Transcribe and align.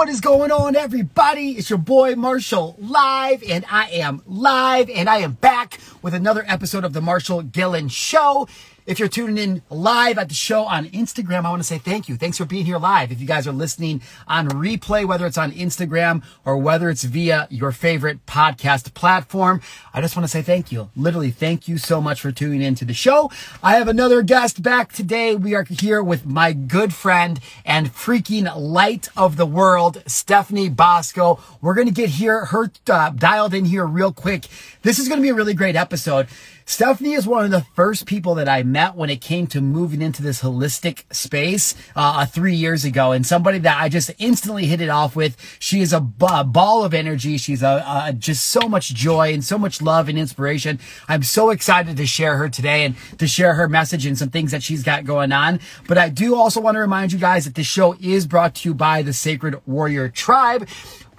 What 0.00 0.08
is 0.08 0.22
going 0.22 0.50
on, 0.50 0.76
everybody? 0.76 1.50
It's 1.58 1.68
your 1.68 1.78
boy 1.78 2.14
Marshal 2.14 2.74
live, 2.78 3.42
and 3.42 3.66
I 3.70 3.90
am 3.90 4.22
live, 4.24 4.88
and 4.88 5.10
I 5.10 5.18
am 5.18 5.32
back 5.32 5.78
with 6.00 6.14
another 6.14 6.42
episode 6.48 6.84
of 6.84 6.94
the 6.94 7.02
Marshal 7.02 7.42
Gillen 7.42 7.90
Show. 7.90 8.48
If 8.90 8.98
you're 8.98 9.06
tuning 9.06 9.38
in 9.38 9.62
live 9.70 10.18
at 10.18 10.28
the 10.28 10.34
show 10.34 10.64
on 10.64 10.86
Instagram, 10.86 11.44
I 11.44 11.50
want 11.50 11.62
to 11.62 11.66
say 11.66 11.78
thank 11.78 12.08
you. 12.08 12.16
Thanks 12.16 12.38
for 12.38 12.44
being 12.44 12.64
here 12.64 12.76
live. 12.76 13.12
If 13.12 13.20
you 13.20 13.26
guys 13.28 13.46
are 13.46 13.52
listening 13.52 14.02
on 14.26 14.48
replay, 14.48 15.06
whether 15.06 15.26
it's 15.26 15.38
on 15.38 15.52
Instagram 15.52 16.24
or 16.44 16.56
whether 16.58 16.90
it's 16.90 17.04
via 17.04 17.46
your 17.50 17.70
favorite 17.70 18.26
podcast 18.26 18.92
platform, 18.94 19.62
I 19.94 20.00
just 20.00 20.16
want 20.16 20.24
to 20.24 20.28
say 20.28 20.42
thank 20.42 20.72
you. 20.72 20.90
Literally, 20.96 21.30
thank 21.30 21.68
you 21.68 21.78
so 21.78 22.00
much 22.00 22.20
for 22.20 22.32
tuning 22.32 22.62
in 22.62 22.74
to 22.74 22.84
the 22.84 22.92
show. 22.92 23.30
I 23.62 23.76
have 23.76 23.86
another 23.86 24.22
guest 24.22 24.60
back 24.60 24.92
today. 24.92 25.36
We 25.36 25.54
are 25.54 25.62
here 25.62 26.02
with 26.02 26.26
my 26.26 26.52
good 26.52 26.92
friend 26.92 27.38
and 27.64 27.94
freaking 27.94 28.52
light 28.56 29.08
of 29.16 29.36
the 29.36 29.46
world, 29.46 30.02
Stephanie 30.06 30.68
Bosco. 30.68 31.38
We're 31.60 31.74
going 31.74 31.86
to 31.86 31.94
get 31.94 32.10
here, 32.10 32.46
her 32.46 32.72
uh, 32.88 33.10
dialed 33.10 33.54
in 33.54 33.66
here 33.66 33.86
real 33.86 34.12
quick. 34.12 34.46
This 34.82 34.98
is 34.98 35.06
going 35.06 35.20
to 35.20 35.22
be 35.22 35.28
a 35.28 35.34
really 35.34 35.54
great 35.54 35.76
episode. 35.76 36.26
Stephanie 36.70 37.14
is 37.14 37.26
one 37.26 37.44
of 37.44 37.50
the 37.50 37.66
first 37.74 38.06
people 38.06 38.36
that 38.36 38.48
I 38.48 38.62
met 38.62 38.94
when 38.94 39.10
it 39.10 39.20
came 39.20 39.48
to 39.48 39.60
moving 39.60 40.00
into 40.00 40.22
this 40.22 40.40
holistic 40.40 41.02
space 41.12 41.74
uh, 41.96 42.24
three 42.26 42.54
years 42.54 42.84
ago, 42.84 43.10
and 43.10 43.26
somebody 43.26 43.58
that 43.58 43.82
I 43.82 43.88
just 43.88 44.12
instantly 44.18 44.66
hit 44.66 44.80
it 44.80 44.88
off 44.88 45.16
with. 45.16 45.36
She 45.58 45.80
is 45.80 45.92
a 45.92 46.00
ball 46.00 46.84
of 46.84 46.94
energy. 46.94 47.38
She's 47.38 47.64
a, 47.64 47.84
a, 48.06 48.12
just 48.12 48.46
so 48.46 48.68
much 48.68 48.94
joy 48.94 49.32
and 49.32 49.42
so 49.44 49.58
much 49.58 49.82
love 49.82 50.08
and 50.08 50.16
inspiration. 50.16 50.78
I'm 51.08 51.24
so 51.24 51.50
excited 51.50 51.96
to 51.96 52.06
share 52.06 52.36
her 52.36 52.48
today 52.48 52.84
and 52.84 52.94
to 53.18 53.26
share 53.26 53.54
her 53.54 53.68
message 53.68 54.06
and 54.06 54.16
some 54.16 54.30
things 54.30 54.52
that 54.52 54.62
she's 54.62 54.84
got 54.84 55.04
going 55.04 55.32
on. 55.32 55.58
But 55.88 55.98
I 55.98 56.08
do 56.08 56.36
also 56.36 56.60
want 56.60 56.76
to 56.76 56.80
remind 56.80 57.10
you 57.10 57.18
guys 57.18 57.46
that 57.46 57.56
the 57.56 57.64
show 57.64 57.96
is 58.00 58.28
brought 58.28 58.54
to 58.54 58.68
you 58.68 58.74
by 58.76 59.02
the 59.02 59.12
Sacred 59.12 59.60
Warrior 59.66 60.08
Tribe. 60.08 60.68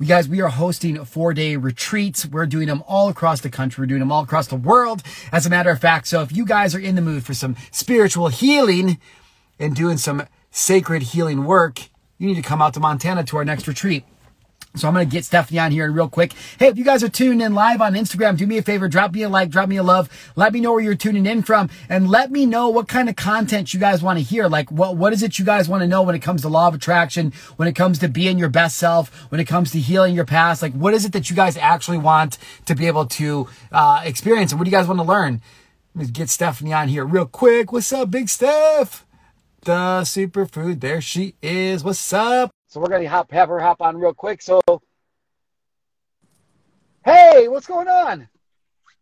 We 0.02 0.08
guys, 0.08 0.28
we 0.28 0.42
are 0.42 0.48
hosting 0.48 1.06
four 1.06 1.32
day 1.32 1.58
retreats. 1.58 2.26
We're 2.26 2.48
doing 2.48 2.66
them 2.66 2.84
all 2.88 3.08
across 3.08 3.42
the 3.42 3.52
country. 3.52 3.84
We're 3.84 3.86
doing 3.86 4.00
them 4.00 4.12
all 4.12 4.24
across 4.24 4.48
the 4.48 4.56
world. 4.56 5.04
As 5.32 5.46
a 5.46 5.50
matter 5.52 5.70
of 5.70 5.80
fact, 5.80 6.08
so 6.08 6.24
if 6.24 6.36
you 6.36 6.44
guys 6.44 6.74
are 6.74 6.80
in 6.80 6.96
the 6.96 7.04
mood 7.04 7.24
for 7.24 7.36
some 7.36 7.56
spiritual 7.70 8.30
healing 8.30 9.00
and 9.60 9.76
doing 9.76 9.98
some 9.98 10.26
sacred 10.50 11.04
healing 11.04 11.46
work, 11.46 11.82
you 12.18 12.26
need 12.26 12.34
to 12.34 12.42
come 12.42 12.64
out 12.64 12.74
to 12.74 12.80
Montana 12.80 13.24
to 13.26 13.38
our 13.38 13.46
next 13.46 13.68
retreat. 13.68 14.04
So 14.76 14.88
I'm 14.88 14.94
going 14.94 15.08
to 15.08 15.12
get 15.12 15.26
Stephanie 15.26 15.60
on 15.60 15.72
here 15.72 15.92
real 15.92 16.08
quick. 16.08 16.34
Hey, 16.58 16.68
if 16.68 16.78
you 16.78 16.86
guys 16.86 17.04
are 17.04 17.10
tuning 17.10 17.42
in 17.42 17.54
live 17.54 17.82
on 17.82 17.94
Instagram, 17.94 18.38
do 18.38 18.48
me 18.48 18.58
a 18.58 18.62
favor, 18.62 18.88
drop 18.88 19.14
me 19.14 19.24
a 19.24 19.30
like, 19.30 19.50
drop 19.50 19.68
me 19.68 19.76
a 19.76 19.84
love. 19.84 20.10
Let 20.38 20.54
me 20.54 20.62
know 20.62 20.72
where 20.72 20.82
you're 20.82 20.96
tuning 20.96 21.26
in 21.26 21.44
from 21.44 21.70
and 21.90 22.10
let 22.10 22.32
me 22.32 22.46
know 22.46 22.70
what 22.70 22.88
kind 22.88 23.10
of 23.10 23.18
content 23.18 23.74
you 23.74 23.82
guys 23.82 24.02
want 24.02 24.18
to 24.20 24.24
hear. 24.24 24.48
Like 24.48 24.72
what, 24.72 24.96
what 24.96 25.12
is 25.12 25.24
it 25.24 25.38
you 25.38 25.44
guys 25.44 25.68
want 25.68 25.82
to 25.82 25.88
know 25.88 26.02
when 26.02 26.16
it 26.16 26.20
comes 26.20 26.44
to 26.44 26.48
law 26.48 26.70
of 26.70 26.74
attraction, 26.74 27.34
when 27.58 27.68
it 27.68 27.76
comes 27.76 28.00
to 28.00 28.08
being 28.08 28.38
your 28.38 28.50
best 28.50 28.78
self, 28.78 29.10
when 29.30 29.42
it 29.42 29.46
comes 29.46 29.72
to 29.72 29.80
healing 29.80 30.16
your 30.16 30.26
past? 30.26 30.62
Like 30.62 30.74
what 30.74 30.94
is 30.94 31.04
it 31.04 31.12
that 31.12 31.30
you 31.30 31.36
guys 31.36 31.58
actually 31.58 31.98
want 31.98 32.38
to 32.66 32.74
be 32.74 32.88
able 32.88 33.08
to 33.08 33.50
uh, 33.74 34.02
experience 34.06 34.52
and 34.54 34.60
what 34.60 34.66
do 34.66 34.72
you 34.72 34.78
guys 34.78 34.88
want 34.88 35.00
to 35.00 35.06
learn? 35.06 35.42
Let 35.96 36.08
me 36.08 36.12
get 36.14 36.30
Stephanie 36.30 36.72
on 36.72 36.88
here 36.88 37.04
real 37.04 37.26
quick. 37.26 37.74
What's 37.74 37.92
up, 37.92 38.10
Big 38.10 38.30
Steph? 38.30 39.06
The 39.64 40.02
superfood. 40.04 40.80
There 40.80 41.02
she 41.02 41.36
is. 41.42 41.84
What's 41.84 42.14
up? 42.14 42.52
So 42.72 42.80
we're 42.80 42.88
gonna 42.88 43.10
hop 43.10 43.30
have 43.34 43.50
her 43.50 43.60
hop 43.60 43.82
on 43.82 43.98
real 43.98 44.14
quick. 44.14 44.42
So 44.42 44.62
Hey, 47.04 47.50
what's 47.50 47.68
going 47.68 47.90
on? 47.90 48.30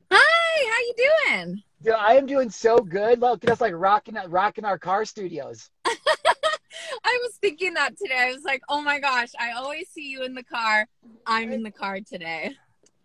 Hi, 0.10 0.72
how 0.72 0.80
you 0.80 0.94
doing? 0.98 1.62
Yeah, 1.84 1.94
I 1.94 2.16
am 2.16 2.26
doing 2.26 2.50
so 2.50 2.80
good. 2.80 3.22
Look, 3.22 3.42
that's 3.42 3.62
like 3.62 3.74
rocking 3.76 4.18
rocking 4.28 4.66
our 4.66 4.80
car 4.80 5.06
studios. 5.06 5.70
I 5.86 7.20
was 7.22 7.38
thinking 7.40 7.76
that 7.76 7.96
today. 7.96 8.18
I 8.18 8.34
was 8.34 8.44
like, 8.44 8.64
oh 8.70 8.82
my 8.82 9.00
gosh, 9.00 9.34
I 9.40 9.52
always 9.52 9.88
see 9.90 10.10
you 10.10 10.24
in 10.24 10.34
the 10.34 10.44
car. 10.44 10.88
I'm 11.28 11.52
in 11.52 11.62
the 11.62 11.72
car 11.72 12.00
today. 12.00 12.56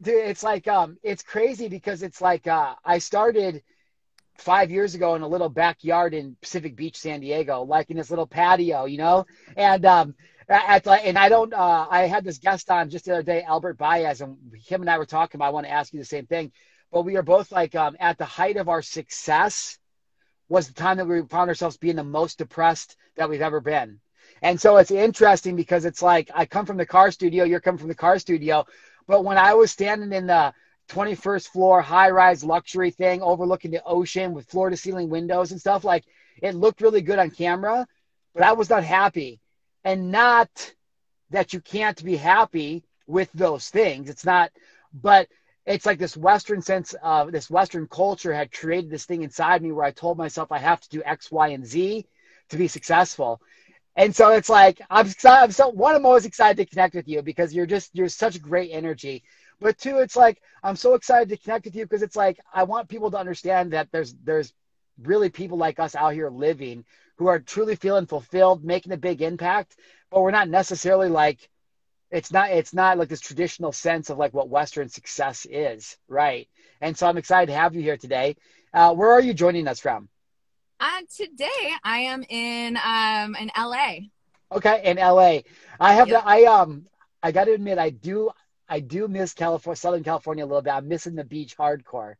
Dude, 0.00 0.14
it's 0.14 0.42
like 0.42 0.66
um 0.66 0.96
it's 1.02 1.22
crazy 1.22 1.68
because 1.68 2.02
it's 2.02 2.22
like 2.22 2.46
uh 2.46 2.74
I 2.82 3.00
started 3.00 3.62
five 4.38 4.70
years 4.70 4.94
ago 4.94 5.14
in 5.14 5.20
a 5.20 5.28
little 5.28 5.50
backyard 5.50 6.14
in 6.14 6.36
Pacific 6.40 6.74
Beach, 6.74 6.96
San 6.98 7.20
Diego, 7.20 7.64
like 7.64 7.90
in 7.90 7.98
this 7.98 8.08
little 8.08 8.26
patio, 8.26 8.86
you 8.86 8.96
know? 8.96 9.26
And 9.58 9.84
um 9.84 10.14
at, 10.48 10.86
and 10.86 11.18
I 11.18 11.28
don't. 11.28 11.52
Uh, 11.52 11.86
I 11.90 12.02
had 12.02 12.24
this 12.24 12.38
guest 12.38 12.70
on 12.70 12.90
just 12.90 13.06
the 13.06 13.12
other 13.12 13.22
day, 13.22 13.42
Albert 13.42 13.78
Baez, 13.78 14.20
and 14.20 14.36
him 14.66 14.80
and 14.80 14.90
I 14.90 14.98
were 14.98 15.06
talking 15.06 15.38
about. 15.38 15.46
I 15.46 15.50
want 15.50 15.66
to 15.66 15.72
ask 15.72 15.92
you 15.92 15.98
the 15.98 16.04
same 16.04 16.26
thing, 16.26 16.52
but 16.92 17.02
we 17.02 17.16
are 17.16 17.22
both 17.22 17.52
like 17.52 17.74
um, 17.74 17.96
at 18.00 18.18
the 18.18 18.24
height 18.24 18.56
of 18.56 18.68
our 18.68 18.82
success 18.82 19.78
was 20.48 20.68
the 20.68 20.74
time 20.74 20.98
that 20.98 21.06
we 21.06 21.22
found 21.22 21.48
ourselves 21.48 21.76
being 21.76 21.96
the 21.96 22.04
most 22.04 22.38
depressed 22.38 22.96
that 23.16 23.28
we've 23.28 23.40
ever 23.40 23.60
been. 23.60 24.00
And 24.42 24.60
so 24.60 24.76
it's 24.76 24.90
interesting 24.90 25.56
because 25.56 25.84
it's 25.84 26.02
like 26.02 26.30
I 26.34 26.44
come 26.46 26.66
from 26.66 26.76
the 26.76 26.86
car 26.86 27.10
studio, 27.10 27.44
you're 27.44 27.60
coming 27.60 27.78
from 27.78 27.88
the 27.88 27.94
car 27.94 28.18
studio, 28.18 28.64
but 29.06 29.24
when 29.24 29.38
I 29.38 29.54
was 29.54 29.70
standing 29.70 30.12
in 30.12 30.26
the 30.26 30.52
21st 30.88 31.48
floor 31.48 31.80
high 31.80 32.10
rise 32.10 32.44
luxury 32.44 32.90
thing 32.90 33.22
overlooking 33.22 33.70
the 33.70 33.82
ocean 33.84 34.34
with 34.34 34.48
floor 34.48 34.68
to 34.68 34.76
ceiling 34.76 35.08
windows 35.08 35.50
and 35.50 35.60
stuff, 35.60 35.82
like 35.82 36.04
it 36.42 36.54
looked 36.54 36.82
really 36.82 37.00
good 37.00 37.18
on 37.18 37.30
camera, 37.30 37.86
but 38.34 38.42
I 38.42 38.52
was 38.52 38.68
not 38.68 38.84
happy 38.84 39.40
and 39.84 40.10
not 40.10 40.74
that 41.30 41.52
you 41.52 41.60
can't 41.60 42.02
be 42.04 42.16
happy 42.16 42.84
with 43.06 43.30
those 43.32 43.68
things. 43.68 44.08
It's 44.08 44.24
not, 44.24 44.50
but 44.92 45.28
it's 45.66 45.86
like 45.86 45.98
this 45.98 46.16
Western 46.16 46.62
sense 46.62 46.94
of 47.02 47.32
this 47.32 47.50
Western 47.50 47.86
culture 47.86 48.32
had 48.32 48.52
created 48.52 48.90
this 48.90 49.06
thing 49.06 49.22
inside 49.22 49.62
me 49.62 49.72
where 49.72 49.84
I 49.84 49.90
told 49.90 50.18
myself 50.18 50.52
I 50.52 50.58
have 50.58 50.80
to 50.80 50.88
do 50.88 51.02
X, 51.04 51.30
Y, 51.30 51.48
and 51.48 51.66
Z 51.66 52.06
to 52.50 52.56
be 52.56 52.68
successful. 52.68 53.40
And 53.96 54.14
so 54.14 54.32
it's 54.32 54.48
like 54.48 54.80
I'm, 54.90 55.10
I'm 55.24 55.52
so 55.52 55.68
one. 55.68 55.94
I'm 55.94 56.06
always 56.06 56.26
excited 56.26 56.56
to 56.56 56.68
connect 56.68 56.94
with 56.94 57.08
you 57.08 57.22
because 57.22 57.54
you're 57.54 57.66
just 57.66 57.90
you're 57.94 58.08
such 58.08 58.42
great 58.42 58.70
energy. 58.72 59.22
But 59.60 59.78
two, 59.78 59.98
it's 59.98 60.16
like 60.16 60.42
I'm 60.62 60.76
so 60.76 60.94
excited 60.94 61.28
to 61.28 61.36
connect 61.36 61.64
with 61.64 61.76
you 61.76 61.84
because 61.84 62.02
it's 62.02 62.16
like 62.16 62.38
I 62.52 62.64
want 62.64 62.88
people 62.88 63.10
to 63.12 63.18
understand 63.18 63.72
that 63.72 63.88
there's 63.92 64.14
there's 64.24 64.52
really 65.02 65.30
people 65.30 65.58
like 65.58 65.78
us 65.78 65.94
out 65.94 66.12
here 66.12 66.28
living 66.28 66.84
who 67.16 67.26
are 67.26 67.38
truly 67.38 67.76
feeling 67.76 68.06
fulfilled, 68.06 68.64
making 68.64 68.92
a 68.92 68.96
big 68.96 69.22
impact, 69.22 69.76
but 70.10 70.20
we're 70.20 70.30
not 70.30 70.48
necessarily 70.48 71.08
like 71.08 71.48
it's 72.10 72.32
not 72.32 72.50
it's 72.50 72.72
not 72.72 72.98
like 72.98 73.08
this 73.08 73.20
traditional 73.20 73.72
sense 73.72 74.10
of 74.10 74.18
like 74.18 74.32
what 74.32 74.48
Western 74.48 74.88
success 74.88 75.46
is, 75.50 75.96
right? 76.08 76.48
And 76.80 76.96
so 76.96 77.06
I'm 77.06 77.16
excited 77.16 77.52
to 77.52 77.58
have 77.58 77.74
you 77.74 77.82
here 77.82 77.96
today. 77.96 78.36
Uh, 78.72 78.94
where 78.94 79.10
are 79.10 79.20
you 79.20 79.34
joining 79.34 79.68
us 79.68 79.80
from? 79.80 80.08
Uh, 80.80 81.00
today 81.16 81.72
I 81.82 81.98
am 82.00 82.24
in 82.28 82.76
um 82.76 83.36
in 83.36 83.50
LA. 83.56 83.96
Okay, 84.52 84.82
in 84.84 84.96
LA. 84.98 85.40
I 85.80 85.94
have 85.94 86.08
yep. 86.08 86.22
the, 86.22 86.28
I 86.28 86.44
um 86.44 86.86
I 87.22 87.32
got 87.32 87.44
to 87.44 87.52
admit 87.52 87.78
I 87.78 87.90
do 87.90 88.30
I 88.68 88.80
do 88.80 89.08
miss 89.08 89.34
California, 89.34 89.76
Southern 89.76 90.04
California 90.04 90.44
a 90.44 90.46
little 90.46 90.62
bit. 90.62 90.72
I'm 90.72 90.88
missing 90.88 91.14
the 91.14 91.24
beach 91.24 91.56
hardcore. 91.56 92.14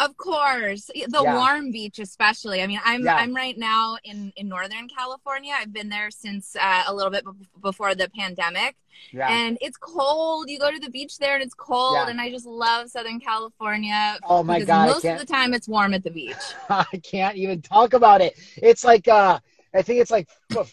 Of 0.00 0.16
course, 0.16 0.86
the 0.86 1.22
yeah. 1.22 1.36
warm 1.36 1.70
beach, 1.70 1.98
especially. 1.98 2.62
I 2.62 2.66
mean, 2.66 2.80
I'm 2.84 3.04
yeah. 3.04 3.16
I'm 3.16 3.36
right 3.36 3.58
now 3.58 3.98
in 4.02 4.32
in 4.36 4.48
Northern 4.48 4.88
California. 4.88 5.52
I've 5.54 5.74
been 5.74 5.90
there 5.90 6.10
since 6.10 6.56
uh, 6.56 6.84
a 6.86 6.94
little 6.94 7.10
bit 7.10 7.24
b- 7.24 7.46
before 7.60 7.94
the 7.94 8.08
pandemic, 8.16 8.76
yeah. 9.12 9.28
and 9.28 9.58
it's 9.60 9.76
cold. 9.76 10.48
You 10.48 10.58
go 10.58 10.70
to 10.70 10.78
the 10.78 10.88
beach 10.88 11.18
there, 11.18 11.34
and 11.34 11.42
it's 11.42 11.52
cold. 11.52 12.08
And 12.08 12.18
I 12.18 12.30
just 12.30 12.46
love 12.46 12.88
Southern 12.88 13.20
California. 13.20 14.16
Oh 14.24 14.42
my 14.42 14.62
god! 14.62 14.86
Most 14.86 15.04
of 15.04 15.18
the 15.18 15.26
time, 15.26 15.52
it's 15.52 15.68
warm 15.68 15.92
at 15.92 16.02
the 16.02 16.10
beach. 16.10 16.34
I 16.70 16.84
can't 17.02 17.36
even 17.36 17.60
talk 17.60 17.92
about 17.92 18.22
it. 18.22 18.38
It's 18.56 18.84
like 18.84 19.06
uh, 19.06 19.38
I 19.74 19.82
think 19.82 20.00
it's 20.00 20.10
like 20.10 20.28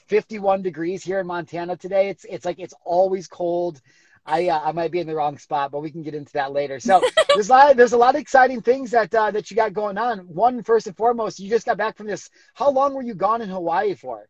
51 0.08 0.62
degrees 0.62 1.04
here 1.04 1.20
in 1.20 1.28
Montana 1.28 1.76
today. 1.76 2.10
It's 2.10 2.26
it's 2.26 2.46
like 2.46 2.60
it's 2.60 2.74
always 2.86 3.28
cold. 3.28 3.82
I 4.28 4.50
uh, 4.50 4.60
I 4.64 4.72
might 4.74 4.92
be 4.92 5.00
in 5.00 5.08
the 5.08 5.16
wrong 5.16 5.38
spot, 5.38 5.72
but 5.72 5.82
we 5.82 5.90
can 5.90 6.04
get 6.04 6.14
into 6.14 6.34
that 6.34 6.52
later. 6.52 6.80
So 6.80 7.02
there's 7.34 7.50
a 7.50 7.54
lot 7.54 7.78
there's 7.78 7.94
a 7.94 7.98
lot 7.98 8.16
of 8.16 8.22
exciting 8.22 8.62
things 8.62 8.92
that 8.92 9.14
uh, 9.16 9.32
that 9.32 9.50
you 9.50 9.56
got 9.56 9.74
going 9.74 9.98
on. 9.98 10.20
One 10.20 10.64
first 10.64 10.88
and 10.88 10.98
foremost, 10.98 11.40
you 11.40 11.50
just 11.50 11.66
got 11.66 11.78
back 11.78 11.98
from 11.98 12.08
this. 12.08 12.30
How 12.54 12.70
long 12.70 12.94
were 12.94 13.02
you 13.02 13.16
gone 13.16 13.42
in 13.42 13.50
Hawaii 13.50 13.96
for? 13.96 14.28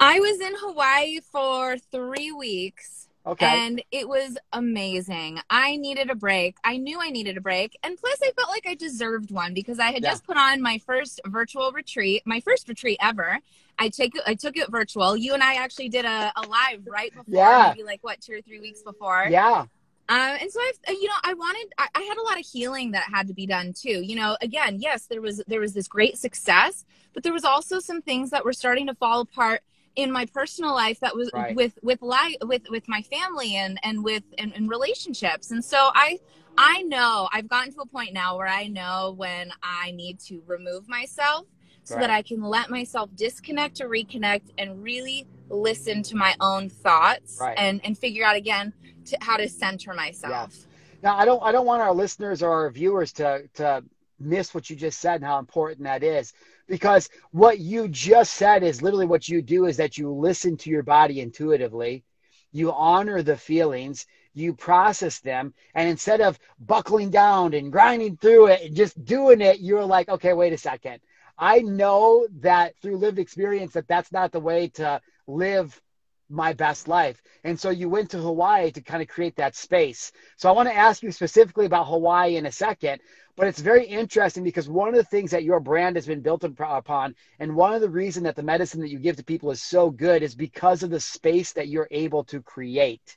I 0.00 0.20
was 0.20 0.40
in 0.40 0.54
Hawaii 0.56 1.20
for 1.20 1.76
three 1.92 2.32
weeks. 2.32 3.07
Okay. 3.28 3.46
And 3.46 3.82
it 3.90 4.08
was 4.08 4.38
amazing. 4.54 5.38
I 5.50 5.76
needed 5.76 6.08
a 6.08 6.14
break. 6.14 6.56
I 6.64 6.78
knew 6.78 6.98
I 6.98 7.10
needed 7.10 7.36
a 7.36 7.42
break. 7.42 7.78
And 7.82 7.98
plus, 7.98 8.18
I 8.22 8.32
felt 8.32 8.48
like 8.48 8.66
I 8.66 8.74
deserved 8.74 9.30
one 9.30 9.52
because 9.52 9.78
I 9.78 9.92
had 9.92 10.02
yeah. 10.02 10.10
just 10.10 10.24
put 10.24 10.38
on 10.38 10.62
my 10.62 10.78
first 10.78 11.20
virtual 11.26 11.70
retreat, 11.72 12.22
my 12.24 12.40
first 12.40 12.68
retreat 12.68 12.96
ever. 13.02 13.38
I 13.78 13.90
take 13.90 14.14
I 14.26 14.34
took 14.34 14.56
it 14.56 14.70
virtual. 14.70 15.14
You 15.16 15.34
and 15.34 15.42
I 15.42 15.54
actually 15.54 15.90
did 15.90 16.06
a, 16.06 16.32
a 16.36 16.46
live 16.48 16.86
right 16.86 17.14
before, 17.14 17.34
yeah. 17.34 17.72
maybe 17.74 17.84
like 17.84 18.02
what 18.02 18.20
two 18.20 18.32
or 18.32 18.40
three 18.40 18.60
weeks 18.60 18.82
before. 18.82 19.26
Yeah. 19.28 19.66
Um, 20.10 20.38
and 20.40 20.50
so 20.50 20.58
I've, 20.58 20.96
you 20.96 21.06
know, 21.06 21.14
I 21.22 21.34
wanted, 21.34 21.70
I, 21.76 21.86
I, 21.94 22.00
had 22.00 22.16
a 22.16 22.22
lot 22.22 22.40
of 22.40 22.46
healing 22.46 22.92
that 22.92 23.02
had 23.12 23.28
to 23.28 23.34
be 23.34 23.44
done 23.44 23.74
too. 23.74 24.00
You 24.00 24.16
know, 24.16 24.38
again, 24.40 24.78
yes, 24.80 25.04
there 25.04 25.20
was, 25.20 25.42
there 25.46 25.60
was 25.60 25.74
this 25.74 25.86
great 25.86 26.16
success, 26.16 26.86
but 27.12 27.24
there 27.24 27.32
was 27.34 27.44
also 27.44 27.78
some 27.78 28.00
things 28.00 28.30
that 28.30 28.42
were 28.42 28.54
starting 28.54 28.86
to 28.86 28.94
fall 28.94 29.20
apart 29.20 29.60
in 29.98 30.12
my 30.12 30.24
personal 30.26 30.72
life 30.72 31.00
that 31.00 31.16
was 31.16 31.28
right. 31.34 31.56
with, 31.56 31.76
with 31.82 32.00
life, 32.02 32.36
with, 32.42 32.62
with 32.70 32.86
my 32.86 33.02
family 33.02 33.56
and, 33.56 33.80
and 33.82 34.04
with, 34.04 34.22
and, 34.38 34.52
and 34.54 34.70
relationships. 34.70 35.50
And 35.50 35.62
so 35.62 35.90
I, 35.92 36.20
I 36.56 36.82
know 36.82 37.28
I've 37.32 37.48
gotten 37.48 37.72
to 37.72 37.80
a 37.80 37.86
point 37.86 38.12
now 38.12 38.36
where 38.36 38.46
I 38.46 38.68
know 38.68 39.12
when 39.16 39.50
I 39.60 39.90
need 39.90 40.20
to 40.20 40.40
remove 40.46 40.88
myself 40.88 41.46
so 41.82 41.96
right. 41.96 42.02
that 42.02 42.10
I 42.10 42.22
can 42.22 42.42
let 42.42 42.70
myself 42.70 43.10
disconnect 43.16 43.74
to 43.78 43.86
reconnect 43.86 44.52
and 44.56 44.84
really 44.84 45.26
listen 45.50 46.04
to 46.04 46.16
my 46.16 46.36
own 46.40 46.68
thoughts 46.68 47.38
right. 47.40 47.58
and 47.58 47.80
and 47.82 47.98
figure 47.98 48.24
out 48.24 48.36
again 48.36 48.72
to, 49.06 49.18
how 49.20 49.36
to 49.36 49.48
center 49.48 49.94
myself. 49.94 50.50
Yes. 50.52 50.66
Now, 51.02 51.16
I 51.16 51.24
don't 51.24 51.42
I 51.42 51.50
don't 51.50 51.66
want 51.66 51.82
our 51.82 51.92
listeners 51.92 52.42
or 52.42 52.50
our 52.52 52.70
viewers 52.70 53.12
to 53.14 53.48
to 53.54 53.82
miss 54.20 54.54
what 54.54 54.70
you 54.70 54.76
just 54.76 55.00
said 55.00 55.16
and 55.16 55.24
how 55.24 55.38
important 55.38 55.84
that 55.84 56.04
is 56.04 56.34
because 56.68 57.08
what 57.32 57.58
you 57.58 57.88
just 57.88 58.34
said 58.34 58.62
is 58.62 58.82
literally 58.82 59.06
what 59.06 59.28
you 59.28 59.42
do 59.42 59.66
is 59.66 59.76
that 59.78 59.98
you 59.98 60.12
listen 60.12 60.56
to 60.58 60.70
your 60.70 60.82
body 60.82 61.20
intuitively. 61.20 62.04
You 62.52 62.72
honor 62.72 63.22
the 63.22 63.36
feelings. 63.36 64.06
You 64.34 64.54
process 64.54 65.20
them. 65.20 65.54
And 65.74 65.88
instead 65.88 66.20
of 66.20 66.38
buckling 66.60 67.10
down 67.10 67.54
and 67.54 67.72
grinding 67.72 68.16
through 68.18 68.48
it 68.48 68.62
and 68.62 68.76
just 68.76 69.04
doing 69.04 69.40
it 69.40 69.60
you're 69.60 69.84
like 69.84 70.08
okay 70.08 70.32
wait 70.32 70.52
a 70.52 70.58
second. 70.58 71.00
I 71.38 71.60
know 71.60 72.26
that 72.40 72.76
through 72.78 72.98
lived 72.98 73.18
experience 73.18 73.72
that 73.72 73.88
that's 73.88 74.12
not 74.12 74.32
the 74.32 74.40
way 74.40 74.68
to 74.74 75.00
live 75.26 75.80
my 76.28 76.52
best 76.52 76.88
life. 76.88 77.22
And 77.44 77.58
so 77.58 77.70
you 77.70 77.88
went 77.88 78.10
to 78.10 78.18
Hawaii 78.18 78.70
to 78.72 78.80
kind 78.80 79.02
of 79.02 79.08
create 79.08 79.36
that 79.36 79.56
space. 79.56 80.12
So 80.36 80.48
I 80.48 80.52
want 80.52 80.68
to 80.68 80.74
ask 80.76 81.02
you 81.02 81.10
specifically 81.10 81.66
about 81.66 81.86
Hawaii 81.86 82.36
in 82.36 82.46
a 82.46 82.52
second, 82.52 83.00
but 83.38 83.46
it's 83.46 83.60
very 83.60 83.86
interesting 83.86 84.42
because 84.42 84.68
one 84.68 84.88
of 84.88 84.96
the 84.96 85.04
things 85.04 85.30
that 85.30 85.44
your 85.44 85.60
brand 85.60 85.94
has 85.94 86.06
been 86.06 86.20
built 86.20 86.42
upon, 86.42 87.14
and 87.38 87.54
one 87.54 87.72
of 87.72 87.80
the 87.80 87.88
reason 87.88 88.24
that 88.24 88.34
the 88.34 88.42
medicine 88.42 88.80
that 88.80 88.90
you 88.90 88.98
give 88.98 89.14
to 89.16 89.24
people 89.24 89.52
is 89.52 89.62
so 89.62 89.90
good 89.90 90.24
is 90.24 90.34
because 90.34 90.82
of 90.82 90.90
the 90.90 90.98
space 90.98 91.52
that 91.52 91.68
you're 91.68 91.86
able 91.92 92.24
to 92.24 92.42
create. 92.42 93.16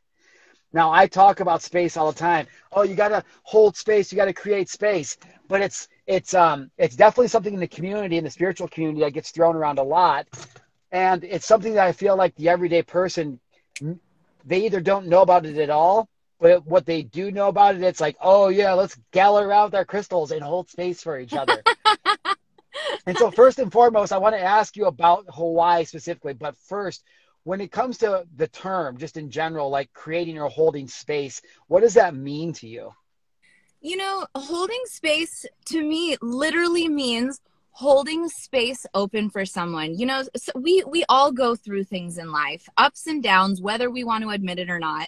Now 0.73 0.91
I 0.91 1.07
talk 1.07 1.39
about 1.39 1.63
space 1.63 1.97
all 1.97 2.11
the 2.11 2.19
time. 2.19 2.45
Oh, 2.71 2.83
you 2.83 2.93
got 2.93 3.09
to 3.09 3.23
hold 3.41 3.75
space, 3.75 4.11
you 4.11 4.15
got 4.15 4.25
to 4.25 4.33
create 4.33 4.69
space. 4.69 5.17
But 5.49 5.61
it's 5.61 5.87
it's 6.05 6.35
um 6.35 6.69
it's 6.77 6.95
definitely 6.95 7.27
something 7.27 7.55
in 7.55 7.59
the 7.59 7.67
community 7.67 8.17
in 8.17 8.23
the 8.23 8.29
spiritual 8.29 8.67
community 8.67 9.01
that 9.01 9.13
gets 9.13 9.31
thrown 9.31 9.55
around 9.55 9.79
a 9.79 9.83
lot 9.83 10.27
and 10.91 11.23
it's 11.23 11.45
something 11.47 11.73
that 11.73 11.87
I 11.87 11.91
feel 11.93 12.15
like 12.15 12.35
the 12.35 12.49
everyday 12.49 12.83
person 12.83 13.39
they 14.45 14.65
either 14.65 14.81
don't 14.81 15.07
know 15.07 15.21
about 15.21 15.45
it 15.45 15.57
at 15.57 15.69
all, 15.69 16.07
but 16.41 16.65
what 16.65 16.87
they 16.87 17.03
do 17.03 17.31
know 17.31 17.47
about 17.49 17.75
it, 17.75 17.83
it's 17.83 18.01
like, 18.01 18.17
oh 18.19 18.49
yeah, 18.49 18.73
let's 18.73 18.97
gather 19.11 19.45
around 19.45 19.65
with 19.65 19.75
our 19.75 19.85
crystals 19.85 20.31
and 20.31 20.41
hold 20.41 20.71
space 20.71 21.03
for 21.03 21.19
each 21.19 21.33
other. 21.33 21.61
and 23.05 23.15
so, 23.15 23.29
first 23.29 23.59
and 23.59 23.71
foremost, 23.71 24.11
I 24.11 24.17
want 24.17 24.35
to 24.35 24.41
ask 24.41 24.75
you 24.75 24.87
about 24.87 25.25
Hawaii 25.29 25.85
specifically. 25.85 26.33
But 26.33 26.57
first, 26.57 27.03
when 27.43 27.61
it 27.61 27.71
comes 27.71 27.99
to 27.99 28.25
the 28.35 28.47
term, 28.47 28.97
just 28.97 29.17
in 29.17 29.29
general, 29.29 29.69
like 29.69 29.93
creating 29.93 30.39
or 30.39 30.49
holding 30.49 30.87
space, 30.87 31.43
what 31.67 31.81
does 31.81 31.93
that 31.93 32.15
mean 32.15 32.53
to 32.53 32.67
you? 32.67 32.91
You 33.79 33.97
know, 33.97 34.25
holding 34.33 34.81
space 34.85 35.45
to 35.65 35.83
me 35.83 36.17
literally 36.23 36.89
means 36.89 37.39
holding 37.73 38.27
space 38.27 38.85
open 38.93 39.29
for 39.29 39.45
someone 39.45 39.97
you 39.97 40.05
know 40.05 40.23
so 40.35 40.51
we 40.55 40.83
we 40.85 41.05
all 41.07 41.31
go 41.31 41.55
through 41.55 41.85
things 41.85 42.17
in 42.17 42.29
life 42.29 42.67
ups 42.75 43.07
and 43.07 43.23
downs 43.23 43.61
whether 43.61 43.89
we 43.89 44.03
want 44.03 44.21
to 44.21 44.29
admit 44.29 44.59
it 44.59 44.69
or 44.69 44.77
not 44.77 45.07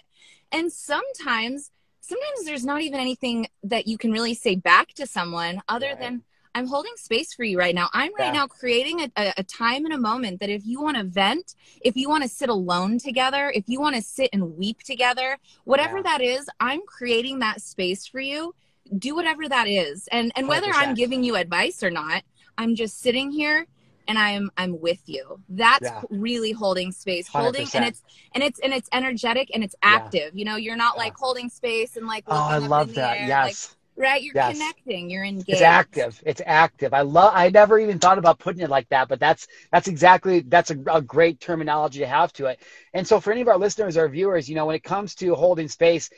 and 0.54 0.72
sometimes 0.72 1.70
sometimes 2.00 2.44
there's 2.44 2.64
not 2.64 2.82
even 2.82 3.00
anything 3.00 3.46
that 3.62 3.86
you 3.86 3.98
can 3.98 4.12
really 4.12 4.34
say 4.34 4.54
back 4.54 4.88
to 4.94 5.06
someone 5.06 5.60
other 5.68 5.88
right. 5.88 6.00
than 6.00 6.22
i'm 6.54 6.66
holding 6.66 6.92
space 6.96 7.34
for 7.34 7.44
you 7.44 7.58
right 7.58 7.74
now 7.74 7.88
i'm 7.92 8.12
right 8.18 8.26
yeah. 8.26 8.32
now 8.32 8.46
creating 8.46 9.00
a, 9.00 9.10
a, 9.16 9.34
a 9.38 9.42
time 9.42 9.84
and 9.84 9.94
a 9.94 9.98
moment 9.98 10.40
that 10.40 10.50
if 10.50 10.64
you 10.64 10.80
want 10.80 10.96
to 10.96 11.04
vent 11.04 11.54
if 11.80 11.96
you 11.96 12.08
want 12.08 12.22
to 12.22 12.28
sit 12.28 12.48
alone 12.48 12.98
together 12.98 13.52
if 13.54 13.64
you 13.68 13.80
want 13.80 13.96
to 13.96 14.02
sit 14.02 14.30
and 14.32 14.56
weep 14.56 14.82
together 14.82 15.38
whatever 15.64 15.96
yeah. 15.98 16.02
that 16.02 16.20
is 16.20 16.48
i'm 16.60 16.80
creating 16.86 17.38
that 17.38 17.60
space 17.60 18.06
for 18.06 18.20
you 18.20 18.54
do 18.98 19.14
whatever 19.14 19.48
that 19.48 19.66
is 19.66 20.08
and 20.12 20.30
and 20.36 20.46
whether 20.46 20.72
i 20.74 20.84
am 20.84 20.94
giving 20.94 21.24
you 21.24 21.36
advice 21.36 21.82
or 21.82 21.90
not 21.90 22.22
I'm 22.56 22.74
just 22.74 23.00
sitting 23.00 23.30
here 23.30 23.66
and 24.08 24.18
I'm 24.18 24.50
I'm 24.56 24.80
with 24.80 25.00
you. 25.06 25.40
That's 25.48 25.82
yeah. 25.82 26.02
really 26.10 26.52
holding 26.52 26.92
space, 26.92 27.28
100%. 27.28 27.40
holding, 27.40 27.68
and 27.74 27.84
it's 27.84 28.02
and 28.34 28.42
it's 28.42 28.58
and 28.60 28.72
it's 28.72 28.88
energetic 28.92 29.50
and 29.54 29.64
it's 29.64 29.74
active. 29.82 30.32
Yeah. 30.34 30.38
You 30.38 30.44
know, 30.44 30.56
you're 30.56 30.76
not 30.76 30.94
yeah. 30.96 31.04
like 31.04 31.16
holding 31.16 31.48
space 31.48 31.96
and 31.96 32.06
like. 32.06 32.24
Oh, 32.26 32.34
I 32.36 32.58
love 32.58 32.94
that. 32.94 33.20
Air, 33.20 33.28
yes. 33.28 33.76
Like, 33.96 34.04
right, 34.04 34.22
you're 34.22 34.34
yes. 34.34 34.52
connecting. 34.52 35.10
You're 35.10 35.24
engaged. 35.24 35.50
It's 35.50 35.62
active. 35.62 36.22
It's 36.24 36.42
active. 36.44 36.94
I 36.94 37.02
love. 37.02 37.32
I 37.34 37.48
never 37.50 37.78
even 37.78 37.98
thought 37.98 38.18
about 38.18 38.38
putting 38.38 38.62
it 38.62 38.70
like 38.70 38.88
that, 38.90 39.08
but 39.08 39.20
that's 39.20 39.46
that's 39.72 39.88
exactly 39.88 40.40
that's 40.40 40.70
a, 40.70 40.78
a 40.92 41.02
great 41.02 41.40
terminology 41.40 42.00
to 42.00 42.06
have 42.06 42.32
to 42.34 42.46
it. 42.46 42.60
And 42.92 43.06
so, 43.06 43.20
for 43.20 43.32
any 43.32 43.40
of 43.40 43.48
our 43.48 43.58
listeners 43.58 43.96
or 43.96 44.08
viewers, 44.08 44.48
you 44.48 44.54
know, 44.54 44.66
when 44.66 44.76
it 44.76 44.84
comes 44.84 45.14
to 45.16 45.34
holding 45.34 45.68
space, 45.68 46.10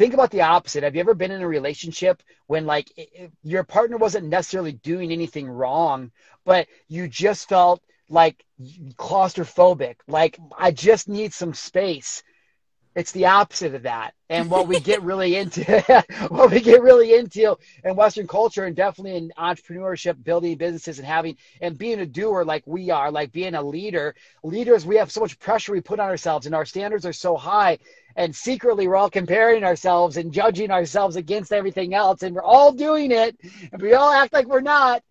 think 0.00 0.14
about 0.14 0.30
the 0.30 0.40
opposite. 0.40 0.82
Have 0.82 0.94
you 0.94 1.00
ever 1.02 1.12
been 1.12 1.30
in 1.30 1.42
a 1.42 1.46
relationship 1.46 2.22
when 2.46 2.64
like 2.64 2.90
your 3.42 3.64
partner 3.64 3.98
wasn't 3.98 4.28
necessarily 4.28 4.72
doing 4.72 5.12
anything 5.12 5.46
wrong, 5.46 6.10
but 6.46 6.68
you 6.88 7.06
just 7.06 7.50
felt 7.50 7.82
like 8.08 8.42
claustrophobic, 8.96 9.96
like 10.08 10.38
I 10.56 10.70
just 10.70 11.06
need 11.06 11.34
some 11.34 11.52
space. 11.52 12.22
It's 12.94 13.12
the 13.12 13.26
opposite 13.26 13.74
of 13.74 13.82
that. 13.82 14.14
And 14.28 14.50
what 14.50 14.66
we 14.66 14.80
get 14.80 15.02
really 15.02 15.36
into, 15.42 15.64
what 16.28 16.50
we 16.50 16.60
get 16.60 16.82
really 16.82 17.14
into 17.14 17.56
in 17.84 17.96
Western 17.96 18.26
culture 18.26 18.64
and 18.64 18.74
definitely 18.74 19.16
in 19.16 19.32
entrepreneurship, 19.38 20.22
building 20.22 20.56
businesses 20.56 20.98
and 20.98 21.06
having, 21.06 21.36
and 21.60 21.78
being 21.78 22.00
a 22.00 22.06
doer 22.06 22.44
like 22.44 22.64
we 22.66 22.90
are, 22.90 23.10
like 23.10 23.32
being 23.32 23.54
a 23.54 23.62
leader, 23.62 24.14
leaders, 24.42 24.84
we 24.86 24.96
have 24.96 25.10
so 25.10 25.20
much 25.20 25.38
pressure 25.38 25.72
we 25.72 25.80
put 25.80 26.00
on 26.00 26.08
ourselves 26.08 26.46
and 26.46 26.54
our 26.54 26.64
standards 26.64 27.06
are 27.06 27.12
so 27.12 27.36
high 27.36 27.78
and 28.16 28.34
secretly 28.34 28.88
we're 28.88 28.96
all 28.96 29.10
comparing 29.10 29.64
ourselves 29.64 30.16
and 30.16 30.32
judging 30.32 30.70
ourselves 30.70 31.16
against 31.16 31.52
everything 31.52 31.94
else 31.94 32.22
and 32.22 32.34
we're 32.34 32.42
all 32.42 32.72
doing 32.72 33.10
it 33.10 33.36
and 33.72 33.80
we 33.80 33.94
all 33.94 34.10
act 34.10 34.32
like 34.32 34.46
we're 34.46 34.60
not 34.60 35.02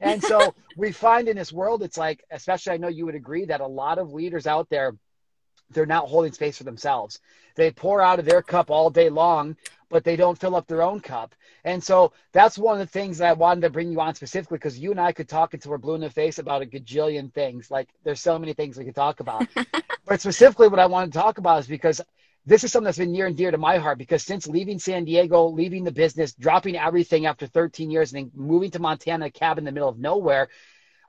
and 0.00 0.22
so 0.22 0.54
we 0.76 0.92
find 0.92 1.28
in 1.28 1.36
this 1.36 1.52
world 1.52 1.82
it's 1.82 1.96
like 1.96 2.24
especially 2.30 2.72
i 2.72 2.76
know 2.76 2.88
you 2.88 3.06
would 3.06 3.14
agree 3.14 3.44
that 3.44 3.60
a 3.60 3.66
lot 3.66 3.98
of 3.98 4.12
leaders 4.12 4.46
out 4.46 4.68
there 4.68 4.92
they're 5.70 5.86
not 5.86 6.08
holding 6.08 6.32
space 6.32 6.58
for 6.58 6.64
themselves. 6.64 7.20
They 7.54 7.70
pour 7.70 8.00
out 8.00 8.18
of 8.18 8.24
their 8.24 8.42
cup 8.42 8.70
all 8.70 8.90
day 8.90 9.08
long 9.08 9.56
but 9.88 10.04
they 10.04 10.16
don't 10.16 10.38
fill 10.38 10.56
up 10.56 10.66
their 10.66 10.82
own 10.82 11.00
cup. 11.00 11.34
And 11.64 11.82
so 11.82 12.12
that's 12.32 12.58
one 12.58 12.80
of 12.80 12.86
the 12.86 12.92
things 12.92 13.18
that 13.18 13.28
i 13.28 13.32
wanted 13.32 13.62
to 13.62 13.70
bring 13.70 13.90
you 13.90 14.00
on 14.00 14.14
specifically 14.14 14.58
because 14.58 14.78
you 14.78 14.90
and 14.90 15.00
i 15.00 15.12
could 15.12 15.28
talk 15.28 15.54
until 15.54 15.72
we're 15.72 15.78
blue 15.78 15.94
in 15.94 16.00
the 16.00 16.10
face 16.10 16.38
about 16.38 16.62
a 16.62 16.66
gajillion 16.66 17.32
things. 17.32 17.70
Like 17.70 17.88
there's 18.04 18.20
so 18.20 18.38
many 18.38 18.52
things 18.52 18.76
we 18.76 18.84
could 18.84 18.94
talk 18.94 19.20
about. 19.20 19.46
But 20.06 20.22
specifically 20.22 20.68
what 20.68 20.78
i 20.78 20.86
want 20.86 21.12
to 21.12 21.18
talk 21.18 21.36
about 21.36 21.60
is 21.60 21.66
because 21.66 22.00
this 22.46 22.64
is 22.64 22.72
something 22.72 22.86
that's 22.86 22.96
been 22.96 23.12
near 23.12 23.26
and 23.26 23.36
dear 23.36 23.50
to 23.50 23.58
my 23.58 23.76
heart 23.76 23.98
because 23.98 24.22
since 24.22 24.46
leaving 24.46 24.78
San 24.78 25.04
Diego, 25.04 25.48
leaving 25.48 25.84
the 25.84 25.92
business, 25.92 26.32
dropping 26.32 26.76
everything 26.76 27.26
after 27.26 27.46
13 27.46 27.90
years, 27.90 28.14
and 28.14 28.24
then 28.24 28.30
moving 28.34 28.70
to 28.70 28.78
Montana, 28.78 29.26
a 29.26 29.30
cabin 29.30 29.62
in 29.62 29.64
the 29.66 29.72
middle 29.72 29.88
of 29.90 29.98
nowhere, 29.98 30.48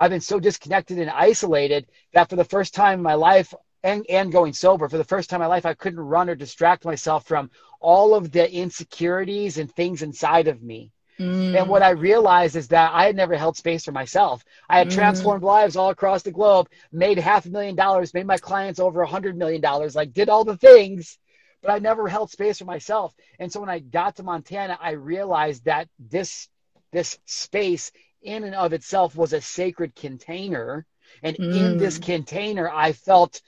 I've 0.02 0.12
been 0.12 0.20
so 0.20 0.38
disconnected 0.38 1.00
and 1.00 1.10
isolated 1.10 1.88
that 2.12 2.30
for 2.30 2.36
the 2.36 2.44
first 2.44 2.74
time 2.74 3.00
in 3.00 3.04
my 3.04 3.14
life, 3.14 3.54
and, 3.84 4.06
and 4.10 4.32
going 4.32 4.54
sober, 4.54 4.90
for 4.90 4.98
the 4.98 5.04
first 5.04 5.30
time 5.30 5.42
in 5.42 5.48
my 5.48 5.56
life, 5.56 5.66
I 5.66 5.74
couldn't 5.74 6.00
run 6.00 6.30
or 6.30 6.36
distract 6.36 6.86
myself 6.86 7.28
from 7.28 7.50
all 7.80 8.14
of 8.14 8.32
the 8.32 8.52
insecurities 8.52 9.58
and 9.58 9.72
things 9.72 10.02
inside 10.02 10.48
of 10.48 10.62
me. 10.62 10.92
Mm. 11.20 11.60
And 11.60 11.70
what 11.70 11.84
I 11.84 11.90
realized 11.90 12.56
is 12.56 12.70
that 12.70 12.92
I 12.94 13.06
had 13.06 13.16
never 13.16 13.36
held 13.36 13.58
space 13.58 13.84
for 13.84 13.92
myself. 13.92 14.44
I 14.70 14.78
had 14.78 14.88
mm. 14.90 14.94
transformed 14.94 15.44
lives 15.44 15.76
all 15.76 15.90
across 15.90 16.24
the 16.24 16.32
globe, 16.32 16.70
made 16.92 17.18
half 17.18 17.46
a 17.46 17.50
million 17.50 17.76
dollars, 17.76 18.14
made 18.14 18.28
my 18.28 18.38
clients 18.38 18.80
over 18.80 19.02
a 19.02 19.08
hundred 19.08 19.38
million 19.38 19.62
dollars, 19.62 19.96
like 19.96 20.14
did 20.14 20.30
all 20.30 20.44
the 20.44 20.58
things 20.58 21.18
but 21.62 21.72
I 21.72 21.80
never 21.80 22.08
held 22.08 22.32
space 22.32 22.60
for 22.60 22.66
myself. 22.66 23.14
And 23.38 23.52
so 23.52 23.60
when 23.60 23.70
I 23.70 23.80
got 23.80 24.16
to 24.16 24.24
Montana, 24.24 24.78
I 24.82 24.92
realized 24.92 25.66
that 25.66 25.90
this 26.00 26.48
this 26.92 27.20
space 27.26 27.92
in 28.22 28.44
and 28.44 28.56
of 28.56 28.74
itself 28.74 29.16
was 29.16 29.34
a 29.34 29.42
sacred 29.42 29.96
container. 29.96 30.86
And 31.24 31.38
mm. 31.38 31.56
in 31.56 31.78
this 31.78 32.00
mm. 32.00 32.04
container, 32.04 32.70
I 32.70 32.94
felt 32.94 33.42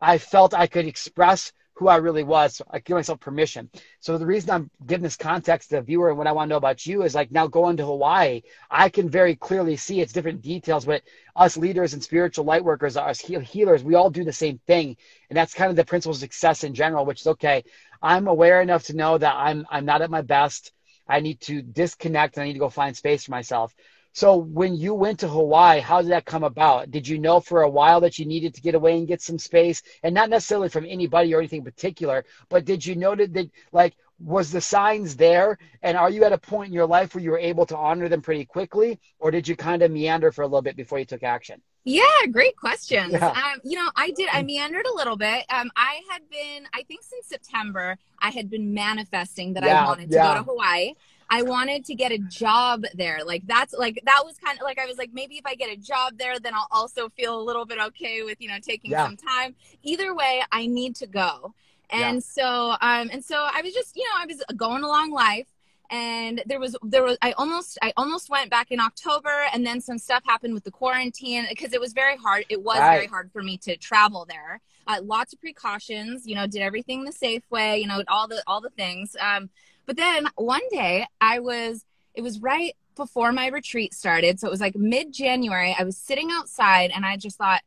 I 0.00 0.18
felt 0.18 0.54
I 0.54 0.66
could 0.66 0.86
express 0.86 1.52
who 1.76 1.88
I 1.88 1.96
really 1.96 2.24
was. 2.24 2.56
So 2.56 2.64
I 2.70 2.78
give 2.78 2.94
myself 2.94 3.20
permission. 3.20 3.70
So 4.00 4.16
the 4.16 4.24
reason 4.26 4.50
I'm 4.50 4.70
giving 4.86 5.02
this 5.02 5.16
context 5.16 5.68
to 5.68 5.76
the 5.76 5.82
viewer 5.82 6.08
and 6.08 6.16
what 6.16 6.26
I 6.26 6.32
want 6.32 6.48
to 6.48 6.50
know 6.50 6.56
about 6.56 6.86
you 6.86 7.02
is 7.02 7.14
like 7.14 7.30
now 7.30 7.46
going 7.46 7.76
to 7.76 7.84
Hawaii, 7.84 8.42
I 8.70 8.88
can 8.88 9.10
very 9.10 9.36
clearly 9.36 9.76
see 9.76 10.00
it's 10.00 10.12
different 10.12 10.40
details, 10.40 10.86
but 10.86 11.02
us 11.36 11.58
leaders 11.58 11.92
and 11.92 12.02
spiritual 12.02 12.46
light 12.46 12.64
workers, 12.64 12.96
us 12.96 13.20
healers, 13.20 13.84
we 13.84 13.94
all 13.94 14.08
do 14.10 14.24
the 14.24 14.32
same 14.32 14.58
thing. 14.66 14.96
And 15.28 15.36
that's 15.36 15.52
kind 15.52 15.68
of 15.68 15.76
the 15.76 15.84
principle 15.84 16.14
of 16.14 16.20
success 16.20 16.64
in 16.64 16.72
general, 16.72 17.04
which 17.04 17.20
is 17.20 17.26
okay. 17.26 17.62
I'm 18.02 18.26
aware 18.26 18.62
enough 18.62 18.84
to 18.84 18.96
know 18.96 19.18
that 19.18 19.34
I'm 19.36 19.66
I'm 19.70 19.84
not 19.84 20.00
at 20.00 20.10
my 20.10 20.22
best. 20.22 20.72
I 21.08 21.20
need 21.20 21.40
to 21.42 21.62
disconnect 21.62 22.36
and 22.36 22.44
I 22.44 22.46
need 22.46 22.54
to 22.54 22.58
go 22.58 22.70
find 22.70 22.96
space 22.96 23.24
for 23.24 23.30
myself. 23.32 23.74
So 24.16 24.34
when 24.34 24.74
you 24.74 24.94
went 24.94 25.20
to 25.20 25.28
Hawaii, 25.28 25.78
how 25.78 26.00
did 26.00 26.10
that 26.10 26.24
come 26.24 26.42
about? 26.42 26.90
Did 26.90 27.06
you 27.06 27.18
know 27.18 27.38
for 27.38 27.60
a 27.60 27.68
while 27.68 28.00
that 28.00 28.18
you 28.18 28.24
needed 28.24 28.54
to 28.54 28.62
get 28.62 28.74
away 28.74 28.96
and 28.96 29.06
get 29.06 29.20
some 29.20 29.38
space, 29.38 29.82
and 30.02 30.14
not 30.14 30.30
necessarily 30.30 30.70
from 30.70 30.86
anybody 30.88 31.34
or 31.34 31.38
anything 31.38 31.62
particular, 31.62 32.24
but 32.48 32.64
did 32.64 32.86
you 32.86 32.96
know 32.96 33.14
that, 33.14 33.34
that 33.34 33.50
like 33.72 33.94
was 34.18 34.50
the 34.50 34.60
signs 34.62 35.16
there, 35.16 35.58
and 35.82 35.98
are 35.98 36.08
you 36.08 36.24
at 36.24 36.32
a 36.32 36.38
point 36.38 36.68
in 36.68 36.72
your 36.72 36.86
life 36.86 37.14
where 37.14 37.22
you 37.22 37.30
were 37.30 37.38
able 37.38 37.66
to 37.66 37.76
honor 37.76 38.08
them 38.08 38.22
pretty 38.22 38.46
quickly, 38.46 38.98
or 39.18 39.30
did 39.30 39.46
you 39.46 39.54
kind 39.54 39.82
of 39.82 39.90
meander 39.90 40.32
for 40.32 40.40
a 40.40 40.46
little 40.46 40.62
bit 40.62 40.76
before 40.76 40.98
you 40.98 41.04
took 41.04 41.22
action? 41.22 41.60
Yeah, 41.84 42.02
great 42.32 42.56
questions. 42.56 43.12
Yeah. 43.12 43.28
Um, 43.28 43.60
you 43.64 43.76
know, 43.76 43.90
I 43.96 44.12
did, 44.12 44.30
I 44.32 44.42
meandered 44.42 44.86
a 44.86 44.94
little 44.94 45.18
bit. 45.18 45.44
Um, 45.50 45.70
I 45.76 46.00
had 46.10 46.22
been, 46.30 46.66
I 46.72 46.82
think 46.84 47.02
since 47.02 47.26
September, 47.26 47.98
I 48.18 48.30
had 48.30 48.48
been 48.48 48.72
manifesting 48.72 49.52
that 49.52 49.62
yeah, 49.62 49.84
I 49.84 49.86
wanted 49.86 50.10
to 50.10 50.16
yeah. 50.16 50.32
go 50.32 50.38
to 50.38 50.42
Hawaii. 50.44 50.94
I 51.28 51.42
wanted 51.42 51.84
to 51.86 51.94
get 51.94 52.12
a 52.12 52.18
job 52.18 52.84
there. 52.94 53.20
Like 53.24 53.42
that's 53.46 53.74
like 53.74 54.00
that 54.04 54.22
was 54.24 54.38
kind 54.38 54.58
of 54.58 54.64
like 54.64 54.78
I 54.78 54.86
was 54.86 54.96
like 54.96 55.10
maybe 55.12 55.36
if 55.36 55.46
I 55.46 55.54
get 55.54 55.70
a 55.70 55.76
job 55.76 56.18
there, 56.18 56.38
then 56.38 56.54
I'll 56.54 56.68
also 56.70 57.08
feel 57.10 57.38
a 57.38 57.42
little 57.42 57.64
bit 57.64 57.78
okay 57.78 58.22
with 58.22 58.40
you 58.40 58.48
know 58.48 58.58
taking 58.60 58.92
yeah. 58.92 59.04
some 59.04 59.16
time. 59.16 59.54
Either 59.82 60.14
way, 60.14 60.42
I 60.52 60.66
need 60.66 60.96
to 60.96 61.06
go. 61.06 61.54
And 61.90 62.16
yeah. 62.16 62.20
so 62.20 62.70
um 62.80 63.10
and 63.12 63.24
so 63.24 63.36
I 63.36 63.60
was 63.62 63.72
just 63.72 63.96
you 63.96 64.04
know 64.04 64.22
I 64.22 64.26
was 64.26 64.42
going 64.56 64.84
along 64.84 65.10
life 65.10 65.46
and 65.90 66.42
there 66.46 66.58
was 66.58 66.76
there 66.82 67.02
was 67.02 67.16
i 67.22 67.32
almost 67.32 67.78
i 67.82 67.92
almost 67.96 68.28
went 68.28 68.50
back 68.50 68.70
in 68.70 68.80
october 68.80 69.44
and 69.52 69.64
then 69.64 69.80
some 69.80 69.98
stuff 69.98 70.22
happened 70.26 70.54
with 70.54 70.64
the 70.64 70.70
quarantine 70.70 71.46
because 71.48 71.72
it 71.72 71.80
was 71.80 71.92
very 71.92 72.16
hard 72.16 72.44
it 72.48 72.62
was 72.62 72.78
right. 72.78 72.96
very 72.96 73.06
hard 73.06 73.30
for 73.32 73.42
me 73.42 73.56
to 73.56 73.76
travel 73.76 74.26
there 74.28 74.60
uh, 74.88 74.98
lots 75.02 75.32
of 75.32 75.40
precautions 75.40 76.26
you 76.26 76.34
know 76.34 76.46
did 76.46 76.62
everything 76.62 77.04
the 77.04 77.12
safe 77.12 77.42
way 77.50 77.78
you 77.78 77.86
know 77.86 78.02
all 78.08 78.26
the 78.26 78.42
all 78.46 78.60
the 78.60 78.70
things 78.70 79.16
um, 79.20 79.48
but 79.86 79.96
then 79.96 80.28
one 80.36 80.62
day 80.70 81.06
i 81.20 81.38
was 81.38 81.84
it 82.14 82.22
was 82.22 82.40
right 82.40 82.74
before 82.94 83.30
my 83.30 83.48
retreat 83.48 83.92
started. 83.92 84.40
So 84.40 84.46
it 84.46 84.50
was 84.50 84.60
like 84.60 84.74
mid 84.76 85.12
january 85.12 85.74
i 85.78 85.84
was 85.84 85.96
sitting 85.96 86.30
outside 86.32 86.90
and 86.94 87.04
i 87.04 87.16
just 87.16 87.36
thought 87.36 87.62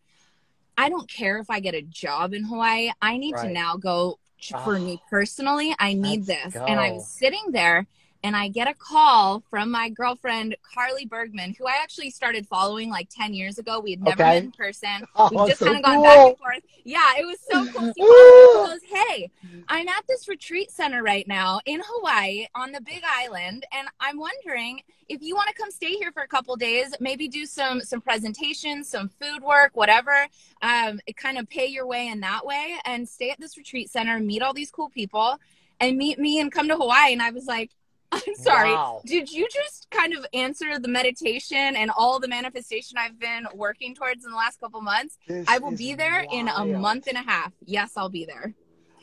i 0.77 0.89
don't 0.89 1.09
care 1.09 1.37
if 1.37 1.49
i 1.49 1.59
get 1.59 1.75
a 1.75 1.81
job 1.81 2.33
in 2.33 2.43
hawaii. 2.43 2.91
I 3.01 3.17
need 3.17 3.35
right. 3.35 3.47
to 3.47 3.53
now 3.53 3.77
go 3.77 4.19
for 4.63 4.77
oh, 4.77 4.79
me 4.79 4.99
ah, 5.01 5.07
personally. 5.09 5.75
I 5.79 5.93
need 5.93 6.25
this. 6.25 6.53
Go. 6.53 6.65
and 6.65 6.79
i 6.79 6.91
was 6.91 7.07
sitting 7.07 7.51
there 7.51 7.85
and 8.23 8.35
I 8.35 8.49
get 8.49 8.67
a 8.67 8.73
call 8.73 9.41
from 9.49 9.71
my 9.71 9.89
girlfriend 9.89 10.55
Carly 10.73 11.05
Bergman, 11.05 11.55
who 11.57 11.65
I 11.65 11.77
actually 11.81 12.09
started 12.09 12.45
following 12.47 12.89
like 12.89 13.09
ten 13.09 13.33
years 13.33 13.57
ago. 13.57 13.79
We 13.79 13.91
had 13.91 14.01
never 14.01 14.21
okay. 14.21 14.35
met 14.35 14.43
in 14.43 14.51
person. 14.51 14.89
Oh, 15.15 15.29
We've 15.31 15.49
just 15.49 15.59
so 15.59 15.65
kind 15.65 15.77
of 15.77 15.83
gone 15.83 16.03
back 16.03 16.17
and 16.17 16.37
forth. 16.37 16.61
Yeah, 16.83 17.13
it 17.17 17.25
was 17.25 17.39
so 17.49 17.65
cool. 17.73 17.93
She 17.93 18.71
goes, 18.71 18.79
"Hey, 18.83 19.31
I'm 19.67 19.87
at 19.87 20.05
this 20.07 20.27
retreat 20.27 20.71
center 20.71 21.03
right 21.03 21.27
now 21.27 21.59
in 21.65 21.81
Hawaii 21.83 22.47
on 22.55 22.71
the 22.71 22.81
Big 22.81 23.01
Island, 23.05 23.65
and 23.73 23.87
I'm 23.99 24.17
wondering 24.17 24.81
if 25.07 25.21
you 25.21 25.35
want 25.35 25.49
to 25.49 25.55
come 25.55 25.71
stay 25.71 25.93
here 25.93 26.11
for 26.11 26.23
a 26.23 26.27
couple 26.27 26.55
days. 26.55 26.93
Maybe 26.99 27.27
do 27.27 27.45
some 27.45 27.81
some 27.81 28.01
presentations, 28.01 28.87
some 28.87 29.09
food 29.09 29.41
work, 29.41 29.71
whatever. 29.73 30.27
Um, 30.61 30.99
kind 31.17 31.37
of 31.37 31.49
pay 31.49 31.65
your 31.65 31.85
way 31.85 32.07
in 32.07 32.21
that 32.21 32.45
way, 32.45 32.75
and 32.85 33.07
stay 33.07 33.31
at 33.31 33.39
this 33.39 33.57
retreat 33.57 33.89
center, 33.89 34.19
meet 34.19 34.41
all 34.41 34.53
these 34.53 34.71
cool 34.71 34.89
people." 34.89 35.37
And 35.81 35.97
meet 35.97 36.19
me 36.19 36.41
and 36.41 36.51
come 36.51 36.67
to 36.67 36.75
Hawaii. 36.75 37.13
And 37.13 37.21
I 37.21 37.29
was 37.29 37.45
like, 37.45 37.71
I'm 38.11 38.35
sorry. 38.35 38.71
Wow. 38.71 39.01
Did 39.05 39.31
you 39.31 39.47
just 39.51 39.89
kind 39.91 40.13
of 40.13 40.25
answer 40.33 40.79
the 40.79 40.87
meditation 40.87 41.75
and 41.75 41.91
all 41.95 42.19
the 42.19 42.27
manifestation 42.27 42.97
I've 42.97 43.19
been 43.19 43.47
working 43.53 43.95
towards 43.95 44.25
in 44.25 44.31
the 44.31 44.37
last 44.37 44.59
couple 44.59 44.81
months? 44.81 45.17
This 45.27 45.47
I 45.47 45.59
will 45.59 45.75
be 45.75 45.93
there 45.93 46.25
wild. 46.29 46.33
in 46.33 46.47
a 46.47 46.65
month 46.65 47.07
and 47.07 47.17
a 47.17 47.21
half. 47.21 47.53
Yes, 47.65 47.93
I'll 47.95 48.09
be 48.09 48.25
there. 48.25 48.53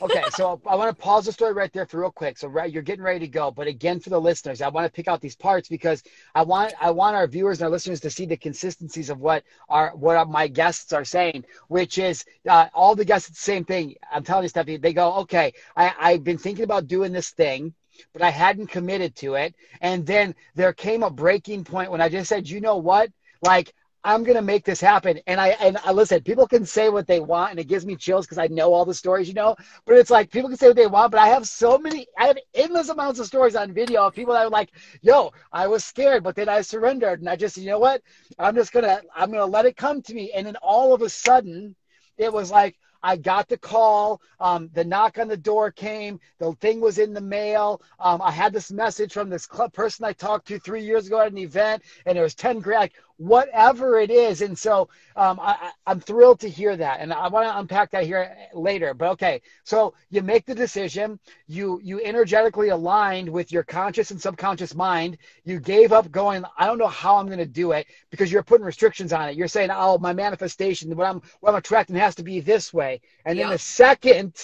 okay, 0.02 0.24
so 0.30 0.60
I 0.66 0.74
want 0.74 0.94
to 0.94 1.02
pause 1.02 1.24
the 1.26 1.32
story 1.32 1.52
right 1.52 1.72
there 1.72 1.86
for 1.86 2.00
real 2.00 2.10
quick. 2.10 2.36
So 2.36 2.48
right, 2.48 2.70
you're 2.70 2.82
getting 2.82 3.04
ready 3.04 3.20
to 3.20 3.28
go, 3.28 3.50
but 3.50 3.66
again, 3.66 4.00
for 4.00 4.10
the 4.10 4.20
listeners, 4.20 4.60
I 4.60 4.68
want 4.68 4.86
to 4.86 4.92
pick 4.92 5.08
out 5.08 5.20
these 5.20 5.36
parts 5.36 5.68
because 5.68 6.02
I 6.34 6.42
want 6.42 6.74
I 6.80 6.90
want 6.90 7.16
our 7.16 7.26
viewers 7.26 7.60
and 7.60 7.66
our 7.66 7.70
listeners 7.70 8.00
to 8.00 8.10
see 8.10 8.26
the 8.26 8.36
consistencies 8.36 9.08
of 9.08 9.20
what 9.20 9.44
our 9.68 9.94
what 9.96 10.28
my 10.28 10.48
guests 10.48 10.92
are 10.92 11.04
saying, 11.04 11.44
which 11.68 11.98
is 11.98 12.24
uh, 12.48 12.66
all 12.74 12.94
the 12.94 13.04
guests 13.04 13.28
the 13.28 13.36
same 13.36 13.64
thing. 13.64 13.94
I'm 14.12 14.24
telling 14.24 14.42
you, 14.42 14.48
Stephanie, 14.48 14.78
they 14.78 14.92
go, 14.92 15.14
okay, 15.18 15.52
I, 15.76 15.94
I've 15.98 16.24
been 16.24 16.38
thinking 16.38 16.64
about 16.64 16.88
doing 16.88 17.12
this 17.12 17.30
thing 17.30 17.72
but 18.12 18.22
I 18.22 18.30
hadn't 18.30 18.68
committed 18.68 19.14
to 19.16 19.34
it. 19.34 19.54
And 19.80 20.06
then 20.06 20.34
there 20.54 20.72
came 20.72 21.02
a 21.02 21.10
breaking 21.10 21.64
point 21.64 21.90
when 21.90 22.00
I 22.00 22.08
just 22.08 22.28
said, 22.28 22.48
you 22.48 22.60
know 22.60 22.76
what? 22.76 23.10
Like, 23.42 23.72
I'm 24.04 24.22
gonna 24.22 24.40
make 24.40 24.64
this 24.64 24.80
happen. 24.80 25.18
And 25.26 25.40
I 25.40 25.48
and 25.60 25.76
I 25.84 25.90
listen, 25.90 26.22
people 26.22 26.46
can 26.46 26.64
say 26.64 26.88
what 26.90 27.08
they 27.08 27.18
want, 27.18 27.50
and 27.50 27.58
it 27.58 27.66
gives 27.66 27.84
me 27.84 27.96
chills 27.96 28.24
because 28.24 28.38
I 28.38 28.46
know 28.46 28.72
all 28.72 28.84
the 28.84 28.94
stories, 28.94 29.26
you 29.26 29.34
know. 29.34 29.56
But 29.84 29.96
it's 29.96 30.10
like 30.10 30.30
people 30.30 30.48
can 30.48 30.56
say 30.56 30.68
what 30.68 30.76
they 30.76 30.86
want, 30.86 31.10
but 31.10 31.20
I 31.20 31.26
have 31.26 31.48
so 31.48 31.76
many, 31.76 32.06
I 32.16 32.28
have 32.28 32.38
endless 32.54 32.88
amounts 32.88 33.18
of 33.18 33.26
stories 33.26 33.56
on 33.56 33.72
video 33.72 34.06
of 34.06 34.14
people 34.14 34.34
that 34.34 34.46
are 34.46 34.50
like, 34.50 34.70
"Yo, 35.02 35.32
I 35.52 35.66
was 35.66 35.84
scared, 35.84 36.22
but 36.22 36.36
then 36.36 36.48
I 36.48 36.60
surrendered, 36.60 37.18
and 37.18 37.28
I 37.28 37.34
just, 37.34 37.56
you 37.56 37.66
know 37.66 37.80
what? 37.80 38.00
I'm 38.38 38.54
just 38.54 38.72
gonna, 38.72 39.02
I'm 39.14 39.32
gonna 39.32 39.44
let 39.44 39.66
it 39.66 39.76
come 39.76 40.00
to 40.02 40.14
me." 40.14 40.30
And 40.32 40.46
then 40.46 40.56
all 40.62 40.94
of 40.94 41.02
a 41.02 41.08
sudden, 41.08 41.74
it 42.16 42.32
was 42.32 42.48
like, 42.50 42.76
I 43.02 43.16
got 43.16 43.48
the 43.48 43.58
call. 43.58 44.20
Um, 44.40 44.70
the 44.74 44.84
knock 44.84 45.18
on 45.18 45.28
the 45.28 45.36
door 45.36 45.70
came. 45.70 46.20
The 46.38 46.52
thing 46.54 46.80
was 46.80 46.98
in 46.98 47.12
the 47.12 47.20
mail. 47.20 47.82
Um, 48.00 48.20
I 48.22 48.30
had 48.30 48.52
this 48.52 48.70
message 48.70 49.12
from 49.12 49.30
this 49.30 49.46
club 49.46 49.72
person 49.72 50.04
I 50.04 50.12
talked 50.12 50.48
to 50.48 50.58
three 50.58 50.82
years 50.82 51.06
ago 51.06 51.20
at 51.20 51.32
an 51.32 51.38
event, 51.38 51.82
and 52.04 52.16
it 52.18 52.22
was 52.22 52.34
10 52.34 52.60
grand. 52.60 52.80
Like, 52.80 52.94
whatever 53.18 53.98
it 53.98 54.10
is. 54.10 54.42
And 54.42 54.58
so 54.58 54.88
um, 55.14 55.38
I, 55.40 55.72
am 55.86 56.00
thrilled 56.00 56.40
to 56.40 56.48
hear 56.48 56.76
that. 56.76 57.00
And 57.00 57.12
I 57.12 57.28
want 57.28 57.46
to 57.48 57.58
unpack 57.58 57.90
that 57.90 58.04
here 58.04 58.36
later. 58.52 58.94
But 58.94 59.12
okay, 59.12 59.40
so 59.64 59.94
you 60.10 60.22
make 60.22 60.44
the 60.44 60.54
decision, 60.54 61.18
you 61.46 61.80
you 61.82 62.00
energetically 62.02 62.68
aligned 62.68 63.28
with 63.28 63.52
your 63.52 63.62
conscious 63.62 64.10
and 64.10 64.20
subconscious 64.20 64.74
mind. 64.74 65.18
You 65.44 65.60
gave 65.60 65.92
up 65.92 66.10
going, 66.10 66.44
I 66.58 66.66
don't 66.66 66.78
know 66.78 66.86
how 66.86 67.16
I'm 67.16 67.26
going 67.26 67.38
to 67.38 67.46
do 67.46 67.72
it 67.72 67.86
because 68.10 68.30
you're 68.30 68.42
putting 68.42 68.66
restrictions 68.66 69.12
on 69.12 69.28
it. 69.28 69.36
You're 69.36 69.48
saying, 69.48 69.70
oh, 69.72 69.98
my 69.98 70.12
manifestation, 70.12 70.94
what 70.94 71.06
I'm 71.06 71.22
what 71.40 71.50
I'm 71.50 71.56
attracting 71.56 71.96
has 71.96 72.14
to 72.16 72.22
be 72.22 72.40
this 72.40 72.72
way. 72.72 73.00
And 73.24 73.38
then 73.38 73.50
the 73.50 73.58
second 73.58 74.34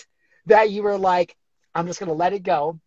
that 0.46 0.70
you 0.70 0.82
were 0.82 0.98
like, 0.98 1.36
I'm 1.74 1.86
just 1.86 2.00
going 2.00 2.08
to 2.08 2.14
let 2.14 2.32
it 2.32 2.42
go 2.42 2.80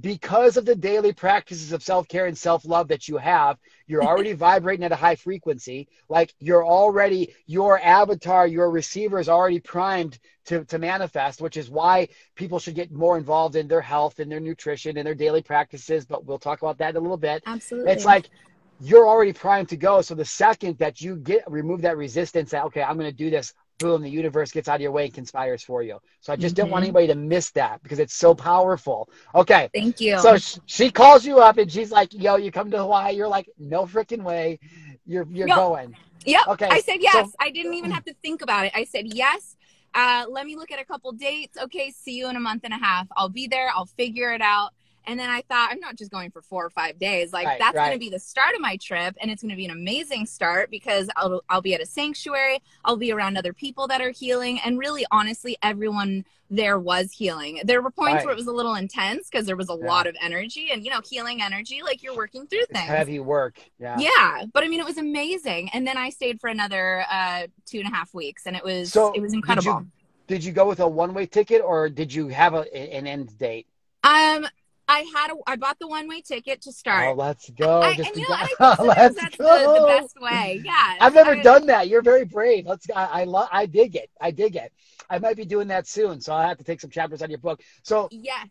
because 0.00 0.56
of 0.56 0.64
the 0.64 0.74
daily 0.74 1.12
practices 1.12 1.72
of 1.72 1.82
self-care 1.82 2.26
and 2.26 2.36
self-love 2.36 2.88
that 2.88 3.08
you 3.08 3.16
have 3.16 3.58
you're 3.86 4.04
already 4.04 4.32
vibrating 4.48 4.84
at 4.84 4.92
a 4.92 4.96
high 4.96 5.14
frequency. 5.14 5.88
Like 6.08 6.34
you're 6.38 6.64
already 6.64 7.34
your 7.46 7.80
avatar 7.80 8.46
your 8.46 8.70
receiver 8.70 9.18
is 9.18 9.28
already 9.28 9.60
primed 9.60 10.18
to, 10.46 10.64
to 10.66 10.78
manifest 10.78 11.40
which 11.40 11.56
is 11.56 11.70
why 11.70 12.08
people 12.34 12.58
should 12.58 12.74
get 12.74 12.92
more 12.92 13.18
involved 13.18 13.56
in 13.56 13.68
their 13.68 13.80
health 13.80 14.18
and 14.18 14.30
their 14.30 14.40
nutrition 14.40 14.96
and 14.96 15.06
their 15.06 15.14
daily 15.14 15.42
practices 15.42 16.04
but 16.04 16.24
we'll 16.24 16.38
talk 16.38 16.62
about 16.62 16.78
that 16.78 16.90
in 16.90 16.96
a 16.96 17.00
little 17.00 17.16
bit. 17.16 17.42
Absolutely. 17.46 17.92
It's 17.92 18.04
like 18.04 18.28
you're 18.80 19.08
already 19.08 19.32
primed 19.32 19.70
to 19.70 19.76
go. 19.76 20.02
So 20.02 20.14
the 20.14 20.24
second 20.24 20.78
that 20.78 21.00
you 21.00 21.16
get 21.16 21.50
remove 21.50 21.82
that 21.82 21.96
resistance 21.96 22.50
that 22.50 22.64
okay 22.64 22.82
i'm 22.82 22.98
going 22.98 23.10
to 23.10 23.16
do 23.16 23.30
this 23.30 23.52
boom, 23.78 24.02
the 24.02 24.10
universe 24.10 24.50
gets 24.50 24.68
out 24.68 24.76
of 24.76 24.80
your 24.80 24.92
way 24.92 25.06
and 25.06 25.14
conspires 25.14 25.62
for 25.62 25.82
you. 25.82 25.98
So 26.20 26.32
I 26.32 26.36
just 26.36 26.54
mm-hmm. 26.54 26.64
don't 26.64 26.70
want 26.70 26.84
anybody 26.84 27.06
to 27.08 27.14
miss 27.14 27.50
that 27.52 27.82
because 27.82 27.98
it's 27.98 28.14
so 28.14 28.34
powerful. 28.34 29.08
Okay. 29.34 29.70
Thank 29.72 30.00
you. 30.00 30.18
So 30.18 30.36
sh- 30.36 30.58
she 30.66 30.90
calls 30.90 31.24
you 31.24 31.38
up 31.38 31.58
and 31.58 31.70
she's 31.70 31.90
like, 31.90 32.12
yo, 32.12 32.36
you 32.36 32.50
come 32.50 32.70
to 32.70 32.78
Hawaii. 32.78 33.14
You're 33.14 33.28
like, 33.28 33.48
no 33.58 33.84
freaking 33.86 34.22
way. 34.22 34.58
You're, 35.06 35.26
you're 35.30 35.48
going. 35.48 35.96
Yep. 36.24 36.48
Okay. 36.48 36.68
I 36.70 36.80
said 36.80 36.98
yes. 37.00 37.26
So- 37.26 37.32
I 37.40 37.50
didn't 37.50 37.74
even 37.74 37.90
have 37.90 38.04
to 38.04 38.14
think 38.22 38.42
about 38.42 38.66
it. 38.66 38.72
I 38.74 38.84
said 38.84 39.06
yes. 39.06 39.56
Uh, 39.94 40.26
let 40.28 40.44
me 40.44 40.56
look 40.56 40.70
at 40.70 40.80
a 40.80 40.84
couple 40.84 41.12
dates. 41.12 41.56
Okay. 41.56 41.90
See 41.90 42.12
you 42.12 42.28
in 42.28 42.36
a 42.36 42.40
month 42.40 42.62
and 42.64 42.74
a 42.74 42.78
half. 42.78 43.06
I'll 43.16 43.30
be 43.30 43.46
there. 43.46 43.70
I'll 43.74 43.86
figure 43.86 44.32
it 44.32 44.42
out. 44.42 44.70
And 45.08 45.18
then 45.18 45.30
I 45.30 45.40
thought, 45.42 45.70
I'm 45.72 45.80
not 45.80 45.96
just 45.96 46.10
going 46.10 46.30
for 46.30 46.42
four 46.42 46.66
or 46.66 46.70
five 46.70 46.98
days. 46.98 47.32
Like 47.32 47.46
right, 47.46 47.58
that's 47.58 47.74
right. 47.74 47.86
going 47.86 47.98
to 47.98 47.98
be 47.98 48.10
the 48.10 48.18
start 48.18 48.54
of 48.54 48.60
my 48.60 48.76
trip, 48.76 49.16
and 49.20 49.30
it's 49.30 49.42
going 49.42 49.50
to 49.50 49.56
be 49.56 49.64
an 49.64 49.70
amazing 49.70 50.26
start 50.26 50.70
because 50.70 51.08
I'll 51.16 51.42
I'll 51.48 51.62
be 51.62 51.74
at 51.74 51.80
a 51.80 51.86
sanctuary. 51.86 52.62
I'll 52.84 52.98
be 52.98 53.10
around 53.10 53.38
other 53.38 53.54
people 53.54 53.88
that 53.88 54.02
are 54.02 54.10
healing, 54.10 54.60
and 54.64 54.78
really, 54.78 55.06
honestly, 55.10 55.56
everyone 55.62 56.26
there 56.50 56.78
was 56.78 57.12
healing. 57.12 57.60
There 57.64 57.82
were 57.82 57.90
points 57.90 58.16
right. 58.16 58.24
where 58.24 58.32
it 58.32 58.36
was 58.36 58.46
a 58.46 58.52
little 58.52 58.74
intense 58.74 59.28
because 59.30 59.46
there 59.46 59.56
was 59.56 59.68
a 59.70 59.76
yeah. 59.78 59.86
lot 59.86 60.06
of 60.06 60.14
energy, 60.20 60.68
and 60.72 60.84
you 60.84 60.90
know, 60.90 61.00
healing 61.02 61.40
energy, 61.42 61.80
like 61.82 62.02
you're 62.02 62.16
working 62.16 62.46
through 62.46 62.66
things. 62.66 62.84
It's 62.84 62.88
heavy 62.88 63.18
work. 63.18 63.58
Yeah. 63.78 63.98
Yeah, 63.98 64.44
but 64.52 64.62
I 64.62 64.68
mean, 64.68 64.80
it 64.80 64.86
was 64.86 64.98
amazing. 64.98 65.70
And 65.70 65.86
then 65.86 65.96
I 65.96 66.10
stayed 66.10 66.40
for 66.40 66.48
another 66.48 67.04
uh, 67.10 67.46
two 67.64 67.78
and 67.78 67.88
a 67.88 67.94
half 67.94 68.12
weeks, 68.12 68.46
and 68.46 68.56
it 68.56 68.64
was 68.64 68.92
so 68.92 69.12
it 69.12 69.20
was 69.20 69.32
incredible. 69.32 69.80
Did 69.80 69.84
you, 69.84 70.36
did 70.36 70.44
you 70.44 70.52
go 70.52 70.68
with 70.68 70.80
a 70.80 70.88
one 70.88 71.14
way 71.14 71.24
ticket, 71.24 71.62
or 71.62 71.88
did 71.88 72.12
you 72.12 72.28
have 72.28 72.54
a, 72.54 72.94
an 72.94 73.06
end 73.06 73.38
date? 73.38 73.66
Um, 74.04 74.46
I 74.88 75.00
had 75.14 75.30
a, 75.30 75.34
I 75.46 75.56
bought 75.56 75.78
the 75.78 75.86
one 75.86 76.08
way 76.08 76.22
ticket 76.22 76.62
to 76.62 76.72
start. 76.72 77.08
Oh, 77.08 77.12
let's 77.12 77.50
go! 77.50 77.80
I, 77.80 77.90
and 77.90 78.16
you 78.16 78.28
know, 78.28 78.34
I 78.34 78.46
think 78.76 78.88
let's 78.88 79.14
that's 79.16 79.36
go. 79.36 79.74
The, 79.74 79.80
the, 79.80 79.86
best 79.86 80.20
way. 80.20 80.62
Yeah, 80.64 80.96
I've 81.00 81.14
never 81.14 81.32
I, 81.32 81.42
done 81.42 81.66
that. 81.66 81.88
You're 81.88 82.02
very 82.02 82.24
brave. 82.24 82.66
Let's. 82.66 82.86
I 82.94 83.20
I, 83.20 83.24
lo- 83.24 83.48
I 83.52 83.66
dig 83.66 83.96
it. 83.96 84.10
I 84.20 84.30
dig 84.30 84.56
it. 84.56 84.72
I 85.10 85.18
might 85.18 85.36
be 85.36 85.44
doing 85.44 85.68
that 85.68 85.86
soon, 85.86 86.20
so 86.20 86.32
I'll 86.32 86.48
have 86.48 86.58
to 86.58 86.64
take 86.64 86.80
some 86.80 86.90
chapters 86.90 87.22
on 87.22 87.30
your 87.30 87.38
book. 87.38 87.60
So 87.82 88.08
yes. 88.10 88.48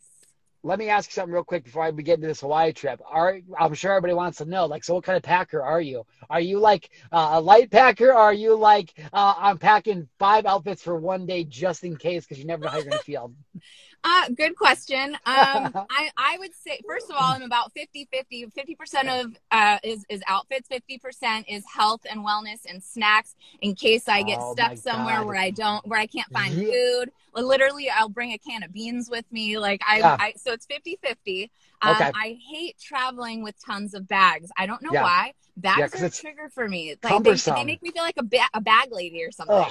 Let 0.68 0.80
me 0.80 0.90
ask 0.90 1.10
you 1.10 1.14
something 1.14 1.34
real 1.34 1.46
quick 1.46 1.64
before 1.64 1.84
I 1.84 1.92
get 1.92 2.16
into 2.16 2.28
this 2.28 2.42
Hawaii 2.42 2.74
trip. 2.74 3.00
Are 3.10 3.40
I'm 3.58 3.74
sure 3.74 3.94
everybody 3.94 4.14
wants 4.14 4.40
to 4.40 4.46
know, 4.46 4.66
like, 4.66 4.84
so 4.84 4.96
what 4.96 5.06
kind 5.06 5.16
of 5.16 5.24
packer 5.24 5.64
are 5.64 5.80
you? 5.80 6.06
Are 6.30 6.42
you 6.42 6.60
like 6.60 6.90
uh, 7.10 7.30
a 7.34 7.42
light 7.42 7.72
packer? 7.72 8.10
Or 8.10 8.18
are 8.18 8.34
you 8.34 8.54
like 8.56 8.94
uh, 9.14 9.34
I'm 9.38 9.60
packing 9.60 10.10
five 10.20 10.46
outfits 10.46 10.84
for 10.84 10.98
one 10.98 11.26
day 11.26 11.46
just 11.46 11.86
in 11.86 11.96
case 11.96 12.26
because 12.26 12.38
you 12.38 12.46
never 12.46 12.66
know 12.66 12.70
how 12.70 12.78
you're 12.80 12.90
gonna 12.90 13.02
feel? 13.02 13.34
Uh, 14.04 14.30
good 14.30 14.56
question. 14.56 15.16
Um, 15.16 15.20
I, 15.90 16.10
I 16.18 16.38
would 16.40 16.54
say, 16.54 16.80
first 16.88 17.10
of 17.10 17.16
all, 17.16 17.34
I'm 17.34 17.42
about 17.42 17.74
50 17.74 18.08
50. 18.12 18.46
50% 18.46 19.22
of 19.22 19.36
uh, 19.52 19.80
is, 19.84 20.06
is 20.08 20.22
outfits, 20.28 20.70
50% 20.70 21.46
is 21.50 21.64
health 21.66 22.02
and 22.10 22.22
wellness 22.26 22.60
and 22.70 22.82
snacks 22.82 23.36
in 23.62 23.76
case 23.76 24.08
I 24.08 24.24
get 24.24 24.38
oh 24.40 24.54
stuck 24.54 24.78
somewhere 24.78 25.26
where 25.26 25.36
I 25.36 25.50
don't, 25.50 25.86
where 25.88 26.00
I 26.00 26.06
can't 26.06 26.32
find 26.32 26.54
yeah. 26.54 26.72
food. 26.72 27.12
Literally, 27.38 27.90
I'll 27.90 28.10
bring 28.10 28.34
a 28.34 28.38
can 28.38 28.64
of 28.64 28.74
beans 28.74 29.10
with 29.10 29.26
me. 29.32 29.58
Like, 29.58 29.82
I, 29.88 30.00
yeah. 30.00 30.18
I 30.20 30.34
so 30.38 30.54
it's 30.54 30.66
50 30.66 31.00
50. 31.04 31.52
Um, 31.82 31.96
okay. 31.96 32.12
I 32.14 32.38
hate 32.52 32.78
traveling 32.80 33.44
with 33.44 33.56
tons 33.64 33.94
of 33.94 34.08
bags. 34.08 34.50
I 34.58 34.66
don't 34.66 34.82
know 34.82 34.90
yeah. 34.92 35.04
why. 35.04 35.34
Bags 35.56 36.02
are 36.02 36.06
a 36.06 36.10
trigger 36.10 36.50
for 36.54 36.68
me. 36.68 36.96
Like, 37.04 37.24
they, 37.24 37.34
they, 37.34 37.64
make 37.64 37.82
me 37.82 37.92
feel 37.92 38.04
like 38.04 38.18
a, 38.18 38.24
ba- 38.24 38.50
a 38.54 38.62
bag 38.62 38.90
lady 38.92 39.24
or 39.24 39.32
something. 39.32 39.66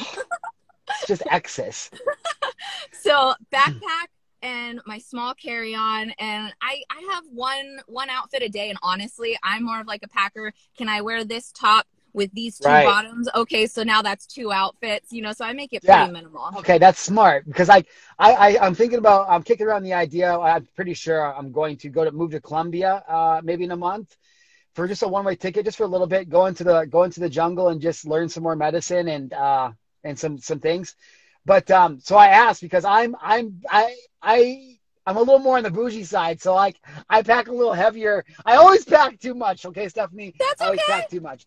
it's 0.88 1.06
just 1.06 1.22
excess. 1.30 1.90
so, 2.92 3.34
backpack 3.52 4.06
and 4.42 4.80
my 4.86 4.98
small 4.98 5.34
carry-on, 5.34 6.10
and 6.18 6.52
I 6.60 6.82
I 6.90 7.12
have 7.12 7.24
one 7.32 7.80
one 7.86 8.10
outfit 8.10 8.42
a 8.42 8.48
day. 8.48 8.70
And 8.70 8.78
honestly, 8.82 9.36
I'm 9.42 9.64
more 9.64 9.80
of 9.80 9.86
like 9.86 10.02
a 10.04 10.08
packer. 10.08 10.52
Can 10.76 10.88
I 10.88 11.00
wear 11.00 11.24
this 11.24 11.50
top 11.52 11.86
with 12.16 12.32
these 12.32 12.58
two 12.58 12.68
right. 12.68 12.84
bottoms? 12.84 13.28
Okay, 13.34 13.66
so 13.66 13.84
now 13.84 14.02
that's 14.02 14.26
two 14.26 14.50
outfits. 14.50 15.12
You 15.12 15.22
know, 15.22 15.32
so 15.32 15.44
I 15.44 15.52
make 15.52 15.72
it 15.72 15.84
pretty 15.84 16.00
yeah. 16.00 16.10
minimal. 16.10 16.50
Okay, 16.56 16.78
that's 16.78 16.98
smart 16.98 17.46
because 17.46 17.70
I, 17.70 17.84
I 18.18 18.32
I 18.32 18.66
I'm 18.66 18.74
thinking 18.74 18.98
about 18.98 19.28
I'm 19.28 19.44
kicking 19.44 19.66
around 19.66 19.84
the 19.84 19.92
idea. 19.92 20.36
I'm 20.36 20.66
pretty 20.74 20.94
sure 20.94 21.32
I'm 21.32 21.52
going 21.52 21.76
to 21.76 21.88
go 21.88 22.04
to 22.04 22.10
move 22.10 22.32
to 22.32 22.40
Colombia 22.40 23.04
uh, 23.06 23.40
maybe 23.44 23.62
in 23.62 23.70
a 23.70 23.76
month 23.76 24.16
for 24.74 24.88
just 24.88 25.02
a 25.02 25.08
one 25.08 25.24
way 25.24 25.36
ticket, 25.36 25.64
just 25.64 25.78
for 25.78 25.84
a 25.84 25.88
little 25.88 26.06
bit, 26.06 26.28
go 26.28 26.46
into 26.46 26.64
the 26.64 26.84
go 26.84 27.04
into 27.04 27.20
the 27.20 27.28
jungle 27.28 27.68
and 27.68 27.80
just 27.80 28.06
learn 28.06 28.28
some 28.28 28.42
more 28.42 28.56
medicine 28.56 29.08
and 29.08 29.32
uh 29.32 29.70
and 30.02 30.18
some 30.18 30.38
some 30.38 30.58
things. 30.58 30.96
But 31.44 31.70
um, 31.70 32.00
so 32.00 32.16
I 32.16 32.28
asked 32.28 32.60
because 32.60 32.84
I'm 32.84 33.14
I'm 33.20 33.60
I 33.70 33.94
I 34.20 34.78
I'm 35.06 35.16
a 35.16 35.20
little 35.20 35.38
more 35.38 35.56
on 35.56 35.62
the 35.62 35.70
bougie 35.70 36.04
side, 36.04 36.42
so 36.42 36.54
like 36.54 36.76
I 37.08 37.22
pack 37.22 37.46
a 37.48 37.52
little 37.52 37.72
heavier. 37.72 38.24
I 38.44 38.56
always 38.56 38.84
pack 38.84 39.20
too 39.20 39.34
much. 39.34 39.64
Okay, 39.64 39.88
Stephanie. 39.88 40.34
That's 40.38 40.60
okay. 40.60 40.64
I 40.64 40.66
always 40.66 40.80
pack 40.86 41.08
too 41.08 41.20
much. 41.20 41.46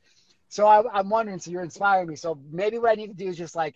So 0.49 0.65
I, 0.65 0.99
am 0.99 1.09
wondering. 1.09 1.39
So 1.39 1.51
you're 1.51 1.63
inspiring 1.63 2.07
me. 2.07 2.15
So 2.15 2.39
maybe 2.51 2.77
what 2.77 2.91
I 2.91 2.95
need 2.95 3.07
to 3.07 3.13
do 3.13 3.29
is 3.29 3.37
just 3.37 3.55
like 3.55 3.75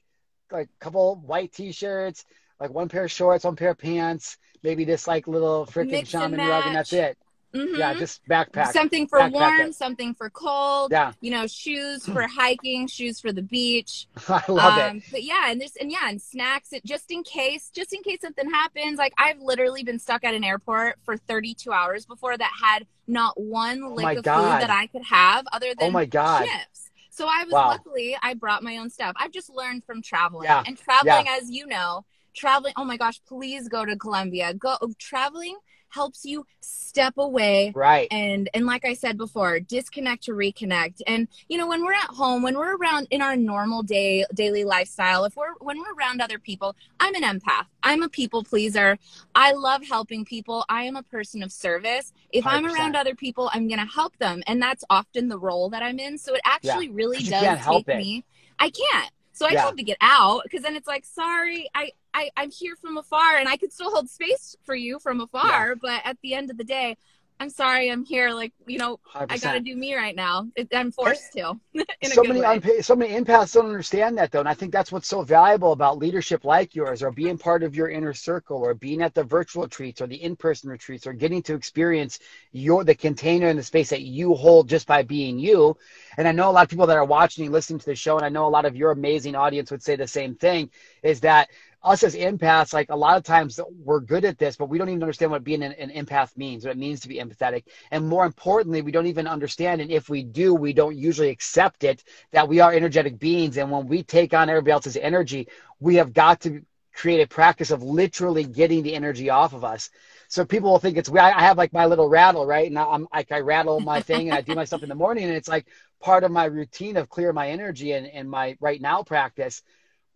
like 0.51 0.67
a 0.67 0.83
couple 0.83 1.15
white 1.15 1.51
t-shirts, 1.53 2.25
like 2.59 2.71
one 2.71 2.89
pair 2.89 3.05
of 3.05 3.11
shorts, 3.11 3.45
one 3.45 3.55
pair 3.55 3.71
of 3.71 3.77
pants, 3.77 4.37
maybe 4.61 4.85
this 4.85 5.07
like 5.07 5.27
little 5.27 5.65
freaking 5.65 6.05
shaman 6.05 6.39
rug, 6.39 6.65
and 6.65 6.75
that's 6.75 6.93
it. 6.93 7.17
Mm-hmm. 7.53 7.75
Yeah, 7.75 7.93
just 7.93 8.25
backpack. 8.27 8.71
Something 8.71 9.07
for 9.07 9.19
backpack 9.19 9.31
warm, 9.31 9.61
it. 9.61 9.75
something 9.75 10.15
for 10.15 10.29
cold. 10.31 10.91
Yeah. 10.91 11.13
You 11.21 11.31
know, 11.31 11.45
shoes 11.45 12.05
for 12.13 12.23
hiking, 12.23 12.87
shoes 12.87 13.19
for 13.19 13.31
the 13.31 13.43
beach. 13.43 14.07
I 14.27 14.43
love 14.47 14.79
um, 14.79 14.97
it. 14.97 15.03
But 15.11 15.23
yeah, 15.23 15.49
and 15.51 15.61
this 15.61 15.75
and 15.75 15.91
yeah, 15.91 16.09
and 16.09 16.21
snacks 16.21 16.73
just 16.83 17.11
in 17.11 17.23
case, 17.23 17.69
just 17.73 17.93
in 17.93 18.01
case 18.01 18.21
something 18.21 18.49
happens. 18.49 18.97
Like 18.97 19.13
I've 19.17 19.39
literally 19.39 19.83
been 19.83 19.99
stuck 19.99 20.23
at 20.23 20.33
an 20.33 20.43
airport 20.43 20.97
for 21.03 21.15
32 21.15 21.71
hours 21.71 22.05
before 22.05 22.35
that 22.37 22.51
had 22.61 22.87
not 23.07 23.39
one 23.39 23.95
lick 23.95 24.05
oh 24.05 24.17
of 24.17 24.23
God. 24.23 24.41
food 24.41 24.67
that 24.67 24.71
I 24.71 24.87
could 24.87 25.03
have 25.03 25.45
other 25.51 25.75
than 25.77 25.89
oh 25.89 25.91
my 25.91 26.05
God. 26.05 26.45
chips. 26.45 26.89
So 27.11 27.27
I 27.27 27.43
was 27.43 27.53
wow. 27.53 27.67
luckily 27.67 28.17
I 28.23 28.33
brought 28.33 28.63
my 28.63 28.77
own 28.77 28.89
stuff. 28.89 29.13
I've 29.17 29.31
just 29.31 29.51
learned 29.51 29.83
from 29.83 30.01
traveling. 30.01 30.45
Yeah. 30.45 30.63
And 30.65 30.75
traveling, 30.75 31.27
yeah. 31.27 31.37
as 31.39 31.51
you 31.51 31.67
know, 31.67 32.03
traveling. 32.33 32.73
Oh 32.77 32.85
my 32.85 32.97
gosh, 32.97 33.21
please 33.27 33.69
go 33.69 33.85
to 33.85 33.95
Colombia. 33.95 34.55
Go 34.55 34.77
traveling 34.97 35.57
helps 35.93 36.25
you 36.25 36.45
step 36.59 37.13
away 37.17 37.71
right. 37.75 38.07
and 38.11 38.49
and 38.53 38.65
like 38.65 38.83
i 38.85 38.93
said 38.93 39.17
before 39.17 39.59
disconnect 39.59 40.23
to 40.23 40.31
reconnect. 40.31 41.01
And 41.07 41.27
you 41.47 41.57
know 41.57 41.67
when 41.67 41.83
we're 41.83 41.93
at 41.93 42.09
home 42.09 42.41
when 42.41 42.57
we're 42.57 42.75
around 42.77 43.07
in 43.11 43.21
our 43.21 43.35
normal 43.35 43.83
day 43.83 44.25
daily 44.33 44.63
lifestyle 44.63 45.25
if 45.25 45.35
we're 45.35 45.53
when 45.59 45.79
we're 45.79 45.93
around 45.93 46.21
other 46.21 46.39
people 46.39 46.75
i'm 46.99 47.15
an 47.15 47.23
empath. 47.23 47.65
I'm 47.83 48.01
a 48.01 48.09
people 48.09 48.43
pleaser. 48.43 48.97
I 49.35 49.51
love 49.51 49.83
helping 49.83 50.23
people. 50.23 50.63
I 50.69 50.83
am 50.83 50.95
a 50.95 51.03
person 51.03 51.43
of 51.43 51.51
service. 51.51 52.13
If 52.31 52.45
i 52.47 52.57
am 52.57 52.65
around 52.65 52.95
other 52.95 53.15
people 53.15 53.49
i'm 53.53 53.67
going 53.67 53.79
to 53.79 53.85
help 53.85 54.17
them. 54.17 54.41
And 54.47 54.61
that's 54.61 54.83
often 54.89 55.29
the 55.29 55.37
role 55.37 55.69
that 55.69 55.83
i'm 55.83 55.99
in. 55.99 56.17
So 56.17 56.33
it 56.33 56.41
actually 56.45 56.87
yeah, 56.87 56.93
really 56.95 57.19
does 57.19 57.65
take 57.65 57.87
me 57.87 58.23
i 58.59 58.69
can't 58.69 59.11
so 59.33 59.47
I 59.47 59.51
yeah. 59.51 59.63
told 59.63 59.77
to 59.77 59.83
get 59.83 59.97
out 59.99 60.43
because 60.43 60.61
then 60.61 60.75
it's 60.75 60.87
like, 60.87 61.05
sorry, 61.05 61.67
I, 61.73 61.91
I, 62.13 62.29
I'm 62.37 62.51
here 62.51 62.75
from 62.75 62.97
afar 62.97 63.37
and 63.37 63.49
I 63.49 63.57
could 63.57 63.73
still 63.73 63.91
hold 63.91 64.09
space 64.09 64.55
for 64.63 64.75
you 64.75 64.99
from 64.99 65.21
afar. 65.21 65.69
Yeah. 65.69 65.75
But 65.81 66.01
at 66.05 66.17
the 66.21 66.35
end 66.35 66.51
of 66.51 66.57
the 66.57 66.63
day, 66.63 66.97
I'm 67.39 67.49
sorry, 67.49 67.91
I'm 67.91 68.05
here. 68.05 68.29
Like, 68.31 68.53
you 68.67 68.77
know, 68.77 68.99
100%. 69.13 69.25
I 69.29 69.37
got 69.37 69.53
to 69.53 69.59
do 69.59 69.75
me 69.75 69.95
right 69.95 70.15
now. 70.15 70.47
I'm 70.73 70.91
forced 70.91 71.33
to. 71.33 71.59
so 72.03 72.23
many 72.23 72.41
unpa- 72.41 72.83
so 72.83 72.95
many 72.95 73.13
empaths 73.13 73.53
don't 73.53 73.65
understand 73.65 74.17
that 74.17 74.31
though, 74.31 74.39
and 74.39 74.49
I 74.49 74.53
think 74.53 74.71
that's 74.71 74.91
what's 74.91 75.07
so 75.07 75.21
valuable 75.23 75.71
about 75.71 75.97
leadership 75.97 76.45
like 76.45 76.75
yours, 76.75 77.01
or 77.01 77.11
being 77.11 77.37
part 77.37 77.63
of 77.63 77.75
your 77.75 77.89
inner 77.89 78.13
circle, 78.13 78.57
or 78.57 78.73
being 78.73 79.01
at 79.01 79.13
the 79.13 79.23
virtual 79.23 79.63
retreats, 79.63 80.01
or 80.01 80.07
the 80.07 80.21
in-person 80.21 80.69
retreats, 80.69 81.07
or 81.07 81.13
getting 81.13 81.41
to 81.43 81.53
experience 81.53 82.19
your 82.51 82.83
the 82.83 82.95
container 82.95 83.47
and 83.47 83.57
the 83.57 83.63
space 83.63 83.89
that 83.89 84.01
you 84.01 84.33
hold 84.35 84.69
just 84.69 84.87
by 84.87 85.03
being 85.03 85.39
you. 85.39 85.75
And 86.17 86.27
I 86.27 86.31
know 86.31 86.49
a 86.49 86.51
lot 86.51 86.63
of 86.63 86.69
people 86.69 86.87
that 86.87 86.97
are 86.97 87.05
watching 87.05 87.45
and 87.45 87.53
listening 87.53 87.79
to 87.79 87.85
the 87.85 87.95
show, 87.95 88.17
and 88.17 88.25
I 88.25 88.29
know 88.29 88.47
a 88.47 88.49
lot 88.49 88.65
of 88.65 88.75
your 88.75 88.91
amazing 88.91 89.35
audience 89.35 89.71
would 89.71 89.83
say 89.83 89.95
the 89.95 90.07
same 90.07 90.35
thing. 90.35 90.69
Is 91.01 91.19
that 91.21 91.49
us 91.83 92.03
as 92.03 92.15
empaths, 92.15 92.73
like 92.73 92.89
a 92.89 92.95
lot 92.95 93.17
of 93.17 93.23
times 93.23 93.59
we're 93.83 93.99
good 93.99 94.23
at 94.23 94.37
this, 94.37 94.55
but 94.55 94.69
we 94.69 94.77
don't 94.77 94.89
even 94.89 95.03
understand 95.03 95.31
what 95.31 95.43
being 95.43 95.63
an, 95.63 95.73
an, 95.73 95.89
empath 95.89 96.37
means, 96.37 96.63
what 96.63 96.71
it 96.71 96.77
means 96.77 97.01
to 97.01 97.09
be 97.09 97.17
empathetic. 97.17 97.63
And 97.91 98.07
more 98.07 98.25
importantly, 98.25 98.81
we 98.81 98.91
don't 98.91 99.07
even 99.07 99.27
understand. 99.27 99.81
And 99.81 99.91
if 99.91 100.07
we 100.07 100.23
do, 100.23 100.53
we 100.53 100.71
don't 100.71 100.95
usually 100.95 101.29
accept 101.29 101.83
it 101.83 102.03
that 102.31 102.47
we 102.47 102.61
are 102.61 102.73
energetic 102.73 103.19
beings. 103.19 103.57
And 103.57 103.69
when 103.69 103.87
we 103.87 104.01
take 104.03 104.33
on 104.33 104.49
everybody 104.49 104.71
else's 104.71 104.97
energy, 104.97 105.49
we 105.79 105.95
have 105.95 106.13
got 106.13 106.41
to 106.41 106.63
create 106.93 107.21
a 107.21 107.27
practice 107.27 107.71
of 107.71 107.83
literally 107.83 108.43
getting 108.43 108.83
the 108.83 108.93
energy 108.95 109.29
off 109.29 109.53
of 109.53 109.65
us. 109.65 109.89
So 110.29 110.45
people 110.45 110.71
will 110.71 110.79
think 110.79 110.97
it's 110.97 111.09
I 111.09 111.41
have 111.41 111.57
like 111.57 111.73
my 111.73 111.85
little 111.85 112.07
rattle, 112.07 112.45
right? 112.45 112.67
And 112.67 112.77
I'm 112.77 113.07
like 113.13 113.31
I 113.31 113.39
rattle 113.39 113.79
my 113.79 113.99
thing 114.01 114.29
and 114.29 114.37
I 114.37 114.41
do 114.41 114.55
my 114.55 114.65
stuff 114.65 114.83
in 114.83 114.89
the 114.89 114.95
morning, 114.95 115.25
and 115.25 115.33
it's 115.33 115.47
like 115.47 115.67
part 115.99 116.23
of 116.23 116.31
my 116.31 116.45
routine 116.45 116.97
of 116.97 117.09
clear 117.09 117.33
my 117.33 117.49
energy 117.49 117.93
and, 117.93 118.07
and 118.07 118.29
my 118.29 118.57
right 118.59 118.81
now 118.81 119.03
practice 119.03 119.63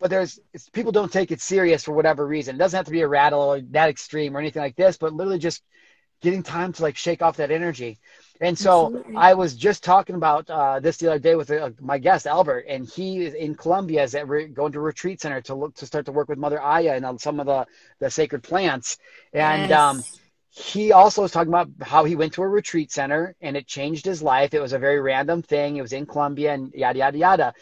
but 0.00 0.10
there's 0.10 0.38
people 0.72 0.92
don't 0.92 1.12
take 1.12 1.30
it 1.30 1.40
serious 1.40 1.84
for 1.84 1.92
whatever 1.92 2.26
reason. 2.26 2.54
It 2.54 2.58
doesn't 2.58 2.76
have 2.76 2.86
to 2.86 2.92
be 2.92 3.02
a 3.02 3.08
rattle 3.08 3.40
or 3.40 3.60
that 3.70 3.88
extreme 3.88 4.36
or 4.36 4.40
anything 4.40 4.62
like 4.62 4.76
this, 4.76 4.96
but 4.96 5.12
literally 5.12 5.38
just 5.38 5.62
getting 6.20 6.42
time 6.42 6.72
to 6.72 6.82
like 6.82 6.96
shake 6.96 7.22
off 7.22 7.36
that 7.36 7.50
energy. 7.50 7.98
And 8.40 8.56
so 8.56 8.86
Absolutely. 8.86 9.16
I 9.16 9.34
was 9.34 9.54
just 9.54 9.82
talking 9.82 10.14
about 10.14 10.48
uh, 10.48 10.78
this 10.80 10.96
the 10.98 11.08
other 11.08 11.18
day 11.18 11.34
with 11.34 11.50
uh, 11.50 11.70
my 11.80 11.98
guest 11.98 12.26
Albert, 12.26 12.66
and 12.68 12.88
he 12.88 13.24
is 13.24 13.34
in 13.34 13.56
Colombia 13.56 14.04
is 14.04 14.14
at 14.14 14.28
re- 14.28 14.46
going 14.46 14.72
to 14.72 14.80
retreat 14.80 15.20
center 15.20 15.40
to 15.42 15.54
look 15.54 15.74
to 15.76 15.86
start 15.86 16.06
to 16.06 16.12
work 16.12 16.28
with 16.28 16.38
Mother 16.38 16.62
Aya 16.62 16.94
and 16.94 17.04
on 17.04 17.18
some 17.18 17.40
of 17.40 17.46
the 17.46 17.66
the 17.98 18.10
sacred 18.10 18.44
plants. 18.44 18.98
And 19.32 19.70
yes. 19.70 19.78
um, 19.78 20.04
he 20.50 20.92
also 20.92 21.22
was 21.22 21.32
talking 21.32 21.52
about 21.52 21.68
how 21.82 22.04
he 22.04 22.14
went 22.14 22.32
to 22.34 22.42
a 22.42 22.48
retreat 22.48 22.92
center 22.92 23.34
and 23.40 23.56
it 23.56 23.66
changed 23.66 24.04
his 24.04 24.22
life. 24.22 24.54
It 24.54 24.60
was 24.60 24.72
a 24.72 24.78
very 24.78 25.00
random 25.00 25.42
thing. 25.42 25.76
It 25.76 25.82
was 25.82 25.92
in 25.92 26.06
Colombia 26.06 26.54
and 26.54 26.72
yada 26.74 26.98
yada 26.98 27.18
yada 27.18 27.54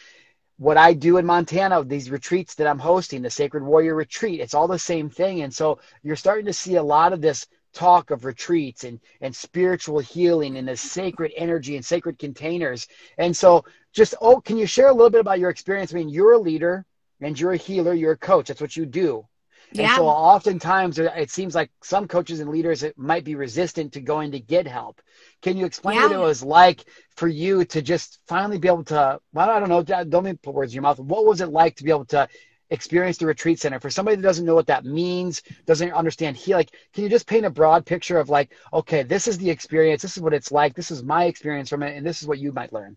what 0.58 0.76
I 0.76 0.94
do 0.94 1.18
in 1.18 1.26
Montana, 1.26 1.84
these 1.84 2.10
retreats 2.10 2.54
that 2.54 2.66
I'm 2.66 2.78
hosting, 2.78 3.22
the 3.22 3.30
Sacred 3.30 3.62
Warrior 3.62 3.94
Retreat, 3.94 4.40
it's 4.40 4.54
all 4.54 4.68
the 4.68 4.78
same 4.78 5.10
thing. 5.10 5.42
And 5.42 5.54
so 5.54 5.78
you're 6.02 6.16
starting 6.16 6.46
to 6.46 6.52
see 6.52 6.76
a 6.76 6.82
lot 6.82 7.12
of 7.12 7.20
this 7.20 7.46
talk 7.74 8.10
of 8.10 8.24
retreats 8.24 8.84
and, 8.84 8.98
and 9.20 9.36
spiritual 9.36 9.98
healing 9.98 10.56
and 10.56 10.66
the 10.66 10.76
sacred 10.76 11.32
energy 11.36 11.76
and 11.76 11.84
sacred 11.84 12.18
containers. 12.18 12.88
And 13.18 13.36
so 13.36 13.64
just, 13.92 14.14
oh, 14.20 14.40
can 14.40 14.56
you 14.56 14.66
share 14.66 14.88
a 14.88 14.92
little 14.92 15.10
bit 15.10 15.20
about 15.20 15.38
your 15.38 15.50
experience? 15.50 15.92
I 15.92 15.96
mean, 15.96 16.08
you're 16.08 16.32
a 16.32 16.38
leader 16.38 16.86
and 17.20 17.38
you're 17.38 17.52
a 17.52 17.58
healer, 17.58 17.92
you're 17.92 18.12
a 18.12 18.18
coach. 18.18 18.48
That's 18.48 18.60
what 18.60 18.76
you 18.76 18.86
do. 18.86 19.26
Yeah. 19.72 19.88
And 19.88 19.96
so 19.96 20.06
oftentimes 20.06 20.98
it 20.98 21.30
seems 21.30 21.54
like 21.54 21.70
some 21.82 22.08
coaches 22.08 22.40
and 22.40 22.50
leaders 22.50 22.84
might 22.96 23.24
be 23.24 23.34
resistant 23.34 23.92
to 23.92 24.00
going 24.00 24.32
to 24.32 24.40
get 24.40 24.66
help. 24.66 25.00
Can 25.42 25.56
you 25.56 25.66
explain 25.66 25.96
yeah. 25.96 26.06
what 26.06 26.12
it 26.12 26.18
was 26.18 26.42
like 26.42 26.84
for 27.16 27.28
you 27.28 27.64
to 27.66 27.82
just 27.82 28.20
finally 28.26 28.58
be 28.58 28.68
able 28.68 28.84
to, 28.84 29.20
well, 29.32 29.50
I 29.50 29.60
don't 29.60 29.68
know, 29.68 29.82
don't 29.82 30.24
mean 30.24 30.38
put 30.42 30.54
words 30.54 30.72
in 30.72 30.76
your 30.76 30.82
mouth. 30.82 30.98
What 30.98 31.26
was 31.26 31.40
it 31.40 31.48
like 31.48 31.76
to 31.76 31.84
be 31.84 31.90
able 31.90 32.06
to 32.06 32.28
experience 32.70 33.18
the 33.18 33.26
retreat 33.26 33.60
center 33.60 33.78
for 33.78 33.90
somebody 33.90 34.16
that 34.16 34.22
doesn't 34.22 34.44
know 34.44 34.54
what 34.54 34.66
that 34.66 34.84
means, 34.84 35.42
doesn't 35.66 35.92
understand 35.92 36.36
he 36.36 36.54
like, 36.54 36.74
can 36.92 37.04
you 37.04 37.10
just 37.10 37.26
paint 37.26 37.46
a 37.46 37.50
broad 37.50 37.86
picture 37.86 38.18
of 38.18 38.28
like, 38.28 38.52
okay, 38.72 39.02
this 39.02 39.28
is 39.28 39.38
the 39.38 39.50
experience. 39.50 40.02
This 40.02 40.16
is 40.16 40.22
what 40.22 40.34
it's 40.34 40.50
like. 40.50 40.74
This 40.74 40.90
is 40.90 41.02
my 41.02 41.26
experience 41.26 41.68
from 41.68 41.82
it. 41.82 41.96
And 41.96 42.04
this 42.04 42.22
is 42.22 42.28
what 42.28 42.38
you 42.38 42.52
might 42.52 42.72
learn. 42.72 42.96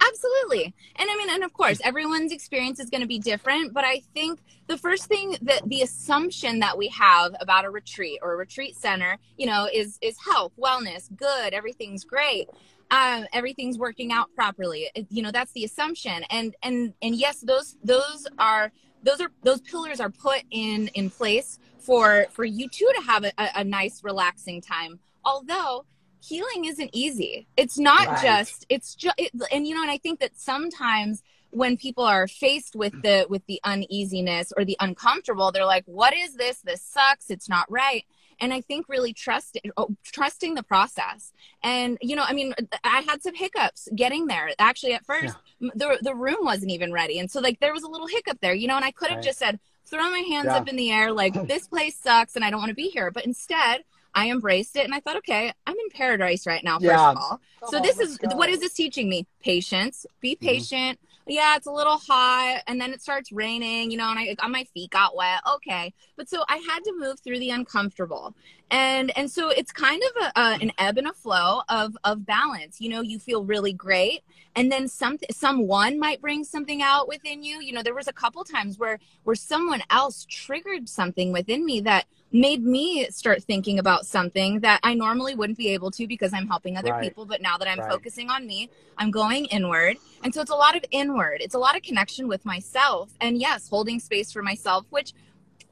Absolutely. 0.00 0.74
And 0.96 1.10
I 1.10 1.16
mean, 1.16 1.30
and 1.30 1.44
of 1.44 1.52
course, 1.52 1.80
everyone's 1.84 2.32
experience 2.32 2.80
is 2.80 2.88
going 2.90 3.02
to 3.02 3.06
be 3.06 3.18
different. 3.18 3.74
But 3.74 3.84
I 3.84 4.00
think 4.14 4.40
the 4.66 4.78
first 4.78 5.06
thing 5.06 5.36
that 5.42 5.62
the 5.68 5.82
assumption 5.82 6.60
that 6.60 6.78
we 6.78 6.88
have 6.88 7.34
about 7.40 7.64
a 7.64 7.70
retreat 7.70 8.18
or 8.22 8.32
a 8.32 8.36
retreat 8.36 8.76
center, 8.76 9.18
you 9.36 9.46
know, 9.46 9.68
is 9.72 9.98
is 10.00 10.16
health, 10.18 10.52
wellness, 10.58 11.14
good, 11.14 11.52
everything's 11.52 12.04
great. 12.04 12.48
Um, 12.90 13.26
everything's 13.32 13.78
working 13.78 14.10
out 14.10 14.34
properly. 14.34 14.88
You 15.10 15.22
know, 15.22 15.30
that's 15.30 15.52
the 15.52 15.64
assumption. 15.64 16.24
And 16.30 16.56
and 16.62 16.94
and 17.02 17.14
yes, 17.14 17.40
those 17.40 17.76
those 17.84 18.26
are 18.38 18.72
those 19.02 19.20
are 19.20 19.30
those 19.42 19.60
pillars 19.60 20.00
are 20.00 20.10
put 20.10 20.42
in 20.50 20.88
in 20.88 21.10
place 21.10 21.58
for 21.78 22.26
for 22.30 22.44
you 22.44 22.68
too 22.68 22.90
to 22.96 23.02
have 23.02 23.24
a, 23.24 23.32
a 23.38 23.64
nice 23.64 24.02
relaxing 24.02 24.60
time. 24.60 24.98
Although 25.24 25.84
healing 26.20 26.66
isn't 26.66 26.90
easy. 26.92 27.46
It's 27.56 27.78
not 27.78 28.06
right. 28.06 28.22
just 28.22 28.66
it's 28.68 28.94
just 28.94 29.14
it, 29.18 29.32
and 29.52 29.66
you 29.66 29.74
know 29.74 29.82
and 29.82 29.90
I 29.90 29.98
think 29.98 30.20
that 30.20 30.38
sometimes 30.38 31.22
when 31.50 31.76
people 31.76 32.04
are 32.04 32.26
faced 32.26 32.76
with 32.76 32.92
the 33.02 33.26
with 33.28 33.44
the 33.46 33.60
uneasiness 33.64 34.52
or 34.56 34.64
the 34.64 34.76
uncomfortable 34.80 35.52
they're 35.52 35.64
like 35.64 35.84
what 35.86 36.14
is 36.14 36.34
this 36.34 36.60
this 36.60 36.80
sucks 36.80 37.28
it's 37.30 37.48
not 37.48 37.70
right 37.70 38.04
and 38.40 38.54
i 38.54 38.60
think 38.60 38.88
really 38.88 39.12
trusting 39.12 39.62
oh, 39.76 39.88
trusting 40.04 40.54
the 40.54 40.62
process 40.62 41.32
and 41.62 41.98
you 42.00 42.14
know 42.14 42.22
i 42.22 42.32
mean 42.32 42.54
i 42.84 43.00
had 43.00 43.22
some 43.22 43.34
hiccups 43.34 43.88
getting 43.94 44.26
there 44.26 44.50
actually 44.58 44.92
at 44.92 45.04
first 45.04 45.34
yeah. 45.58 45.70
the 45.74 45.98
the 46.02 46.14
room 46.14 46.38
wasn't 46.42 46.70
even 46.70 46.92
ready 46.92 47.18
and 47.18 47.30
so 47.30 47.40
like 47.40 47.58
there 47.60 47.72
was 47.72 47.82
a 47.82 47.88
little 47.88 48.06
hiccup 48.06 48.38
there 48.40 48.54
you 48.54 48.68
know 48.68 48.76
and 48.76 48.84
i 48.84 48.90
could 48.90 49.08
have 49.08 49.16
right. 49.16 49.24
just 49.24 49.38
said 49.38 49.58
throw 49.86 50.08
my 50.08 50.24
hands 50.28 50.46
yeah. 50.46 50.56
up 50.56 50.68
in 50.68 50.76
the 50.76 50.90
air 50.90 51.12
like 51.12 51.34
this 51.48 51.66
place 51.66 51.96
sucks 51.96 52.36
and 52.36 52.44
i 52.44 52.50
don't 52.50 52.60
want 52.60 52.70
to 52.70 52.74
be 52.74 52.88
here 52.88 53.10
but 53.10 53.26
instead 53.26 53.82
I 54.14 54.30
embraced 54.30 54.76
it 54.76 54.84
and 54.84 54.94
I 54.94 55.00
thought, 55.00 55.16
okay, 55.18 55.52
I'm 55.66 55.74
in 55.74 55.90
paradise 55.90 56.46
right 56.46 56.62
now, 56.64 56.78
first 56.78 56.86
yeah. 56.86 57.10
of 57.10 57.16
all. 57.16 57.40
So 57.68 57.80
this 57.80 57.98
is 57.98 58.18
what 58.34 58.48
is 58.48 58.60
this 58.60 58.72
teaching 58.72 59.08
me? 59.08 59.26
Patience. 59.42 60.06
Be 60.20 60.34
mm-hmm. 60.34 60.46
patient. 60.46 60.98
Mm-hmm. 60.98 61.32
yeah, 61.32 61.56
it's 61.56 61.66
a 61.66 61.72
little 61.72 61.98
hot 61.98 62.62
and 62.66 62.80
then 62.80 62.92
it 62.92 63.02
starts 63.02 63.30
raining, 63.30 63.90
you 63.90 63.96
know, 63.96 64.10
and 64.10 64.18
I 64.18 64.34
got 64.34 64.50
my 64.50 64.64
feet 64.74 64.90
got 64.90 65.14
wet. 65.14 65.40
Okay. 65.54 65.92
But 66.16 66.28
so 66.28 66.44
I 66.48 66.56
had 66.68 66.80
to 66.84 66.94
move 66.98 67.20
through 67.20 67.38
the 67.38 67.50
uncomfortable. 67.50 68.34
And 68.70 69.16
and 69.16 69.30
so 69.30 69.50
it's 69.50 69.72
kind 69.72 70.02
of 70.02 70.22
a, 70.22 70.40
a, 70.40 70.58
an 70.60 70.72
ebb 70.78 70.98
and 70.98 71.08
a 71.08 71.12
flow 71.12 71.62
of 71.68 71.96
of 72.04 72.24
balance. 72.26 72.80
You 72.80 72.88
know, 72.90 73.00
you 73.02 73.18
feel 73.18 73.44
really 73.44 73.72
great 73.72 74.22
and 74.56 74.70
then 74.70 74.88
some 74.88 75.18
someone 75.30 75.98
might 75.98 76.20
bring 76.20 76.44
something 76.44 76.82
out 76.82 77.08
within 77.08 77.42
you. 77.42 77.60
You 77.60 77.72
know, 77.72 77.82
there 77.82 77.94
was 77.94 78.08
a 78.08 78.12
couple 78.12 78.42
times 78.44 78.78
where 78.78 78.98
where 79.24 79.36
someone 79.36 79.82
else 79.90 80.26
triggered 80.28 80.88
something 80.88 81.32
within 81.32 81.64
me 81.64 81.80
that 81.82 82.06
made 82.32 82.62
me 82.62 83.08
start 83.10 83.42
thinking 83.42 83.78
about 83.78 84.06
something 84.06 84.60
that 84.60 84.80
I 84.82 84.94
normally 84.94 85.34
wouldn't 85.34 85.58
be 85.58 85.68
able 85.68 85.90
to 85.92 86.06
because 86.06 86.32
I'm 86.32 86.46
helping 86.46 86.76
other 86.76 86.92
right. 86.92 87.02
people. 87.02 87.26
But 87.26 87.42
now 87.42 87.58
that 87.58 87.68
I'm 87.68 87.78
right. 87.78 87.90
focusing 87.90 88.30
on 88.30 88.46
me, 88.46 88.70
I'm 88.98 89.10
going 89.10 89.46
inward. 89.46 89.96
And 90.22 90.32
so 90.32 90.40
it's 90.40 90.50
a 90.50 90.56
lot 90.56 90.76
of 90.76 90.84
inward, 90.90 91.38
it's 91.40 91.54
a 91.54 91.58
lot 91.58 91.76
of 91.76 91.82
connection 91.82 92.28
with 92.28 92.44
myself. 92.44 93.10
And 93.20 93.38
yes, 93.38 93.68
holding 93.68 93.98
space 93.98 94.30
for 94.30 94.42
myself, 94.42 94.86
which, 94.90 95.12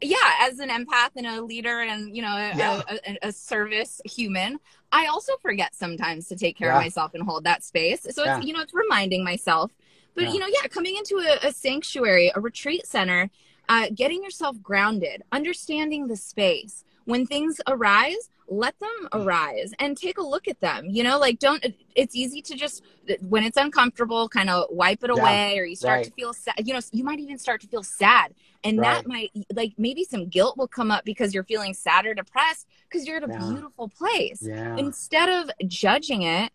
yeah, 0.01 0.17
as 0.41 0.59
an 0.59 0.69
empath 0.69 1.11
and 1.17 1.27
a 1.27 1.43
leader 1.43 1.81
and, 1.81 2.15
you 2.15 2.23
know, 2.23 2.37
a, 2.37 2.57
yeah. 2.57 2.83
a, 2.89 3.11
a, 3.11 3.29
a 3.29 3.33
service 3.33 4.01
human, 4.05 4.59
I 4.91 5.07
also 5.07 5.35
forget 5.41 5.75
sometimes 5.75 6.27
to 6.29 6.37
take 6.37 6.57
care 6.57 6.69
yeah. 6.69 6.77
of 6.77 6.83
myself 6.83 7.15
and 7.15 7.23
hold 7.23 7.45
that 7.45 7.63
space. 7.63 8.07
So 8.11 8.25
yeah. 8.25 8.39
it's, 8.39 8.47
you 8.47 8.53
know, 8.53 8.61
it's 8.61 8.75
reminding 8.75 9.23
myself. 9.23 9.71
But, 10.15 10.33
you 10.33 10.41
know, 10.41 10.49
yeah, 10.49 10.67
coming 10.69 10.97
into 10.97 11.19
a 11.45 11.53
sanctuary, 11.53 12.33
a 12.35 12.41
retreat 12.41 12.85
center, 12.89 13.31
uh, 13.69 13.87
getting 13.95 14.23
yourself 14.23 14.61
grounded, 14.63 15.23
understanding 15.33 16.09
the 16.09 16.17
space. 16.17 16.85
When 17.05 17.25
things 17.25 17.59
arise, 17.67 18.29
let 18.49 18.79
them 18.81 19.09
arise 19.13 19.73
and 19.79 19.97
take 19.97 20.19
a 20.19 20.23
look 20.23 20.47
at 20.47 20.61
them. 20.61 20.89
You 20.91 21.03
know, 21.05 21.19
like 21.19 21.39
don't, 21.39 21.65
it's 21.95 22.15
easy 22.15 22.43
to 22.43 22.55
just, 22.55 22.83
when 23.23 23.45
it's 23.45 23.57
uncomfortable, 23.57 24.29
kind 24.29 24.51
of 24.51 24.67
wipe 24.71 25.03
it 25.03 25.11
yeah, 25.15 25.21
away 25.21 25.59
or 25.59 25.65
you 25.65 25.75
start 25.75 25.97
right. 25.99 26.05
to 26.05 26.11
feel 26.11 26.35
sad. 26.35 26.55
You 26.67 26.75
know, 26.75 26.81
you 26.93 27.05
might 27.05 27.19
even 27.19 27.39
start 27.39 27.63
to 27.63 27.67
feel 27.67 27.83
sad. 27.83 28.35
And 28.63 28.79
right. 28.79 28.97
that 28.97 29.07
might, 29.07 29.31
like, 29.55 29.73
maybe 29.79 30.05
some 30.05 30.29
guilt 30.29 30.59
will 30.59 30.69
come 30.69 30.91
up 30.91 31.05
because 31.05 31.33
you're 31.33 31.45
feeling 31.45 31.73
sad 31.73 32.05
or 32.05 32.13
depressed 32.13 32.67
because 32.91 33.07
you're 33.07 33.17
at 33.17 33.25
a 33.25 33.33
yeah. 33.33 33.39
beautiful 33.39 33.89
place. 33.89 34.43
Yeah. 34.43 34.77
Instead 34.77 35.31
of 35.31 35.51
judging 35.67 36.23
it, 36.23 36.53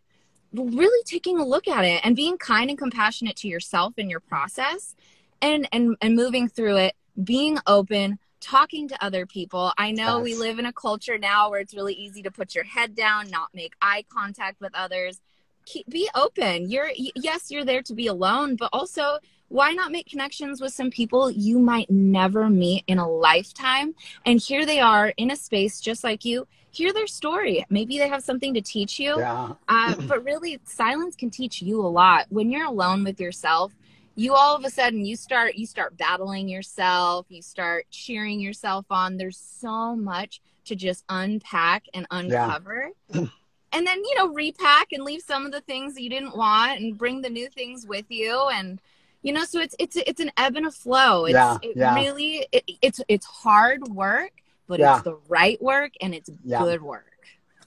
really 0.53 1.03
taking 1.05 1.39
a 1.39 1.45
look 1.45 1.67
at 1.67 1.83
it 1.83 2.01
and 2.03 2.15
being 2.15 2.37
kind 2.37 2.69
and 2.69 2.77
compassionate 2.77 3.35
to 3.37 3.47
yourself 3.47 3.93
in 3.97 4.07
your 4.07 4.19
process 4.19 4.95
and 5.41 5.67
and 5.71 5.97
and 5.99 6.15
moving 6.15 6.47
through 6.47 6.77
it 6.77 6.95
being 7.21 7.57
open, 7.67 8.19
talking 8.39 8.87
to 8.89 9.03
other 9.03 9.25
people. 9.25 9.71
I 9.77 9.91
know 9.91 10.17
yes. 10.17 10.23
we 10.23 10.35
live 10.35 10.59
in 10.59 10.65
a 10.65 10.73
culture 10.73 11.17
now 11.17 11.49
where 11.49 11.59
it's 11.59 11.73
really 11.73 11.93
easy 11.93 12.21
to 12.23 12.31
put 12.31 12.55
your 12.55 12.63
head 12.63 12.95
down, 12.95 13.29
not 13.29 13.49
make 13.53 13.73
eye 13.81 14.05
contact 14.09 14.61
with 14.61 14.73
others. 14.75 15.21
Keep, 15.65 15.89
be 15.89 16.09
open. 16.13 16.69
You're 16.69 16.91
yes, 17.15 17.49
you're 17.49 17.63
there 17.63 17.81
to 17.83 17.93
be 17.93 18.07
alone, 18.07 18.57
but 18.57 18.69
also 18.73 19.19
why 19.47 19.71
not 19.71 19.91
make 19.91 20.07
connections 20.07 20.59
with 20.59 20.73
some 20.73 20.89
people 20.89 21.29
you 21.29 21.59
might 21.59 21.89
never 21.89 22.49
meet 22.49 22.83
in 22.87 22.97
a 22.97 23.07
lifetime? 23.07 23.93
And 24.25 24.41
here 24.41 24.65
they 24.65 24.79
are 24.79 25.13
in 25.15 25.29
a 25.29 25.35
space 25.35 25.79
just 25.79 26.03
like 26.03 26.25
you. 26.25 26.47
Hear 26.71 26.91
their 26.91 27.05
story. 27.05 27.63
Maybe 27.69 27.99
they 27.99 28.07
have 28.07 28.23
something 28.23 28.55
to 28.55 28.61
teach 28.61 28.99
you. 28.99 29.19
Yeah. 29.19 29.53
uh, 29.69 29.93
but 30.07 30.23
really, 30.23 30.59
silence 30.65 31.15
can 31.15 31.29
teach 31.29 31.61
you 31.61 31.79
a 31.79 31.87
lot. 31.87 32.25
When 32.29 32.49
you're 32.49 32.65
alone 32.65 33.03
with 33.03 33.21
yourself, 33.21 33.73
you 34.15 34.33
all 34.33 34.55
of 34.55 34.63
a 34.63 34.69
sudden 34.69 35.05
you 35.05 35.15
start 35.15 35.55
you 35.55 35.65
start 35.65 35.97
battling 35.97 36.47
yourself 36.47 37.25
you 37.29 37.41
start 37.41 37.85
cheering 37.89 38.39
yourself 38.39 38.85
on. 38.89 39.17
There's 39.17 39.37
so 39.37 39.95
much 39.95 40.41
to 40.65 40.75
just 40.75 41.03
unpack 41.09 41.85
and 41.93 42.07
uncover. 42.11 42.89
Yeah. 43.13 43.25
and 43.73 43.87
then 43.87 44.03
you 44.03 44.15
know 44.15 44.29
repack 44.29 44.91
and 44.91 45.03
leave 45.03 45.21
some 45.21 45.45
of 45.45 45.51
the 45.51 45.61
things 45.61 45.95
that 45.95 46.01
you 46.01 46.09
didn't 46.09 46.37
want 46.37 46.79
and 46.79 46.97
bring 46.97 47.21
the 47.21 47.29
new 47.29 47.49
things 47.49 47.87
with 47.87 48.05
you. 48.09 48.49
And 48.53 48.79
you 49.21 49.33
know 49.33 49.45
so 49.45 49.59
it's 49.59 49.75
it's 49.79 49.95
it's 49.95 50.19
an 50.19 50.31
ebb 50.37 50.55
and 50.55 50.67
a 50.67 50.71
flow. 50.71 51.25
It's 51.25 51.33
yeah, 51.33 51.57
it 51.61 51.73
yeah. 51.75 51.95
really 51.95 52.47
it, 52.51 52.63
it's 52.81 53.01
it's 53.07 53.25
hard 53.25 53.87
work 53.87 54.31
but 54.67 54.79
yeah. 54.79 54.95
it's 54.95 55.03
the 55.03 55.17
right 55.27 55.61
work 55.61 55.91
and 56.01 56.13
it's 56.13 56.29
good 56.47 56.81
work. 56.81 57.05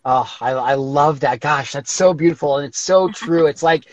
Oh 0.04 0.32
I, 0.40 0.52
I 0.52 0.74
love 0.74 1.20
that. 1.20 1.40
Gosh 1.40 1.72
that's 1.72 1.92
so 1.92 2.14
beautiful 2.14 2.58
and 2.58 2.66
it's 2.66 2.78
so 2.78 3.08
true. 3.12 3.46
It's 3.46 3.62
like 3.62 3.86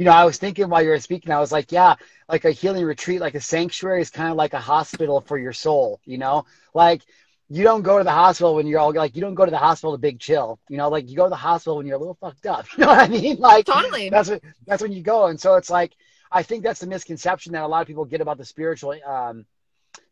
you 0.00 0.06
know, 0.06 0.12
I 0.12 0.24
was 0.24 0.38
thinking 0.38 0.70
while 0.70 0.82
you 0.82 0.88
were 0.88 0.98
speaking, 0.98 1.30
I 1.30 1.40
was 1.40 1.52
like, 1.52 1.72
yeah, 1.72 1.96
like 2.26 2.46
a 2.46 2.52
healing 2.52 2.86
retreat, 2.86 3.20
like 3.20 3.34
a 3.34 3.40
sanctuary 3.40 4.00
is 4.00 4.08
kind 4.08 4.30
of 4.30 4.36
like 4.38 4.54
a 4.54 4.58
hospital 4.58 5.20
for 5.20 5.36
your 5.36 5.52
soul, 5.52 6.00
you 6.06 6.16
know? 6.16 6.46
Like 6.72 7.02
you 7.50 7.64
don't 7.64 7.82
go 7.82 7.98
to 7.98 8.04
the 8.04 8.10
hospital 8.10 8.54
when 8.54 8.66
you're 8.66 8.80
all 8.80 8.94
like 8.94 9.14
you 9.14 9.20
don't 9.20 9.34
go 9.34 9.44
to 9.44 9.50
the 9.50 9.58
hospital 9.58 9.92
to 9.92 9.98
big 9.98 10.18
chill. 10.18 10.58
You 10.70 10.78
know, 10.78 10.88
like 10.88 11.10
you 11.10 11.16
go 11.18 11.24
to 11.24 11.28
the 11.28 11.36
hospital 11.36 11.76
when 11.76 11.86
you're 11.86 11.96
a 11.96 11.98
little 11.98 12.16
fucked 12.18 12.46
up. 12.46 12.64
You 12.78 12.84
know 12.84 12.92
what 12.92 12.98
I 12.98 13.08
mean? 13.08 13.36
Like 13.40 13.66
totally. 13.66 14.08
That's 14.08 14.30
what 14.30 14.42
that's 14.66 14.80
when 14.80 14.92
you 14.92 15.02
go. 15.02 15.26
And 15.26 15.38
so 15.38 15.56
it's 15.56 15.68
like 15.68 15.92
I 16.32 16.44
think 16.44 16.64
that's 16.64 16.80
the 16.80 16.86
misconception 16.86 17.52
that 17.52 17.62
a 17.62 17.68
lot 17.68 17.82
of 17.82 17.86
people 17.86 18.06
get 18.06 18.22
about 18.22 18.38
the 18.38 18.46
spiritual 18.46 18.94
um 19.06 19.44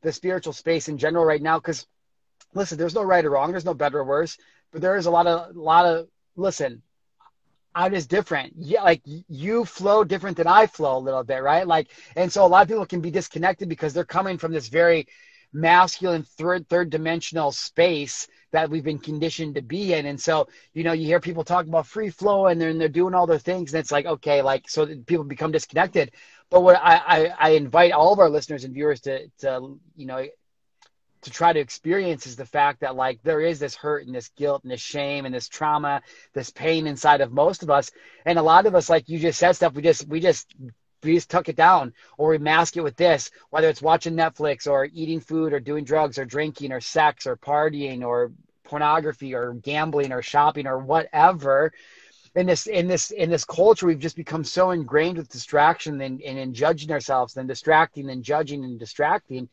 the 0.02 0.12
spiritual 0.12 0.52
space 0.52 0.88
in 0.88 0.98
general 0.98 1.24
right 1.24 1.40
now. 1.40 1.58
Cause 1.60 1.86
listen, 2.52 2.76
there's 2.76 2.94
no 2.94 3.04
right 3.04 3.24
or 3.24 3.30
wrong, 3.30 3.52
there's 3.52 3.64
no 3.64 3.72
better 3.72 4.00
or 4.00 4.04
worse, 4.04 4.36
but 4.70 4.82
there 4.82 4.96
is 4.96 5.06
a 5.06 5.10
lot 5.10 5.26
of 5.26 5.56
a 5.56 5.58
lot 5.58 5.86
of 5.86 6.08
listen, 6.36 6.82
I'm 7.74 7.92
just 7.92 8.08
different. 8.08 8.54
Yeah, 8.56 8.82
like 8.82 9.02
you 9.04 9.64
flow 9.64 10.02
different 10.04 10.36
than 10.36 10.46
I 10.46 10.66
flow 10.66 10.96
a 10.96 10.98
little 10.98 11.22
bit, 11.22 11.42
right? 11.42 11.66
Like, 11.66 11.90
and 12.16 12.32
so 12.32 12.44
a 12.44 12.48
lot 12.48 12.62
of 12.62 12.68
people 12.68 12.86
can 12.86 13.00
be 13.00 13.10
disconnected 13.10 13.68
because 13.68 13.92
they're 13.92 14.04
coming 14.04 14.38
from 14.38 14.52
this 14.52 14.68
very 14.68 15.06
masculine 15.52 16.22
third 16.22 16.68
third 16.68 16.90
dimensional 16.90 17.52
space 17.52 18.28
that 18.50 18.68
we've 18.68 18.84
been 18.84 18.98
conditioned 18.98 19.54
to 19.54 19.62
be 19.62 19.92
in. 19.92 20.06
And 20.06 20.20
so, 20.20 20.48
you 20.72 20.82
know, 20.82 20.92
you 20.92 21.06
hear 21.06 21.20
people 21.20 21.44
talk 21.44 21.66
about 21.66 21.86
free 21.86 22.10
flow 22.10 22.46
and 22.46 22.60
they're, 22.60 22.70
and 22.70 22.80
they're 22.80 22.88
doing 22.88 23.14
all 23.14 23.26
their 23.26 23.38
things. 23.38 23.72
And 23.72 23.80
it's 23.80 23.92
like, 23.92 24.06
okay, 24.06 24.42
like, 24.42 24.68
so 24.68 24.86
people 25.06 25.24
become 25.24 25.52
disconnected. 25.52 26.12
But 26.50 26.62
what 26.62 26.76
I, 26.76 26.96
I, 26.96 27.34
I 27.38 27.50
invite 27.50 27.92
all 27.92 28.12
of 28.12 28.18
our 28.18 28.30
listeners 28.30 28.64
and 28.64 28.72
viewers 28.72 29.00
to, 29.02 29.28
to, 29.40 29.78
you 29.96 30.06
know, 30.06 30.26
to 31.22 31.30
try 31.30 31.52
to 31.52 31.60
experience 31.60 32.26
is 32.26 32.36
the 32.36 32.46
fact 32.46 32.80
that 32.80 32.96
like 32.96 33.22
there 33.22 33.40
is 33.40 33.58
this 33.58 33.74
hurt 33.74 34.06
and 34.06 34.14
this 34.14 34.28
guilt 34.36 34.62
and 34.62 34.72
this 34.72 34.80
shame 34.80 35.26
and 35.26 35.34
this 35.34 35.48
trauma, 35.48 36.02
this 36.32 36.50
pain 36.50 36.86
inside 36.86 37.20
of 37.20 37.32
most 37.32 37.62
of 37.62 37.70
us. 37.70 37.90
And 38.24 38.38
a 38.38 38.42
lot 38.42 38.66
of 38.66 38.74
us, 38.74 38.88
like 38.88 39.08
you 39.08 39.18
just 39.18 39.38
said 39.38 39.52
stuff, 39.52 39.74
we 39.74 39.82
just 39.82 40.06
we 40.08 40.20
just 40.20 40.54
we 41.02 41.14
just 41.14 41.30
tuck 41.30 41.48
it 41.48 41.56
down 41.56 41.92
or 42.16 42.30
we 42.30 42.38
mask 42.38 42.76
it 42.76 42.82
with 42.82 42.96
this, 42.96 43.30
whether 43.50 43.68
it's 43.68 43.82
watching 43.82 44.14
Netflix 44.14 44.66
or 44.66 44.88
eating 44.92 45.20
food 45.20 45.52
or 45.52 45.60
doing 45.60 45.84
drugs 45.84 46.18
or 46.18 46.24
drinking 46.24 46.72
or 46.72 46.80
sex 46.80 47.26
or 47.26 47.36
partying 47.36 48.04
or 48.04 48.32
pornography 48.64 49.34
or 49.34 49.54
gambling 49.54 50.12
or 50.12 50.22
shopping 50.22 50.66
or 50.66 50.78
whatever. 50.78 51.72
In 52.34 52.46
this 52.46 52.66
in 52.66 52.86
this 52.86 53.10
in 53.10 53.30
this 53.30 53.44
culture, 53.44 53.86
we've 53.86 53.98
just 53.98 54.14
become 54.14 54.44
so 54.44 54.70
ingrained 54.70 55.16
with 55.16 55.28
distraction 55.28 56.00
and, 56.00 56.20
and 56.22 56.38
in 56.38 56.54
judging 56.54 56.92
ourselves 56.92 57.36
and 57.36 57.48
distracting 57.48 58.10
and 58.10 58.22
judging 58.22 58.64
and 58.64 58.78
distracting 58.78 59.48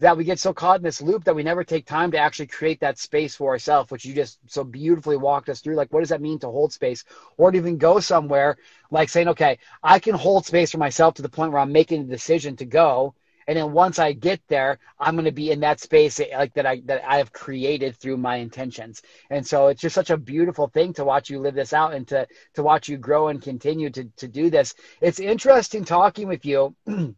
that 0.00 0.16
we 0.16 0.24
get 0.24 0.38
so 0.38 0.52
caught 0.52 0.78
in 0.78 0.84
this 0.84 1.02
loop 1.02 1.24
that 1.24 1.34
we 1.34 1.42
never 1.42 1.64
take 1.64 1.84
time 1.84 2.10
to 2.12 2.18
actually 2.18 2.46
create 2.46 2.80
that 2.80 2.98
space 2.98 3.34
for 3.34 3.50
ourselves, 3.50 3.90
which 3.90 4.04
you 4.04 4.14
just 4.14 4.38
so 4.46 4.62
beautifully 4.62 5.16
walked 5.16 5.48
us 5.48 5.60
through. 5.60 5.74
Like, 5.74 5.92
what 5.92 6.00
does 6.00 6.10
that 6.10 6.20
mean 6.20 6.38
to 6.40 6.50
hold 6.50 6.72
space 6.72 7.04
or 7.36 7.50
to 7.50 7.58
even 7.58 7.78
go 7.78 7.98
somewhere 7.98 8.58
like 8.90 9.08
saying, 9.08 9.28
okay, 9.28 9.58
I 9.82 9.98
can 9.98 10.14
hold 10.14 10.46
space 10.46 10.70
for 10.70 10.78
myself 10.78 11.14
to 11.14 11.22
the 11.22 11.28
point 11.28 11.52
where 11.52 11.60
I'm 11.60 11.72
making 11.72 12.02
a 12.02 12.04
decision 12.04 12.56
to 12.56 12.64
go. 12.64 13.14
And 13.48 13.56
then 13.56 13.72
once 13.72 13.98
I 13.98 14.12
get 14.12 14.42
there, 14.48 14.78
I'm 15.00 15.14
going 15.14 15.24
to 15.24 15.32
be 15.32 15.50
in 15.50 15.60
that 15.60 15.80
space 15.80 16.20
like 16.20 16.52
that 16.54 16.66
I, 16.66 16.82
that 16.84 17.02
I 17.02 17.16
have 17.16 17.32
created 17.32 17.96
through 17.96 18.18
my 18.18 18.36
intentions. 18.36 19.00
And 19.30 19.44
so 19.44 19.68
it's 19.68 19.80
just 19.80 19.94
such 19.94 20.10
a 20.10 20.18
beautiful 20.18 20.68
thing 20.68 20.92
to 20.94 21.04
watch 21.04 21.30
you 21.30 21.40
live 21.40 21.54
this 21.54 21.72
out 21.72 21.94
and 21.94 22.06
to, 22.08 22.28
to 22.54 22.62
watch 22.62 22.90
you 22.90 22.98
grow 22.98 23.28
and 23.28 23.40
continue 23.40 23.88
to, 23.90 24.04
to 24.18 24.28
do 24.28 24.50
this. 24.50 24.74
It's 25.00 25.18
interesting 25.18 25.84
talking 25.84 26.28
with 26.28 26.44
you. 26.44 26.76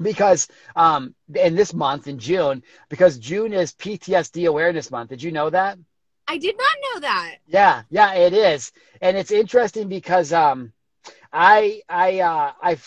because 0.00 0.48
um 0.76 1.14
in 1.34 1.54
this 1.54 1.72
month 1.74 2.06
in 2.06 2.18
June 2.18 2.62
because 2.88 3.18
June 3.18 3.52
is 3.52 3.72
PTSD 3.72 4.46
awareness 4.48 4.90
month. 4.90 5.10
Did 5.10 5.22
you 5.22 5.32
know 5.32 5.50
that? 5.50 5.78
I 6.26 6.38
did 6.38 6.56
not 6.56 6.76
know 6.82 7.00
that. 7.00 7.36
Yeah, 7.46 7.82
yeah, 7.90 8.14
it 8.14 8.32
is. 8.32 8.72
And 9.00 9.16
it's 9.16 9.30
interesting 9.30 9.88
because 9.88 10.32
um 10.32 10.72
I 11.32 11.82
I 11.88 12.20
uh 12.20 12.52
I 12.62 12.78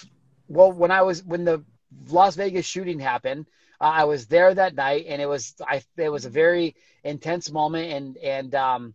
well 0.48 0.72
when 0.72 0.92
I 0.92 1.02
was 1.04 1.24
when 1.24 1.46
the 1.46 1.64
Las 2.10 2.36
Vegas 2.36 2.66
shooting 2.66 3.00
happened, 3.00 3.46
uh, 3.80 3.86
I 3.86 4.04
was 4.06 4.28
there 4.28 4.54
that 4.54 4.76
night 4.76 5.06
and 5.08 5.22
it 5.22 5.28
was 5.28 5.56
I 5.66 5.84
it 5.98 6.10
was 6.10 6.26
a 6.26 6.30
very 6.30 6.76
intense 7.04 7.52
moment 7.52 7.92
and 7.92 8.18
and 8.18 8.56
um 8.56 8.94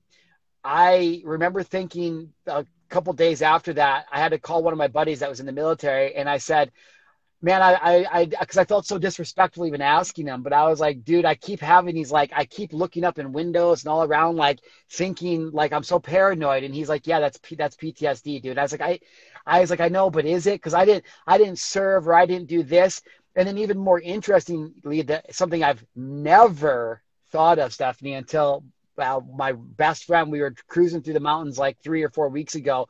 I 0.65 1.23
remember 1.25 1.63
thinking 1.63 2.33
a 2.47 2.67
couple 2.89 3.13
days 3.13 3.43
after 3.43 3.73
that 3.75 4.07
I 4.13 4.19
had 4.21 4.31
to 4.31 4.39
call 4.39 4.63
one 4.63 4.73
of 4.73 4.79
my 4.79 4.89
buddies 4.89 5.21
that 5.21 5.31
was 5.31 5.41
in 5.41 5.47
the 5.47 5.53
military 5.53 6.15
and 6.15 6.29
I 6.29 6.39
said 6.39 6.73
man, 7.43 7.61
I, 7.61 8.07
I, 8.13 8.25
because 8.27 8.57
I, 8.57 8.63
I, 8.63 8.65
felt 8.65 8.87
so 8.87 8.99
disrespectful 8.99 9.67
even 9.67 9.83
asking 9.83 10.29
him, 10.29 10.43
but 10.43 10.53
I 10.53 10.69
was 10.69 10.79
like, 10.79 11.05
dude, 11.05 11.25
I 11.25 11.35
keep 11.35 11.61
having 11.61 11.97
these, 11.97 12.13
like, 12.13 12.33
I 12.35 12.45
keep 12.45 12.73
looking 12.73 13.03
up 13.03 13.19
in 13.19 13.33
windows 13.33 13.83
and 13.83 13.91
all 13.91 14.05
around, 14.05 14.37
like, 14.37 14.61
thinking, 14.89 15.51
like, 15.51 15.73
I'm 15.73 15.83
so 15.83 15.99
paranoid. 15.99 16.63
And 16.63 16.73
he's 16.73 16.89
like, 16.89 17.07
yeah, 17.07 17.19
that's, 17.19 17.39
P- 17.39 17.57
that's 17.57 17.77
PTSD, 17.77 18.41
dude. 18.41 18.59
I 18.59 18.63
was 18.63 18.73
like, 18.73 18.81
I, 18.81 19.01
I 19.45 19.61
was 19.61 19.71
like, 19.71 19.81
I 19.81 19.89
know, 19.89 20.09
but 20.09 20.25
is 20.25 20.47
it? 20.47 20.55
Because 20.55 20.75
I 20.75 20.85
didn't, 20.85 21.05
I 21.27 21.37
didn't 21.37 21.59
serve 21.59 22.07
or 22.07 22.15
I 22.15 22.27
didn't 22.27 22.49
do 22.49 22.63
this. 22.63 23.03
And 23.35 23.49
then 23.49 23.59
even 23.59 23.79
more 23.79 24.01
interestingly, 24.01 25.03
that 25.03 25.35
something 25.35 25.65
I've 25.65 25.85
never 25.97 27.03
thought 27.33 27.59
of, 27.59 27.73
Stephanie, 27.73 28.15
until 28.15 28.63
well, 28.97 29.23
my 29.23 29.53
best 29.53 30.05
friend, 30.05 30.31
we 30.31 30.41
were 30.41 30.55
cruising 30.69 31.03
through 31.03 31.15
the 31.15 31.21
mountains 31.21 31.59
like 31.59 31.79
three 31.83 32.03
or 32.03 32.11
four 32.11 32.29
weeks 32.29 32.55
ago 32.55 32.89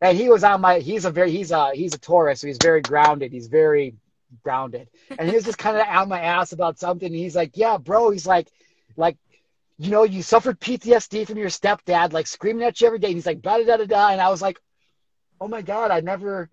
and 0.00 0.16
he 0.16 0.28
was 0.28 0.44
on 0.44 0.60
my. 0.60 0.78
He's 0.80 1.04
a 1.04 1.10
very 1.10 1.30
he's 1.30 1.50
a 1.50 1.72
he's 1.74 1.94
a 1.94 1.98
Taurus, 1.98 2.40
so 2.40 2.46
he's 2.46 2.58
very 2.62 2.80
grounded. 2.80 3.32
He's 3.32 3.48
very 3.48 3.94
grounded, 4.42 4.88
and 5.18 5.28
he 5.28 5.34
was 5.34 5.44
just 5.44 5.58
kind 5.58 5.76
of 5.76 5.86
on 5.86 6.08
my 6.08 6.20
ass 6.20 6.52
about 6.52 6.78
something. 6.78 7.12
He's 7.12 7.36
like, 7.36 7.52
"Yeah, 7.56 7.78
bro." 7.78 8.10
He's 8.10 8.26
like, 8.26 8.48
like. 8.96 9.16
You 9.80 9.92
know, 9.92 10.02
you 10.02 10.22
suffered 10.22 10.58
PTSD 10.58 11.24
from 11.24 11.38
your 11.38 11.50
stepdad, 11.50 12.12
like 12.12 12.26
screaming 12.26 12.64
at 12.64 12.80
you 12.80 12.88
every 12.88 12.98
day. 12.98 13.06
And 13.08 13.16
he's 13.16 13.26
like, 13.26 13.42
da 13.42 13.58
da 13.62 13.76
da 13.76 13.84
da. 13.86 14.08
And 14.08 14.20
I 14.20 14.28
was 14.28 14.42
like, 14.42 14.58
oh 15.40 15.46
my 15.46 15.62
God, 15.62 15.92
I 15.92 16.00
never, 16.00 16.50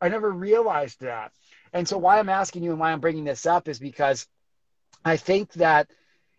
I 0.00 0.08
never 0.08 0.30
realized 0.30 1.00
that. 1.00 1.32
And 1.72 1.88
so 1.88 1.98
why 1.98 2.20
I'm 2.20 2.28
asking 2.28 2.62
you 2.62 2.70
and 2.70 2.78
why 2.78 2.92
I'm 2.92 3.00
bringing 3.00 3.24
this 3.24 3.46
up 3.46 3.66
is 3.66 3.80
because 3.80 4.28
I 5.04 5.16
think 5.16 5.52
that 5.54 5.90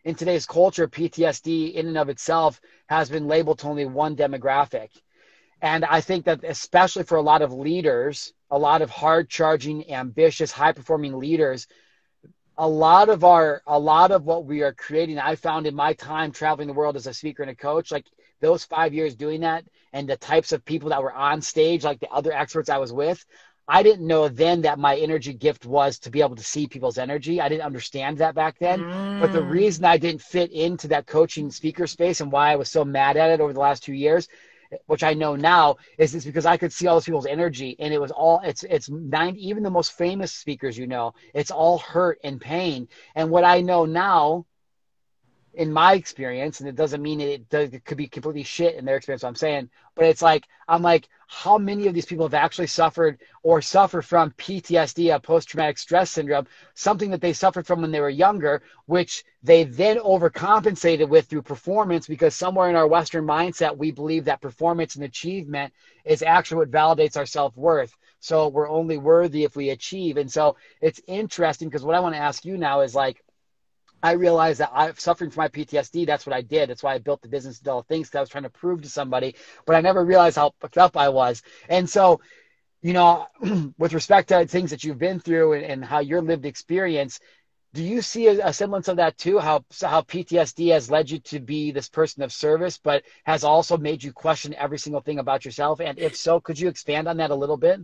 in 0.05 0.15
today's 0.15 0.45
culture, 0.45 0.87
PTSD 0.87 1.73
in 1.73 1.87
and 1.87 1.97
of 1.97 2.07
itself 2.07 2.61
has 2.87 3.09
been 3.09 3.27
labeled 3.27 3.59
to 3.59 3.67
only 3.67 3.85
one 3.85 4.15
demographic. 4.15 4.91
And 5.61 5.85
I 5.85 6.01
think 6.01 6.25
that 6.25 6.43
especially 6.43 7.03
for 7.03 7.17
a 7.17 7.21
lot 7.21 7.41
of 7.41 7.53
leaders, 7.53 8.33
a 8.51 8.57
lot 8.57 8.81
of 8.81 8.89
hard 8.89 9.29
charging, 9.29 9.91
ambitious, 9.91 10.51
high 10.51 10.73
performing 10.73 11.17
leaders, 11.17 11.67
a 12.57 12.67
lot 12.67 13.09
of 13.09 13.23
our 13.23 13.61
a 13.67 13.77
lot 13.77 14.11
of 14.11 14.25
what 14.25 14.45
we 14.45 14.61
are 14.61 14.73
creating, 14.73 15.19
I 15.19 15.35
found 15.35 15.67
in 15.67 15.75
my 15.75 15.93
time 15.93 16.31
traveling 16.31 16.67
the 16.67 16.73
world 16.73 16.95
as 16.95 17.07
a 17.07 17.13
speaker 17.13 17.43
and 17.43 17.51
a 17.51 17.55
coach, 17.55 17.91
like 17.91 18.05
those 18.41 18.63
five 18.63 18.93
years 18.93 19.15
doing 19.15 19.41
that 19.41 19.65
and 19.93 20.07
the 20.07 20.17
types 20.17 20.51
of 20.51 20.63
people 20.63 20.89
that 20.89 21.01
were 21.01 21.13
on 21.13 21.41
stage, 21.41 21.83
like 21.83 21.99
the 21.99 22.09
other 22.09 22.31
experts 22.31 22.69
I 22.69 22.77
was 22.77 22.93
with, 22.93 23.25
I 23.67 23.81
didn't 23.81 24.05
know 24.05 24.27
then 24.27 24.61
that 24.61 24.77
my 24.77 24.95
energy 24.95 25.33
gift 25.33 25.65
was 25.65 25.97
to 25.99 26.11
be 26.11 26.21
able 26.21 26.35
to 26.35 26.43
see 26.43 26.67
people's 26.67 26.97
energy. 26.97 27.41
I 27.41 27.49
didn't 27.49 27.65
understand 27.65 28.19
that 28.19 28.35
back 28.35 28.59
then. 28.59 28.81
Mm. 28.81 29.21
But 29.21 29.33
the 29.33 29.39
mm. 29.39 29.49
reason 29.49 29.85
I 29.85 29.97
didn't 29.97 30.21
fit 30.21 30.51
into 30.51 30.89
that 30.89 31.07
coaching 31.07 31.49
speaker 31.49 31.87
space 31.87 32.21
and 32.21 32.31
why 32.31 32.51
I 32.51 32.57
was 32.57 32.69
so 32.69 32.85
mad 32.85 33.17
at 33.17 33.31
it 33.31 33.41
over 33.41 33.53
the 33.53 33.59
last 33.59 33.83
two 33.83 33.93
years, 33.93 34.27
which 34.87 35.03
I 35.03 35.13
know 35.13 35.35
now, 35.35 35.77
is 35.97 36.15
it's 36.15 36.25
because 36.25 36.45
I 36.45 36.57
could 36.57 36.73
see 36.73 36.87
all 36.87 36.95
those 36.95 37.05
people's 37.05 37.25
energy 37.25 37.75
and 37.79 37.93
it 37.93 38.01
was 38.01 38.11
all 38.11 38.41
it's 38.43 38.63
it's 38.63 38.89
nine 38.89 39.35
even 39.35 39.63
the 39.63 39.69
most 39.69 39.93
famous 39.93 40.31
speakers 40.33 40.77
you 40.77 40.87
know, 40.87 41.13
it's 41.33 41.51
all 41.51 41.79
hurt 41.79 42.19
and 42.23 42.39
pain. 42.39 42.87
And 43.15 43.29
what 43.29 43.43
I 43.43 43.61
know 43.61 43.85
now 43.85 44.45
in 45.55 45.71
my 45.71 45.93
experience, 45.93 46.59
and 46.59 46.69
it 46.69 46.75
doesn't 46.75 47.01
mean 47.01 47.21
it, 47.21 47.49
does, 47.49 47.73
it 47.73 47.85
could 47.85 47.97
be 47.97 48.07
completely 48.07 48.43
shit 48.43 48.75
in 48.75 48.85
their 48.85 48.97
experience. 48.97 49.23
I'm 49.23 49.35
saying, 49.35 49.69
but 49.95 50.05
it's 50.05 50.21
like 50.21 50.45
I'm 50.67 50.81
like, 50.81 51.07
how 51.27 51.57
many 51.57 51.87
of 51.87 51.93
these 51.93 52.05
people 52.05 52.25
have 52.25 52.33
actually 52.33 52.67
suffered 52.67 53.19
or 53.41 53.61
suffer 53.61 54.01
from 54.01 54.31
PTSD, 54.31 55.15
a 55.15 55.19
post-traumatic 55.19 55.77
stress 55.77 56.11
syndrome, 56.11 56.47
something 56.73 57.09
that 57.11 57.21
they 57.21 57.33
suffered 57.33 57.65
from 57.65 57.81
when 57.81 57.91
they 57.91 58.01
were 58.01 58.09
younger, 58.09 58.61
which 58.85 59.23
they 59.43 59.63
then 59.63 59.97
overcompensated 59.97 61.07
with 61.07 61.25
through 61.27 61.41
performance, 61.41 62.07
because 62.07 62.35
somewhere 62.35 62.69
in 62.69 62.75
our 62.75 62.87
Western 62.87 63.25
mindset 63.25 63.75
we 63.75 63.91
believe 63.91 64.25
that 64.25 64.41
performance 64.41 64.95
and 64.95 65.03
achievement 65.03 65.73
is 66.03 66.21
actually 66.21 66.57
what 66.57 66.71
validates 66.71 67.17
our 67.17 67.25
self-worth. 67.25 67.95
So 68.19 68.47
we're 68.47 68.69
only 68.69 68.97
worthy 68.97 69.43
if 69.43 69.55
we 69.55 69.69
achieve, 69.69 70.17
and 70.17 70.31
so 70.31 70.57
it's 70.81 71.01
interesting 71.07 71.69
because 71.69 71.83
what 71.83 71.95
I 71.95 71.99
want 71.99 72.15
to 72.15 72.21
ask 72.21 72.43
you 72.43 72.57
now 72.57 72.81
is 72.81 72.95
like 72.95 73.23
I 74.05 74.11
realized 74.11 74.59
that 74.59 74.69
I'm 74.71 74.95
suffering 74.97 75.31
from 75.31 75.41
my 75.41 75.47
PTSD. 75.47 76.05
That's 76.05 76.27
what 76.27 76.35
I 76.35 76.41
did. 76.41 76.69
That's 76.69 76.83
why 76.83 76.93
I 76.93 76.99
built 76.99 77.23
the 77.23 77.27
business 77.27 77.59
all 77.67 77.81
things 77.81 78.07
because 78.07 78.17
I 78.19 78.21
was 78.21 78.29
trying 78.29 78.43
to 78.43 78.51
prove 78.51 78.83
to 78.83 78.89
somebody, 78.89 79.33
but 79.65 79.75
I 79.75 79.81
never 79.81 80.05
realized 80.05 80.35
how 80.35 80.53
fucked 80.59 80.77
up 80.77 80.95
I 80.95 81.09
was. 81.09 81.41
And 81.69 81.89
so, 81.89 82.21
you 82.83 82.93
know, 82.93 83.25
with 83.79 83.93
respect 83.93 84.29
to 84.29 84.45
things 84.45 84.69
that 84.69 84.83
you've 84.83 84.99
been 84.99 85.19
through 85.19 85.53
and, 85.53 85.65
and 85.65 85.83
how 85.83 86.01
your 86.01 86.21
lived 86.21 86.45
experience, 86.45 87.19
do 87.73 87.83
you 87.83 88.03
see 88.03 88.27
a, 88.27 88.49
a, 88.49 88.53
semblance 88.53 88.89
of 88.89 88.97
that 88.97 89.17
too? 89.17 89.39
How 89.39 89.65
how 89.81 90.03
PTSD 90.03 90.71
has 90.71 90.91
led 90.91 91.09
you 91.09 91.17
to 91.31 91.39
be 91.39 91.71
this 91.71 91.89
person 91.89 92.21
of 92.21 92.31
service, 92.31 92.77
but 92.77 93.01
has 93.23 93.43
also 93.43 93.75
made 93.75 94.03
you 94.03 94.13
question 94.13 94.53
every 94.53 94.77
single 94.77 95.01
thing 95.01 95.17
about 95.17 95.45
yourself? 95.45 95.81
And 95.81 95.97
if 95.97 96.15
so, 96.15 96.39
could 96.39 96.59
you 96.59 96.67
expand 96.67 97.07
on 97.07 97.17
that 97.17 97.31
a 97.31 97.35
little 97.35 97.57
bit? 97.57 97.79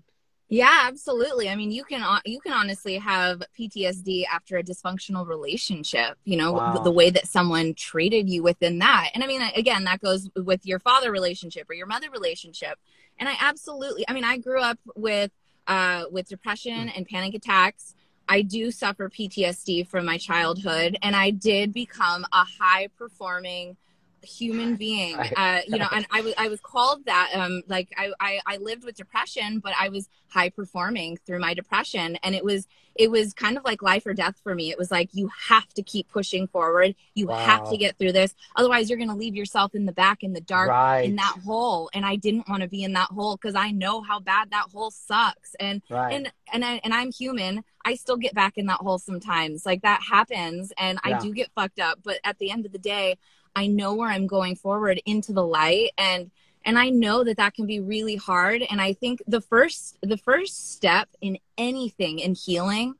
Yeah, 0.51 0.81
absolutely. 0.83 1.47
I 1.47 1.55
mean, 1.55 1.71
you 1.71 1.85
can 1.85 2.03
you 2.25 2.41
can 2.41 2.51
honestly 2.51 2.97
have 2.97 3.41
PTSD 3.57 4.25
after 4.29 4.57
a 4.57 4.63
dysfunctional 4.63 5.25
relationship, 5.25 6.17
you 6.25 6.35
know, 6.35 6.51
wow. 6.51 6.73
the, 6.73 6.81
the, 6.81 6.91
way 6.91 7.09
that 7.09 7.25
someone 7.25 7.73
treated 7.73 8.29
you 8.29 8.43
within 8.43 8.79
that. 8.79 9.11
And 9.13 9.23
I 9.23 9.27
mean, 9.27 9.41
again, 9.55 9.85
that 9.85 10.01
goes 10.01 10.29
with 10.35 10.65
your 10.65 10.77
father 10.79 11.09
relationship 11.09 11.69
or 11.69 11.73
your 11.73 11.87
mother 11.87 12.09
relationship. 12.11 12.77
And 13.17 13.29
I 13.29 13.35
absolutely, 13.39 14.03
I 14.09 14.13
mean, 14.13 14.25
I 14.25 14.37
grew 14.39 14.59
up 14.59 14.77
with 14.93 15.31
uh 15.67 16.03
with 16.11 16.27
depression 16.27 16.89
and 16.89 17.07
panic 17.07 17.33
attacks. 17.33 17.95
I 18.27 18.41
do 18.41 18.71
suffer 18.71 19.09
PTSD 19.09 19.87
from 19.87 20.05
my 20.05 20.17
childhood 20.17 20.97
and 21.01 21.15
I 21.15 21.29
did 21.29 21.71
become 21.71 22.25
a 22.33 22.45
high 22.59 22.89
performing 22.97 23.77
human 24.23 24.75
being 24.75 25.17
uh, 25.17 25.61
you 25.67 25.77
know 25.77 25.87
and 25.91 26.05
i 26.11 26.21
was 26.21 26.33
i 26.37 26.47
was 26.47 26.59
called 26.59 27.05
that 27.05 27.31
um 27.33 27.61
like 27.67 27.89
I, 27.97 28.11
I 28.19 28.39
i 28.45 28.57
lived 28.57 28.83
with 28.83 28.95
depression 28.95 29.59
but 29.59 29.73
i 29.79 29.89
was 29.89 30.09
high 30.31 30.49
performing 30.49 31.17
through 31.25 31.39
my 31.39 31.53
depression. 31.53 32.17
And 32.23 32.33
it 32.33 32.43
was 32.43 32.67
it 32.95 33.09
was 33.09 33.33
kind 33.33 33.57
of 33.57 33.63
like 33.63 33.81
life 33.81 34.05
or 34.05 34.13
death 34.13 34.35
for 34.43 34.53
me. 34.53 34.69
It 34.69 34.77
was 34.77 34.91
like 34.91 35.09
you 35.13 35.29
have 35.47 35.67
to 35.75 35.83
keep 35.83 36.09
pushing 36.09 36.47
forward. 36.47 36.95
You 37.13 37.27
wow. 37.27 37.37
have 37.37 37.69
to 37.69 37.77
get 37.77 37.97
through 37.97 38.11
this. 38.11 38.33
Otherwise 38.55 38.89
you're 38.89 38.97
going 38.97 39.09
to 39.09 39.15
leave 39.15 39.35
yourself 39.35 39.75
in 39.75 39.85
the 39.85 39.93
back 39.93 40.23
in 40.23 40.33
the 40.33 40.41
dark 40.41 40.69
right. 40.69 41.01
in 41.01 41.15
that 41.15 41.37
hole. 41.45 41.89
And 41.93 42.05
i 42.05 42.15
didn't 42.15 42.49
want 42.49 42.63
to 42.63 42.69
be 42.69 42.83
in 42.83 42.93
that 42.93 43.09
hole 43.09 43.37
because 43.37 43.55
i 43.55 43.71
know 43.71 44.01
how 44.01 44.19
bad 44.19 44.51
that 44.51 44.67
hole 44.71 44.91
sucks. 44.91 45.55
And 45.59 45.81
right. 45.89 46.13
and 46.13 46.31
and 46.53 46.65
I, 46.65 46.81
and 46.83 46.93
i'm 46.93 47.11
human. 47.11 47.63
I 47.83 47.95
still 47.95 48.17
get 48.17 48.35
back 48.35 48.57
in 48.57 48.67
that 48.67 48.79
hole 48.79 48.99
sometimes. 48.99 49.65
Like 49.65 49.81
that 49.81 50.01
happens 50.07 50.71
and 50.77 50.99
yeah. 51.05 51.17
i 51.17 51.19
do 51.19 51.33
get 51.33 51.51
fucked 51.53 51.79
up. 51.79 51.99
But 52.03 52.19
at 52.23 52.39
the 52.39 52.51
end 52.51 52.65
of 52.65 52.71
the 52.71 52.79
day 52.79 53.17
I 53.55 53.67
know 53.67 53.93
where 53.93 54.09
I'm 54.09 54.27
going 54.27 54.55
forward 54.55 55.01
into 55.05 55.33
the 55.33 55.45
light 55.45 55.91
and 55.97 56.31
and 56.63 56.77
I 56.77 56.89
know 56.89 57.23
that 57.23 57.37
that 57.37 57.55
can 57.55 57.65
be 57.65 57.79
really 57.79 58.15
hard 58.15 58.63
and 58.69 58.81
I 58.81 58.93
think 58.93 59.21
the 59.27 59.41
first 59.41 59.97
the 60.01 60.17
first 60.17 60.71
step 60.71 61.09
in 61.21 61.37
anything 61.57 62.19
in 62.19 62.35
healing 62.35 62.95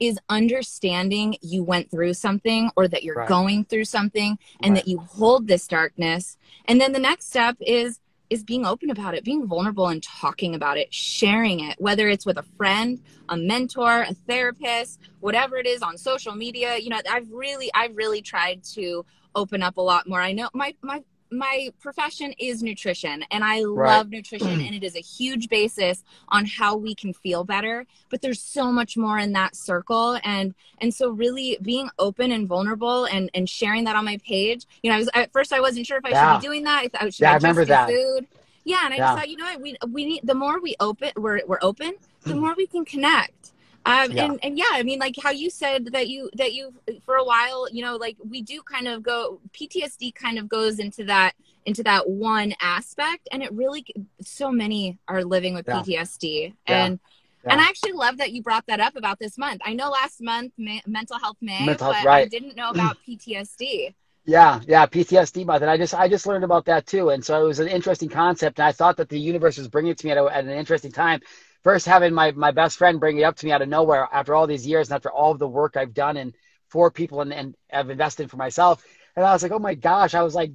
is 0.00 0.18
understanding 0.28 1.36
you 1.42 1.62
went 1.62 1.90
through 1.90 2.14
something 2.14 2.70
or 2.76 2.88
that 2.88 3.04
you're 3.04 3.14
right. 3.14 3.28
going 3.28 3.64
through 3.64 3.84
something 3.84 4.36
and 4.60 4.74
right. 4.74 4.84
that 4.84 4.88
you 4.88 4.98
hold 4.98 5.46
this 5.46 5.68
darkness 5.68 6.36
and 6.64 6.80
then 6.80 6.92
the 6.92 6.98
next 6.98 7.28
step 7.28 7.56
is 7.60 8.00
is 8.32 8.42
being 8.42 8.64
open 8.64 8.88
about 8.88 9.14
it, 9.14 9.24
being 9.24 9.46
vulnerable 9.46 9.88
and 9.88 10.02
talking 10.02 10.54
about 10.54 10.78
it, 10.78 10.92
sharing 10.92 11.60
it, 11.60 11.78
whether 11.78 12.08
it's 12.08 12.24
with 12.24 12.38
a 12.38 12.42
friend, 12.56 12.98
a 13.28 13.36
mentor, 13.36 14.06
a 14.08 14.14
therapist, 14.26 14.98
whatever 15.20 15.58
it 15.58 15.66
is 15.66 15.82
on 15.82 15.98
social 15.98 16.34
media. 16.34 16.78
You 16.78 16.88
know, 16.88 17.00
I've 17.10 17.30
really, 17.30 17.70
I've 17.74 17.94
really 17.94 18.22
tried 18.22 18.64
to 18.72 19.04
open 19.34 19.62
up 19.62 19.76
a 19.76 19.80
lot 19.80 20.08
more. 20.08 20.20
I 20.20 20.32
know 20.32 20.48
my 20.54 20.74
my 20.82 21.02
my 21.32 21.70
profession 21.80 22.34
is 22.38 22.62
nutrition 22.62 23.24
and 23.30 23.42
I 23.42 23.62
right. 23.62 23.96
love 23.96 24.10
nutrition 24.10 24.60
and 24.60 24.74
it 24.74 24.84
is 24.84 24.94
a 24.94 25.00
huge 25.00 25.48
basis 25.48 26.04
on 26.28 26.44
how 26.44 26.76
we 26.76 26.94
can 26.94 27.12
feel 27.12 27.42
better 27.42 27.86
but 28.10 28.20
there's 28.20 28.40
so 28.40 28.70
much 28.70 28.96
more 28.96 29.18
in 29.18 29.32
that 29.32 29.56
circle 29.56 30.18
and 30.24 30.54
and 30.80 30.94
so 30.94 31.08
really 31.08 31.58
being 31.62 31.88
open 31.98 32.32
and 32.32 32.46
vulnerable 32.46 33.06
and 33.06 33.30
and 33.34 33.48
sharing 33.48 33.84
that 33.84 33.96
on 33.96 34.04
my 34.04 34.18
page 34.18 34.66
you 34.82 34.90
know 34.90 34.96
I 34.96 34.98
was 34.98 35.08
at 35.14 35.32
first 35.32 35.52
I 35.52 35.60
wasn't 35.60 35.86
sure 35.86 35.96
if 35.96 36.04
I 36.04 36.10
yeah. 36.10 36.34
should 36.34 36.42
be 36.42 36.46
doing 36.46 36.64
that 36.64 36.82
I 36.84 36.88
thought 36.88 37.14
should 37.14 37.22
yeah, 37.22 37.30
I, 37.30 37.32
I 37.32 37.36
remember 37.36 37.64
that 37.64 37.88
food 37.88 38.26
yeah 38.64 38.84
and 38.84 38.94
I 38.94 38.98
yeah. 38.98 39.06
just 39.06 39.18
thought 39.18 39.28
you 39.30 39.36
know 39.38 39.44
what 39.46 39.60
we 39.60 39.76
we 39.88 40.04
need 40.04 40.20
the 40.24 40.34
more 40.34 40.60
we 40.60 40.76
open 40.80 41.12
we're 41.16 41.40
we're 41.46 41.58
open 41.62 41.94
the 42.22 42.30
mm-hmm. 42.30 42.40
more 42.40 42.54
we 42.56 42.66
can 42.66 42.84
connect 42.84 43.51
um, 43.84 44.12
yeah. 44.12 44.24
and 44.24 44.38
and 44.42 44.58
yeah 44.58 44.70
i 44.72 44.82
mean 44.82 44.98
like 44.98 45.14
how 45.22 45.30
you 45.30 45.50
said 45.50 45.86
that 45.92 46.08
you 46.08 46.30
that 46.34 46.52
you 46.52 46.72
for 47.04 47.16
a 47.16 47.24
while 47.24 47.66
you 47.70 47.82
know 47.82 47.96
like 47.96 48.16
we 48.28 48.42
do 48.42 48.62
kind 48.62 48.88
of 48.88 49.02
go 49.02 49.40
ptsd 49.52 50.14
kind 50.14 50.38
of 50.38 50.48
goes 50.48 50.78
into 50.78 51.04
that 51.04 51.32
into 51.66 51.82
that 51.82 52.08
one 52.08 52.54
aspect 52.60 53.28
and 53.32 53.42
it 53.42 53.52
really 53.52 53.84
so 54.20 54.50
many 54.50 54.98
are 55.08 55.24
living 55.24 55.54
with 55.54 55.66
yeah. 55.66 55.82
ptsd 55.82 56.54
yeah. 56.68 56.84
and 56.84 57.00
and 57.44 57.60
I 57.60 57.64
actually 57.64 57.92
love 57.92 58.18
that 58.18 58.32
you 58.32 58.40
brought 58.40 58.64
that 58.68 58.78
up 58.78 58.94
about 58.94 59.18
this 59.18 59.36
month. 59.36 59.62
I 59.64 59.74
know 59.74 59.90
last 59.90 60.20
month 60.22 60.52
mental 60.86 61.18
health 61.18 61.38
May, 61.40 61.66
mental 61.66 61.92
but 61.92 62.04
right. 62.04 62.22
I 62.22 62.28
didn't 62.28 62.54
know 62.54 62.70
about 62.74 62.98
PTSD. 63.06 63.94
Yeah, 64.24 64.60
yeah, 64.68 64.86
PTSD 64.86 65.44
month, 65.44 65.62
and 65.62 65.70
I 65.70 65.76
just 65.76 65.94
I 65.94 66.06
just 66.06 66.26
learned 66.26 66.44
about 66.44 66.66
that 66.66 66.86
too, 66.86 67.08
and 67.08 67.24
so 67.24 67.42
it 67.42 67.46
was 67.46 67.58
an 67.58 67.66
interesting 67.66 68.08
concept, 68.08 68.60
and 68.60 68.66
I 68.66 68.70
thought 68.70 68.96
that 68.98 69.08
the 69.08 69.18
universe 69.18 69.58
was 69.58 69.66
bringing 69.66 69.90
it 69.90 69.98
to 69.98 70.06
me 70.06 70.12
at, 70.12 70.18
a, 70.18 70.24
at 70.26 70.44
an 70.44 70.50
interesting 70.50 70.92
time 70.92 71.20
first 71.62 71.86
having 71.86 72.12
my 72.12 72.32
my 72.32 72.50
best 72.50 72.76
friend 72.76 73.00
bring 73.00 73.18
it 73.18 73.22
up 73.22 73.36
to 73.36 73.46
me 73.46 73.52
out 73.52 73.62
of 73.62 73.68
nowhere 73.68 74.08
after 74.12 74.34
all 74.34 74.46
these 74.46 74.66
years 74.66 74.88
and 74.88 74.96
after 74.96 75.10
all 75.10 75.32
of 75.32 75.38
the 75.38 75.48
work 75.48 75.76
I've 75.76 75.94
done 75.94 76.16
and 76.16 76.34
for 76.68 76.90
people 76.90 77.20
and, 77.20 77.32
and 77.32 77.54
have 77.68 77.90
invested 77.90 78.30
for 78.30 78.38
myself. 78.38 78.82
And 79.14 79.26
I 79.26 79.32
was 79.32 79.42
like, 79.42 79.52
oh 79.52 79.58
my 79.58 79.74
gosh, 79.74 80.14
I 80.14 80.22
was 80.22 80.34
like, 80.34 80.52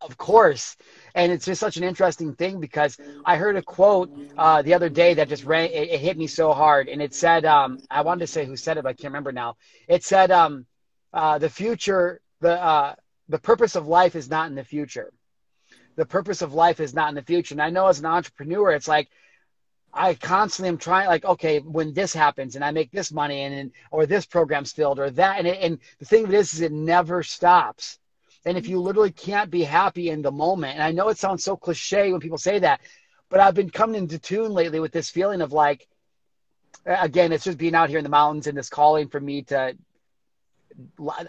of 0.00 0.18
course. 0.18 0.76
And 1.14 1.30
it's 1.30 1.44
just 1.44 1.60
such 1.60 1.76
an 1.76 1.84
interesting 1.84 2.34
thing 2.34 2.60
because 2.60 2.98
I 3.24 3.36
heard 3.36 3.56
a 3.56 3.62
quote 3.62 4.10
uh, 4.36 4.62
the 4.62 4.74
other 4.74 4.88
day 4.88 5.14
that 5.14 5.28
just 5.28 5.44
ran, 5.44 5.70
it, 5.70 5.90
it, 5.90 6.00
hit 6.00 6.18
me 6.18 6.26
so 6.26 6.52
hard. 6.52 6.88
And 6.88 7.00
it 7.00 7.14
said, 7.14 7.44
um, 7.44 7.78
I 7.88 8.02
wanted 8.02 8.20
to 8.20 8.26
say 8.26 8.44
who 8.44 8.56
said 8.56 8.78
it, 8.78 8.82
but 8.82 8.90
I 8.90 8.92
can't 8.94 9.12
remember 9.12 9.30
now. 9.30 9.56
It 9.88 10.02
said, 10.02 10.32
um, 10.32 10.66
uh, 11.12 11.38
the 11.38 11.50
future, 11.50 12.20
the, 12.40 12.60
uh, 12.60 12.94
the 13.28 13.38
purpose 13.38 13.76
of 13.76 13.86
life 13.86 14.16
is 14.16 14.28
not 14.28 14.48
in 14.48 14.56
the 14.56 14.64
future. 14.64 15.12
The 15.94 16.06
purpose 16.06 16.42
of 16.42 16.54
life 16.54 16.80
is 16.80 16.94
not 16.94 17.10
in 17.10 17.14
the 17.14 17.22
future. 17.22 17.54
And 17.54 17.62
I 17.62 17.70
know 17.70 17.86
as 17.86 18.00
an 18.00 18.06
entrepreneur, 18.06 18.72
it's 18.72 18.88
like, 18.88 19.08
I 19.94 20.14
constantly 20.14 20.70
am 20.70 20.78
trying 20.78 21.08
like, 21.08 21.24
okay, 21.24 21.58
when 21.60 21.92
this 21.92 22.14
happens 22.14 22.56
and 22.56 22.64
I 22.64 22.70
make 22.70 22.90
this 22.90 23.12
money 23.12 23.42
and, 23.42 23.54
and 23.54 23.72
or 23.90 24.06
this 24.06 24.24
program's 24.24 24.72
filled 24.72 24.98
or 24.98 25.10
that. 25.10 25.38
And, 25.38 25.46
it, 25.46 25.58
and 25.60 25.78
the 25.98 26.06
thing 26.06 26.24
of 26.24 26.32
it 26.32 26.38
is, 26.38 26.54
is 26.54 26.60
it 26.62 26.72
never 26.72 27.22
stops. 27.22 27.98
And 28.44 28.56
if 28.56 28.66
you 28.66 28.80
literally 28.80 29.12
can't 29.12 29.50
be 29.50 29.62
happy 29.62 30.08
in 30.08 30.22
the 30.22 30.32
moment, 30.32 30.74
and 30.74 30.82
I 30.82 30.92
know 30.92 31.08
it 31.08 31.18
sounds 31.18 31.44
so 31.44 31.56
cliche 31.56 32.10
when 32.10 32.20
people 32.20 32.38
say 32.38 32.58
that, 32.60 32.80
but 33.28 33.40
I've 33.40 33.54
been 33.54 33.70
coming 33.70 33.96
into 33.96 34.18
tune 34.18 34.52
lately 34.52 34.80
with 34.80 34.92
this 34.92 35.10
feeling 35.10 35.42
of 35.42 35.52
like, 35.52 35.86
again, 36.86 37.32
it's 37.32 37.44
just 37.44 37.58
being 37.58 37.74
out 37.74 37.88
here 37.88 37.98
in 37.98 38.04
the 38.04 38.10
mountains 38.10 38.46
and 38.46 38.56
this 38.56 38.68
calling 38.68 39.08
for 39.08 39.20
me 39.20 39.42
to, 39.42 39.76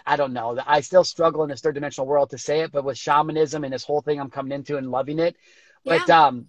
I 0.06 0.16
don't 0.16 0.32
know. 0.32 0.58
I 0.66 0.80
still 0.80 1.04
struggle 1.04 1.42
in 1.42 1.50
this 1.50 1.60
third 1.60 1.74
dimensional 1.74 2.06
world 2.06 2.30
to 2.30 2.38
say 2.38 2.60
it, 2.60 2.72
but 2.72 2.84
with 2.84 2.98
shamanism 2.98 3.62
and 3.62 3.72
this 3.72 3.84
whole 3.84 4.00
thing, 4.00 4.18
I'm 4.18 4.30
coming 4.30 4.52
into 4.52 4.78
and 4.78 4.90
loving 4.90 5.18
it. 5.18 5.36
Yeah. 5.84 5.98
But 5.98 6.10
um, 6.10 6.46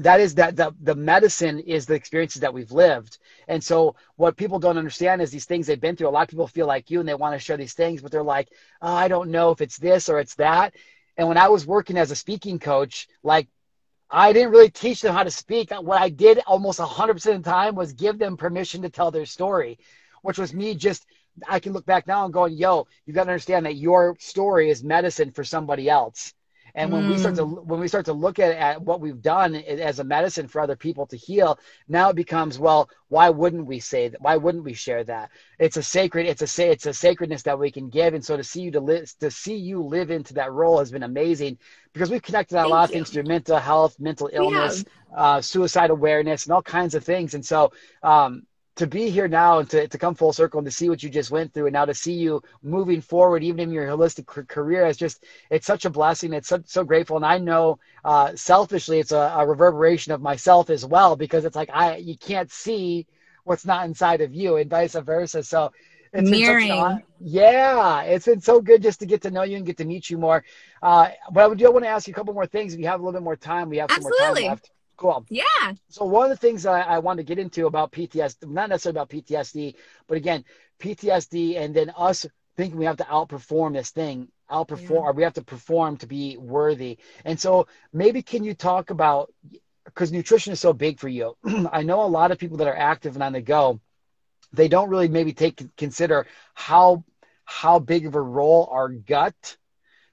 that 0.00 0.18
is 0.18 0.34
that 0.36 0.56
the, 0.56 0.74
the 0.80 0.94
medicine 0.94 1.60
is 1.60 1.84
the 1.84 1.92
experiences 1.94 2.40
that 2.40 2.54
we've 2.54 2.72
lived. 2.72 3.18
And 3.48 3.62
so 3.62 3.96
what 4.16 4.38
people 4.38 4.58
don't 4.58 4.78
understand 4.78 5.20
is 5.20 5.30
these 5.30 5.44
things 5.44 5.66
they've 5.66 5.80
been 5.80 5.94
through 5.94 6.08
a 6.08 6.10
lot 6.10 6.22
of 6.22 6.28
people 6.28 6.46
feel 6.46 6.66
like 6.66 6.90
you 6.90 7.00
and 7.00 7.08
they 7.08 7.14
want 7.14 7.34
to 7.34 7.38
share 7.38 7.58
these 7.58 7.74
things 7.74 8.00
but 8.00 8.10
they're 8.10 8.22
like 8.22 8.48
oh, 8.80 8.92
i 8.92 9.08
don't 9.08 9.30
know 9.30 9.50
if 9.50 9.60
it's 9.60 9.76
this 9.76 10.08
or 10.08 10.18
it's 10.18 10.34
that. 10.36 10.74
And 11.18 11.28
when 11.28 11.36
i 11.36 11.48
was 11.48 11.66
working 11.66 11.98
as 11.98 12.10
a 12.10 12.16
speaking 12.16 12.58
coach 12.58 13.08
like 13.22 13.46
i 14.10 14.32
didn't 14.32 14.52
really 14.52 14.70
teach 14.70 15.02
them 15.02 15.14
how 15.14 15.22
to 15.22 15.30
speak. 15.30 15.70
What 15.70 16.00
i 16.00 16.08
did 16.08 16.38
almost 16.46 16.80
100% 16.80 17.10
of 17.10 17.44
the 17.44 17.50
time 17.50 17.74
was 17.74 17.92
give 17.92 18.18
them 18.18 18.38
permission 18.38 18.80
to 18.82 18.88
tell 18.88 19.10
their 19.10 19.26
story 19.26 19.78
which 20.22 20.38
was 20.38 20.54
me 20.54 20.74
just 20.74 21.04
i 21.46 21.60
can 21.60 21.74
look 21.74 21.84
back 21.84 22.06
now 22.06 22.24
and 22.24 22.32
going 22.32 22.54
yo 22.54 22.86
you 23.04 23.12
got 23.12 23.24
to 23.24 23.30
understand 23.30 23.66
that 23.66 23.76
your 23.76 24.16
story 24.18 24.70
is 24.70 24.82
medicine 24.82 25.30
for 25.30 25.44
somebody 25.44 25.90
else 25.90 26.32
and 26.74 26.92
when 26.92 27.04
mm. 27.04 27.10
we 27.10 27.18
start 27.18 27.36
to 27.36 27.42
mm. 27.42 27.64
when 27.64 27.80
we 27.80 27.88
start 27.88 28.06
to 28.06 28.12
look 28.12 28.38
at, 28.38 28.56
at 28.56 28.82
what 28.82 29.00
we've 29.00 29.22
done 29.22 29.54
as 29.54 29.98
a 29.98 30.04
medicine 30.04 30.48
for 30.48 30.60
other 30.60 30.76
people 30.76 31.06
to 31.06 31.16
heal, 31.16 31.58
now 31.88 32.10
it 32.10 32.16
becomes 32.16 32.58
well, 32.58 32.88
why 33.08 33.28
wouldn't 33.30 33.66
we 33.66 33.80
say 33.80 34.08
that? 34.08 34.20
Why 34.20 34.36
wouldn't 34.36 34.64
we 34.64 34.74
share 34.74 35.04
that? 35.04 35.30
It's 35.58 35.76
a 35.76 35.82
sacred, 35.82 36.26
it's 36.26 36.42
a 36.42 36.46
say, 36.46 36.70
it's 36.70 36.86
a 36.86 36.94
sacredness 36.94 37.42
that 37.42 37.58
we 37.58 37.70
can 37.70 37.88
give. 37.88 38.14
And 38.14 38.24
so 38.24 38.36
to 38.36 38.44
see 38.44 38.62
you 38.62 38.70
to 38.72 38.80
live 38.80 39.12
to 39.20 39.30
see 39.30 39.56
you 39.56 39.82
live 39.82 40.10
into 40.10 40.34
that 40.34 40.52
role 40.52 40.78
has 40.78 40.90
been 40.90 41.02
amazing 41.02 41.58
because 41.92 42.10
we've 42.10 42.22
connected 42.22 42.56
on 42.56 42.66
a 42.66 42.68
lot 42.68 42.84
of 42.84 42.90
things 42.90 43.10
through 43.10 43.24
mental 43.24 43.58
health, 43.58 43.98
mental 43.98 44.30
illness, 44.32 44.84
uh, 45.14 45.40
suicide 45.40 45.90
awareness, 45.90 46.46
and 46.46 46.52
all 46.52 46.62
kinds 46.62 46.94
of 46.94 47.04
things. 47.04 47.34
And 47.34 47.44
so 47.44 47.72
um, 48.02 48.44
to 48.76 48.86
be 48.86 49.10
here 49.10 49.28
now 49.28 49.58
and 49.58 49.68
to, 49.70 49.88
to 49.88 49.98
come 49.98 50.14
full 50.14 50.32
circle 50.32 50.58
and 50.58 50.66
to 50.66 50.70
see 50.70 50.88
what 50.88 51.02
you 51.02 51.10
just 51.10 51.30
went 51.30 51.52
through 51.52 51.66
and 51.66 51.72
now 51.72 51.84
to 51.84 51.94
see 51.94 52.12
you 52.12 52.42
moving 52.62 53.00
forward 53.00 53.42
even 53.42 53.60
in 53.60 53.70
your 53.70 53.86
holistic 53.86 54.26
career 54.48 54.86
is 54.86 54.96
just 54.96 55.24
it's 55.50 55.66
such 55.66 55.84
a 55.84 55.90
blessing 55.90 56.32
it's 56.32 56.48
so, 56.48 56.62
so 56.64 56.84
grateful 56.84 57.16
and 57.16 57.26
i 57.26 57.36
know 57.36 57.78
uh, 58.04 58.34
selfishly 58.34 58.98
it's 58.98 59.12
a, 59.12 59.34
a, 59.36 59.46
reverberation 59.46 60.12
of 60.12 60.22
myself 60.22 60.70
as 60.70 60.86
well 60.86 61.16
because 61.16 61.44
it's 61.44 61.56
like 61.56 61.70
i 61.72 61.96
you 61.96 62.16
can't 62.16 62.50
see 62.50 63.06
what's 63.44 63.66
not 63.66 63.86
inside 63.86 64.20
of 64.20 64.34
you 64.34 64.56
and 64.56 64.70
vice 64.70 64.94
versa 64.94 65.42
so 65.42 65.70
it's 66.12 66.28
Mirroring. 66.28 67.02
yeah, 67.20 68.02
it's 68.02 68.26
been 68.26 68.40
so 68.40 68.60
good 68.60 68.82
just 68.82 68.98
to 69.00 69.06
get 69.06 69.22
to 69.22 69.30
know 69.30 69.42
you 69.42 69.56
and 69.56 69.66
get 69.66 69.76
to 69.76 69.84
meet 69.84 70.10
you 70.10 70.18
more. 70.18 70.44
Uh, 70.82 71.10
but 71.32 71.50
I 71.50 71.54
do 71.54 71.70
want 71.70 71.84
to 71.84 71.88
ask 71.88 72.08
you 72.08 72.12
a 72.12 72.14
couple 72.14 72.34
more 72.34 72.46
things. 72.46 72.74
If 72.74 72.80
you 72.80 72.88
have 72.88 73.00
a 73.00 73.02
little 73.04 73.20
bit 73.20 73.24
more 73.24 73.36
time, 73.36 73.68
we 73.68 73.76
have 73.76 73.92
some 73.92 74.02
Absolutely. 74.02 74.42
more 74.42 74.50
time 74.50 74.50
left. 74.50 74.70
Cool. 75.00 75.24
Yeah. 75.30 75.72
So 75.88 76.04
one 76.04 76.24
of 76.24 76.30
the 76.30 76.36
things 76.36 76.66
I, 76.66 76.82
I 76.82 76.98
want 76.98 77.16
to 77.16 77.22
get 77.22 77.38
into 77.38 77.66
about 77.66 77.90
PTSD, 77.90 78.46
not 78.46 78.68
necessarily 78.68 78.98
about 78.98 79.08
PTSD, 79.08 79.74
but 80.06 80.18
again, 80.18 80.44
PTSD 80.78 81.56
and 81.56 81.74
then 81.74 81.90
us 81.96 82.26
thinking 82.58 82.78
we 82.78 82.84
have 82.84 82.98
to 82.98 83.04
outperform 83.04 83.72
this 83.72 83.88
thing, 83.88 84.28
outperform, 84.50 84.90
yeah. 84.90 84.96
or 84.96 85.12
we 85.14 85.22
have 85.22 85.32
to 85.32 85.42
perform 85.42 85.96
to 85.96 86.06
be 86.06 86.36
worthy. 86.36 86.98
And 87.24 87.40
so 87.40 87.66
maybe 87.94 88.20
can 88.20 88.44
you 88.44 88.52
talk 88.52 88.90
about, 88.90 89.32
because 89.86 90.12
nutrition 90.12 90.52
is 90.52 90.60
so 90.60 90.74
big 90.74 91.00
for 91.00 91.08
you. 91.08 91.34
I 91.72 91.82
know 91.82 92.02
a 92.02 92.04
lot 92.04 92.30
of 92.30 92.38
people 92.38 92.58
that 92.58 92.68
are 92.68 92.76
active 92.76 93.14
and 93.14 93.22
on 93.22 93.32
the 93.32 93.40
go, 93.40 93.80
they 94.52 94.68
don't 94.68 94.90
really 94.90 95.08
maybe 95.08 95.32
take 95.32 95.64
consider 95.78 96.26
how 96.52 97.04
how 97.46 97.78
big 97.78 98.04
of 98.06 98.16
a 98.16 98.20
role 98.20 98.68
our 98.70 98.90
gut 98.90 99.56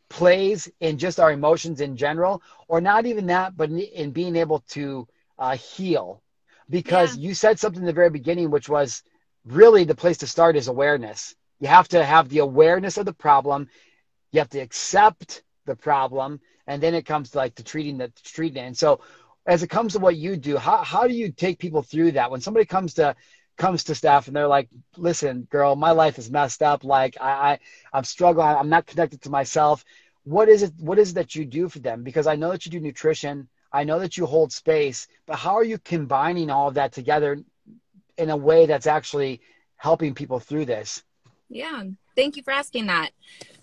plays 0.09 0.69
in 0.79 0.97
just 0.97 1.19
our 1.19 1.31
emotions 1.31 1.81
in 1.81 1.95
general, 1.95 2.41
or 2.67 2.81
not 2.81 3.05
even 3.05 3.27
that, 3.27 3.57
but 3.57 3.69
in 3.69 4.11
being 4.11 4.35
able 4.35 4.59
to 4.69 5.07
uh, 5.37 5.55
heal. 5.55 6.21
Because 6.69 7.15
yeah. 7.15 7.27
you 7.27 7.33
said 7.33 7.59
something 7.59 7.81
in 7.81 7.87
the 7.87 7.93
very 7.93 8.09
beginning, 8.09 8.51
which 8.51 8.69
was 8.69 9.03
really 9.45 9.83
the 9.83 9.95
place 9.95 10.17
to 10.19 10.27
start 10.27 10.55
is 10.55 10.67
awareness. 10.67 11.35
You 11.59 11.67
have 11.67 11.87
to 11.89 12.03
have 12.03 12.29
the 12.29 12.39
awareness 12.39 12.97
of 12.97 13.05
the 13.05 13.13
problem. 13.13 13.69
You 14.31 14.39
have 14.39 14.49
to 14.49 14.59
accept 14.59 15.43
the 15.65 15.75
problem, 15.75 16.39
and 16.67 16.81
then 16.81 16.93
it 16.93 17.05
comes 17.05 17.31
to 17.31 17.37
like 17.37 17.55
to 17.55 17.63
treating 17.63 17.97
the 17.97 18.11
treating 18.23 18.63
it. 18.63 18.67
And 18.67 18.77
so, 18.77 19.01
as 19.45 19.63
it 19.63 19.69
comes 19.69 19.93
to 19.93 19.99
what 19.99 20.17
you 20.17 20.35
do, 20.35 20.57
how 20.57 20.77
how 20.77 21.07
do 21.07 21.13
you 21.13 21.31
take 21.31 21.59
people 21.59 21.81
through 21.81 22.11
that? 22.13 22.29
When 22.29 22.41
somebody 22.41 22.65
comes 22.65 22.95
to 22.95 23.15
comes 23.57 23.83
to 23.85 23.95
Steph 23.95 24.27
and 24.27 24.35
they're 24.35 24.47
like, 24.47 24.69
listen, 24.95 25.47
girl, 25.49 25.75
my 25.75 25.91
life 25.91 26.17
is 26.17 26.31
messed 26.31 26.61
up. 26.61 26.83
Like 26.83 27.17
I, 27.19 27.31
I 27.31 27.59
I'm 27.93 28.03
struggling. 28.03 28.47
I'm 28.47 28.69
not 28.69 28.85
connected 28.85 29.21
to 29.23 29.29
myself. 29.29 29.83
What 30.23 30.49
is 30.49 30.63
it? 30.63 30.73
What 30.79 30.99
is 30.99 31.11
it 31.11 31.15
that 31.15 31.35
you 31.35 31.45
do 31.45 31.67
for 31.69 31.79
them? 31.79 32.03
Because 32.03 32.27
I 32.27 32.35
know 32.35 32.51
that 32.51 32.65
you 32.65 32.71
do 32.71 32.79
nutrition. 32.79 33.47
I 33.71 33.83
know 33.83 33.99
that 33.99 34.17
you 34.17 34.25
hold 34.25 34.53
space, 34.53 35.07
but 35.25 35.37
how 35.37 35.55
are 35.55 35.63
you 35.63 35.77
combining 35.77 36.49
all 36.49 36.69
of 36.69 36.75
that 36.75 36.93
together 36.93 37.37
in 38.17 38.29
a 38.29 38.37
way 38.37 38.65
that's 38.65 38.87
actually 38.87 39.41
helping 39.75 40.13
people 40.13 40.39
through 40.39 40.65
this? 40.65 41.03
Yeah, 41.49 41.83
thank 42.15 42.35
you 42.35 42.43
for 42.43 42.51
asking 42.51 42.87
that. 42.87 43.11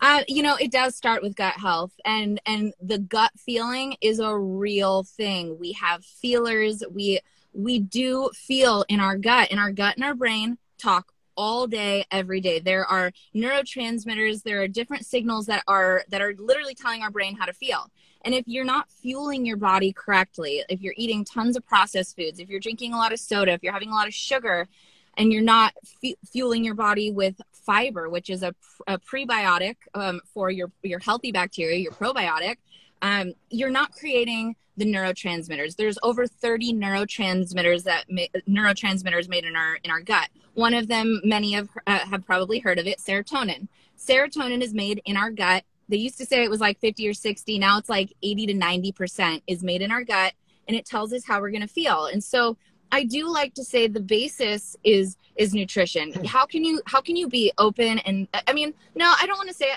Uh, 0.01 0.23
you 0.29 0.43
know, 0.43 0.57
it 0.57 0.71
does 0.73 0.97
start 0.97 1.23
with 1.23 1.37
gut 1.37 1.55
health, 1.55 1.93
and 2.05 2.41
and 2.47 2.73
the 2.81 2.99
gut 2.99 3.33
feeling 3.39 3.97
is 4.01 4.21
a 4.21 4.37
real 4.37 5.05
thing. 5.05 5.59
We 5.59 5.73
have 5.73 6.05
feelers. 6.05 6.83
We 6.91 7.21
we 7.55 7.79
do 7.79 8.31
feel 8.35 8.85
in 8.89 9.01
our 9.01 9.17
gut, 9.17 9.51
in 9.51 9.59
our 9.59 9.73
gut 9.73 9.97
and 9.97 10.05
our 10.05 10.15
brain 10.15 10.59
talk 10.79 11.13
all 11.37 11.67
day 11.67 12.05
every 12.11 12.41
day. 12.41 12.59
There 12.59 12.85
are 12.85 13.13
neurotransmitters 13.35 14.43
there 14.43 14.63
are 14.63 14.69
different 14.69 15.07
signals 15.07 15.47
that 15.47 15.63
are 15.67 16.05
that 16.09 16.21
are 16.21 16.35
literally 16.39 16.75
telling 16.75 17.03
our 17.03 17.11
brain 17.11 17.37
how 17.37 17.47
to 17.47 17.53
feel. 17.53 17.91
And 18.25 18.35
if 18.35 18.45
you're 18.47 18.65
not 18.65 18.91
fueling 18.91 19.45
your 19.45 19.57
body 19.57 19.93
correctly 19.93 20.63
if 20.69 20.81
you're 20.81 20.95
eating 20.97 21.25
tons 21.25 21.57
of 21.57 21.67
processed 21.67 22.17
foods 22.17 22.39
if 22.39 22.49
you're 22.49 22.61
drinking 22.61 22.93
a 22.93 22.97
lot 22.97 23.13
of 23.13 23.19
soda 23.19 23.53
if 23.53 23.63
you're 23.63 23.73
having 23.73 23.91
a 23.91 23.95
lot 23.95 24.07
of 24.07 24.15
sugar 24.15 24.69
and 25.17 25.33
you're 25.33 25.43
not 25.43 25.75
f- 26.03 26.15
fueling 26.31 26.65
your 26.65 26.75
body 26.75 27.11
with 27.11 27.41
fiber 27.53 28.09
which 28.09 28.31
is 28.31 28.43
a, 28.43 28.55
a 28.87 28.99
prebiotic 28.99 29.77
um, 29.95 30.21
for 30.33 30.51
your 30.51 30.71
your 30.83 30.99
healthy 31.01 31.33
bacteria 31.33 31.79
your 31.79 31.93
probiotic 31.93 32.57
um, 33.05 33.35
you're 33.51 33.71
not 33.71 33.93
creating 33.93 34.57
the 34.79 34.87
neurotransmitters. 34.87 35.77
There's 35.77 35.99
over 36.03 36.27
30 36.27 36.73
neurotransmitters 36.73 37.85
that 37.85 38.07
ma- 38.09 38.23
neurotransmitters 38.49 39.29
made 39.29 39.45
in 39.45 39.55
our 39.55 39.77
in 39.85 39.91
our 39.91 40.01
gut. 40.01 40.31
One 40.55 40.73
of 40.73 40.89
them, 40.89 41.21
many 41.23 41.53
have 41.53 41.69
uh, 41.87 41.99
have 41.99 42.25
probably 42.25 42.61
heard 42.61 42.79
of 42.79 42.87
it, 42.87 42.99
serotonin. 42.99 43.69
Serotonin 43.99 44.63
is 44.63 44.73
made 44.73 45.03
in 45.05 45.19
our 45.19 45.31
gut. 45.31 45.65
They 45.91 45.99
used 45.99 46.17
to 46.17 46.25
say 46.25 46.43
it 46.43 46.51
was 46.51 46.63
like 46.63 46.81
50 46.81 47.07
or 47.07 47.13
60. 47.13 47.59
Now 47.59 47.77
it's 47.77 47.91
like 47.91 48.11
80 48.23 48.47
to 48.47 48.55
90 48.55 48.93
percent 48.93 49.43
is 49.47 49.63
made 49.63 49.83
in 49.83 49.93
our 49.93 50.03
gut, 50.03 50.33
and 50.67 50.75
it 50.75 50.87
tells 50.87 51.13
us 51.13 51.27
how 51.27 51.43
we're 51.43 51.51
going 51.51 51.61
to 51.61 51.69
feel. 51.69 52.07
And 52.07 52.25
so 52.25 52.57
I 52.91 53.05
do 53.05 53.29
like 53.29 53.53
to 53.55 53.65
say 53.65 53.87
the 53.87 54.01
basis 54.01 54.77
is 54.83 55.19
is 55.37 55.53
nutrition. 55.53 56.25
How 56.25 56.47
can 56.47 56.65
you 56.65 56.81
how 56.87 57.03
can 57.03 57.17
you 57.17 57.29
be 57.29 57.53
open 57.59 57.99
and 57.99 58.29
I 58.47 58.55
mean 58.55 58.73
no 58.95 59.13
I 59.21 59.27
don't 59.27 59.37
want 59.37 59.51
to 59.51 59.55
say 59.55 59.73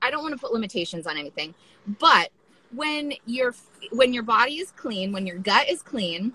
I 0.00 0.10
don't 0.10 0.22
want 0.22 0.32
to 0.32 0.40
put 0.40 0.52
limitations 0.52 1.06
on 1.06 1.18
anything, 1.18 1.54
but 1.98 2.30
when 2.74 3.12
your 3.26 3.54
when 3.92 4.12
your 4.12 4.22
body 4.22 4.54
is 4.54 4.70
clean, 4.72 5.12
when 5.12 5.26
your 5.26 5.38
gut 5.38 5.68
is 5.68 5.82
clean, 5.82 6.32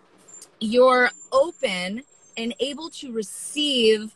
you're 0.59 1.09
open 1.31 2.03
and 2.37 2.53
able 2.59 2.89
to 2.89 3.11
receive 3.11 4.11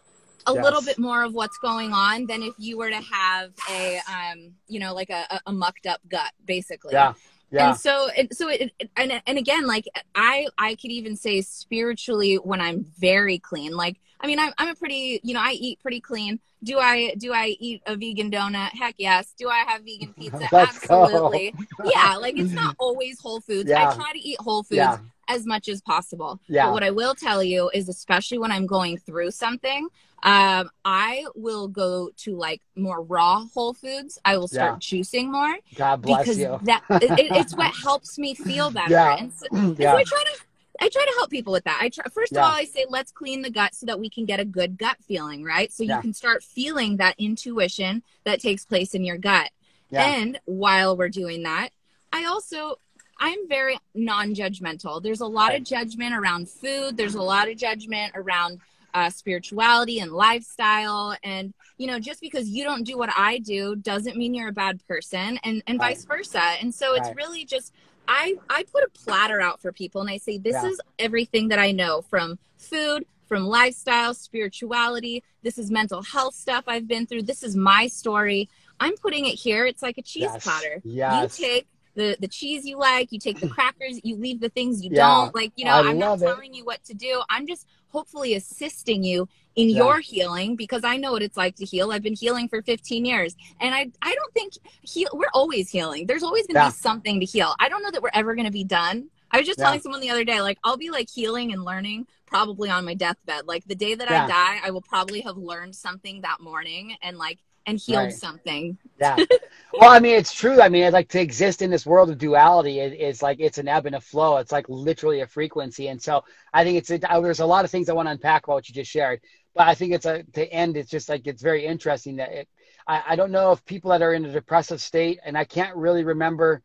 a 0.48 0.54
yes. 0.54 0.64
little 0.64 0.82
bit 0.82 0.98
more 0.98 1.24
of 1.24 1.34
what's 1.34 1.58
going 1.60 1.94
on 1.94 2.26
than 2.26 2.42
if 2.42 2.54
you 2.58 2.78
were 2.78 2.90
to 2.90 3.02
have 3.02 3.52
a 3.70 4.00
um 4.10 4.54
you 4.68 4.80
know 4.80 4.94
like 4.94 5.10
a, 5.10 5.40
a 5.46 5.52
mucked 5.52 5.86
up 5.86 6.02
gut 6.10 6.32
basically 6.46 6.94
yeah 6.94 7.14
yeah. 7.52 7.70
And 7.70 7.78
so, 7.78 8.10
it, 8.16 8.36
so 8.36 8.50
it, 8.50 8.72
and 8.96 9.22
and 9.26 9.38
again, 9.38 9.68
like 9.68 9.86
I, 10.16 10.48
I 10.58 10.76
could 10.76 10.92
even 10.92 11.16
say 11.16 11.42
spiritually 11.42 12.36
when 12.36 12.62
I'm 12.62 12.86
very 12.98 13.40
clean. 13.40 13.76
Like, 13.76 13.98
I 14.20 14.28
mean, 14.28 14.40
I'm, 14.40 14.54
I'm 14.58 14.70
a 14.70 14.76
pretty, 14.76 15.20
you 15.24 15.34
know, 15.34 15.42
I 15.42 15.52
eat 15.52 15.80
pretty 15.82 16.00
clean. 16.00 16.40
Do 16.64 16.78
I, 16.78 17.16
do 17.16 17.34
I 17.34 17.56
eat 17.60 17.82
a 17.88 17.96
vegan 17.96 18.30
donut? 18.30 18.70
Heck 18.70 18.96
yes. 18.98 19.34
Do 19.38 19.50
I 19.50 19.64
have 19.68 19.82
vegan 19.84 20.14
pizza? 20.18 20.48
Absolutely. 20.54 21.54
yeah. 21.86 22.16
Like 22.18 22.38
it's 22.38 22.52
not 22.52 22.76
always 22.80 23.20
Whole 23.20 23.42
Foods. 23.42 23.70
Yeah. 23.70 23.90
I 23.90 23.96
try 23.96 24.12
to 24.14 24.20
eat 24.20 24.40
Whole 24.40 24.64
Foods 24.64 24.78
yeah. 24.78 25.00
as 25.28 25.46
much 25.46 25.68
as 25.68 25.82
possible. 25.82 26.40
Yeah. 26.48 26.68
But 26.68 26.74
what 26.74 26.84
I 26.84 26.92
will 26.92 27.16
tell 27.16 27.44
you 27.44 27.72
is, 27.74 27.90
especially 27.90 28.38
when 28.38 28.52
I'm 28.52 28.68
going 28.68 28.98
through 28.98 29.32
something, 29.32 29.90
um, 30.24 30.70
I 30.86 31.26
will 31.36 31.68
go 31.68 32.12
to 32.18 32.36
like 32.36 32.62
more 32.76 33.02
raw 33.02 33.46
whole 33.54 33.74
foods. 33.74 34.20
I 34.24 34.38
will 34.38 34.48
start 34.48 34.84
yeah. 34.92 35.00
juicing 35.00 35.32
more. 35.32 35.58
God 35.76 36.02
bless 36.02 36.22
because 36.22 36.38
you. 36.38 36.60
that 36.64 36.84
it, 36.90 37.32
it's 37.32 37.56
what 37.56 37.74
helps 37.84 38.20
me 38.20 38.36
feel 38.36 38.70
better. 38.70 38.92
Yeah. 38.92 39.18
And 39.18 39.34
so, 39.34 39.48
and 39.52 39.80
yeah. 39.80 39.92
so 39.92 39.98
I 39.98 40.04
try 40.04 40.24
to 40.24 40.42
I 40.80 40.90
try 40.90 41.06
to 41.06 41.14
help 41.18 41.30
people 41.30 41.54
with 41.54 41.64
that. 41.66 41.80
I 41.82 41.90
try, 41.90 42.06
first 42.12 42.34
yeah. 42.34 42.40
of 42.40 42.46
all, 42.46 42.52
I 42.52 42.66
say 42.66 42.86
let's 42.90 43.12
clean 43.12 43.42
the 43.42 43.52
gut 43.52 43.76
so 43.76 43.86
that 43.86 44.00
we 44.00 44.10
can 44.10 44.26
get 44.26 44.40
a 44.40 44.46
good 44.46 44.78
gut 44.78 44.98
feeling, 45.08 45.44
right? 45.44 45.72
So 45.72 45.84
you 45.84 45.90
yeah. 45.90 46.02
can 46.02 46.14
start 46.14 46.44
feeling 46.44 46.98
that 46.98 47.16
intuition 47.20 48.04
that 48.24 48.42
takes 48.42 48.66
place 48.66 48.96
in 48.96 49.04
your 49.04 49.18
gut. 49.18 49.52
Yeah. 49.90 50.06
And 50.06 50.40
while 50.46 50.98
we're 50.98 51.10
doing 51.10 51.44
that, 51.44 51.70
I 52.14 52.26
also 52.26 52.78
I'm 53.20 53.48
very 53.48 53.78
non-judgmental. 53.94 55.04
There's 55.04 55.22
a 55.22 55.28
lot 55.28 55.50
right. 55.50 55.62
of 55.62 55.68
judgment 55.68 56.16
around 56.16 56.50
food. 56.50 56.98
There's 56.98 57.14
a 57.14 57.22
lot 57.22 57.48
of 57.48 57.56
judgment 57.56 58.14
around 58.16 58.60
uh, 58.94 59.10
spirituality 59.10 60.00
and 60.00 60.12
lifestyle. 60.12 61.16
And, 61.24 61.54
you 61.78 61.88
know, 61.88 62.00
just 62.00 62.22
because 62.22 62.50
you 62.50 62.64
don't 62.64 62.84
do 62.84 62.98
what 62.98 63.10
I 63.16 63.40
do 63.40 63.76
doesn't 63.76 64.18
mean 64.18 64.34
you're 64.34 64.50
a 64.50 64.54
bad 64.54 64.86
person 64.88 65.40
and, 65.44 65.64
and 65.68 65.80
right. 65.80 65.96
vice 65.96 66.06
versa. 66.06 66.42
And 66.62 66.74
so 66.74 66.96
it's 66.96 67.10
really 67.16 67.46
just, 67.46 67.74
I, 68.08 68.36
I 68.50 68.64
put 68.72 68.84
a 68.84 68.90
platter 68.90 69.42
out 69.42 69.62
for 69.62 69.72
people 69.72 70.02
and 70.02 70.10
I 70.10 70.18
say, 70.18 70.38
this 70.38 70.54
yeah. 70.54 70.68
is 70.70 70.82
everything 71.00 71.48
that 71.50 71.60
I 71.60 71.72
know 71.72 72.02
from 72.02 72.40
food, 72.58 73.06
from 73.28 73.46
lifestyle, 73.46 74.14
spirituality. 74.14 75.24
This 75.42 75.58
is 75.58 75.72
mental 75.72 76.04
health 76.04 76.36
stuff 76.36 76.66
I've 76.68 76.88
been 76.88 77.08
through. 77.08 77.24
This 77.24 77.44
is 77.44 77.56
my 77.56 77.88
story. 77.88 78.50
I'm 78.80 78.98
putting 78.98 79.26
it 79.26 79.36
here. 79.36 79.66
It's 79.66 79.82
like 79.82 79.98
a 79.98 80.02
cheese 80.02 80.24
yes. 80.24 80.44
platter. 80.44 80.82
Yes. 80.84 81.40
You 81.40 81.46
take 81.46 81.68
the 82.02 82.18
the 82.20 82.28
cheese 82.28 82.66
you 82.66 82.78
like, 82.78 83.12
you 83.12 83.20
take 83.20 83.40
the 83.40 83.48
crackers, 83.56 84.00
you 84.04 84.16
leave 84.16 84.40
the 84.40 84.50
things 84.50 84.84
you 84.84 84.90
yeah. 84.92 85.06
don't. 85.06 85.36
Like, 85.36 85.52
you 85.56 85.66
know, 85.66 85.72
I 85.72 85.92
am 85.92 86.00
not 86.00 86.20
telling 86.20 86.54
you 86.54 86.66
what 86.66 86.84
to 86.86 86.94
do. 86.94 87.22
I'm 87.30 87.48
just 87.48 87.68
hopefully 87.90 88.34
assisting 88.36 89.04
you 89.04 89.28
in 89.56 89.70
yeah. 89.70 89.78
your 89.78 90.00
healing 90.00 90.56
because 90.56 90.84
I 90.84 90.98
know 90.98 91.12
what 91.12 91.22
it's 91.22 91.38
like 91.38 91.56
to 91.58 91.66
heal. 91.66 91.92
I've 91.92 92.02
been 92.02 92.16
healing 92.16 92.48
for 92.48 92.62
15 92.62 93.06
years. 93.06 93.36
And 93.60 93.76
I 93.76 93.92
I 94.02 94.16
don't 94.16 94.34
think 94.34 94.54
heal 94.82 95.10
we're 95.14 95.34
always 95.34 95.70
healing. 95.70 96.08
There's 96.08 96.24
always 96.24 96.48
going 96.48 96.56
to 96.56 96.62
yeah. 96.62 96.70
be 96.70 96.76
something 96.76 97.20
to 97.20 97.26
heal. 97.26 97.54
I 97.60 97.70
don't 97.70 97.84
know 97.84 97.92
that 97.92 98.02
we're 98.02 98.10
ever 98.14 98.34
going 98.36 98.46
to 98.46 98.52
be 98.52 98.64
done. 98.64 99.10
I 99.34 99.38
was 99.38 99.48
just 99.48 99.60
telling 99.60 99.80
someone 99.80 100.02
the 100.02 100.10
other 100.10 100.26
day 100.26 100.42
like 100.42 100.58
I'll 100.64 100.78
be 100.78 100.90
like 100.90 101.10
healing 101.10 101.54
and 101.54 101.64
learning 101.64 102.08
probably 102.26 102.70
on 102.70 102.86
my 102.86 102.96
deathbed. 102.96 103.46
Like 103.46 103.66
the 103.66 103.76
day 103.76 103.94
that 103.96 104.10
I 104.10 104.28
die, 104.28 104.60
I 104.64 104.72
will 104.72 104.82
probably 104.82 105.22
have 105.22 105.38
learned 105.38 105.76
something 105.76 106.22
that 106.22 106.40
morning 106.42 106.96
and 107.02 107.18
like 107.18 107.40
and 107.66 107.80
healed 107.80 108.06
right. 108.06 108.14
something. 108.14 108.78
Yeah. 109.00 109.18
well, 109.74 109.90
I 109.90 110.00
mean, 110.00 110.16
it's 110.16 110.34
true. 110.34 110.62
I 110.62 110.70
mean, 110.70 110.84
it's 110.84 110.94
like 110.94 111.10
to 111.10 111.22
exist 111.22 111.62
in 111.62 111.70
this 111.70 111.86
world 111.86 112.10
of 112.10 112.18
duality 112.18 112.80
is, 112.80 112.94
is 112.94 113.22
like 113.22 113.40
it's 113.40 113.58
an 113.58 113.68
ebb 113.68 113.86
and 113.86 113.96
a 113.96 114.02
flow. 114.02 114.38
It's 114.38 114.52
like 114.52 114.68
literally 114.70 115.22
a 115.22 115.28
frequency. 115.28 115.88
And 115.88 116.02
so 116.02 116.24
I 116.54 116.64
think 116.64 116.78
it's 116.78 116.90
a, 116.90 117.12
uh, 117.12 117.22
there's 117.22 117.40
a 117.40 117.46
lot 117.46 117.66
of 117.66 117.72
things 117.72 117.90
I 117.90 117.94
want 117.94 118.08
to 118.08 118.12
unpack 118.12 118.46
about 118.46 118.56
what 118.56 118.70
you 118.70 118.76
just 118.76 118.92
shared. 118.92 119.22
But 119.54 119.68
I 119.68 119.76
think 119.76 119.94
it's 119.94 120.06
a 120.06 120.24
to 120.34 120.52
end. 120.52 120.78
It's 120.78 120.90
just 120.90 121.10
like 121.10 121.28
it's 121.28 121.42
very 121.42 121.66
interesting 121.66 122.18
that 122.18 122.32
it. 122.32 122.48
I, 122.88 123.04
I 123.10 123.16
don't 123.16 123.32
know 123.32 123.52
if 123.52 123.64
people 123.66 123.92
that 123.92 124.02
are 124.02 124.14
in 124.14 124.26
a 124.26 124.32
depressive 124.32 124.82
state, 124.82 125.20
and 125.26 125.38
I 125.38 125.44
can't 125.44 125.76
really 125.76 126.04
remember 126.04 126.62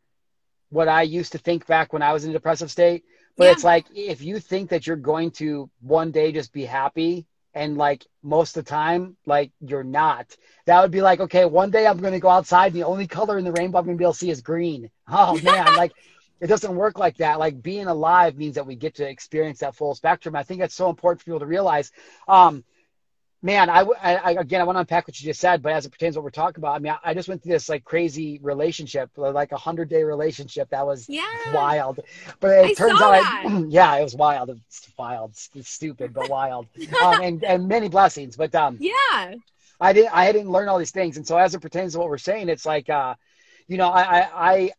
what 0.70 0.88
I 0.88 1.02
used 1.02 1.32
to 1.32 1.38
think 1.38 1.66
back 1.66 1.92
when 1.92 2.02
I 2.02 2.12
was 2.12 2.24
in 2.24 2.30
a 2.30 2.34
depressive 2.34 2.70
state. 2.70 3.04
But 3.36 3.44
yeah. 3.44 3.50
it's 3.52 3.64
like 3.64 3.86
if 3.94 4.22
you 4.22 4.38
think 4.38 4.70
that 4.70 4.86
you're 4.86 4.96
going 4.96 5.32
to 5.32 5.68
one 5.80 6.10
day 6.10 6.32
just 6.32 6.52
be 6.52 6.64
happy 6.64 7.26
and 7.56 7.78
like 7.78 8.06
most 8.22 8.56
of 8.56 8.64
the 8.64 8.70
time 8.70 9.16
like 9.24 9.50
you're 9.60 9.82
not. 9.82 10.36
That 10.66 10.82
would 10.82 10.90
be 10.92 11.00
like 11.00 11.20
okay 11.20 11.46
one 11.46 11.70
day 11.70 11.86
i'm 11.86 11.98
going 11.98 12.12
to 12.12 12.20
go 12.20 12.28
outside 12.28 12.66
and 12.66 12.76
the 12.76 12.84
only 12.84 13.06
color 13.08 13.38
in 13.38 13.44
the 13.44 13.52
rainbow 13.52 13.78
i'm 13.78 13.86
to 13.86 13.94
be 13.94 14.04
able 14.04 14.12
to 14.12 14.18
see 14.18 14.30
is 14.30 14.42
green. 14.42 14.90
Oh 15.08 15.40
man 15.42 15.74
like 15.74 15.92
it 16.38 16.48
doesn't 16.48 16.76
work 16.76 16.98
like 16.98 17.16
that. 17.16 17.38
Like 17.38 17.62
being 17.62 17.86
alive 17.86 18.36
means 18.36 18.56
that 18.56 18.66
we 18.66 18.76
get 18.76 18.96
to 18.96 19.08
experience 19.08 19.60
that 19.60 19.74
full 19.74 19.94
spectrum. 19.94 20.36
I 20.36 20.42
think 20.42 20.60
that's 20.60 20.74
so 20.74 20.90
important 20.90 21.22
for 21.22 21.24
people 21.24 21.40
to 21.40 21.46
realize 21.46 21.90
um 22.28 22.62
man, 23.42 23.70
I, 23.70 23.82
I, 24.02 24.32
again, 24.32 24.60
I 24.60 24.64
want 24.64 24.76
to 24.76 24.80
unpack 24.80 25.06
what 25.06 25.20
you 25.20 25.26
just 25.26 25.40
said, 25.40 25.62
but 25.62 25.72
as 25.72 25.86
it 25.86 25.90
pertains 25.90 26.14
to 26.14 26.20
what 26.20 26.24
we're 26.24 26.30
talking 26.30 26.60
about, 26.60 26.76
I 26.76 26.78
mean, 26.78 26.92
I, 26.92 27.10
I 27.10 27.14
just 27.14 27.28
went 27.28 27.42
through 27.42 27.52
this 27.52 27.68
like 27.68 27.84
crazy 27.84 28.38
relationship, 28.42 29.10
like 29.16 29.52
a 29.52 29.56
hundred 29.56 29.88
day 29.88 30.02
relationship 30.02 30.70
that 30.70 30.86
was 30.86 31.08
yeah. 31.08 31.24
wild. 31.52 32.00
But 32.40 32.50
it 32.50 32.64
I 32.70 32.74
turns 32.74 33.00
out, 33.00 33.14
I, 33.14 33.64
yeah, 33.68 33.96
it 33.96 34.02
was 34.02 34.14
wild. 34.14 34.50
It's 34.50 34.90
wild, 34.98 35.32
it's 35.54 35.68
stupid, 35.68 36.12
but 36.14 36.28
wild, 36.28 36.66
um, 37.02 37.22
and 37.22 37.44
and 37.44 37.68
many 37.68 37.88
blessings. 37.88 38.36
But 38.36 38.54
um, 38.54 38.78
yeah, 38.80 39.34
I 39.80 39.92
didn't, 39.92 40.12
I 40.12 40.32
didn't 40.32 40.50
learn 40.50 40.68
all 40.68 40.78
these 40.78 40.90
things, 40.90 41.16
and 41.16 41.26
so 41.26 41.36
as 41.36 41.54
it 41.54 41.60
pertains 41.60 41.92
to 41.92 41.98
what 41.98 42.08
we're 42.08 42.18
saying, 42.18 42.48
it's 42.48 42.66
like, 42.66 42.88
uh, 42.88 43.14
you 43.68 43.76
know, 43.76 43.88
I, 43.88 44.28
I, 44.34 44.70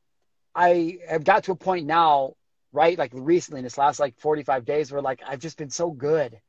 I 0.55 0.97
have 1.07 1.23
got 1.23 1.43
to 1.45 1.51
a 1.51 1.55
point 1.55 1.85
now, 1.85 2.33
right, 2.71 2.97
like 2.97 3.11
recently 3.13 3.59
in 3.59 3.63
this 3.63 3.77
last 3.77 3.99
like 3.99 4.17
forty 4.17 4.43
five 4.43 4.65
days, 4.65 4.91
where 4.91 5.01
like 5.01 5.21
I've 5.27 5.39
just 5.39 5.57
been 5.57 5.69
so 5.69 5.91
good. 5.91 6.39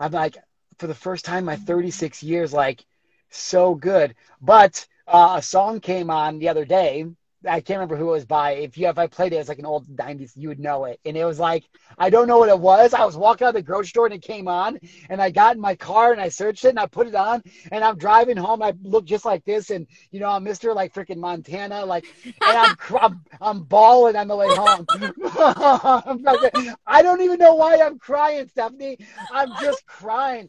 I'm 0.00 0.10
like, 0.10 0.36
for 0.78 0.86
the 0.86 0.94
first 0.94 1.24
time 1.24 1.38
in 1.38 1.44
my 1.44 1.56
36 1.56 2.22
years, 2.22 2.52
like 2.52 2.84
so 3.30 3.74
good. 3.74 4.14
But 4.40 4.86
uh, 5.06 5.34
a 5.38 5.42
song 5.42 5.80
came 5.80 6.10
on 6.10 6.38
the 6.38 6.48
other 6.48 6.64
day. 6.64 7.06
I 7.46 7.60
can't 7.60 7.78
remember 7.78 7.96
who 7.96 8.08
it 8.08 8.12
was 8.12 8.24
by. 8.24 8.52
If 8.52 8.78
you 8.78 8.88
if 8.88 8.98
I 8.98 9.06
played 9.06 9.32
it 9.32 9.36
as 9.36 9.48
like 9.48 9.58
an 9.58 9.66
old 9.66 9.86
90s, 9.86 10.32
you 10.34 10.48
would 10.48 10.58
know 10.58 10.86
it. 10.86 10.98
And 11.04 11.16
it 11.16 11.24
was 11.24 11.38
like 11.38 11.64
I 11.98 12.10
don't 12.10 12.26
know 12.26 12.38
what 12.38 12.48
it 12.48 12.58
was. 12.58 12.94
I 12.94 13.04
was 13.04 13.16
walking 13.16 13.44
out 13.44 13.50
of 13.50 13.54
the 13.56 13.62
grocery 13.62 13.88
store 13.88 14.06
and 14.06 14.14
it 14.14 14.22
came 14.22 14.48
on, 14.48 14.78
and 15.10 15.20
I 15.20 15.30
got 15.30 15.54
in 15.54 15.60
my 15.60 15.74
car 15.74 16.12
and 16.12 16.20
I 16.20 16.28
searched 16.28 16.64
it 16.64 16.70
and 16.70 16.80
I 16.80 16.86
put 16.86 17.06
it 17.06 17.14
on, 17.14 17.42
and 17.70 17.84
I'm 17.84 17.98
driving 17.98 18.36
home. 18.36 18.62
I 18.62 18.72
look 18.82 19.04
just 19.04 19.24
like 19.24 19.44
this, 19.44 19.70
and 19.70 19.86
you 20.10 20.20
know 20.20 20.30
I'm 20.30 20.44
Mr. 20.44 20.74
like 20.74 20.94
freaking 20.94 21.18
Montana, 21.18 21.84
like, 21.84 22.06
and 22.24 22.56
I'm 22.56 22.76
I'm, 23.00 23.20
I'm 23.40 23.62
bawling 23.64 24.16
on 24.16 24.28
the 24.28 24.36
way 24.36 24.48
home. 24.48 24.86
I 26.86 27.02
don't 27.02 27.20
even 27.20 27.38
know 27.38 27.54
why 27.54 27.78
I'm 27.80 27.98
crying, 27.98 28.48
Stephanie. 28.48 28.98
I'm 29.30 29.52
just 29.60 29.84
crying 29.86 30.48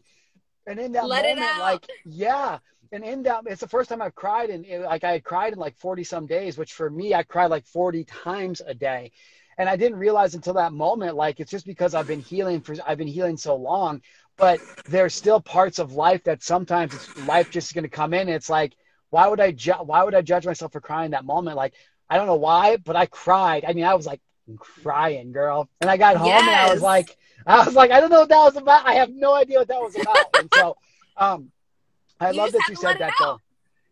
and 0.66 0.78
in 0.78 0.92
that 0.92 1.06
Let 1.06 1.24
moment, 1.24 1.58
like, 1.60 1.86
yeah. 2.04 2.58
And 2.92 3.04
in 3.04 3.22
that, 3.24 3.42
it's 3.46 3.60
the 3.60 3.68
first 3.68 3.88
time 3.88 4.00
I've 4.00 4.14
cried, 4.14 4.50
and 4.50 4.66
like 4.84 5.04
I 5.04 5.12
had 5.12 5.24
cried 5.24 5.52
in 5.52 5.58
like 5.58 5.76
40 5.76 6.04
some 6.04 6.26
days, 6.26 6.56
which 6.56 6.72
for 6.72 6.88
me, 6.88 7.14
I 7.14 7.22
cried 7.22 7.50
like 7.50 7.66
40 7.66 8.04
times 8.04 8.62
a 8.64 8.74
day. 8.74 9.12
And 9.58 9.68
I 9.68 9.76
didn't 9.76 9.98
realize 9.98 10.34
until 10.34 10.54
that 10.54 10.72
moment, 10.72 11.16
like 11.16 11.40
it's 11.40 11.50
just 11.50 11.66
because 11.66 11.94
I've 11.94 12.06
been 12.06 12.20
healing 12.20 12.60
for, 12.60 12.76
I've 12.86 12.98
been 12.98 13.08
healing 13.08 13.36
so 13.36 13.56
long, 13.56 14.02
but 14.36 14.60
there's 14.88 15.14
still 15.14 15.40
parts 15.40 15.78
of 15.78 15.92
life 15.92 16.22
that 16.24 16.42
sometimes 16.42 16.94
it's 16.94 17.26
life 17.26 17.50
just 17.50 17.68
is 17.68 17.72
going 17.72 17.84
to 17.84 17.88
come 17.88 18.12
in. 18.12 18.28
it's 18.28 18.50
like, 18.50 18.74
why 19.10 19.26
would 19.26 19.40
I, 19.40 19.52
ju- 19.52 19.72
why 19.72 20.02
would 20.04 20.14
I 20.14 20.20
judge 20.20 20.44
myself 20.44 20.72
for 20.72 20.80
crying 20.80 21.12
that 21.12 21.24
moment? 21.24 21.56
Like, 21.56 21.72
I 22.10 22.18
don't 22.18 22.26
know 22.26 22.34
why, 22.36 22.76
but 22.76 22.96
I 22.96 23.06
cried. 23.06 23.64
I 23.66 23.72
mean, 23.72 23.84
I 23.84 23.94
was 23.94 24.06
like 24.06 24.20
crying, 24.58 25.32
girl. 25.32 25.68
And 25.80 25.88
I 25.88 25.96
got 25.96 26.16
home 26.16 26.28
yes. 26.28 26.42
and 26.42 26.50
I 26.50 26.72
was 26.72 26.82
like, 26.82 27.16
I 27.48 27.64
was 27.64 27.74
like, 27.74 27.92
I 27.92 28.00
don't 28.00 28.10
know 28.10 28.20
what 28.20 28.28
that 28.28 28.42
was 28.42 28.56
about. 28.56 28.86
I 28.86 28.94
have 28.94 29.10
no 29.10 29.32
idea 29.32 29.58
what 29.58 29.68
that 29.68 29.80
was 29.80 29.94
about. 29.96 30.26
and 30.38 30.48
so, 30.52 30.76
um, 31.16 31.50
I 32.18 32.30
you 32.30 32.38
love 32.38 32.50
that 32.52 32.66
you 32.68 32.74
said 32.74 32.98
that 32.98 33.12
though. 33.20 33.40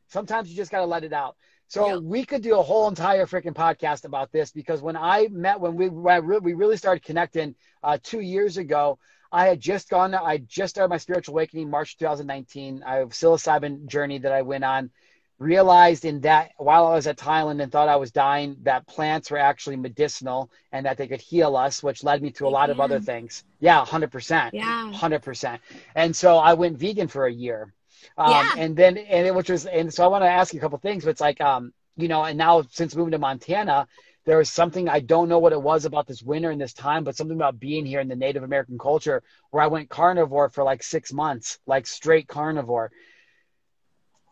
Sometimes 0.08 0.50
you 0.50 0.56
just 0.56 0.72
got 0.72 0.80
to 0.80 0.86
let 0.86 1.04
it 1.04 1.12
out. 1.12 1.36
So 1.68 1.98
we 1.98 2.24
could 2.24 2.42
do 2.42 2.58
a 2.58 2.62
whole 2.62 2.88
entire 2.88 3.26
freaking 3.26 3.54
podcast 3.54 4.04
about 4.04 4.30
this 4.32 4.52
because 4.52 4.82
when 4.82 4.96
I 4.96 5.28
met, 5.30 5.60
when 5.60 5.76
we 5.76 5.88
when 5.88 6.42
we 6.42 6.52
really 6.54 6.76
started 6.76 7.02
connecting 7.02 7.54
uh, 7.82 7.98
two 8.02 8.20
years 8.20 8.58
ago, 8.58 8.98
I 9.32 9.46
had 9.46 9.60
just 9.60 9.88
gone. 9.88 10.14
I 10.14 10.38
just 10.38 10.74
started 10.74 10.90
my 10.90 10.98
spiritual 10.98 11.34
awakening 11.34 11.70
March 11.70 11.96
2019. 11.96 12.82
I 12.84 12.96
have 12.96 13.10
psilocybin 13.10 13.86
journey 13.86 14.18
that 14.18 14.32
I 14.32 14.42
went 14.42 14.64
on 14.64 14.90
realized 15.38 16.04
in 16.04 16.20
that 16.20 16.52
while 16.58 16.86
I 16.86 16.94
was 16.94 17.06
at 17.06 17.16
Thailand 17.16 17.62
and 17.62 17.70
thought 17.70 17.88
I 17.88 17.96
was 17.96 18.12
dying, 18.12 18.56
that 18.62 18.86
plants 18.86 19.30
were 19.30 19.38
actually 19.38 19.76
medicinal 19.76 20.50
and 20.72 20.86
that 20.86 20.96
they 20.96 21.08
could 21.08 21.20
heal 21.20 21.56
us, 21.56 21.82
which 21.82 22.04
led 22.04 22.22
me 22.22 22.30
to 22.32 22.46
a 22.46 22.48
lot 22.48 22.70
of 22.70 22.80
other 22.80 23.00
things. 23.00 23.44
Yeah, 23.60 23.84
100%. 23.84 24.50
Yeah. 24.52 24.92
100%. 24.94 25.58
And 25.94 26.14
so 26.14 26.38
I 26.38 26.54
went 26.54 26.78
vegan 26.78 27.08
for 27.08 27.26
a 27.26 27.32
year. 27.32 27.72
Um, 28.16 28.30
yeah. 28.30 28.54
And 28.58 28.76
then, 28.76 28.96
and 28.96 29.26
it, 29.26 29.34
which 29.34 29.50
was, 29.50 29.66
and 29.66 29.92
so 29.92 30.04
I 30.04 30.08
want 30.08 30.22
to 30.22 30.28
ask 30.28 30.52
you 30.52 30.60
a 30.60 30.62
couple 30.62 30.78
things, 30.78 31.04
but 31.04 31.10
it's 31.10 31.20
like, 31.20 31.40
um, 31.40 31.72
you 31.96 32.08
know, 32.08 32.24
and 32.24 32.38
now 32.38 32.62
since 32.70 32.94
moving 32.94 33.12
to 33.12 33.18
Montana, 33.18 33.86
there 34.24 34.38
was 34.38 34.50
something 34.50 34.88
I 34.88 35.00
don't 35.00 35.28
know 35.28 35.38
what 35.38 35.52
it 35.52 35.60
was 35.60 35.84
about 35.84 36.06
this 36.06 36.22
winter 36.22 36.50
and 36.50 36.60
this 36.60 36.72
time, 36.72 37.04
but 37.04 37.16
something 37.16 37.36
about 37.36 37.60
being 37.60 37.84
here 37.84 38.00
in 38.00 38.08
the 38.08 38.16
Native 38.16 38.42
American 38.42 38.78
culture 38.78 39.22
where 39.50 39.62
I 39.62 39.66
went 39.66 39.90
carnivore 39.90 40.48
for 40.48 40.64
like 40.64 40.82
six 40.82 41.12
months, 41.12 41.58
like 41.66 41.86
straight 41.86 42.26
carnivore. 42.26 42.90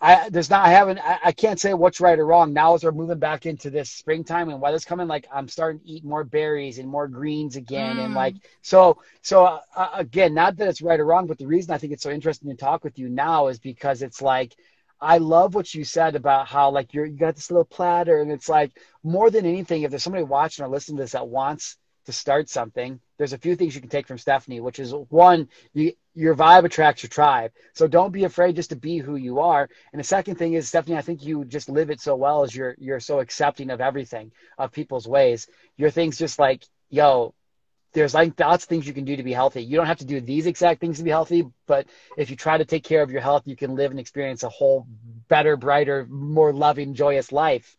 I 0.02 0.28
there's 0.30 0.50
not 0.50 0.66
I 0.66 0.70
haven't 0.70 0.98
I, 0.98 1.18
I, 1.26 1.32
can't 1.32 1.60
say 1.60 1.74
what's 1.74 2.00
right 2.00 2.18
or 2.18 2.26
wrong. 2.26 2.52
Now 2.52 2.74
as 2.74 2.82
we're 2.82 2.90
moving 2.90 3.20
back 3.20 3.46
into 3.46 3.70
this 3.70 3.88
springtime 3.88 4.48
and 4.48 4.60
weather's 4.60 4.84
coming, 4.84 5.06
like 5.06 5.28
I'm 5.32 5.46
starting 5.46 5.80
to 5.80 5.88
eat 5.88 6.04
more 6.04 6.24
berries 6.24 6.78
and 6.78 6.88
more 6.88 7.06
greens 7.06 7.54
again, 7.54 7.98
mm. 7.98 8.04
and 8.06 8.14
like 8.14 8.34
so 8.62 9.00
so 9.22 9.44
uh, 9.44 9.60
uh, 9.76 9.90
again, 9.94 10.34
not 10.34 10.56
that 10.56 10.66
it's 10.66 10.82
right 10.82 10.98
or 10.98 11.06
wrong, 11.06 11.28
but 11.28 11.38
the 11.38 11.46
reason 11.46 11.72
I 11.72 11.78
think 11.78 11.92
it's 11.92 12.02
so 12.02 12.10
interesting 12.10 12.50
to 12.50 12.56
talk 12.56 12.82
with 12.82 12.98
you 12.98 13.08
now 13.08 13.46
is 13.46 13.60
because 13.60 14.02
it's 14.02 14.20
like 14.20 14.56
I 15.00 15.18
love 15.18 15.54
what 15.54 15.72
you 15.72 15.84
said 15.84 16.16
about 16.16 16.48
how 16.48 16.70
like 16.70 16.92
you're 16.92 17.06
you 17.06 17.16
got 17.16 17.36
this 17.36 17.52
little 17.52 17.64
platter, 17.64 18.20
and 18.20 18.32
it's 18.32 18.48
like 18.48 18.72
more 19.04 19.30
than 19.30 19.46
anything, 19.46 19.82
if 19.82 19.90
there's 19.90 20.02
somebody 20.02 20.24
watching 20.24 20.64
or 20.64 20.68
listening 20.68 20.96
to 20.96 21.04
this 21.04 21.12
that 21.12 21.28
wants 21.28 21.76
to 22.06 22.12
start 22.12 22.48
something, 22.48 22.98
there's 23.22 23.32
a 23.32 23.38
few 23.38 23.54
things 23.54 23.72
you 23.72 23.80
can 23.80 23.88
take 23.88 24.08
from 24.08 24.18
Stephanie, 24.18 24.58
which 24.58 24.80
is 24.80 24.92
one, 24.92 25.48
you, 25.74 25.92
your 26.12 26.34
vibe 26.34 26.64
attracts 26.64 27.04
your 27.04 27.10
tribe. 27.10 27.52
So 27.72 27.86
don't 27.86 28.10
be 28.10 28.24
afraid 28.24 28.56
just 28.56 28.70
to 28.70 28.76
be 28.76 28.98
who 28.98 29.14
you 29.14 29.38
are. 29.38 29.70
And 29.92 30.00
the 30.00 30.04
second 30.04 30.38
thing 30.38 30.54
is, 30.54 30.66
Stephanie, 30.66 30.96
I 30.96 31.02
think 31.02 31.22
you 31.22 31.44
just 31.44 31.68
live 31.68 31.90
it 31.90 32.00
so 32.00 32.16
well 32.16 32.42
as 32.42 32.52
you're 32.52 32.74
you're 32.78 32.98
so 32.98 33.20
accepting 33.20 33.70
of 33.70 33.80
everything, 33.80 34.32
of 34.58 34.72
people's 34.72 35.06
ways. 35.06 35.46
Your 35.76 35.90
thing's 35.90 36.18
just 36.18 36.40
like, 36.40 36.64
yo, 36.90 37.32
there's 37.92 38.12
like 38.12 38.40
lots 38.40 38.64
of 38.64 38.68
things 38.68 38.88
you 38.88 38.92
can 38.92 39.04
do 39.04 39.14
to 39.14 39.22
be 39.22 39.32
healthy. 39.32 39.62
You 39.62 39.76
don't 39.76 39.86
have 39.86 39.98
to 39.98 40.04
do 40.04 40.20
these 40.20 40.46
exact 40.46 40.80
things 40.80 40.98
to 40.98 41.04
be 41.04 41.10
healthy, 41.10 41.44
but 41.68 41.86
if 42.16 42.28
you 42.28 42.34
try 42.34 42.58
to 42.58 42.64
take 42.64 42.82
care 42.82 43.02
of 43.02 43.12
your 43.12 43.20
health, 43.20 43.44
you 43.46 43.54
can 43.54 43.76
live 43.76 43.92
and 43.92 44.00
experience 44.00 44.42
a 44.42 44.48
whole 44.48 44.88
better, 45.28 45.56
brighter, 45.56 46.06
more 46.10 46.52
loving, 46.52 46.94
joyous 46.94 47.30
life. 47.30 47.76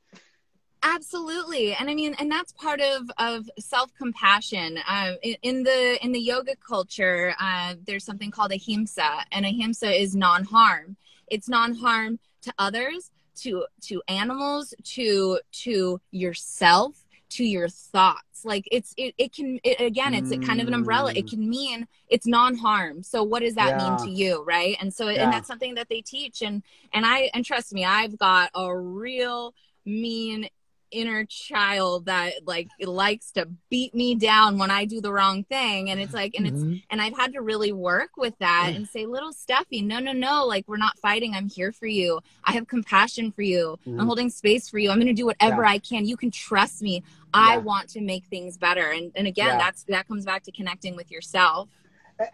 Absolutely, 0.85 1.73
and 1.73 1.89
I 1.89 1.95
mean, 1.95 2.13
and 2.19 2.29
that's 2.29 2.51
part 2.51 2.81
of 2.81 3.09
of 3.17 3.49
self 3.57 3.93
compassion. 3.95 4.77
Uh, 4.85 5.13
in, 5.21 5.35
in, 5.41 5.63
the 5.63 6.03
in 6.03 6.11
the 6.11 6.19
yoga 6.19 6.55
culture, 6.57 7.33
uh, 7.39 7.75
there's 7.87 8.03
something 8.03 8.31
called 8.31 8.51
ahimsa, 8.51 9.25
and 9.31 9.45
ahimsa 9.45 9.89
is 9.89 10.13
non 10.13 10.43
harm. 10.43 10.97
It's 11.27 11.47
non 11.47 11.73
harm 11.75 12.19
to 12.41 12.53
others, 12.59 13.11
to 13.37 13.65
to 13.83 14.01
animals, 14.09 14.73
to 14.95 15.39
to 15.63 16.01
yourself, 16.11 16.97
to 17.29 17.45
your 17.45 17.69
thoughts 17.69 18.43
like 18.45 18.67
it's 18.71 18.93
it, 18.97 19.15
it 19.17 19.33
can 19.33 19.59
it, 19.63 19.79
again 19.79 20.13
it's 20.13 20.29
mm. 20.29 20.45
kind 20.45 20.61
of 20.61 20.67
an 20.67 20.73
umbrella 20.73 21.11
it 21.15 21.25
mm. 21.25 21.29
can 21.29 21.49
mean 21.49 21.87
it's 22.09 22.27
non-harm 22.27 23.01
so 23.01 23.23
what 23.23 23.41
does 23.41 23.55
that 23.55 23.79
yeah. 23.79 23.89
mean 23.89 23.97
to 23.97 24.09
you 24.09 24.43
right 24.43 24.75
and 24.81 24.93
so 24.93 25.07
yeah. 25.07 25.23
and 25.23 25.31
that's 25.33 25.47
something 25.47 25.75
that 25.75 25.87
they 25.89 26.01
teach 26.01 26.41
and 26.41 26.61
and 26.93 27.05
i 27.05 27.29
and 27.33 27.45
trust 27.45 27.73
me 27.73 27.85
i've 27.85 28.17
got 28.17 28.49
a 28.53 28.75
real 28.75 29.53
mean 29.85 30.47
inner 30.93 31.25
child 31.25 32.05
that 32.05 32.33
like 32.45 32.69
likes 32.79 33.31
to 33.31 33.47
beat 33.69 33.93
me 33.95 34.15
down 34.15 34.57
when 34.57 34.71
I 34.71 34.85
do 34.85 35.01
the 35.01 35.11
wrong 35.11 35.43
thing. 35.43 35.89
And 35.89 35.99
it's 35.99 36.13
like, 36.13 36.35
and 36.35 36.45
mm-hmm. 36.45 36.73
it's, 36.73 36.85
and 36.89 37.01
I've 37.01 37.17
had 37.17 37.33
to 37.33 37.41
really 37.41 37.71
work 37.71 38.11
with 38.17 38.37
that 38.39 38.71
and 38.75 38.87
say, 38.87 39.05
little 39.05 39.33
Steffi, 39.33 39.83
no, 39.83 39.99
no, 39.99 40.11
no, 40.11 40.45
like 40.45 40.67
we're 40.67 40.77
not 40.77 40.97
fighting. 40.99 41.33
I'm 41.33 41.49
here 41.49 41.71
for 41.71 41.87
you. 41.87 42.21
I 42.43 42.53
have 42.53 42.67
compassion 42.67 43.31
for 43.31 43.41
you. 43.41 43.77
Mm-hmm. 43.87 43.99
I'm 43.99 44.05
holding 44.05 44.29
space 44.29 44.69
for 44.69 44.77
you. 44.77 44.91
I'm 44.91 44.97
going 44.97 45.07
to 45.07 45.13
do 45.13 45.25
whatever 45.25 45.63
yeah. 45.63 45.71
I 45.71 45.77
can. 45.79 46.05
You 46.05 46.17
can 46.17 46.31
trust 46.31 46.81
me. 46.81 47.03
I 47.33 47.53
yeah. 47.53 47.59
want 47.59 47.89
to 47.89 48.01
make 48.01 48.25
things 48.25 48.57
better. 48.57 48.91
And, 48.91 49.11
and 49.15 49.27
again, 49.27 49.47
yeah. 49.47 49.57
that's, 49.57 49.83
that 49.85 50.07
comes 50.07 50.25
back 50.25 50.43
to 50.43 50.51
connecting 50.51 50.95
with 50.95 51.09
yourself 51.09 51.69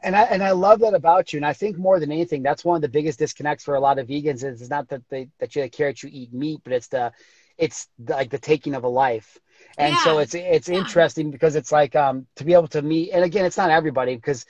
and 0.03 0.15
I 0.15 0.23
and 0.23 0.43
I 0.43 0.51
love 0.51 0.79
that 0.79 0.93
about 0.93 1.31
you. 1.33 1.37
And 1.37 1.45
I 1.45 1.53
think 1.53 1.77
more 1.77 1.99
than 1.99 2.11
anything, 2.11 2.43
that's 2.43 2.65
one 2.65 2.75
of 2.75 2.81
the 2.81 2.89
biggest 2.89 3.19
disconnects 3.19 3.63
for 3.63 3.75
a 3.75 3.79
lot 3.79 3.99
of 3.99 4.07
vegans 4.07 4.43
is 4.43 4.61
it's 4.61 4.69
not 4.69 4.89
that 4.89 5.01
they 5.09 5.29
that 5.39 5.55
you 5.55 5.69
care 5.69 5.89
that 5.89 6.03
you 6.03 6.09
eat 6.11 6.33
meat, 6.33 6.61
but 6.63 6.73
it's 6.73 6.87
the 6.87 7.11
it's 7.59 7.87
like 8.07 8.29
the 8.29 8.39
taking 8.39 8.73
of 8.73 8.83
a 8.83 8.87
life. 8.87 9.37
And 9.77 9.93
yeah. 9.93 10.03
so 10.03 10.19
it's 10.19 10.33
it's 10.33 10.69
yeah. 10.69 10.79
interesting 10.79 11.29
because 11.29 11.55
it's 11.55 11.71
like 11.71 11.95
um 11.95 12.25
to 12.37 12.43
be 12.43 12.53
able 12.53 12.69
to 12.69 12.81
meet 12.81 13.11
and 13.11 13.23
again 13.23 13.45
it's 13.45 13.57
not 13.57 13.69
everybody 13.69 14.15
because 14.15 14.45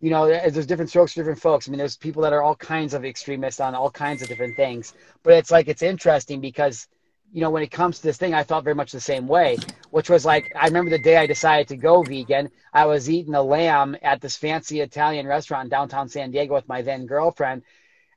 you 0.00 0.10
know 0.10 0.26
there's 0.26 0.66
different 0.66 0.90
strokes 0.90 1.12
for 1.12 1.20
different 1.20 1.40
folks. 1.40 1.68
I 1.68 1.70
mean 1.70 1.78
there's 1.78 1.96
people 1.96 2.22
that 2.22 2.32
are 2.32 2.42
all 2.42 2.56
kinds 2.56 2.94
of 2.94 3.04
extremists 3.04 3.60
on 3.60 3.74
all 3.74 3.90
kinds 3.90 4.22
of 4.22 4.28
different 4.28 4.56
things. 4.56 4.94
But 5.22 5.34
it's 5.34 5.50
like 5.50 5.68
it's 5.68 5.82
interesting 5.82 6.40
because 6.40 6.88
you 7.32 7.40
know 7.40 7.50
when 7.50 7.62
it 7.62 7.70
comes 7.70 7.96
to 7.96 8.02
this 8.02 8.18
thing 8.18 8.34
i 8.34 8.44
felt 8.44 8.62
very 8.62 8.74
much 8.74 8.92
the 8.92 9.00
same 9.00 9.26
way 9.26 9.56
which 9.90 10.10
was 10.10 10.24
like 10.24 10.52
i 10.54 10.66
remember 10.66 10.90
the 10.90 10.98
day 10.98 11.16
i 11.16 11.26
decided 11.26 11.66
to 11.66 11.76
go 11.76 12.02
vegan. 12.02 12.50
I 12.74 12.84
was 12.84 13.08
eating 13.08 13.34
a 13.34 13.42
lamb 13.42 13.96
at 14.02 14.20
this 14.20 14.36
fancy 14.36 14.80
italian 14.80 15.26
restaurant 15.26 15.64
in 15.64 15.70
downtown 15.70 16.08
san 16.08 16.30
diego 16.30 16.54
with 16.54 16.68
my 16.68 16.82
then 16.82 17.06
girlfriend. 17.06 17.62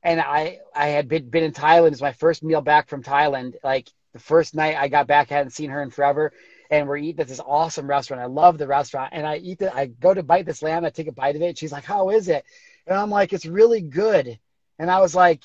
And 0.03 0.19
i 0.19 0.59
i 0.75 0.87
had 0.87 1.07
been, 1.07 1.29
been 1.29 1.45
in 1.45 1.53
thailand. 1.53 1.93
It's 1.93 2.01
my 2.01 2.11
first 2.11 2.43
meal 2.43 2.61
back 2.61 2.89
from 2.89 3.03
thailand 3.03 3.55
like 3.63 3.89
the 4.16 4.22
first 4.22 4.55
night 4.55 4.78
I 4.78 4.88
got 4.88 5.07
back, 5.07 5.30
I 5.30 5.36
hadn't 5.36 5.51
seen 5.51 5.70
her 5.72 5.84
in 5.84 5.89
forever. 5.91 6.32
And 6.72 6.88
we're 6.88 6.95
eating 6.95 7.20
at 7.20 7.28
this 7.28 7.41
awesome 7.45 7.86
restaurant. 7.86 8.24
I 8.24 8.28
love 8.28 8.57
the 8.57 8.66
restaurant. 8.66 9.09
And 9.11 9.28
I 9.28 9.36
eat 9.36 9.61
it. 9.61 9.74
I 9.76 9.88
go 9.88 10.13
to 10.13 10.24
bite 10.24 10.45
this 10.45 10.63
lamb. 10.63 10.86
I 10.86 10.89
take 10.89 11.07
a 11.07 11.11
bite 11.11 11.36
of 11.36 11.41
it. 11.41 11.57
She's 11.57 11.74
like, 11.74 11.84
How 11.84 12.11
is 12.11 12.30
it? 12.30 12.45
And 12.88 12.97
I'm 12.97 13.09
like, 13.09 13.34
It's 13.34 13.45
really 13.45 13.82
good. 13.82 14.39
And 14.80 14.89
I 14.89 15.01
was 15.01 15.16
like, 15.16 15.43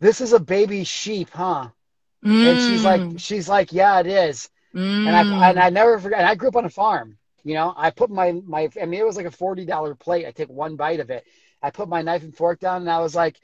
This 0.00 0.20
is 0.20 0.32
a 0.32 0.40
baby 0.40 0.82
sheep, 0.82 1.30
huh? 1.32 1.68
Mm. 2.24 2.50
And 2.50 2.60
she's 2.60 2.84
like, 2.84 3.00
mm. 3.00 3.20
She's 3.20 3.48
like, 3.48 3.72
Yeah, 3.72 4.00
it 4.00 4.08
is. 4.08 4.50
Mm. 4.74 5.06
And 5.06 5.16
I 5.16 5.50
and 5.50 5.58
I 5.60 5.70
never 5.70 6.00
forgot. 6.00 6.18
And 6.18 6.28
I 6.28 6.34
grew 6.34 6.48
up 6.48 6.56
on 6.56 6.64
a 6.64 6.70
farm. 6.70 7.16
You 7.44 7.54
know, 7.54 7.72
I 7.76 7.90
put 7.90 8.10
my 8.10 8.32
my. 8.44 8.70
I 8.80 8.86
mean, 8.86 8.98
it 8.98 9.06
was 9.06 9.16
like 9.16 9.26
a 9.26 9.30
forty 9.30 9.64
dollar 9.64 9.94
plate. 9.94 10.26
I 10.26 10.32
take 10.32 10.48
one 10.48 10.74
bite 10.74 11.00
of 11.00 11.10
it. 11.10 11.24
I 11.62 11.70
put 11.70 11.88
my 11.88 12.02
knife 12.02 12.24
and 12.24 12.34
fork 12.34 12.58
down, 12.58 12.82
and 12.82 12.90
I 12.90 12.98
was 12.98 13.14
like, 13.14 13.40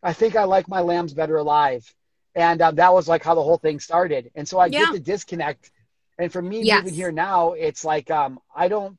I 0.00 0.12
think 0.12 0.36
I 0.36 0.44
like 0.44 0.68
my 0.68 0.80
lambs 0.80 1.12
better 1.12 1.36
alive 1.36 1.92
and 2.38 2.62
um, 2.62 2.76
that 2.76 2.94
was 2.94 3.08
like 3.08 3.24
how 3.24 3.34
the 3.34 3.42
whole 3.42 3.58
thing 3.58 3.80
started 3.80 4.30
and 4.34 4.48
so 4.48 4.58
i 4.58 4.66
yeah. 4.66 4.80
get 4.80 4.92
the 4.92 5.00
disconnect 5.00 5.70
and 6.18 6.32
for 6.32 6.40
me 6.40 6.62
yes. 6.62 6.82
moving 6.82 6.94
here 6.94 7.12
now 7.12 7.52
it's 7.52 7.84
like 7.84 8.10
um, 8.10 8.38
i 8.54 8.68
don't 8.68 8.96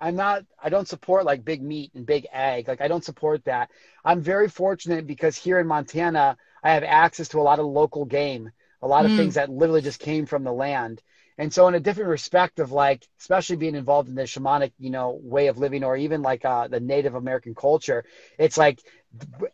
i'm 0.00 0.16
not 0.16 0.44
i 0.62 0.68
don't 0.68 0.88
support 0.88 1.24
like 1.24 1.44
big 1.44 1.62
meat 1.62 1.92
and 1.94 2.04
big 2.04 2.26
egg 2.32 2.66
like 2.68 2.80
i 2.80 2.88
don't 2.88 3.04
support 3.04 3.44
that 3.44 3.70
i'm 4.04 4.20
very 4.20 4.48
fortunate 4.48 5.06
because 5.06 5.36
here 5.36 5.58
in 5.58 5.66
montana 5.66 6.36
i 6.62 6.72
have 6.72 6.82
access 6.82 7.28
to 7.28 7.38
a 7.38 7.42
lot 7.42 7.60
of 7.60 7.66
local 7.66 8.04
game 8.04 8.50
a 8.82 8.86
lot 8.86 9.04
of 9.04 9.12
mm. 9.12 9.16
things 9.16 9.34
that 9.34 9.50
literally 9.50 9.82
just 9.82 10.00
came 10.00 10.26
from 10.26 10.44
the 10.44 10.52
land 10.52 11.00
and 11.38 11.54
so 11.54 11.68
in 11.68 11.74
a 11.74 11.80
different 11.80 12.10
respect 12.10 12.58
of 12.58 12.72
like 12.72 13.06
especially 13.20 13.56
being 13.56 13.76
involved 13.76 14.08
in 14.08 14.14
the 14.14 14.22
shamanic 14.22 14.72
you 14.78 14.90
know 14.90 15.18
way 15.22 15.46
of 15.46 15.58
living 15.58 15.84
or 15.84 15.96
even 15.96 16.20
like 16.20 16.44
uh, 16.44 16.68
the 16.68 16.80
native 16.80 17.14
american 17.14 17.54
culture 17.54 18.04
it's 18.38 18.58
like 18.58 18.80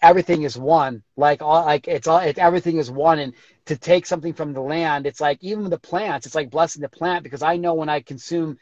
everything 0.02 0.42
is 0.42 0.58
one 0.58 1.02
like 1.16 1.40
all 1.42 1.64
like 1.64 1.86
it's 1.86 2.08
all 2.08 2.18
it, 2.18 2.38
everything 2.38 2.78
is 2.78 2.90
one 2.90 3.20
and 3.20 3.34
to 3.66 3.76
take 3.76 4.04
something 4.04 4.32
from 4.32 4.52
the 4.52 4.60
land 4.60 5.06
it's 5.06 5.20
like 5.20 5.38
even 5.42 5.70
the 5.70 5.78
plants 5.78 6.26
it's 6.26 6.34
like 6.34 6.50
blessing 6.50 6.82
the 6.82 6.88
plant 6.88 7.22
because 7.22 7.42
i 7.42 7.56
know 7.56 7.74
when 7.74 7.88
i 7.88 8.00
consume 8.00 8.58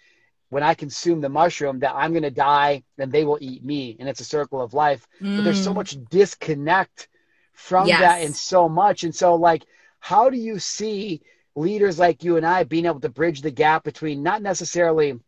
when 0.51 0.63
i 0.63 0.75
consume 0.75 1.21
the 1.21 1.29
mushroom 1.29 1.79
that 1.79 1.95
i'm 1.95 2.13
going 2.13 2.23
to 2.23 2.31
die 2.31 2.83
and 2.99 3.11
they 3.11 3.25
will 3.25 3.39
eat 3.41 3.65
me 3.65 3.97
and 3.99 4.09
it's 4.09 4.21
a 4.21 4.25
circle 4.25 4.61
of 4.61 4.75
life 4.75 5.07
mm. 5.21 5.37
but 5.37 5.45
there's 5.45 5.65
so 5.65 5.73
mm. 5.73 5.77
much 5.77 5.97
disconnect 6.11 7.09
from 7.55 7.87
yes. 7.87 8.01
that 8.01 8.23
and 8.23 8.35
so 8.37 8.69
much 8.69 9.03
and 9.05 9.15
so 9.15 9.35
like 9.35 9.65
how 9.99 10.29
do 10.29 10.37
you 10.37 10.59
see 10.59 11.23
leaders 11.55 11.99
like 11.99 12.25
you 12.25 12.37
and 12.37 12.47
i 12.47 12.65
being 12.65 12.87
able 12.87 13.01
to 13.01 13.09
bridge 13.09 13.43
the 13.43 13.51
gap 13.51 13.85
between 13.85 14.23
not 14.23 14.43
necessarily 14.43 15.19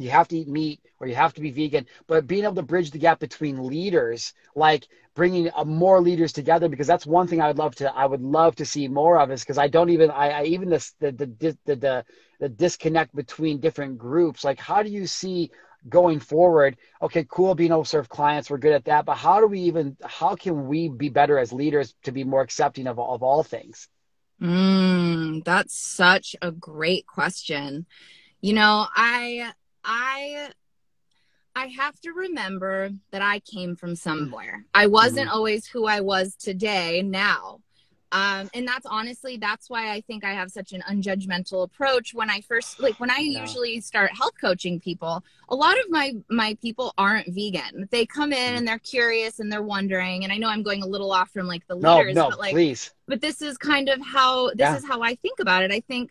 you 0.00 0.10
have 0.10 0.28
to 0.28 0.38
eat 0.38 0.48
meat 0.48 0.80
or 0.98 1.06
you 1.06 1.14
have 1.14 1.34
to 1.34 1.40
be 1.42 1.50
vegan, 1.50 1.86
but 2.06 2.26
being 2.26 2.44
able 2.44 2.54
to 2.54 2.62
bridge 2.62 2.90
the 2.90 2.98
gap 2.98 3.18
between 3.20 3.66
leaders, 3.66 4.32
like 4.54 4.88
bringing 5.14 5.50
uh, 5.54 5.64
more 5.64 6.00
leaders 6.00 6.32
together, 6.32 6.68
because 6.68 6.86
that's 6.86 7.06
one 7.06 7.26
thing 7.26 7.42
I 7.42 7.48
would 7.48 7.58
love 7.58 7.74
to, 7.76 7.94
I 7.94 8.06
would 8.06 8.22
love 8.22 8.56
to 8.56 8.64
see 8.64 8.88
more 8.88 9.20
of 9.20 9.30
is 9.30 9.42
because 9.42 9.58
I 9.58 9.68
don't 9.68 9.90
even, 9.90 10.10
I, 10.10 10.30
I 10.30 10.44
even 10.44 10.70
the, 10.70 10.90
the, 11.00 11.12
the, 11.12 11.58
the, 11.66 12.04
the 12.40 12.48
disconnect 12.48 13.14
between 13.14 13.60
different 13.60 13.98
groups. 13.98 14.42
Like, 14.42 14.58
how 14.58 14.82
do 14.82 14.88
you 14.88 15.06
see 15.06 15.50
going 15.88 16.18
forward? 16.18 16.78
Okay, 17.02 17.26
cool. 17.28 17.54
Being 17.54 17.72
able 17.72 17.84
to 17.84 17.88
serve 17.88 18.08
clients. 18.08 18.48
We're 18.48 18.58
good 18.58 18.72
at 18.72 18.86
that. 18.86 19.04
But 19.04 19.16
how 19.16 19.40
do 19.40 19.46
we 19.46 19.60
even, 19.60 19.98
how 20.02 20.34
can 20.34 20.66
we 20.66 20.88
be 20.88 21.10
better 21.10 21.38
as 21.38 21.52
leaders 21.52 21.94
to 22.04 22.12
be 22.12 22.24
more 22.24 22.40
accepting 22.40 22.86
of, 22.86 22.98
of 22.98 23.22
all 23.22 23.42
things? 23.42 23.88
Mm, 24.40 25.44
that's 25.44 25.74
such 25.74 26.34
a 26.40 26.50
great 26.50 27.06
question. 27.06 27.86
You 28.40 28.54
know, 28.54 28.86
I 28.94 29.52
I 29.84 30.50
I 31.54 31.66
have 31.66 32.00
to 32.00 32.12
remember 32.12 32.90
that 33.10 33.22
I 33.22 33.40
came 33.40 33.76
from 33.76 33.96
somewhere. 33.96 34.64
I 34.72 34.86
wasn't 34.86 35.28
mm-hmm. 35.28 35.36
always 35.36 35.66
who 35.66 35.86
I 35.86 36.00
was 36.00 36.34
today 36.36 37.02
now. 37.02 37.60
Um, 38.12 38.50
and 38.54 38.66
that's 38.66 38.86
honestly 38.86 39.36
that's 39.36 39.70
why 39.70 39.92
I 39.92 40.00
think 40.00 40.24
I 40.24 40.32
have 40.32 40.50
such 40.50 40.72
an 40.72 40.82
unjudgmental 40.90 41.64
approach 41.64 42.12
when 42.12 42.28
I 42.28 42.40
first 42.40 42.80
like 42.80 42.98
when 42.98 43.10
I 43.10 43.18
yeah. 43.18 43.40
usually 43.40 43.80
start 43.80 44.10
health 44.16 44.34
coaching 44.40 44.80
people. 44.80 45.22
A 45.48 45.54
lot 45.54 45.78
of 45.78 45.90
my 45.90 46.14
my 46.28 46.56
people 46.60 46.92
aren't 46.98 47.32
vegan. 47.32 47.88
They 47.90 48.06
come 48.06 48.32
in 48.32 48.54
mm. 48.54 48.58
and 48.58 48.66
they're 48.66 48.78
curious 48.80 49.38
and 49.38 49.52
they're 49.52 49.62
wondering. 49.62 50.24
And 50.24 50.32
I 50.32 50.38
know 50.38 50.48
I'm 50.48 50.62
going 50.62 50.82
a 50.82 50.86
little 50.86 51.12
off 51.12 51.30
from 51.30 51.46
like 51.46 51.66
the 51.68 51.76
leaders, 51.76 52.14
no, 52.14 52.24
no, 52.24 52.30
but 52.30 52.38
like 52.40 52.52
please. 52.52 52.92
but 53.06 53.20
this 53.20 53.42
is 53.42 53.56
kind 53.56 53.88
of 53.88 54.00
how 54.04 54.48
this 54.48 54.58
yeah. 54.58 54.76
is 54.76 54.84
how 54.84 55.02
I 55.02 55.14
think 55.14 55.38
about 55.38 55.62
it. 55.62 55.70
I 55.70 55.80
think 55.80 56.10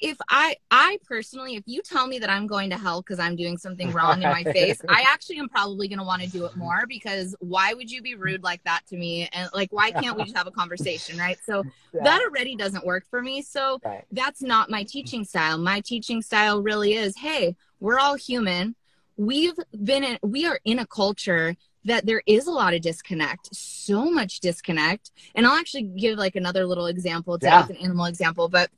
if 0.00 0.16
I 0.28 0.56
I 0.70 0.98
personally, 1.04 1.56
if 1.56 1.64
you 1.66 1.82
tell 1.82 2.06
me 2.06 2.18
that 2.20 2.30
I'm 2.30 2.46
going 2.46 2.70
to 2.70 2.76
hell 2.76 3.02
because 3.02 3.18
I'm 3.18 3.36
doing 3.36 3.56
something 3.56 3.92
wrong 3.92 4.22
in 4.22 4.28
my 4.28 4.44
face, 4.44 4.80
I 4.88 5.04
actually 5.06 5.38
am 5.38 5.48
probably 5.48 5.88
going 5.88 5.98
to 5.98 6.04
want 6.04 6.22
to 6.22 6.28
do 6.28 6.44
it 6.44 6.56
more 6.56 6.84
because 6.88 7.34
why 7.40 7.74
would 7.74 7.90
you 7.90 8.02
be 8.02 8.14
rude 8.14 8.42
like 8.42 8.62
that 8.64 8.82
to 8.88 8.96
me? 8.96 9.28
And 9.32 9.48
like, 9.52 9.72
why 9.72 9.90
can't 9.90 10.16
we 10.16 10.24
just 10.24 10.36
have 10.36 10.46
a 10.46 10.52
conversation, 10.52 11.18
right? 11.18 11.38
So 11.44 11.64
yeah. 11.92 12.04
that 12.04 12.22
already 12.22 12.56
doesn't 12.56 12.86
work 12.86 13.04
for 13.10 13.22
me. 13.22 13.42
So 13.42 13.80
right. 13.84 14.04
that's 14.12 14.42
not 14.42 14.70
my 14.70 14.84
teaching 14.84 15.24
style. 15.24 15.58
My 15.58 15.80
teaching 15.80 16.22
style 16.22 16.62
really 16.62 16.94
is, 16.94 17.16
hey, 17.16 17.56
we're 17.80 17.98
all 17.98 18.14
human. 18.14 18.76
We've 19.16 19.58
been 19.82 20.04
in, 20.04 20.18
we 20.22 20.46
are 20.46 20.60
in 20.64 20.78
a 20.78 20.86
culture 20.86 21.56
that 21.84 22.06
there 22.06 22.22
is 22.26 22.46
a 22.46 22.50
lot 22.50 22.74
of 22.74 22.82
disconnect, 22.82 23.54
so 23.54 24.10
much 24.10 24.40
disconnect. 24.40 25.10
And 25.34 25.46
I'll 25.46 25.58
actually 25.58 25.84
give 25.84 26.18
like 26.18 26.36
another 26.36 26.66
little 26.66 26.86
example, 26.86 27.38
to 27.38 27.46
yeah. 27.46 27.66
an 27.66 27.76
animal 27.76 28.04
example, 28.04 28.48
but 28.48 28.70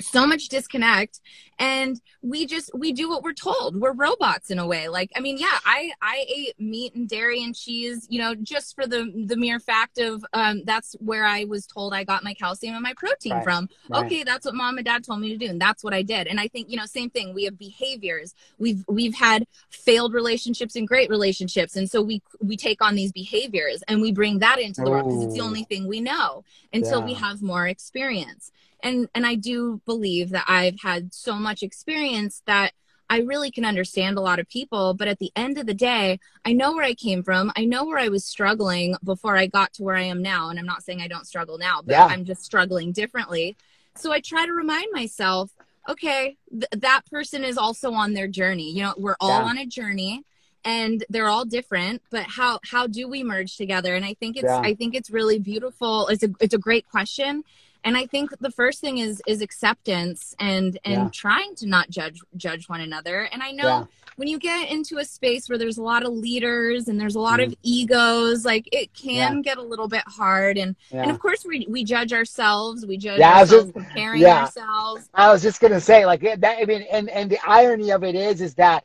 so 0.00 0.26
much 0.26 0.48
disconnect. 0.48 1.20
And 1.58 1.98
we 2.20 2.44
just 2.46 2.70
we 2.74 2.92
do 2.92 3.08
what 3.08 3.22
we're 3.22 3.32
told. 3.32 3.80
We're 3.80 3.92
robots 3.92 4.50
in 4.50 4.58
a 4.58 4.66
way. 4.66 4.88
Like 4.88 5.10
i 5.16 5.20
mean 5.20 5.38
yeah 5.38 5.58
i 5.64 5.90
i 6.02 6.24
ate 6.28 6.58
meat 6.58 6.94
and 6.94 7.08
dairy 7.08 7.42
and 7.42 7.54
cheese 7.54 8.06
you 8.10 8.18
know 8.18 8.34
just 8.34 8.74
for 8.74 8.86
the 8.86 9.12
the 9.26 9.36
mere 9.36 9.60
fact 9.60 9.98
of 9.98 10.24
um 10.32 10.62
that's 10.64 10.94
where 11.00 11.24
i 11.24 11.44
was 11.44 11.66
told 11.66 11.92
i 11.92 12.04
got 12.04 12.24
my 12.24 12.34
calcium 12.34 12.74
and 12.74 12.82
my 12.82 12.94
protein 12.96 13.32
right. 13.32 13.44
from. 13.44 13.68
Right. 13.88 14.04
okay 14.04 14.22
that's 14.24 14.46
what 14.46 14.54
mom 14.54 14.78
and 14.78 14.84
dad 14.84 15.04
told 15.04 15.20
me 15.20 15.28
to 15.30 15.36
do 15.36 15.46
and 15.46 15.60
that's 15.60 15.84
what 15.84 15.94
i 15.94 16.02
did. 16.02 16.26
And 16.26 16.40
i 16.40 16.48
think 16.48 16.70
you 16.70 16.76
know 16.76 16.86
same 16.86 17.10
thing. 17.10 17.34
We 17.34 17.44
have 17.44 17.58
behaviors. 17.58 18.34
We've 18.58 18.84
we've 18.88 19.14
had 19.14 19.46
failed 19.70 20.14
relationships 20.14 20.76
and 20.76 20.88
great 20.88 21.10
relationships. 21.10 21.76
And 21.76 21.88
so 21.90 22.00
we 22.02 22.22
we 22.40 22.56
take 22.56 22.82
on 22.82 22.94
these 22.94 23.12
behaviors 23.12 23.82
and 23.88 24.00
we 24.00 24.12
bring 24.12 24.38
that 24.38 24.58
into 24.58 24.82
the 24.82 24.90
world 24.90 25.06
because 25.06 25.24
it's 25.24 25.34
the 25.34 25.40
only 25.40 25.64
thing 25.64 25.86
we 25.86 26.00
know. 26.00 26.44
Until 26.72 27.00
yeah. 27.00 27.06
we 27.06 27.14
have 27.14 27.42
more 27.42 27.66
experience 27.66 28.50
and 28.82 29.08
and 29.14 29.26
I 29.26 29.34
do 29.34 29.80
believe 29.86 30.30
that 30.30 30.44
I've 30.48 30.80
had 30.80 31.14
so 31.14 31.34
much 31.34 31.62
experience 31.62 32.42
that 32.46 32.72
I 33.08 33.20
really 33.20 33.50
can 33.50 33.64
understand 33.64 34.18
a 34.18 34.20
lot 34.20 34.38
of 34.38 34.48
people, 34.48 34.94
but 34.94 35.08
at 35.08 35.18
the 35.18 35.30
end 35.36 35.58
of 35.58 35.66
the 35.66 35.74
day, 35.74 36.18
I 36.44 36.52
know 36.52 36.72
where 36.74 36.84
I 36.84 36.94
came 36.94 37.22
from. 37.22 37.52
I 37.56 37.64
know 37.64 37.84
where 37.84 37.98
I 37.98 38.08
was 38.08 38.24
struggling 38.24 38.96
before 39.04 39.36
I 39.36 39.46
got 39.46 39.72
to 39.74 39.84
where 39.84 39.96
I 39.96 40.02
am 40.02 40.22
now. 40.22 40.48
And 40.48 40.58
I'm 40.58 40.66
not 40.66 40.82
saying 40.82 41.00
I 41.00 41.08
don't 41.08 41.26
struggle 41.26 41.58
now, 41.58 41.82
but 41.84 41.92
yeah. 41.92 42.06
I'm 42.06 42.24
just 42.24 42.44
struggling 42.44 42.92
differently. 42.92 43.56
So 43.94 44.12
I 44.12 44.20
try 44.20 44.44
to 44.44 44.52
remind 44.52 44.88
myself, 44.92 45.52
okay, 45.88 46.36
th- 46.50 46.66
that 46.78 47.02
person 47.10 47.44
is 47.44 47.56
also 47.56 47.92
on 47.92 48.12
their 48.12 48.26
journey. 48.26 48.72
You 48.72 48.82
know, 48.82 48.94
we're 48.96 49.16
all 49.20 49.40
yeah. 49.40 49.50
on 49.50 49.58
a 49.58 49.66
journey 49.66 50.24
and 50.64 51.04
they're 51.08 51.28
all 51.28 51.44
different, 51.44 52.02
but 52.10 52.24
how 52.24 52.58
how 52.64 52.88
do 52.88 53.08
we 53.08 53.22
merge 53.22 53.56
together? 53.56 53.94
And 53.94 54.04
I 54.04 54.14
think 54.14 54.36
it's 54.36 54.44
yeah. 54.44 54.58
I 54.58 54.74
think 54.74 54.96
it's 54.96 55.10
really 55.10 55.38
beautiful. 55.38 56.08
It's 56.08 56.24
a 56.24 56.30
it's 56.40 56.54
a 56.54 56.58
great 56.58 56.88
question 56.88 57.44
and 57.86 57.96
i 57.96 58.04
think 58.04 58.30
the 58.40 58.50
first 58.50 58.80
thing 58.80 58.98
is 58.98 59.22
is 59.26 59.40
acceptance 59.40 60.34
and 60.38 60.78
and 60.84 60.94
yeah. 60.94 61.08
trying 61.12 61.54
to 61.54 61.66
not 61.66 61.88
judge 61.88 62.20
judge 62.36 62.68
one 62.68 62.80
another 62.80 63.28
and 63.32 63.42
i 63.42 63.50
know 63.50 63.64
yeah. 63.64 63.84
when 64.16 64.28
you 64.28 64.38
get 64.38 64.70
into 64.70 64.98
a 64.98 65.04
space 65.04 65.48
where 65.48 65.56
there's 65.56 65.78
a 65.78 65.82
lot 65.82 66.04
of 66.04 66.12
leaders 66.12 66.88
and 66.88 67.00
there's 67.00 67.14
a 67.14 67.20
lot 67.20 67.40
mm. 67.40 67.46
of 67.46 67.54
egos 67.62 68.44
like 68.44 68.68
it 68.72 68.92
can 68.92 69.36
yeah. 69.36 69.42
get 69.42 69.56
a 69.56 69.62
little 69.62 69.88
bit 69.88 70.04
hard 70.06 70.58
and 70.58 70.76
and 70.90 71.10
of 71.10 71.18
course 71.18 71.46
we 71.46 71.64
we 71.70 71.84
judge 71.84 72.12
ourselves 72.12 72.84
we 72.84 72.98
judge 72.98 73.20
yeah, 73.20 73.38
ourselves 73.38 73.72
just, 73.72 73.74
comparing 73.74 74.24
ourselves 74.26 75.08
i 75.14 75.32
was 75.32 75.42
just 75.42 75.60
gonna 75.60 75.80
say 75.80 76.04
like 76.04 76.20
that 76.20 76.58
i 76.60 76.64
mean 76.64 76.82
and 76.90 77.08
and 77.08 77.30
the 77.30 77.38
irony 77.46 77.90
of 77.90 78.02
it 78.02 78.14
is 78.14 78.40
is 78.40 78.54
that 78.54 78.84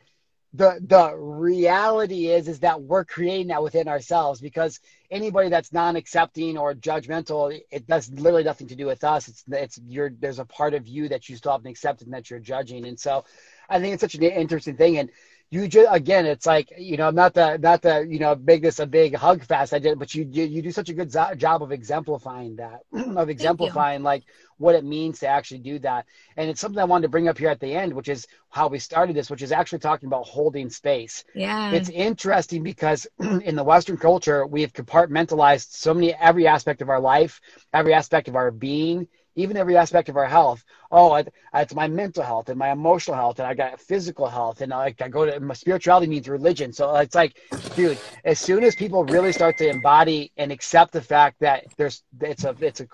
the 0.53 0.79
the 0.85 1.15
reality 1.15 2.27
is 2.27 2.47
is 2.49 2.59
that 2.59 2.81
we're 2.81 3.05
creating 3.05 3.47
that 3.47 3.63
within 3.63 3.87
ourselves 3.87 4.41
because 4.41 4.79
anybody 5.09 5.49
that's 5.49 5.71
non-accepting 5.71 6.57
or 6.57 6.73
judgmental 6.73 7.57
it 7.71 7.87
does 7.87 8.09
literally 8.11 8.43
nothing 8.43 8.67
to 8.67 8.75
do 8.75 8.85
with 8.85 9.03
us. 9.03 9.29
It's 9.29 9.43
it's 9.49 9.79
you're 9.87 10.11
there's 10.19 10.39
a 10.39 10.45
part 10.45 10.73
of 10.73 10.87
you 10.87 11.07
that 11.09 11.29
you 11.29 11.37
still 11.37 11.53
haven't 11.53 11.71
accepted 11.71 12.07
and 12.07 12.13
that 12.13 12.29
you're 12.29 12.39
judging. 12.39 12.85
And 12.85 12.99
so 12.99 13.23
i 13.69 13.79
think 13.79 13.93
it's 13.93 14.01
such 14.01 14.15
an 14.15 14.23
interesting 14.23 14.75
thing. 14.75 14.97
And 14.97 15.09
you 15.51 15.67
just 15.67 15.87
again 15.91 16.25
it's 16.25 16.45
like 16.45 16.71
you 16.77 16.97
know 16.97 17.11
not 17.11 17.33
the 17.33 17.57
not 17.57 17.81
the 17.81 18.07
you 18.09 18.19
know 18.19 18.35
make 18.35 18.61
this 18.61 18.79
a 18.79 18.87
big 18.87 19.13
hug 19.13 19.43
fast 19.43 19.73
i 19.73 19.79
did 19.79 19.99
but 19.99 20.15
you 20.15 20.25
you, 20.31 20.45
you 20.45 20.61
do 20.61 20.71
such 20.71 20.87
a 20.89 20.93
good 20.93 21.13
job 21.37 21.61
of 21.61 21.73
exemplifying 21.73 22.55
that 22.55 22.79
of 23.17 23.29
exemplifying 23.29 24.01
like 24.01 24.23
what 24.61 24.75
it 24.75 24.85
means 24.85 25.19
to 25.19 25.27
actually 25.27 25.59
do 25.59 25.79
that. 25.79 26.05
And 26.37 26.49
it's 26.49 26.61
something 26.61 26.79
i 26.79 26.85
wanted 26.85 27.03
to 27.03 27.09
bring 27.09 27.27
up 27.27 27.37
here 27.37 27.49
at 27.49 27.59
the 27.59 27.73
end 27.73 27.93
which 27.93 28.09
is 28.09 28.27
how 28.49 28.67
we 28.67 28.79
started 28.79 29.15
this 29.15 29.29
which 29.29 29.41
is 29.41 29.51
actually 29.51 29.79
talking 29.79 30.07
about 30.07 30.25
holding 30.25 30.69
space. 30.69 31.23
Yeah. 31.35 31.71
It's 31.71 31.89
interesting 31.89 32.63
because 32.63 33.07
in 33.19 33.55
the 33.55 33.63
western 33.63 33.97
culture 33.97 34.45
we 34.45 34.61
have 34.61 34.73
compartmentalized 34.73 35.71
so 35.71 35.93
many 35.93 36.13
every 36.13 36.47
aspect 36.47 36.81
of 36.81 36.89
our 36.89 36.99
life 36.99 37.41
every 37.73 37.93
aspect 37.93 38.27
of 38.27 38.35
our 38.35 38.51
being 38.51 39.07
even 39.35 39.57
every 39.57 39.77
aspect 39.77 40.09
of 40.09 40.17
our 40.17 40.25
health. 40.25 40.63
Oh, 40.91 41.23
it's 41.53 41.73
my 41.73 41.87
mental 41.87 42.23
health 42.23 42.49
and 42.49 42.59
my 42.59 42.71
emotional 42.71 43.15
health, 43.15 43.39
and 43.39 43.47
I 43.47 43.53
got 43.53 43.79
physical 43.79 44.27
health, 44.27 44.61
and 44.61 44.73
I, 44.73 44.93
I 44.99 45.07
go 45.07 45.25
to 45.25 45.39
my 45.39 45.53
spirituality 45.53 46.07
means 46.07 46.27
religion. 46.27 46.73
So 46.73 46.93
it's 46.95 47.15
like, 47.15 47.37
dude, 47.75 47.97
as 48.25 48.39
soon 48.39 48.63
as 48.63 48.75
people 48.75 49.03
really 49.05 49.31
start 49.31 49.57
to 49.57 49.69
embody 49.69 50.31
and 50.37 50.51
accept 50.51 50.91
the 50.91 51.01
fact 51.01 51.39
that 51.39 51.65
there's 51.77 52.03
it's 52.19 52.43
a 52.43 52.55
it's 52.59 52.81
a 52.81 52.87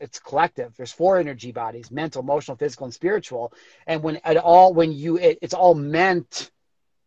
it's 0.00 0.18
collective. 0.18 0.74
There's 0.76 0.92
four 0.92 1.18
energy 1.18 1.52
bodies: 1.52 1.90
mental, 1.90 2.22
emotional, 2.22 2.56
physical, 2.56 2.86
and 2.86 2.94
spiritual. 2.94 3.52
And 3.86 4.02
when 4.02 4.16
at 4.24 4.36
all 4.36 4.74
when 4.74 4.92
you 4.92 5.18
it, 5.18 5.38
it's 5.40 5.54
all 5.54 5.74
meant 5.74 6.50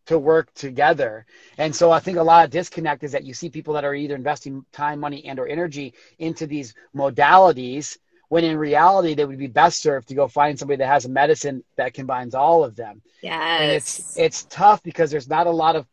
to 0.06 0.18
work 0.18 0.52
together. 0.54 1.24
And 1.58 1.76
so 1.76 1.92
I 1.92 2.00
think 2.00 2.18
a 2.18 2.22
lot 2.22 2.44
of 2.44 2.50
disconnect 2.50 3.04
is 3.04 3.12
that 3.12 3.24
you 3.24 3.34
see 3.34 3.48
people 3.48 3.74
that 3.74 3.84
are 3.84 3.94
either 3.94 4.16
investing 4.16 4.64
time, 4.72 4.98
money, 4.98 5.24
and 5.26 5.38
or 5.38 5.46
energy 5.46 5.94
into 6.18 6.46
these 6.46 6.74
modalities 6.96 7.96
when 8.30 8.44
in 8.44 8.56
reality 8.56 9.14
they 9.14 9.24
would 9.24 9.38
be 9.38 9.48
best 9.48 9.82
served 9.82 10.06
to 10.08 10.14
go 10.14 10.28
find 10.28 10.56
somebody 10.56 10.78
that 10.78 10.86
has 10.86 11.04
a 11.04 11.08
medicine 11.08 11.64
that 11.76 11.92
combines 11.92 12.32
all 12.32 12.62
of 12.62 12.76
them. 12.76 13.02
Yes. 13.22 13.60
And 13.60 13.72
it's 13.72 14.16
it's 14.16 14.44
tough 14.44 14.82
because 14.84 15.10
there's 15.10 15.28
not 15.28 15.48
a 15.48 15.50
lot 15.50 15.74
of 15.74 15.84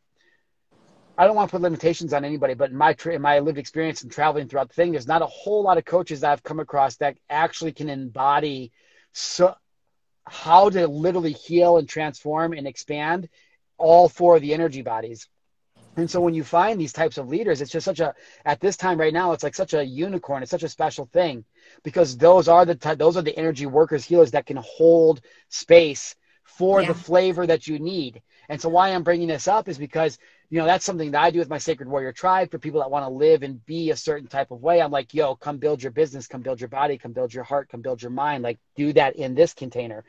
I 1.17 1.25
don't 1.25 1.35
want 1.35 1.49
to 1.49 1.51
put 1.51 1.63
limitations 1.63 2.13
on 2.13 2.23
anybody, 2.23 2.53
but 2.53 2.69
in 2.69 2.77
my 2.77 2.95
in 3.11 3.23
my 3.23 3.39
lived 3.39 3.57
experience 3.57 4.03
and 4.03 4.11
traveling 4.11 4.47
throughout 4.47 4.67
the 4.67 4.75
thing, 4.75 4.91
there's 4.91 5.07
not 5.07 5.23
a 5.23 5.25
whole 5.25 5.63
lot 5.63 5.79
of 5.79 5.85
coaches 5.85 6.21
that 6.21 6.31
I've 6.31 6.43
come 6.43 6.59
across 6.59 6.97
that 6.97 7.17
actually 7.27 7.71
can 7.71 7.89
embody 7.89 8.71
so 9.13 9.55
how 10.27 10.69
to 10.69 10.87
literally 10.87 11.31
heal 11.31 11.77
and 11.77 11.89
transform 11.89 12.53
and 12.53 12.67
expand 12.67 13.29
all 13.79 14.09
four 14.09 14.35
of 14.35 14.43
the 14.43 14.53
energy 14.53 14.83
bodies. 14.83 15.27
And 15.97 16.09
so 16.09 16.21
when 16.21 16.35
you 16.35 16.43
find 16.43 16.79
these 16.79 16.93
types 16.93 17.17
of 17.17 17.27
leaders, 17.27 17.59
it's 17.59 17.71
just 17.71 17.85
such 17.85 17.99
a 17.99 18.13
at 18.45 18.59
this 18.59 18.77
time 18.77 18.99
right 18.99 19.13
now, 19.13 19.31
it's 19.31 19.43
like 19.43 19.55
such 19.55 19.73
a 19.73 19.83
unicorn. 19.83 20.43
It's 20.43 20.51
such 20.51 20.63
a 20.63 20.69
special 20.69 21.09
thing 21.11 21.43
because 21.83 22.15
those 22.15 22.47
are 22.47 22.65
the 22.65 22.95
those 22.95 23.17
are 23.17 23.23
the 23.23 23.37
energy 23.37 23.65
workers, 23.65 24.05
healers 24.05 24.31
that 24.31 24.45
can 24.45 24.57
hold 24.57 25.21
space 25.49 26.15
for 26.43 26.81
yeah. 26.81 26.89
the 26.89 26.93
flavor 26.93 27.47
that 27.47 27.67
you 27.67 27.79
need. 27.79 28.21
And 28.47 28.61
so 28.61 28.69
why 28.69 28.89
I'm 28.89 29.03
bringing 29.03 29.27
this 29.27 29.47
up 29.47 29.67
is 29.67 29.79
because 29.79 30.19
you 30.51 30.59
know 30.59 30.65
that's 30.65 30.85
something 30.85 31.11
that 31.11 31.23
I 31.23 31.31
do 31.31 31.39
with 31.39 31.49
my 31.49 31.57
Sacred 31.57 31.89
Warrior 31.89 32.13
Tribe 32.13 32.51
for 32.51 32.59
people 32.59 32.79
that 32.81 32.91
want 32.91 33.03
to 33.03 33.09
live 33.09 33.41
and 33.41 33.65
be 33.65 33.89
a 33.89 33.97
certain 33.97 34.27
type 34.27 34.51
of 34.51 34.61
way. 34.61 34.81
I'm 34.81 34.91
like, 34.91 35.15
yo, 35.15 35.35
come 35.35 35.57
build 35.57 35.81
your 35.81 35.91
business, 35.91 36.27
come 36.27 36.41
build 36.41 36.61
your 36.61 36.69
body, 36.69 36.99
come 36.99 37.11
build 37.11 37.33
your 37.33 37.43
heart, 37.43 37.69
come 37.69 37.81
build 37.81 38.03
your 38.03 38.11
mind. 38.11 38.43
Like 38.43 38.59
do 38.75 38.93
that 38.93 39.15
in 39.15 39.33
this 39.33 39.55
container. 39.55 40.03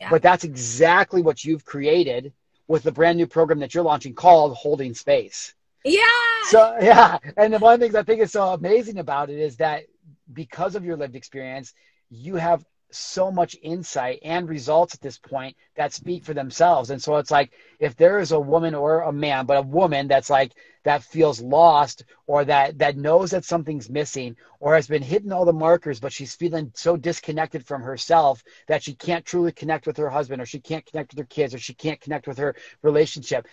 Yeah. 0.00 0.08
But 0.08 0.22
that's 0.22 0.44
exactly 0.44 1.20
what 1.20 1.44
you've 1.44 1.64
created 1.66 2.32
with 2.68 2.82
the 2.82 2.92
brand 2.92 3.18
new 3.18 3.26
program 3.26 3.60
that 3.60 3.74
you're 3.74 3.84
launching 3.84 4.14
called 4.14 4.56
Holding 4.56 4.94
Space. 4.94 5.54
Yeah. 5.84 6.00
So 6.48 6.76
yeah, 6.80 7.18
and 7.36 7.58
one 7.60 7.74
of 7.74 7.80
the 7.80 7.86
things 7.86 7.94
I 7.94 8.02
think 8.02 8.20
is 8.20 8.32
so 8.32 8.48
amazing 8.48 8.98
about 8.98 9.30
it 9.30 9.38
is 9.38 9.56
that 9.56 9.84
because 10.32 10.74
of 10.74 10.84
your 10.84 10.96
lived 10.96 11.16
experience, 11.16 11.72
you 12.10 12.36
have 12.36 12.64
so 12.90 13.30
much 13.30 13.56
insight 13.62 14.20
and 14.22 14.48
results 14.48 14.94
at 14.94 15.00
this 15.00 15.18
point 15.18 15.56
that 15.76 15.92
speak 15.92 16.24
for 16.24 16.34
themselves. 16.34 16.90
And 16.90 17.02
so 17.02 17.16
it's 17.16 17.30
like 17.30 17.52
if 17.78 17.96
there 17.96 18.18
is 18.18 18.32
a 18.32 18.40
woman 18.40 18.74
or 18.74 19.02
a 19.02 19.12
man, 19.12 19.46
but 19.46 19.58
a 19.58 19.62
woman 19.62 20.08
that's 20.08 20.30
like 20.30 20.52
that 20.84 21.02
feels 21.02 21.40
lost 21.40 22.04
or 22.26 22.44
that 22.44 22.78
that 22.78 22.96
knows 22.96 23.30
that 23.32 23.44
something's 23.44 23.90
missing 23.90 24.36
or 24.60 24.74
has 24.74 24.86
been 24.86 25.02
hitting 25.02 25.32
all 25.32 25.44
the 25.44 25.52
markers, 25.52 26.00
but 26.00 26.12
she's 26.12 26.34
feeling 26.34 26.70
so 26.74 26.96
disconnected 26.96 27.66
from 27.66 27.82
herself 27.82 28.42
that 28.68 28.82
she 28.82 28.94
can't 28.94 29.24
truly 29.24 29.52
connect 29.52 29.86
with 29.86 29.96
her 29.96 30.08
husband 30.08 30.40
or 30.40 30.46
she 30.46 30.60
can't 30.60 30.86
connect 30.86 31.12
with 31.12 31.18
her 31.18 31.26
kids 31.26 31.54
or 31.54 31.58
she 31.58 31.74
can't 31.74 32.00
connect 32.00 32.26
with 32.26 32.38
her 32.38 32.54
relationship 32.82 33.46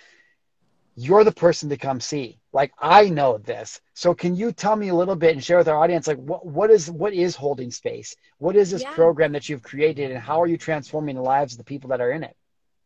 you're 0.96 1.24
the 1.24 1.32
person 1.32 1.70
to 1.70 1.78
come 1.78 2.00
see. 2.00 2.40
Like 2.52 2.72
I 2.80 3.10
know 3.10 3.38
this. 3.38 3.82
So 3.94 4.14
can 4.14 4.36
you 4.36 4.52
tell 4.52 4.76
me 4.76 4.90
a 4.90 4.96
little 4.96 5.16
bit 5.16 5.34
and 5.34 5.44
share 5.44 5.58
with 5.58 5.68
our 5.68 5.78
audience 5.78 6.08
like 6.08 6.18
what 6.18 6.46
what 6.46 6.70
is 6.70 6.90
what 6.90 7.14
is 7.14 7.36
holding 7.36 7.72
space? 7.72 8.16
What 8.38 8.56
is 8.56 8.72
this 8.72 8.84
yeah. 8.84 8.94
program 8.94 9.32
that 9.34 9.50
you've 9.50 9.64
created 9.64 10.12
and 10.12 10.20
how 10.20 10.42
are 10.42 10.48
you 10.48 10.58
transforming 10.58 11.16
the 11.16 11.22
lives 11.22 11.54
of 11.54 11.58
the 11.58 11.64
people 11.64 11.90
that 11.90 12.02
are 12.02 12.12
in 12.12 12.24
it? 12.24 12.36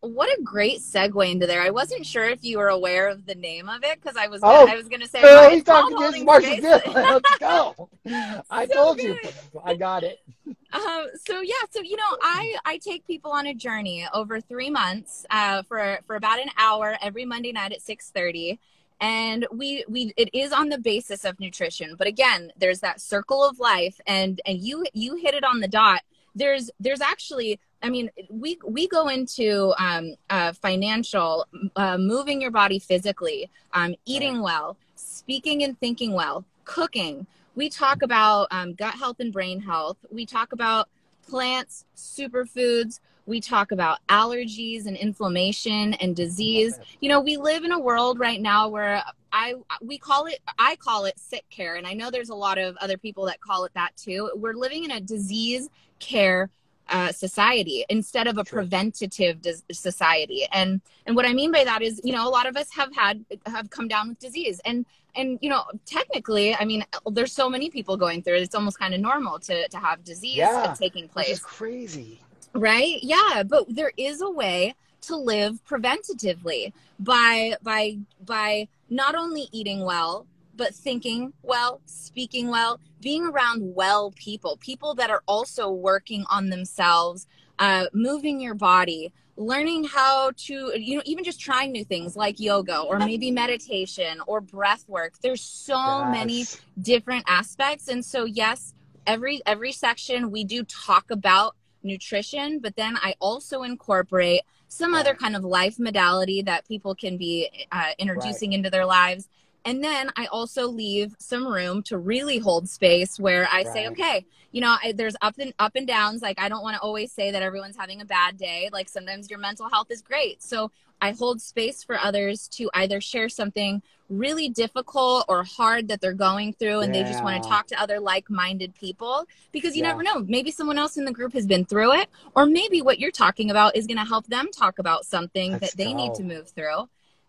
What 0.02 0.30
a 0.38 0.42
great 0.44 0.80
segue 0.80 1.32
into 1.32 1.48
there. 1.48 1.62
I 1.62 1.72
wasn't 1.72 2.06
sure 2.06 2.26
if 2.26 2.44
you 2.44 2.60
were 2.60 2.68
aware 2.68 3.08
of 3.08 3.26
the 3.26 3.34
name 3.34 3.68
of 3.68 3.84
it 3.84 4.00
because 4.02 4.16
I 4.16 4.28
was 4.28 4.42
gonna, 4.42 4.60
oh, 4.60 4.68
I 4.68 4.76
was 4.76 4.88
going 4.88 5.02
to 5.02 5.08
say 5.08 5.20
he's 5.54 5.64
talking 5.64 5.98
to 5.98 6.24
Marshal 6.24 6.58
Let's 6.94 7.38
go. 7.40 7.90
I 8.50 8.68
so 8.68 8.74
told 8.74 8.98
good. 8.98 9.20
you, 9.24 9.62
I 9.64 9.76
got 9.76 10.04
it. 10.04 10.20
Um, 10.74 11.08
so 11.26 11.40
yeah, 11.40 11.54
so 11.70 11.80
you 11.82 11.96
know, 11.96 12.18
I 12.22 12.58
I 12.66 12.78
take 12.80 13.08
people 13.08 13.32
on 13.32 13.48
a 13.48 13.54
journey 13.54 14.06
over 14.14 14.42
three 14.42 14.70
months 14.70 15.26
uh, 15.30 15.64
for 15.64 16.00
for 16.06 16.18
about 16.18 16.42
an 16.42 16.50
hour 16.58 16.98
every 17.02 17.24
Monday 17.24 17.54
night 17.54 17.72
at 17.72 17.82
six 17.82 18.12
thirty 18.12 18.60
and 19.00 19.48
we 19.52 19.86
we 19.88 20.14
it 20.18 20.30
is 20.34 20.52
on 20.52 20.70
the 20.70 20.78
basis 20.78 21.24
of 21.24 21.40
nutrition 21.40 21.96
but 21.98 22.08
again 22.08 22.52
there's 22.58 22.80
that 22.80 23.00
circle 23.00 23.44
of 23.44 23.60
life 23.60 24.00
and 24.08 24.42
and 24.46 24.60
you 24.60 24.86
you 24.94 25.16
hit 25.16 25.34
it 25.34 25.44
on 25.44 25.60
the 25.60 25.68
dot 25.68 26.02
there's 26.38 26.70
there's 26.80 27.02
actually 27.02 27.60
I 27.82 27.90
mean, 27.90 28.10
we 28.30 28.58
we 28.66 28.88
go 28.88 29.08
into 29.08 29.74
um, 29.78 30.16
uh, 30.30 30.54
financial, 30.54 31.46
uh, 31.76 31.98
moving 31.98 32.42
your 32.42 32.52
body 32.52 32.80
physically, 32.80 33.50
um, 33.74 33.96
eating 34.06 34.42
well, 34.42 34.78
speaking 34.96 35.64
and 35.64 35.80
thinking 35.80 36.14
well, 36.14 36.44
cooking. 36.66 37.28
We 37.56 37.70
talk 37.70 38.02
about 38.02 38.48
um, 38.52 38.74
gut 38.74 38.96
health 38.96 39.20
and 39.20 39.32
brain 39.32 39.60
health. 39.60 39.98
We 40.12 40.26
talk 40.26 40.54
about 40.54 40.90
plants, 41.30 41.86
superfoods. 41.96 43.00
We 43.28 43.42
talk 43.42 43.72
about 43.72 44.00
allergies 44.08 44.86
and 44.86 44.96
inflammation 44.96 45.94
and 45.96 46.16
disease. 46.16 46.80
You 47.00 47.10
know, 47.10 47.20
we 47.20 47.38
live 47.38 47.64
in 47.64 47.72
a 47.72 47.80
world 47.80 48.18
right 48.20 48.42
now 48.42 48.70
where 48.70 49.04
I 49.38 49.54
we 49.82 50.00
call 50.00 50.26
it 50.26 50.40
I 50.58 50.76
call 50.78 51.06
it 51.06 51.20
sick 51.20 51.46
care, 51.52 51.76
and 51.76 51.86
I 51.86 51.94
know 51.94 52.10
there's 52.10 52.30
a 52.30 52.36
lot 52.36 52.58
of 52.58 52.76
other 52.78 52.98
people 52.98 53.26
that 53.26 53.40
call 53.40 53.66
it 53.66 53.74
that 53.76 53.96
too. 53.96 54.32
We're 54.36 54.56
living 54.56 54.84
in 54.84 54.92
a 54.92 55.00
disease 55.00 55.70
care 56.00 56.50
uh, 56.90 57.12
society 57.12 57.86
instead 57.90 58.26
of 58.26 58.38
a 58.40 58.46
sure. 58.46 58.60
preventative 58.60 59.42
dis- 59.42 59.64
society. 59.72 60.48
And 60.52 60.82
and 61.06 61.16
what 61.16 61.26
I 61.26 61.34
mean 61.34 61.52
by 61.52 61.64
that 61.66 61.84
is, 61.84 62.02
you 62.04 62.14
know, 62.14 62.28
a 62.28 62.32
lot 62.32 62.48
of 62.48 62.58
us 62.58 62.72
have 62.72 62.96
had 62.96 63.24
have 63.46 63.70
come 63.70 63.88
down 63.88 64.10
with 64.10 64.20
disease, 64.20 64.60
and 64.66 64.86
and 65.16 65.38
you 65.40 65.50
know, 65.52 65.64
technically, 65.86 66.56
I 66.56 66.66
mean, 66.66 66.84
there's 67.12 67.34
so 67.34 67.48
many 67.48 67.70
people 67.70 67.96
going 67.96 68.24
through 68.24 68.38
it. 68.38 68.42
It's 68.42 68.56
almost 68.56 68.80
kind 68.80 68.96
of 68.96 69.00
normal 69.02 69.38
to 69.40 69.68
to 69.68 69.78
have 69.78 70.04
disease 70.04 70.38
yeah, 70.38 70.74
taking 70.80 71.08
place. 71.08 71.40
Crazy, 71.40 72.22
right? 72.54 72.98
Yeah, 73.04 73.44
but 73.46 73.66
there 73.70 73.92
is 73.98 74.22
a 74.22 74.32
way 74.32 74.74
to 75.02 75.16
live 75.16 75.60
preventatively 75.70 76.74
by 77.00 77.56
by 77.62 77.98
by 78.26 78.68
not 78.90 79.16
only 79.16 79.48
eating 79.52 79.86
well 79.86 80.28
but 80.58 80.74
thinking 80.74 81.32
well, 81.44 81.82
speaking 81.86 82.50
well, 82.50 82.82
being 83.00 83.26
around 83.26 83.62
well 83.76 84.12
people, 84.12 84.58
people 84.58 84.96
that 84.96 85.10
are 85.10 85.22
also 85.28 85.70
working 85.70 86.26
on 86.30 86.50
themselves, 86.50 87.28
uh, 87.60 87.86
moving 87.94 88.42
your 88.42 88.56
body, 88.56 89.14
learning 89.38 89.84
how 89.84 90.32
to, 90.36 90.74
you 90.76 90.98
know, 90.98 91.04
even 91.06 91.24
just 91.24 91.40
trying 91.40 91.72
new 91.72 91.86
things 91.86 92.16
like 92.16 92.40
yoga 92.40 92.80
or 92.80 92.98
maybe 92.98 93.30
meditation 93.30 94.20
or 94.26 94.42
breath 94.42 94.84
work. 94.88 95.14
There's 95.22 95.42
so 95.42 95.76
yes. 95.76 96.12
many 96.12 96.46
different 96.82 97.26
aspects. 97.28 97.88
And 97.88 98.04
so, 98.04 98.26
yes, 98.26 98.74
every 99.06 99.42
every 99.46 99.72
section 99.72 100.32
we 100.32 100.44
do 100.44 100.64
talk 100.64 101.12
about 101.12 101.56
nutrition, 101.84 102.60
but 102.60 102.76
then 102.76 102.98
I 102.98 103.14
also 103.20 103.62
incorporate 103.62 104.42
some 104.68 104.94
other 104.94 105.14
kind 105.16 105.36
of 105.36 105.44
life 105.44 105.80
modality 105.80 106.42
that 106.42 106.68
people 106.68 106.94
can 106.96 107.18
be 107.18 107.50
uh, 107.72 107.92
introducing 107.98 108.52
right. 108.52 108.58
into 108.58 108.70
their 108.70 108.86
lives 108.86 109.28
And 109.68 109.84
then 109.84 110.12
I 110.16 110.28
also 110.28 110.68
leave 110.68 111.14
some 111.20 111.46
room 111.46 111.84
to 111.84 111.98
really 111.98 112.38
hold 112.38 112.70
space 112.70 113.20
where 113.20 113.50
I 113.52 113.64
right. 113.64 113.68
say, 113.68 113.88
okay, 113.90 114.26
you 114.54 114.62
know, 114.62 114.78
I, 114.82 114.94
there's 114.94 115.18
up 115.22 115.36
and 115.40 115.54
up 115.60 115.76
and 115.76 115.86
downs. 115.86 116.22
Like 116.22 116.40
I 116.40 116.48
don't 116.48 116.64
want 116.64 116.76
to 116.76 116.82
always 116.82 117.12
say 117.12 117.32
that 117.32 117.42
everyone's 117.42 117.76
having 117.76 118.00
a 118.00 118.06
bad 118.06 118.38
day. 118.38 118.70
Like 118.72 118.88
sometimes 118.88 119.30
your 119.30 119.40
mental 119.40 119.70
health 119.70 119.92
is 119.92 120.02
great. 120.02 120.42
So 120.42 120.72
I 121.02 121.12
hold 121.12 121.42
space 121.42 121.84
for 121.84 121.98
others 122.00 122.48
to 122.50 122.70
either 122.74 123.02
share 123.02 123.30
something 123.30 123.82
really 124.10 124.50
difficult 124.50 125.26
or 125.28 125.44
hard 125.44 125.88
that 125.90 126.02
they're 126.02 126.14
going 126.14 126.54
through 126.54 126.80
and 126.80 126.96
yeah. 126.96 127.04
they 127.04 127.10
just 127.10 127.24
want 127.24 127.42
to 127.42 127.50
talk 127.50 127.68
to 127.68 127.82
other 127.82 128.00
like-minded 128.00 128.74
people 128.76 129.26
because 129.52 129.76
you 129.76 129.84
yeah. 129.84 129.90
never 129.90 130.02
know 130.02 130.20
maybe 130.20 130.50
someone 130.50 130.78
else 130.78 130.98
in 130.98 131.06
the 131.06 131.12
group 131.12 131.34
has 131.34 131.46
been 131.46 131.66
through 131.66 131.94
it 131.94 132.08
or 132.34 132.46
maybe 132.46 132.82
what 132.82 133.00
you're 133.00 133.12
talking 133.12 133.52
about 133.52 133.76
is 133.76 133.86
going 133.86 133.98
to 133.98 134.06
help 134.06 134.26
them 134.28 134.50
talk 134.52 134.80
about 134.80 135.06
something 135.06 135.52
That's 135.52 135.72
that 135.72 135.78
they 135.78 135.92
dope. 135.92 135.98
need 135.98 136.14
to 136.16 136.24
move 136.24 136.50
through 136.50 136.88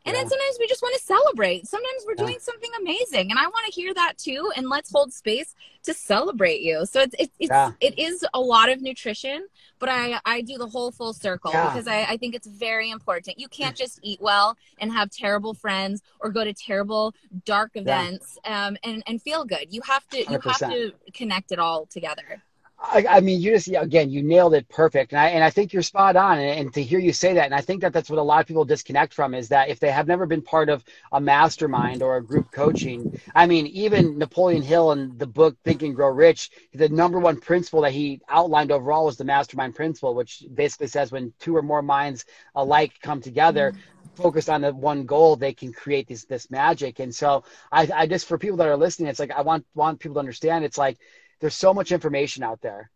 and 0.08 0.16
yeah. 0.16 0.22
then 0.22 0.30
sometimes 0.30 0.56
we 0.58 0.66
just 0.66 0.80
want 0.80 0.94
to 0.98 1.04
celebrate. 1.04 1.66
Sometimes 1.66 2.04
we're 2.06 2.14
doing 2.14 2.38
something 2.40 2.70
amazing, 2.80 3.30
and 3.30 3.38
I 3.38 3.46
want 3.46 3.66
to 3.66 3.72
hear 3.72 3.92
that 3.92 4.16
too. 4.16 4.50
And 4.56 4.70
let's 4.70 4.90
hold 4.90 5.12
space 5.12 5.54
to 5.84 5.92
celebrate 5.92 6.62
you. 6.62 6.86
So 6.86 7.00
it's 7.02 7.14
it's, 7.18 7.34
it's 7.38 7.50
yeah. 7.50 7.72
it 7.80 7.98
is 7.98 8.24
a 8.32 8.40
lot 8.40 8.70
of 8.70 8.80
nutrition, 8.80 9.46
but 9.78 9.90
I 9.90 10.18
I 10.24 10.40
do 10.40 10.56
the 10.56 10.66
whole 10.66 10.90
full 10.90 11.12
circle 11.12 11.50
yeah. 11.52 11.68
because 11.68 11.86
I 11.86 12.04
I 12.04 12.16
think 12.16 12.34
it's 12.34 12.46
very 12.46 12.90
important. 12.90 13.38
You 13.38 13.48
can't 13.48 13.76
just 13.76 14.00
eat 14.02 14.18
well 14.22 14.56
and 14.78 14.90
have 14.92 15.10
terrible 15.10 15.52
friends 15.52 16.00
or 16.20 16.30
go 16.30 16.42
to 16.42 16.54
terrible 16.54 17.14
dark 17.44 17.72
events 17.74 18.38
um, 18.46 18.78
and 18.82 19.02
and 19.06 19.20
feel 19.20 19.44
good. 19.44 19.66
You 19.70 19.82
have 19.82 20.08
to 20.08 20.18
you 20.20 20.38
100%. 20.38 20.60
have 20.60 20.70
to 20.72 20.92
connect 21.12 21.52
it 21.52 21.58
all 21.58 21.84
together. 21.84 22.42
I, 22.80 23.04
I, 23.08 23.20
mean, 23.20 23.40
you 23.40 23.52
just 23.52 23.68
again, 23.68 24.08
you 24.08 24.22
nailed 24.22 24.54
it 24.54 24.68
perfect, 24.68 25.12
and 25.12 25.20
I 25.20 25.30
and 25.30 25.42
I 25.42 25.50
think 25.50 25.72
you're 25.72 25.82
spot 25.82 26.14
on. 26.14 26.38
And, 26.38 26.60
and, 26.60 26.74
to 26.74 26.82
hear 26.82 27.00
you 27.00 27.12
say 27.12 27.34
that, 27.34 27.46
and 27.46 27.54
I 27.54 27.60
think 27.60 27.80
that 27.80 27.92
that's 27.92 28.08
what 28.08 28.20
a 28.20 28.22
lot 28.22 28.40
of 28.40 28.46
people 28.46 28.64
disconnect 28.64 29.12
from 29.12 29.34
is 29.34 29.48
that 29.48 29.68
if 29.68 29.80
they 29.80 29.90
have 29.90 30.06
never 30.06 30.26
been 30.26 30.42
part 30.42 30.68
of 30.68 30.84
a 31.10 31.20
mastermind 31.20 32.02
or 32.02 32.16
a 32.16 32.22
group 32.22 32.52
coaching, 32.52 33.20
I 33.34 33.46
mean, 33.46 33.66
even 33.66 34.16
Napoleon 34.16 34.62
Hill 34.62 34.92
in 34.92 35.18
the 35.18 35.26
book 35.26 35.56
Think 35.64 35.82
and 35.82 35.94
Grow 35.94 36.10
Rich, 36.10 36.50
the 36.72 36.88
number 36.88 37.18
one 37.18 37.40
principle 37.40 37.80
that 37.82 37.92
he 37.92 38.20
outlined 38.28 38.70
overall 38.70 39.06
was 39.06 39.16
the 39.16 39.24
mastermind 39.24 39.74
principle, 39.74 40.14
which 40.14 40.44
basically 40.54 40.86
says 40.86 41.10
when 41.10 41.32
two 41.40 41.56
or 41.56 41.62
more 41.62 41.82
minds 41.82 42.26
alike 42.54 42.92
come 43.02 43.20
together. 43.20 43.72
Mm-hmm 43.72 43.80
focused 44.18 44.50
on 44.50 44.62
the 44.62 44.74
one 44.74 45.06
goal, 45.06 45.36
they 45.36 45.54
can 45.54 45.72
create 45.72 46.08
this 46.08 46.24
this 46.24 46.50
magic. 46.50 46.98
And 46.98 47.14
so 47.14 47.44
I, 47.70 47.88
I 47.94 48.06
just 48.06 48.26
for 48.26 48.36
people 48.36 48.56
that 48.58 48.66
are 48.66 48.76
listening, 48.76 49.08
it's 49.08 49.20
like 49.20 49.30
I 49.30 49.42
want 49.42 49.64
want 49.74 50.00
people 50.00 50.14
to 50.14 50.20
understand. 50.20 50.64
It's 50.64 50.76
like 50.76 50.98
there's 51.40 51.54
so 51.54 51.72
much 51.72 51.92
information 51.92 52.42
out 52.42 52.60
there. 52.60 52.90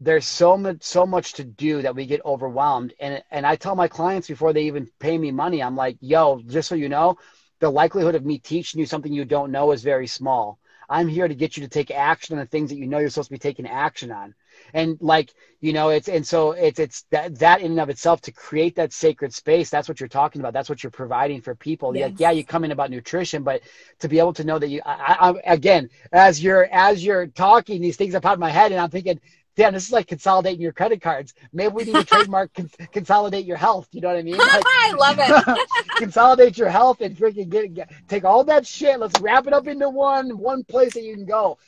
There's 0.00 0.26
so 0.26 0.56
much 0.56 0.82
so 0.82 1.06
much 1.06 1.34
to 1.34 1.44
do 1.44 1.82
that 1.82 1.94
we 1.94 2.06
get 2.06 2.24
overwhelmed. 2.24 2.94
And 2.98 3.22
and 3.30 3.46
I 3.46 3.56
tell 3.56 3.76
my 3.76 3.88
clients 3.88 4.28
before 4.28 4.52
they 4.52 4.64
even 4.64 4.88
pay 4.98 5.16
me 5.16 5.30
money 5.30 5.62
I'm 5.62 5.76
like 5.76 5.96
yo 6.00 6.40
just 6.46 6.68
so 6.68 6.74
you 6.74 6.88
know 6.88 7.16
the 7.60 7.70
likelihood 7.70 8.14
of 8.14 8.24
me 8.24 8.38
teaching 8.38 8.80
you 8.80 8.86
something 8.86 9.12
you 9.12 9.24
don't 9.24 9.52
know 9.52 9.72
is 9.72 9.82
very 9.82 10.06
small. 10.06 10.58
I'm 10.88 11.08
here 11.08 11.28
to 11.28 11.34
get 11.34 11.56
you 11.56 11.62
to 11.62 11.68
take 11.68 11.90
action 11.90 12.36
on 12.36 12.40
the 12.40 12.50
things 12.50 12.70
that 12.70 12.76
you 12.76 12.86
know 12.86 12.98
you're 12.98 13.08
supposed 13.08 13.28
to 13.28 13.34
be 13.34 13.38
taking 13.38 13.66
action 13.66 14.10
on 14.10 14.34
and 14.72 14.98
like 15.00 15.32
you 15.60 15.72
know 15.72 15.88
it's 15.88 16.08
and 16.08 16.26
so 16.26 16.52
it's 16.52 16.78
it's 16.78 17.02
that 17.10 17.38
that 17.38 17.60
in 17.60 17.72
and 17.72 17.80
of 17.80 17.88
itself 17.88 18.20
to 18.20 18.32
create 18.32 18.76
that 18.76 18.92
sacred 18.92 19.32
space 19.32 19.70
that's 19.70 19.88
what 19.88 20.00
you're 20.00 20.08
talking 20.08 20.40
about 20.40 20.52
that's 20.52 20.68
what 20.68 20.82
you're 20.82 20.90
providing 20.90 21.40
for 21.40 21.54
people 21.54 21.96
yes. 21.96 22.10
like, 22.10 22.20
yeah 22.20 22.30
you 22.30 22.44
come 22.44 22.64
in 22.64 22.70
about 22.70 22.90
nutrition 22.90 23.42
but 23.42 23.62
to 23.98 24.08
be 24.08 24.18
able 24.18 24.32
to 24.32 24.44
know 24.44 24.58
that 24.58 24.68
you 24.68 24.80
I, 24.84 25.32
I, 25.46 25.52
again 25.52 25.88
as 26.12 26.42
you're 26.42 26.68
as 26.72 27.04
you're 27.04 27.26
talking 27.26 27.80
these 27.80 27.96
things 27.96 28.14
up 28.14 28.26
out 28.26 28.34
of 28.34 28.40
my 28.40 28.50
head 28.50 28.72
and 28.72 28.80
i'm 28.80 28.90
thinking 28.90 29.20
damn, 29.56 29.72
this 29.72 29.86
is 29.86 29.92
like 29.92 30.06
consolidating 30.06 30.60
your 30.60 30.72
credit 30.72 31.00
cards. 31.00 31.34
Maybe 31.52 31.72
we 31.72 31.84
need 31.84 31.94
to 31.94 32.04
trademark 32.04 32.52
con- 32.54 32.70
consolidate 32.92 33.44
your 33.44 33.56
health. 33.56 33.88
You 33.92 34.00
know 34.00 34.08
what 34.08 34.18
I 34.18 34.22
mean? 34.22 34.36
Like, 34.54 34.62
I 34.66 34.92
love 34.92 35.16
it. 35.18 35.68
consolidate 35.96 36.58
your 36.58 36.68
health 36.68 37.00
and 37.00 37.16
freaking 37.16 37.48
get, 37.48 37.74
get, 37.74 37.90
take 38.08 38.24
all 38.24 38.44
that 38.44 38.66
shit. 38.66 39.00
Let's 39.00 39.18
wrap 39.20 39.46
it 39.46 39.52
up 39.52 39.66
into 39.66 39.88
one 39.88 40.38
one 40.38 40.64
place 40.64 40.94
that 40.94 41.02
you 41.02 41.14
can 41.14 41.24
go. 41.24 41.58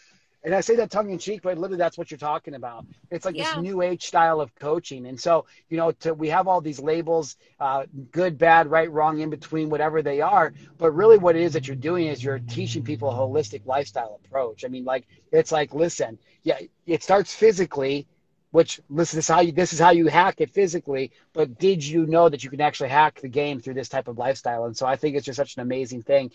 And 0.46 0.54
I 0.54 0.60
say 0.60 0.76
that 0.76 0.92
tongue 0.92 1.10
in 1.10 1.18
cheek, 1.18 1.42
but 1.42 1.58
literally 1.58 1.76
that's 1.76 1.98
what 1.98 2.08
you're 2.08 2.18
talking 2.18 2.54
about. 2.54 2.86
It's 3.10 3.24
like 3.24 3.36
yeah. 3.36 3.54
this 3.54 3.62
new 3.64 3.82
age 3.82 4.04
style 4.04 4.40
of 4.40 4.54
coaching. 4.54 5.06
And 5.06 5.20
so, 5.20 5.44
you 5.68 5.76
know, 5.76 5.90
to, 5.90 6.14
we 6.14 6.28
have 6.28 6.46
all 6.46 6.60
these 6.60 6.78
labels, 6.78 7.36
uh, 7.58 7.86
good, 8.12 8.38
bad, 8.38 8.70
right, 8.70 8.88
wrong, 8.88 9.18
in 9.18 9.28
between, 9.28 9.70
whatever 9.70 10.02
they 10.02 10.20
are. 10.20 10.54
But 10.78 10.92
really 10.92 11.18
what 11.18 11.34
it 11.34 11.42
is 11.42 11.52
that 11.54 11.66
you're 11.66 11.74
doing 11.74 12.06
is 12.06 12.22
you're 12.22 12.38
teaching 12.38 12.84
people 12.84 13.10
a 13.10 13.12
holistic 13.12 13.66
lifestyle 13.66 14.20
approach. 14.24 14.64
I 14.64 14.68
mean, 14.68 14.84
like, 14.84 15.08
it's 15.32 15.50
like, 15.50 15.74
listen, 15.74 16.16
yeah, 16.44 16.60
it 16.86 17.02
starts 17.02 17.34
physically, 17.34 18.06
which 18.52 18.80
listen, 18.88 19.18
this 19.18 19.24
is 19.28 19.34
how 19.34 19.40
you, 19.40 19.50
this 19.50 19.72
is 19.72 19.80
how 19.80 19.90
you 19.90 20.06
hack 20.06 20.36
it 20.38 20.50
physically. 20.50 21.10
But 21.32 21.58
did 21.58 21.84
you 21.84 22.06
know 22.06 22.28
that 22.28 22.44
you 22.44 22.50
can 22.50 22.60
actually 22.60 22.90
hack 22.90 23.20
the 23.20 23.28
game 23.28 23.58
through 23.58 23.74
this 23.74 23.88
type 23.88 24.06
of 24.06 24.16
lifestyle? 24.16 24.66
And 24.66 24.76
so 24.76 24.86
I 24.86 24.94
think 24.94 25.16
it's 25.16 25.26
just 25.26 25.38
such 25.38 25.56
an 25.56 25.62
amazing 25.62 26.04
thing. 26.04 26.30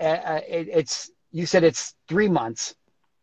Uh, 0.00 0.40
it, 0.48 0.68
it's, 0.72 1.10
you 1.30 1.44
said 1.44 1.62
it's 1.62 1.94
three 2.08 2.28
months 2.28 2.74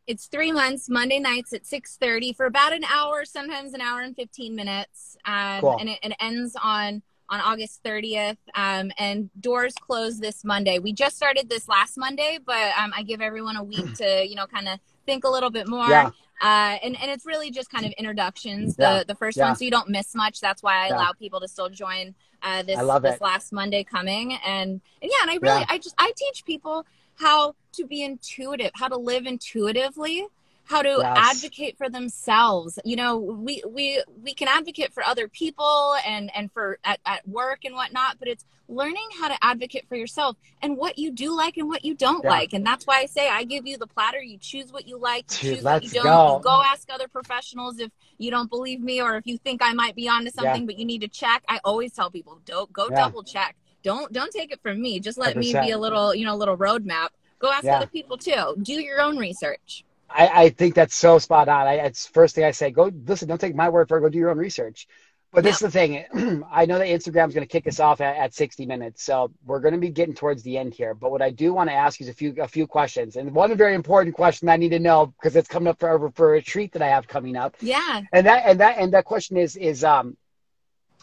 it's 0.07 0.27
three 0.27 0.51
months 0.51 0.89
monday 0.89 1.19
nights 1.19 1.53
at 1.53 1.63
6.30 1.63 2.35
for 2.35 2.45
about 2.45 2.73
an 2.73 2.83
hour 2.85 3.25
sometimes 3.25 3.73
an 3.73 3.81
hour 3.81 4.01
and 4.01 4.15
15 4.15 4.55
minutes. 4.55 5.17
Um, 5.25 5.61
cool. 5.61 5.77
and 5.79 5.89
it, 5.89 5.99
it, 6.01 6.13
ends 6.19 6.55
on 6.61 7.03
on 7.29 7.41
august 7.41 7.83
30th 7.83 8.37
um, 8.55 8.91
and 8.97 9.29
doors 9.39 9.73
close 9.79 10.19
this 10.19 10.45
monday. 10.45 10.79
We 10.79 10.93
just 10.93 11.17
started 11.17 11.49
this 11.49 11.67
last 11.67 11.97
monday 11.97 12.39
but 12.43 12.71
um, 12.79 12.93
i 12.95 13.03
give 13.03 13.21
everyone 13.21 13.57
a 13.57 13.63
week 13.63 13.93
to 13.95 14.25
you 14.25 14.35
know 14.35 14.47
kind 14.47 14.67
of 14.67 14.79
think 15.05 15.23
a 15.23 15.29
little 15.29 15.49
bit 15.49 15.67
more. 15.67 15.89
Yeah. 15.89 16.11
uh, 16.41 16.77
and, 16.83 16.95
and 17.01 17.09
it's 17.09 17.25
really 17.25 17.49
just 17.49 17.69
kind 17.69 17.85
of 17.85 17.93
introductions. 17.93 18.75
Yeah. 18.77 18.99
the, 18.99 19.05
the 19.05 19.15
first 19.15 19.37
yeah. 19.37 19.47
one 19.47 19.55
so 19.55 19.65
you 19.65 19.71
don't 19.71 19.89
miss 19.89 20.15
much. 20.15 20.39
That's 20.39 20.63
why 20.63 20.85
i 20.85 20.87
allow 20.87 21.11
people 21.13 21.39
to 21.41 21.47
still 21.47 21.69
join 21.69 22.15
uh, 22.43 22.63
this, 22.63 22.79
this 23.01 23.21
last 23.21 23.51
monday 23.51 23.83
coming. 23.83 24.33
And, 24.45 24.81
and 25.01 25.11
yeah 25.11 25.17
and 25.23 25.31
i 25.31 25.35
really 25.41 25.65
i 25.69 25.77
just 25.77 25.95
i 25.97 26.11
teach 26.15 26.45
people 26.45 26.85
how 27.17 27.55
to 27.73 27.85
be 27.85 28.03
intuitive, 28.03 28.71
how 28.75 28.87
to 28.87 28.97
live 28.97 29.25
intuitively, 29.25 30.27
how 30.65 30.81
to 30.81 30.97
yes. 30.99 31.35
advocate 31.35 31.77
for 31.77 31.89
themselves. 31.89 32.77
You 32.83 32.95
know, 32.95 33.17
we 33.17 33.63
we 33.67 34.03
we 34.21 34.33
can 34.33 34.47
advocate 34.47 34.93
for 34.93 35.03
other 35.03 35.27
people 35.27 35.95
and 36.05 36.29
and 36.35 36.51
for 36.51 36.79
at, 36.83 36.99
at 37.05 37.27
work 37.27 37.65
and 37.65 37.73
whatnot, 37.73 38.17
but 38.19 38.27
it's 38.27 38.45
learning 38.69 39.07
how 39.17 39.29
to 39.29 39.37
advocate 39.41 39.87
for 39.87 39.95
yourself 39.95 40.35
and 40.61 40.75
what 40.75 40.99
you 40.99 41.09
do 41.09 41.33
like 41.33 41.55
and 41.55 41.69
what 41.69 41.85
you 41.85 41.95
don't 41.95 42.23
yeah. 42.23 42.29
like. 42.29 42.51
And 42.51 42.65
that's 42.65 42.85
why 42.85 42.99
I 42.99 43.05
say 43.05 43.29
I 43.29 43.45
give 43.45 43.65
you 43.65 43.77
the 43.77 43.87
platter. 43.87 44.21
You 44.21 44.37
choose 44.37 44.73
what 44.73 44.87
you 44.87 44.99
like, 44.99 45.25
you 45.41 45.55
choose 45.55 45.63
what 45.63 45.83
you 45.83 45.89
don't. 45.89 46.03
Go. 46.03 46.37
You 46.37 46.43
go 46.43 46.61
ask 46.65 46.89
other 46.91 47.07
professionals 47.07 47.79
if 47.79 47.91
you 48.17 48.29
don't 48.29 48.49
believe 48.49 48.81
me 48.81 49.01
or 49.01 49.15
if 49.15 49.25
you 49.25 49.37
think 49.37 49.61
I 49.63 49.73
might 49.73 49.95
be 49.95 50.09
onto 50.09 50.31
something, 50.31 50.63
yeah. 50.63 50.65
but 50.65 50.77
you 50.77 50.85
need 50.85 51.01
to 51.01 51.07
check. 51.07 51.43
I 51.47 51.59
always 51.63 51.93
tell 51.93 52.11
people, 52.11 52.41
don't 52.45 52.71
go 52.73 52.89
yeah. 52.89 52.97
double 52.97 53.23
check 53.23 53.55
don't 53.87 54.11
don't 54.11 54.31
take 54.31 54.51
it 54.51 54.61
from 54.61 54.81
me. 54.81 54.99
Just 54.99 55.17
let 55.17 55.35
100%. 55.35 55.39
me 55.39 55.53
be 55.53 55.71
a 55.71 55.77
little, 55.77 56.13
you 56.13 56.25
know, 56.25 56.35
a 56.35 56.41
little 56.43 56.57
roadmap. 56.57 57.09
Go 57.39 57.49
ask 57.49 57.63
yeah. 57.63 57.77
other 57.77 57.87
people 57.87 58.17
too. 58.17 58.57
Do 58.61 58.73
your 58.73 58.99
own 58.99 59.17
research. 59.17 59.85
I, 60.09 60.27
I 60.27 60.49
think 60.49 60.75
that's 60.75 60.95
so 60.95 61.19
spot 61.19 61.47
on. 61.47 61.67
I, 61.67 61.75
it's 61.75 62.05
first 62.05 62.35
thing 62.35 62.43
I 62.43 62.51
say. 62.51 62.69
Go 62.69 62.91
listen. 63.05 63.29
Don't 63.29 63.39
take 63.39 63.55
my 63.55 63.69
word 63.69 63.87
for 63.87 63.97
it. 63.97 64.01
Go 64.01 64.09
do 64.09 64.17
your 64.17 64.29
own 64.29 64.37
research. 64.37 64.87
But 65.31 65.43
this 65.43 65.55
is 65.55 65.61
the 65.61 65.71
thing. 65.71 66.43
I 66.51 66.65
know 66.65 66.79
that 66.79 66.87
Instagram 66.87 67.27
is 67.27 67.33
going 67.33 67.47
to 67.47 67.51
kick 67.51 67.67
us 67.67 67.79
off 67.79 68.01
at, 68.01 68.15
at 68.15 68.33
60 68.33 68.65
minutes, 68.65 69.03
so 69.03 69.31
we're 69.45 69.59
going 69.59 69.73
to 69.73 69.79
be 69.79 69.89
getting 69.89 70.15
towards 70.15 70.41
the 70.41 70.57
end 70.57 70.73
here. 70.73 70.93
But 70.93 71.11
what 71.11 71.21
I 71.21 71.29
do 71.29 71.53
want 71.53 71.69
to 71.69 71.73
ask 71.73 72.01
is 72.01 72.09
a 72.09 72.13
few 72.13 72.33
a 72.41 72.47
few 72.47 72.67
questions, 72.67 73.15
and 73.15 73.33
one 73.33 73.55
very 73.55 73.75
important 73.75 74.15
question 74.15 74.49
I 74.49 74.57
need 74.57 74.69
to 74.69 74.79
know 74.79 75.07
because 75.07 75.35
it's 75.35 75.47
coming 75.47 75.67
up 75.69 75.79
for 75.79 76.11
for 76.11 76.35
a 76.35 76.41
treat 76.41 76.73
that 76.73 76.81
I 76.81 76.89
have 76.89 77.07
coming 77.07 77.37
up. 77.37 77.55
Yeah. 77.61 78.01
And 78.11 78.25
that 78.27 78.43
and 78.45 78.59
that 78.59 78.77
and 78.79 78.93
that 78.93 79.05
question 79.05 79.37
is 79.37 79.55
is 79.55 79.83
um, 79.83 80.17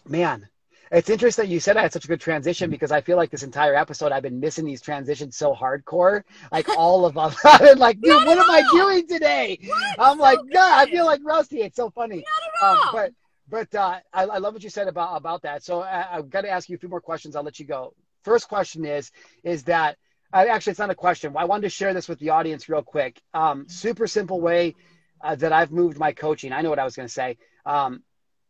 man, 0.07 0.49
it's 0.95 1.11
interesting 1.11 1.51
you 1.51 1.59
said 1.59 1.76
I 1.76 1.82
had 1.82 1.92
such 1.92 2.05
a 2.05 2.09
good 2.09 2.20
transition 2.20 2.70
because 2.70 2.92
I 2.92 3.01
feel 3.01 3.16
like 3.16 3.30
this 3.30 3.42
entire 3.42 3.74
episode 3.74 4.12
I've 4.12 4.22
been 4.22 4.38
missing 4.38 4.64
these 4.64 4.80
transitions 4.80 5.36
so 5.36 5.53
hardcore. 5.53 6.22
Like 6.53 6.68
all 6.68 7.05
of 7.05 7.14
them. 7.14 7.34
I've 7.45 7.61
been 7.61 7.78
like, 7.78 8.01
dude, 8.01 8.24
what 8.24 8.38
am 8.38 8.49
I 8.49 8.62
doing 8.70 9.07
today? 9.09 9.59
What? 9.64 9.97
I'm 9.99 10.16
so 10.18 10.22
like, 10.22 10.38
good. 10.38 10.53
God, 10.53 10.88
I 10.88 10.90
feel 10.90 11.05
like 11.05 11.20
Rusty. 11.24 11.62
It's 11.62 11.76
so 11.76 11.90
funny. 11.90 12.24
Um, 12.62 12.78
but 12.92 13.12
but 13.49 13.74
uh, 13.74 13.99
I, 14.12 14.22
I, 14.22 14.38
love 14.38 14.55
what 14.55 14.62
you 14.62 14.70
said 14.70 14.88
about 14.88 15.16
about 15.16 15.42
that. 15.42 15.64
So 15.64 15.82
I, 15.82 16.16
I've 16.16 16.30
got 16.30 16.42
to 16.42 16.51
ask 16.51 16.68
you 16.68 16.76
a 16.76 16.78
few 16.78 16.88
more 16.88 17.01
questions. 17.01 17.34
I'll 17.34 17.42
let 17.42 17.59
you 17.59 17.66
go. 17.66 17.95
First 18.22 18.49
question 18.49 18.84
is 18.84 19.11
is 19.42 19.64
that 19.64 19.97
uh, 20.32 20.45
actually 20.49 20.72
it's 20.72 20.80
not 20.80 20.90
a 20.90 20.95
question. 20.95 21.34
I 21.36 21.45
wanted 21.45 21.62
to 21.62 21.70
share 21.70 21.92
this 21.92 22.09
with 22.09 22.20
the 22.20 22.30
audience 22.30 22.68
real 22.68 22.82
quick. 22.82 23.20
Um, 23.34 23.68
super 23.68 24.07
simple 24.07 24.40
way 24.40 24.76
uh, 25.20 25.34
that 25.34 25.53
I've 25.53 25.72
moved 25.72 25.99
my 25.99 26.12
coaching. 26.12 26.53
I 26.53 26.62
know 26.62 26.70
what 26.70 26.78
I 26.78 26.84
was 26.84 26.95
going 26.95 27.09
to 27.09 27.12
say. 27.12 27.36
Um, 27.66 28.03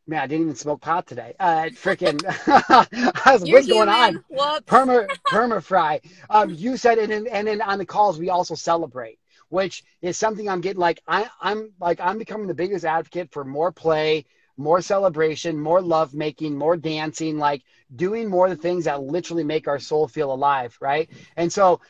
Man, 0.07 0.21
I 0.21 0.27
didn't 0.27 0.43
even 0.43 0.55
smoke 0.55 0.83
pot 0.83 1.07
today. 1.07 1.35
Uh, 1.41 1.71
freaking, 1.73 2.23
what's 3.51 3.67
going 3.67 3.89
on? 3.89 4.23
Whoops. 4.29 4.67
Perma, 4.67 5.09
perma 5.29 5.63
fry. 5.63 6.01
Um, 6.29 6.51
you 6.51 6.77
said, 6.77 6.99
and 6.99 7.11
then, 7.11 7.27
and 7.27 7.47
then 7.47 7.63
on 7.63 7.79
the 7.79 7.87
calls 7.87 8.19
we 8.19 8.29
also 8.29 8.55
celebrate, 8.55 9.19
which 9.49 9.83
is 10.03 10.19
something 10.19 10.47
I'm 10.47 10.61
getting 10.61 10.81
like. 10.81 11.01
I, 11.09 11.29
I'm 11.41 11.73
like 11.81 12.01
I'm 12.01 12.19
becoming 12.19 12.49
the 12.49 12.55
biggest 12.55 12.85
advocate 12.85 13.33
for 13.33 13.47
more 13.47 13.73
play, 13.73 14.27
more 14.59 14.83
celebration, 14.83 15.59
more 15.59 15.81
love 15.81 16.13
making, 16.13 16.55
more 16.55 16.77
dancing, 16.77 17.39
like 17.39 17.63
doing 17.97 18.29
more 18.29 18.47
of 18.47 18.51
the 18.51 18.63
things 18.63 18.85
that 18.85 19.03
literally 19.03 19.45
make 19.45 19.69
our 19.69 19.79
soul 19.79 20.07
feel 20.07 20.35
alive, 20.35 20.77
right? 20.83 21.09
And 21.39 21.51
so 21.51 21.81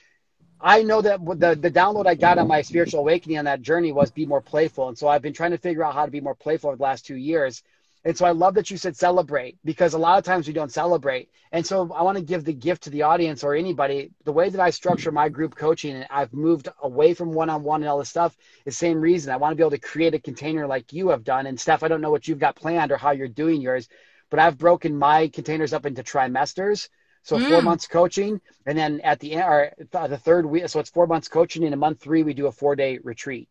I 0.60 0.84
know 0.84 1.02
that 1.02 1.18
the 1.24 1.56
the 1.56 1.70
download 1.70 2.06
I 2.06 2.14
got 2.14 2.38
on 2.38 2.46
my 2.46 2.62
spiritual 2.62 3.00
awakening 3.00 3.38
on 3.38 3.46
that 3.46 3.60
journey 3.60 3.90
was 3.90 4.12
be 4.12 4.24
more 4.24 4.40
playful, 4.40 4.86
and 4.86 4.96
so 4.96 5.08
I've 5.08 5.22
been 5.22 5.32
trying 5.32 5.50
to 5.50 5.58
figure 5.58 5.82
out 5.82 5.94
how 5.94 6.04
to 6.04 6.12
be 6.12 6.20
more 6.20 6.36
playful 6.36 6.68
over 6.68 6.76
the 6.76 6.82
last 6.84 7.04
two 7.06 7.16
years 7.16 7.64
And 8.06 8.16
so 8.16 8.26
I 8.26 8.32
love 8.32 8.54
that 8.54 8.70
you 8.70 8.76
said 8.76 8.96
celebrate 8.96 9.56
because 9.64 9.94
a 9.94 9.98
lot 9.98 10.18
of 10.18 10.24
times 10.24 10.46
we 10.46 10.52
don't 10.52 10.70
celebrate. 10.70 11.30
And 11.52 11.66
so 11.66 11.90
I 11.92 12.02
want 12.02 12.18
to 12.18 12.24
give 12.24 12.44
the 12.44 12.52
gift 12.52 12.82
to 12.82 12.90
the 12.90 13.02
audience 13.02 13.42
or 13.42 13.54
anybody. 13.54 14.10
The 14.24 14.32
way 14.32 14.50
that 14.50 14.60
I 14.60 14.68
structure 14.70 15.10
my 15.10 15.30
group 15.30 15.54
coaching 15.54 15.96
and 15.96 16.06
I've 16.10 16.34
moved 16.34 16.68
away 16.82 17.14
from 17.14 17.32
one 17.32 17.48
on 17.48 17.62
one 17.62 17.80
and 17.80 17.88
all 17.88 17.98
this 17.98 18.10
stuff 18.10 18.36
is 18.66 18.76
same 18.76 19.00
reason. 19.00 19.32
I 19.32 19.38
want 19.38 19.52
to 19.52 19.56
be 19.56 19.62
able 19.62 19.70
to 19.70 19.78
create 19.78 20.12
a 20.12 20.18
container 20.18 20.66
like 20.66 20.92
you 20.92 21.08
have 21.08 21.24
done. 21.24 21.46
And 21.46 21.58
Steph, 21.58 21.82
I 21.82 21.88
don't 21.88 22.02
know 22.02 22.10
what 22.10 22.28
you've 22.28 22.38
got 22.38 22.56
planned 22.56 22.92
or 22.92 22.98
how 22.98 23.12
you're 23.12 23.26
doing 23.26 23.62
yours, 23.62 23.88
but 24.28 24.38
I've 24.38 24.58
broken 24.58 24.98
my 24.98 25.28
containers 25.28 25.72
up 25.72 25.86
into 25.86 26.02
trimesters. 26.02 26.90
So 27.22 27.38
mm. 27.38 27.48
four 27.48 27.62
months 27.62 27.86
coaching, 27.86 28.38
and 28.66 28.76
then 28.76 29.00
at 29.00 29.18
the 29.18 29.32
end, 29.32 29.44
or 29.44 29.72
the 29.78 30.18
third 30.18 30.44
week, 30.44 30.68
so 30.68 30.78
it's 30.78 30.90
four 30.90 31.06
months 31.06 31.26
coaching. 31.26 31.62
In 31.62 31.72
a 31.72 31.76
month 31.76 32.02
three, 32.02 32.22
we 32.22 32.34
do 32.34 32.48
a 32.48 32.52
four 32.52 32.76
day 32.76 32.98
retreat. 33.02 33.48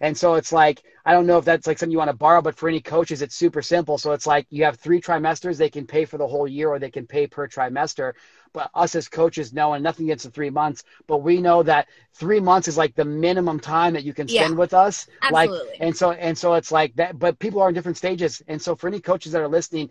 And 0.00 0.16
so 0.16 0.34
it's 0.34 0.52
like, 0.52 0.82
I 1.04 1.12
don't 1.12 1.26
know 1.26 1.38
if 1.38 1.44
that's 1.44 1.66
like 1.66 1.78
something 1.78 1.92
you 1.92 1.98
want 1.98 2.10
to 2.10 2.16
borrow, 2.16 2.40
but 2.42 2.56
for 2.56 2.68
any 2.68 2.80
coaches, 2.80 3.22
it's 3.22 3.34
super 3.34 3.62
simple. 3.62 3.98
So 3.98 4.12
it's 4.12 4.26
like 4.26 4.46
you 4.50 4.64
have 4.64 4.76
three 4.78 5.00
trimesters, 5.00 5.56
they 5.58 5.70
can 5.70 5.86
pay 5.86 6.04
for 6.04 6.18
the 6.18 6.26
whole 6.26 6.48
year 6.48 6.68
or 6.68 6.78
they 6.78 6.90
can 6.90 7.06
pay 7.06 7.26
per 7.26 7.46
trimester. 7.48 8.14
But 8.52 8.70
us 8.74 8.96
as 8.96 9.08
coaches 9.08 9.52
know, 9.52 9.74
and 9.74 9.84
nothing 9.84 10.06
against 10.06 10.24
the 10.24 10.30
three 10.30 10.50
months, 10.50 10.82
but 11.06 11.18
we 11.18 11.40
know 11.40 11.62
that 11.62 11.88
three 12.14 12.40
months 12.40 12.66
is 12.66 12.76
like 12.76 12.94
the 12.96 13.04
minimum 13.04 13.60
time 13.60 13.92
that 13.92 14.02
you 14.02 14.12
can 14.12 14.26
spend 14.26 14.54
yeah, 14.54 14.58
with 14.58 14.74
us. 14.74 15.06
Absolutely. 15.22 15.58
Like, 15.58 15.76
and 15.80 15.96
so, 15.96 16.10
and 16.10 16.36
so 16.36 16.54
it's 16.54 16.72
like 16.72 16.94
that, 16.96 17.18
but 17.18 17.38
people 17.38 17.60
are 17.60 17.68
in 17.68 17.74
different 17.74 17.96
stages. 17.96 18.42
And 18.48 18.60
so 18.60 18.74
for 18.74 18.88
any 18.88 19.00
coaches 19.00 19.32
that 19.32 19.40
are 19.40 19.48
listening, 19.48 19.90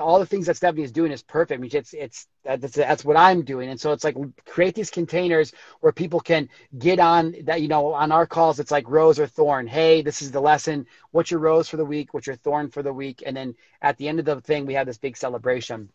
all 0.00 0.20
the 0.20 0.26
things 0.26 0.46
that 0.46 0.56
Stephanie 0.56 0.84
is 0.84 0.92
doing 0.92 1.10
is 1.10 1.22
perfect. 1.22 1.58
I 1.58 1.60
mean, 1.60 1.70
it's, 1.74 1.92
it's, 1.92 2.28
that's, 2.44 2.74
that's 2.74 3.04
what 3.04 3.16
I'm 3.16 3.42
doing. 3.42 3.68
And 3.68 3.80
so 3.80 3.92
it's 3.92 4.04
like 4.04 4.16
create 4.46 4.74
these 4.74 4.90
containers 4.90 5.52
where 5.80 5.92
people 5.92 6.20
can 6.20 6.48
get 6.78 7.00
on 7.00 7.34
that, 7.44 7.60
you 7.60 7.68
know, 7.68 7.92
on 7.92 8.12
our 8.12 8.26
calls, 8.26 8.60
it's 8.60 8.70
like 8.70 8.88
rose 8.88 9.18
or 9.18 9.26
thorn. 9.26 9.66
Hey, 9.66 10.02
this 10.02 10.22
is 10.22 10.30
the 10.30 10.40
lesson. 10.40 10.86
What's 11.10 11.30
your 11.30 11.40
rose 11.40 11.68
for 11.68 11.76
the 11.76 11.84
week? 11.84 12.14
What's 12.14 12.28
your 12.28 12.36
thorn 12.36 12.70
for 12.70 12.82
the 12.82 12.92
week? 12.92 13.22
And 13.26 13.36
then 13.36 13.54
at 13.82 13.96
the 13.96 14.08
end 14.08 14.20
of 14.20 14.24
the 14.24 14.40
thing, 14.40 14.66
we 14.66 14.74
have 14.74 14.86
this 14.86 14.98
big 14.98 15.16
celebration 15.16 15.90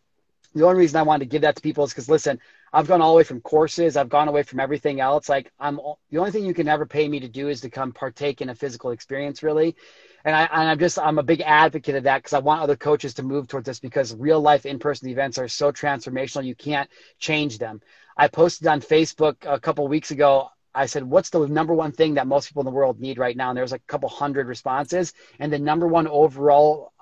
the 0.54 0.66
only 0.66 0.80
reason 0.80 1.00
I 1.00 1.04
wanted 1.04 1.26
to 1.26 1.30
give 1.30 1.42
that 1.42 1.56
to 1.56 1.62
people 1.62 1.84
is 1.84 1.92
because 1.92 2.10
listen, 2.10 2.40
I've 2.72 2.88
gone 2.88 3.02
all 3.02 3.14
the 3.14 3.18
way 3.18 3.24
from 3.24 3.42
courses, 3.42 3.98
I've 3.98 4.10
gone 4.10 4.28
away 4.28 4.44
from 4.44 4.60
everything 4.60 5.00
else. 5.00 5.30
Like 5.30 5.52
I'm 5.60 5.80
the 6.12 6.18
only 6.18 6.32
thing 6.32 6.46
you 6.46 6.54
can 6.54 6.68
ever 6.68 6.86
pay 6.86 7.08
me 7.08 7.20
to 7.20 7.28
do 7.28 7.48
is 7.50 7.62
to 7.62 7.70
come 7.70 7.92
partake 7.92 8.42
in 8.42 8.50
a 8.50 8.56
physical 8.56 8.92
experience, 8.92 9.44
really. 9.44 9.76
And 10.26 10.36
I 10.36 10.44
and 10.52 10.70
I'm 10.70 10.80
just 10.80 11.00
I'm 11.00 11.20
a 11.20 11.24
big 11.24 11.42
advocate 11.42 11.96
of 11.96 12.04
that 12.04 12.20
because 12.20 12.34
I 12.34 12.40
want 12.40 12.62
other 12.62 12.76
coaches 12.76 13.14
to 13.16 13.24
move 13.24 13.48
towards 13.48 13.66
this 13.66 13.80
because 13.80 14.16
real 14.16 14.42
life 14.42 14.66
in 14.66 14.80
person 14.80 15.10
events 15.10 15.38
are 15.38 15.48
so 15.48 15.72
transformational. 15.72 16.46
You 16.46 16.56
can't 16.56 16.90
change 17.20 17.58
them. 17.58 17.82
I 18.16 18.28
posted 18.28 18.68
on 18.68 18.82
Facebook 18.82 19.38
a 19.46 19.60
couple 19.60 19.88
weeks 19.88 20.12
ago. 20.12 20.50
I 20.76 20.86
said, 20.88 21.04
"What's 21.04 21.30
the 21.30 21.48
number 21.48 21.74
one 21.74 21.92
thing 21.92 22.16
that 22.16 22.28
most 22.28 22.48
people 22.48 22.62
in 22.62 22.66
the 22.66 22.72
world 22.72 23.00
need 23.00 23.18
right 23.20 23.38
now?" 23.38 23.50
And 23.50 23.58
there 23.58 23.64
was 23.64 23.74
a 23.74 23.80
couple 23.80 24.10
hundred 24.10 24.48
responses, 24.48 25.14
and 25.40 25.52
the 25.52 25.60
number 25.60 25.88
one 25.88 26.08
overall, 26.08 26.94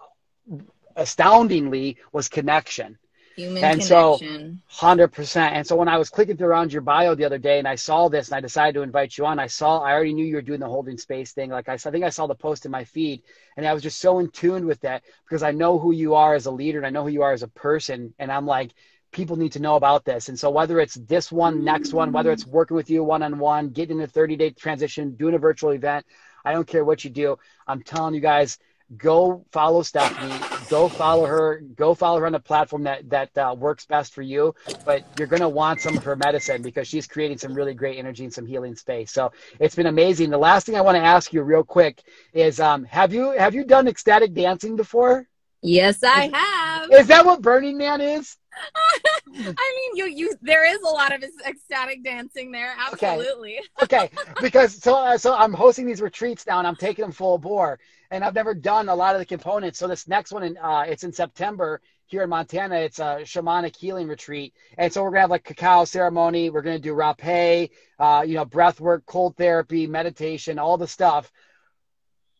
astoundingly, 0.96 1.98
was 2.12 2.28
connection 2.28 2.98
Human 3.36 3.64
and 3.64 3.82
connection. 3.82 4.62
so 4.70 4.86
100% 4.88 5.36
and 5.38 5.66
so 5.66 5.76
when 5.76 5.88
i 5.88 5.98
was 5.98 6.10
clicking 6.10 6.38
through 6.38 6.48
around 6.48 6.72
your 6.74 6.82
bio 6.82 7.16
the 7.16 7.26
other 7.26 7.38
day 7.38 7.60
and 7.60 7.68
i 7.68 7.76
saw 7.76 8.10
this 8.10 8.28
and 8.28 8.36
i 8.36 8.42
decided 8.42 8.74
to 8.74 8.82
invite 8.82 9.18
you 9.18 9.26
on 9.26 9.40
i 9.40 9.48
saw 9.48 9.80
i 9.80 9.92
already 9.92 10.14
knew 10.14 10.26
you 10.26 10.36
were 10.36 10.42
doing 10.42 10.60
the 10.60 10.68
holding 10.68 10.98
space 10.98 11.32
thing. 11.32 11.50
Like 11.50 11.70
i, 11.70 11.74
I 11.74 11.78
think 11.78 12.04
i 12.04 12.10
saw 12.10 12.28
the 12.28 12.36
post 12.36 12.66
in 12.66 12.72
my 12.72 12.84
feed 12.84 13.24
and 13.58 13.68
i 13.68 13.74
was 13.74 13.84
just 13.84 14.00
so 14.00 14.20
in 14.20 14.30
tune 14.30 14.66
with 14.66 14.82
that 14.82 15.04
because 15.26 15.44
i 15.44 15.52
know 15.52 15.80
who 15.80 15.92
you 15.92 16.16
are 16.16 16.36
as 16.36 16.46
a 16.46 16.52
leader 16.52 16.78
and 16.80 16.88
i 16.88 16.90
know 16.90 17.04
who 17.04 17.10
you 17.10 17.24
are 17.24 17.34
as 17.34 17.44
a 17.44 17.48
person. 17.48 18.14
And 18.20 18.32
i'm 18.32 18.46
like 18.46 18.72
people 19.12 19.36
need 19.36 19.52
to 19.52 19.60
know 19.62 19.76
about 19.76 20.06
this. 20.06 20.30
And 20.30 20.40
so 20.40 20.50
whether 20.50 20.80
it's 20.80 20.96
this 20.96 21.32
one 21.32 21.64
next 21.64 21.94
one 21.94 22.12
whether 22.12 22.32
it's 22.32 22.48
working 22.48 22.76
with 22.78 22.90
you 22.90 23.04
one-on-one 23.04 23.70
getting 23.70 24.02
a 24.02 24.08
30 24.08 24.36
day 24.38 24.50
transition 24.52 25.16
doing 25.16 25.36
a 25.36 25.40
virtual 25.40 25.72
event 25.72 26.06
i 26.46 26.52
don't 26.54 26.68
care 26.68 26.86
what 26.86 27.04
you 27.04 27.10
do. 27.10 27.38
I'm 27.68 27.84
telling 27.84 28.14
you 28.14 28.22
guys 28.22 28.58
go 28.98 29.46
follow 29.52 29.82
Stephanie. 29.82 30.42
Go 30.70 30.88
follow 30.90 31.26
her. 31.26 31.62
Go 31.76 31.94
follow 31.94 32.20
her 32.20 32.26
on 32.26 32.32
the 32.32 32.40
platform 32.40 32.84
that 32.84 33.10
that 33.10 33.38
uh, 33.38 33.56
works 33.58 33.86
best 33.86 34.14
for 34.14 34.22
you. 34.22 34.54
But 34.86 35.04
you're 35.18 35.28
gonna 35.28 35.50
want 35.50 35.82
some 35.82 35.98
of 35.98 36.04
her 36.04 36.16
medicine 36.16 36.62
because 36.62 36.88
she's 36.88 37.08
creating 37.08 37.38
some 37.38 37.54
really 37.54 37.74
great 37.74 37.98
energy 37.98 38.24
and 38.24 38.34
some 38.34 38.46
healing 38.46 38.76
space. 38.76 39.12
So 39.12 39.32
it's 39.60 39.76
been 39.76 39.88
amazing. 39.88 40.30
The 40.30 40.38
last 40.38 40.66
thing 40.66 40.76
I 40.76 40.82
want 40.82 40.96
to 40.96 41.04
ask 41.04 41.34
you 41.34 41.42
real 41.42 41.64
quick 41.64 42.02
is, 42.34 42.60
um, 42.60 42.84
have 42.86 43.14
you 43.14 43.32
have 43.32 43.56
you 43.56 43.64
done 43.64 43.88
ecstatic 43.88 44.34
dancing 44.34 44.76
before? 44.76 45.28
Yes, 45.62 46.04
I 46.04 46.30
have. 46.34 46.92
Is 46.92 47.08
that 47.08 47.26
what 47.26 47.42
Burning 47.42 47.78
Man 47.78 48.02
is? 48.02 48.38
I 49.28 49.32
mean, 49.34 49.96
you 49.96 50.06
you 50.06 50.34
there 50.42 50.70
is 50.70 50.80
a 50.82 50.90
lot 50.90 51.14
of 51.14 51.24
ecstatic 51.46 52.04
dancing 52.04 52.52
there. 52.52 52.74
Absolutely. 52.78 53.60
Okay, 53.84 53.98
okay. 54.06 54.12
because 54.42 54.76
so 54.76 54.96
uh, 54.96 55.18
so 55.18 55.36
I'm 55.36 55.54
hosting 55.54 55.86
these 55.86 56.02
retreats 56.02 56.46
now, 56.48 56.60
and 56.60 56.68
I'm 56.68 56.76
taking 56.76 57.04
them 57.04 57.12
full 57.12 57.38
bore, 57.38 57.80
and 58.10 58.24
I've 58.24 58.36
never 58.36 58.54
done 58.54 58.90
a 58.90 58.96
lot 58.96 59.16
of 59.16 59.20
the 59.20 59.26
components. 59.26 59.80
So 59.80 59.88
this 59.88 60.08
next 60.08 60.32
one, 60.32 60.44
in, 60.44 60.58
uh, 60.58 60.86
it's 60.88 61.04
in 61.04 61.14
September 61.14 61.82
here 62.08 62.24
in 62.24 62.30
Montana. 62.30 62.76
It's 62.76 63.00
a 63.00 63.20
shamanic 63.24 63.76
healing 63.76 64.08
retreat, 64.08 64.54
and 64.78 64.92
so 64.92 65.04
we're 65.04 65.12
gonna 65.12 65.22
have 65.22 65.30
like 65.30 65.44
cacao 65.44 65.86
ceremony. 65.86 66.50
We're 66.50 66.62
gonna 66.62 66.80
do 66.80 66.94
rapé, 66.94 67.70
uh, 68.00 68.24
you 68.26 68.36
know, 68.36 68.46
breath 68.46 68.80
work, 68.80 69.06
cold 69.06 69.38
therapy, 69.38 69.88
meditation, 69.88 70.60
all 70.60 70.78
the 70.78 70.88
stuff 70.88 71.32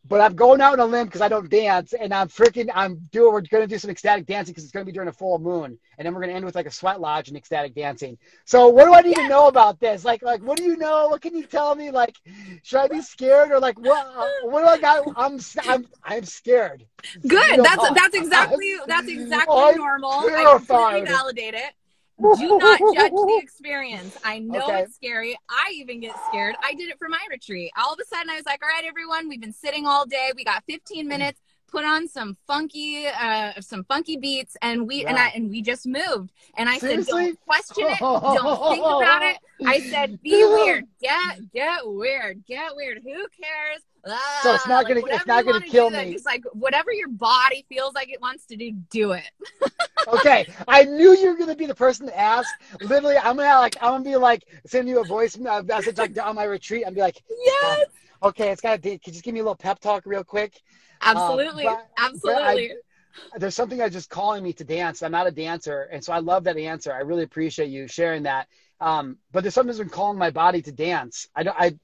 but 0.08 0.20
I'm 0.20 0.36
going 0.36 0.62
out 0.62 0.74
on 0.74 0.80
a 0.80 0.86
limb 0.86 1.06
because 1.06 1.22
I 1.22 1.28
don't 1.28 1.50
dance, 1.50 1.94
and 1.94 2.14
I'm 2.14 2.28
freaking, 2.28 2.70
I'm 2.74 2.98
doing, 3.12 3.34
we're 3.34 3.42
going 3.42 3.64
to 3.64 3.68
do 3.68 3.78
some 3.78 3.92
ecstatic 3.92 4.26
dancing 4.26 4.52
because 4.52 4.64
it's 4.64 4.74
going 4.74 4.86
to 4.86 4.92
be 4.92 4.94
during 4.94 5.10
a 5.10 5.14
full 5.14 5.38
moon, 5.40 5.78
and 5.98 6.06
then 6.06 6.14
we're 6.14 6.22
going 6.22 6.32
to 6.32 6.36
end 6.36 6.46
with 6.46 6.56
like 6.56 6.66
a 6.66 6.72
sweat 6.72 7.00
lodge 7.00 7.28
and 7.28 7.38
ecstatic 7.38 7.76
dancing. 7.76 8.18
So, 8.46 8.70
what 8.70 8.86
do 8.86 8.94
I 8.94 9.02
need 9.02 9.16
to 9.16 9.28
know 9.28 9.48
about 9.48 9.80
this? 9.80 10.04
Like, 10.04 10.22
like, 10.22 10.42
what 10.42 10.58
do 10.58 10.64
you 10.64 10.78
know? 10.78 11.10
What 11.10 11.22
can 11.22 11.36
you 11.36 11.46
tell 11.46 11.76
me? 11.76 11.92
Like, 11.92 12.16
should 12.64 12.80
I 12.80 12.88
be 12.88 13.02
scared 13.02 13.52
or 13.52 13.60
like, 13.60 13.80
what? 13.80 14.08
What 14.44 14.62
do 14.62 14.68
I 14.68 14.78
got? 14.80 15.08
I'm, 15.16 15.40
I'm, 15.68 15.88
I'm 16.04 16.26
scared. 16.26 16.86
Good. 17.28 17.64
that's 17.64 17.90
that's 17.92 18.16
exactly 18.16 18.76
that's 18.88 19.08
exactly 19.08 19.56
I'm 19.56 19.78
normal. 19.78 20.24
Terrified. 20.24 20.76
I 20.76 20.92
completely 20.92 21.12
validate 21.12 21.54
it 21.54 21.74
do 22.22 22.58
not 22.58 22.80
judge 22.80 23.12
the 23.12 23.40
experience. 23.44 24.18
I 24.24 24.40
know 24.40 24.64
okay. 24.64 24.82
it's 24.82 24.96
scary. 24.96 25.38
I 25.50 25.72
even 25.76 26.00
get 26.00 26.16
scared. 26.30 26.56
I 26.64 26.74
did 26.74 26.90
it 26.90 26.98
for 26.98 27.10
my 27.10 27.20
retreat. 27.30 27.72
All 27.78 27.94
of 27.94 28.00
a 28.00 28.06
sudden, 28.06 28.30
I 28.30 28.36
was 28.36 28.46
like, 28.46 28.62
all 28.64 28.70
right, 28.70 28.86
everyone, 28.86 29.28
we've 29.28 29.42
been 29.42 29.54
sitting 29.54 29.86
all 29.86 30.06
day. 30.06 30.32
We 30.36 30.44
got 30.44 30.64
15 30.68 31.06
mm. 31.06 31.08
minutes. 31.08 31.40
Put 31.72 31.86
on 31.86 32.08
some 32.08 32.36
funky, 32.48 33.08
uh, 33.08 33.54
some 33.62 33.84
funky 33.86 34.18
beats, 34.18 34.58
and 34.62 34.88
we 34.88 35.04
yeah. 35.04 35.10
and 35.10 35.18
I 35.18 35.28
and 35.30 35.50
we 35.50 35.62
just 35.62 35.88
moved. 35.88 36.32
And 36.58 36.68
I 36.68 36.78
Seriously? 36.78 37.04
said, 37.04 37.12
don't 37.12 37.42
question 37.42 37.86
it, 37.88 38.00
don't 38.00 38.74
think 38.74 38.86
about 38.86 39.22
it. 39.24 39.38
I 39.66 39.80
said, 39.80 40.22
be 40.24 40.44
weird, 40.44 40.86
get 41.00 41.52
get 41.54 41.80
weird, 41.86 42.44
get 42.46 42.76
weird. 42.76 43.00
Who 43.04 43.12
cares? 43.14 43.82
Ah, 44.06 44.40
so 44.42 44.56
it's 44.56 44.68
not 44.68 44.88
gonna 44.88 45.02
it's 45.06 45.28
not 45.28 45.46
gonna 45.46 45.62
kill 45.62 45.92
me. 45.92 46.14
It's 46.14 46.26
like 46.26 46.44
whatever 46.54 46.92
your 46.92 47.08
body 47.08 47.66
feels 47.70 47.94
like 47.94 48.10
it 48.10 48.20
wants 48.20 48.46
to 48.48 48.56
do, 48.56 48.72
do 48.90 49.12
it. 49.12 49.30
okay, 50.08 50.48
I 50.68 50.84
knew 50.84 51.16
you 51.16 51.30
were 51.30 51.38
gonna 51.38 51.56
be 51.56 51.68
the 51.68 51.76
person 51.76 52.08
to 52.08 52.20
ask. 52.20 52.50
Literally, 52.82 53.18
I'm 53.18 53.38
gonna 53.38 53.60
like 53.60 53.78
I'm 53.82 53.92
gonna 53.92 54.04
be 54.04 54.16
like 54.16 54.44
send 54.66 54.90
you 54.90 55.02
a 55.02 55.06
voice 55.06 55.38
message 55.38 55.98
like 55.98 56.18
on 56.20 56.36
my 56.36 56.46
retreat. 56.46 56.84
I'm 56.86 56.96
be 56.96 57.02
like, 57.02 57.22
yes. 57.30 57.86
Okay, 58.24 58.50
it's 58.50 58.62
gotta 58.62 58.80
be. 58.80 58.92
Can 58.92 59.00
you 59.06 59.14
just 59.14 59.24
give 59.24 59.34
me 59.34 59.40
a 59.40 59.44
little 59.44 59.56
pep 59.56 59.80
talk 59.80 60.04
real 60.06 60.24
quick? 60.24 60.62
Absolutely, 61.02 61.68
um, 61.68 61.76
but, 61.76 61.88
absolutely. 61.98 62.68
But 62.70 63.36
I, 63.36 63.40
there's 63.40 63.56
something 63.56 63.78
that's 63.78 63.94
just 63.94 64.10
calling 64.10 64.44
me 64.44 64.54
to 64.54 64.64
dance. 64.64 65.04
I'm 65.04 65.12
not 65.12 65.28
a 65.28 65.32
dancer, 65.32 65.90
and 65.92 66.04
so 66.04 66.14
I 66.14 66.20
love 66.20 66.44
that 66.46 66.58
answer. 66.58 66.94
I 66.94 67.00
really 67.00 67.24
appreciate 67.24 67.70
you 67.70 67.88
sharing 67.88 68.24
that. 68.24 68.48
Um, 68.80 69.18
but 69.32 69.44
there's 69.44 69.54
something 69.54 69.68
that's 69.68 69.80
been 69.80 69.90
calling 69.90 70.18
my 70.18 70.32
body 70.32 70.62
to 70.64 70.72
dance. 70.72 71.28
I 71.36 71.44
don't. 71.44 71.58
I. 71.60 71.78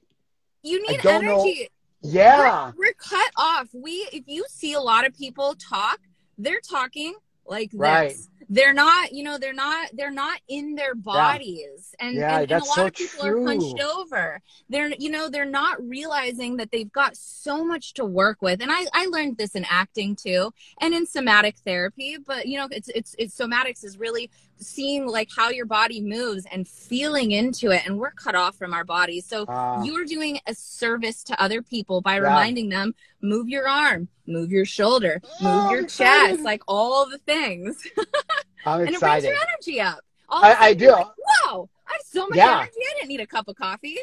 You 0.62 0.82
need 0.88 1.04
energy. 1.06 1.26
Know, 1.26 1.66
yeah. 2.02 2.72
We're, 2.76 2.86
we're, 2.86 2.92
cut 2.94 3.30
off. 3.36 3.68
We 3.72 4.08
if 4.12 4.24
you 4.26 4.44
see 4.48 4.72
a 4.74 4.80
lot 4.80 5.06
of 5.06 5.16
people 5.16 5.54
talk, 5.54 6.00
they're 6.36 6.60
talking 6.60 7.14
like 7.46 7.70
right. 7.74 8.10
this. 8.10 8.28
They're 8.48 8.72
not, 8.72 9.12
you 9.12 9.22
know, 9.24 9.38
they're 9.38 9.52
not 9.52 9.90
they're 9.92 10.10
not 10.10 10.40
in 10.48 10.74
their 10.74 10.94
bodies. 10.94 11.94
Yeah. 11.98 12.06
And, 12.06 12.16
yeah, 12.16 12.40
and, 12.40 12.50
and, 12.50 12.62
a 12.62 12.64
lot 12.64 12.74
so 12.74 12.86
of 12.86 12.94
people 12.94 13.24
true. 13.24 13.42
are 13.42 13.46
punched 13.46 13.80
over. 13.80 14.40
They're 14.68 14.92
you 14.98 15.10
know, 15.10 15.28
they're 15.28 15.44
not 15.44 15.86
realizing 15.86 16.56
that 16.56 16.70
they've 16.70 16.90
got 16.90 17.16
so 17.16 17.64
much 17.64 17.94
to 17.94 18.04
work 18.04 18.40
with. 18.40 18.62
And 18.62 18.70
I, 18.72 18.86
I 18.92 19.06
learned 19.06 19.36
this 19.36 19.54
in 19.54 19.66
acting 19.68 20.16
too 20.16 20.52
and 20.80 20.94
in 20.94 21.06
somatic 21.06 21.56
therapy, 21.58 22.16
but 22.24 22.46
you 22.46 22.58
know, 22.58 22.68
it's 22.70 22.88
it's 22.88 23.14
it's 23.18 23.36
somatics 23.36 23.84
is 23.84 23.98
really 23.98 24.30
seeing 24.58 25.06
like 25.06 25.28
how 25.34 25.50
your 25.50 25.66
body 25.66 26.00
moves 26.00 26.46
and 26.50 26.66
feeling 26.66 27.32
into 27.32 27.70
it 27.70 27.82
and 27.86 27.98
we're 27.98 28.10
cut 28.10 28.34
off 28.34 28.56
from 28.56 28.74
our 28.74 28.84
bodies. 28.84 29.26
So 29.26 29.44
uh, 29.44 29.82
you're 29.84 30.04
doing 30.04 30.40
a 30.46 30.54
service 30.54 31.22
to 31.24 31.42
other 31.42 31.62
people 31.62 32.00
by 32.00 32.14
yeah. 32.14 32.20
reminding 32.20 32.68
them 32.68 32.94
move 33.20 33.48
your 33.48 33.68
arm 33.68 34.08
move 34.26 34.50
your 34.52 34.64
shoulder 34.64 35.20
move 35.40 35.52
oh, 35.52 35.70
your 35.70 35.86
chest 35.86 36.40
like 36.40 36.62
all 36.68 37.08
the 37.08 37.18
things. 37.18 37.82
I'm 38.66 38.80
and 38.80 38.90
excited. 38.90 39.26
it 39.26 39.30
brings 39.30 39.38
your 39.38 39.48
energy 39.48 39.80
up. 39.80 40.00
All 40.28 40.44
I, 40.44 40.54
I 40.54 40.74
do. 40.74 40.90
like, 40.90 41.06
wow 41.06 41.68
i 41.86 41.92
have 41.92 42.02
so 42.04 42.26
much 42.28 42.36
yeah. 42.36 42.58
energy 42.58 42.80
i 42.80 42.94
didn't 42.96 43.08
need 43.08 43.20
a 43.20 43.26
cup 43.26 43.48
of 43.48 43.56
coffee 43.56 43.96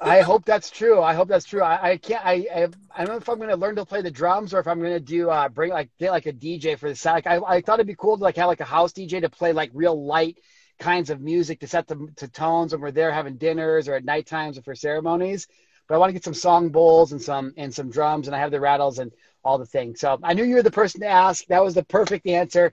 I 0.00 0.20
hope 0.22 0.44
that's 0.44 0.70
true. 0.70 1.00
I 1.00 1.14
hope 1.14 1.28
that's 1.28 1.44
true. 1.44 1.62
I, 1.62 1.92
I 1.92 1.96
can't. 1.96 2.24
I, 2.24 2.46
I, 2.54 2.68
I 2.94 3.04
don't 3.04 3.08
know 3.08 3.16
if 3.16 3.28
I'm 3.28 3.40
to 3.40 3.56
learn 3.56 3.76
to 3.76 3.84
play 3.84 4.02
the 4.02 4.10
drums 4.10 4.52
or 4.52 4.58
if 4.58 4.66
I'm 4.66 4.82
to 4.82 5.00
do 5.00 5.30
uh 5.30 5.48
bring 5.48 5.70
like 5.70 5.90
get 5.98 6.10
like 6.10 6.26
a 6.26 6.32
DJ 6.32 6.76
for 6.76 6.88
the 6.88 6.96
set. 6.96 7.12
Like 7.12 7.26
I, 7.26 7.38
I 7.46 7.60
thought 7.60 7.74
it'd 7.74 7.86
be 7.86 7.94
cool 7.96 8.16
to 8.16 8.22
like 8.22 8.36
have 8.36 8.48
like 8.48 8.60
a 8.60 8.64
house 8.64 8.92
DJ 8.92 9.20
to 9.20 9.30
play 9.30 9.52
like 9.52 9.70
real 9.74 10.04
light 10.04 10.38
kinds 10.80 11.10
of 11.10 11.20
music 11.20 11.60
to 11.60 11.68
set 11.68 11.86
them 11.86 12.12
to 12.16 12.28
tones 12.28 12.72
when 12.72 12.80
we're 12.80 12.90
there 12.90 13.12
having 13.12 13.36
dinners 13.36 13.86
or 13.88 13.94
at 13.94 14.04
night 14.04 14.26
times 14.26 14.58
or 14.58 14.62
for 14.62 14.74
ceremonies. 14.74 15.46
But 15.88 15.94
I 15.94 15.98
want 15.98 16.08
to 16.10 16.14
get 16.14 16.24
some 16.24 16.34
song 16.34 16.70
bowls 16.70 17.12
and 17.12 17.22
some 17.22 17.54
and 17.56 17.72
some 17.72 17.90
drums 17.90 18.26
and 18.26 18.34
I 18.34 18.40
have 18.40 18.50
the 18.50 18.60
rattles 18.60 18.98
and 18.98 19.12
all 19.44 19.58
the 19.58 19.66
things. 19.66 20.00
So 20.00 20.18
I 20.22 20.34
knew 20.34 20.44
you 20.44 20.56
were 20.56 20.62
the 20.62 20.70
person 20.70 21.02
to 21.02 21.06
ask. 21.06 21.44
That 21.46 21.62
was 21.62 21.74
the 21.74 21.84
perfect 21.84 22.26
answer. 22.26 22.72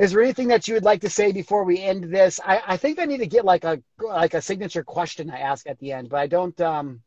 Is 0.00 0.12
there 0.12 0.22
anything 0.22 0.48
that 0.48 0.66
you 0.66 0.72
would 0.72 0.82
like 0.82 1.02
to 1.02 1.10
say 1.10 1.30
before 1.30 1.62
we 1.62 1.78
end 1.78 2.04
this? 2.04 2.40
I, 2.42 2.62
I 2.66 2.76
think 2.78 2.98
I 2.98 3.04
need 3.04 3.18
to 3.18 3.26
get 3.26 3.44
like 3.44 3.64
a 3.64 3.82
like 3.98 4.32
a 4.32 4.40
signature 4.40 4.82
question 4.82 5.30
I 5.30 5.40
ask 5.40 5.66
at 5.66 5.78
the 5.78 5.92
end, 5.92 6.08
but 6.08 6.20
I 6.20 6.26
don't 6.26 6.58
um 6.62 7.02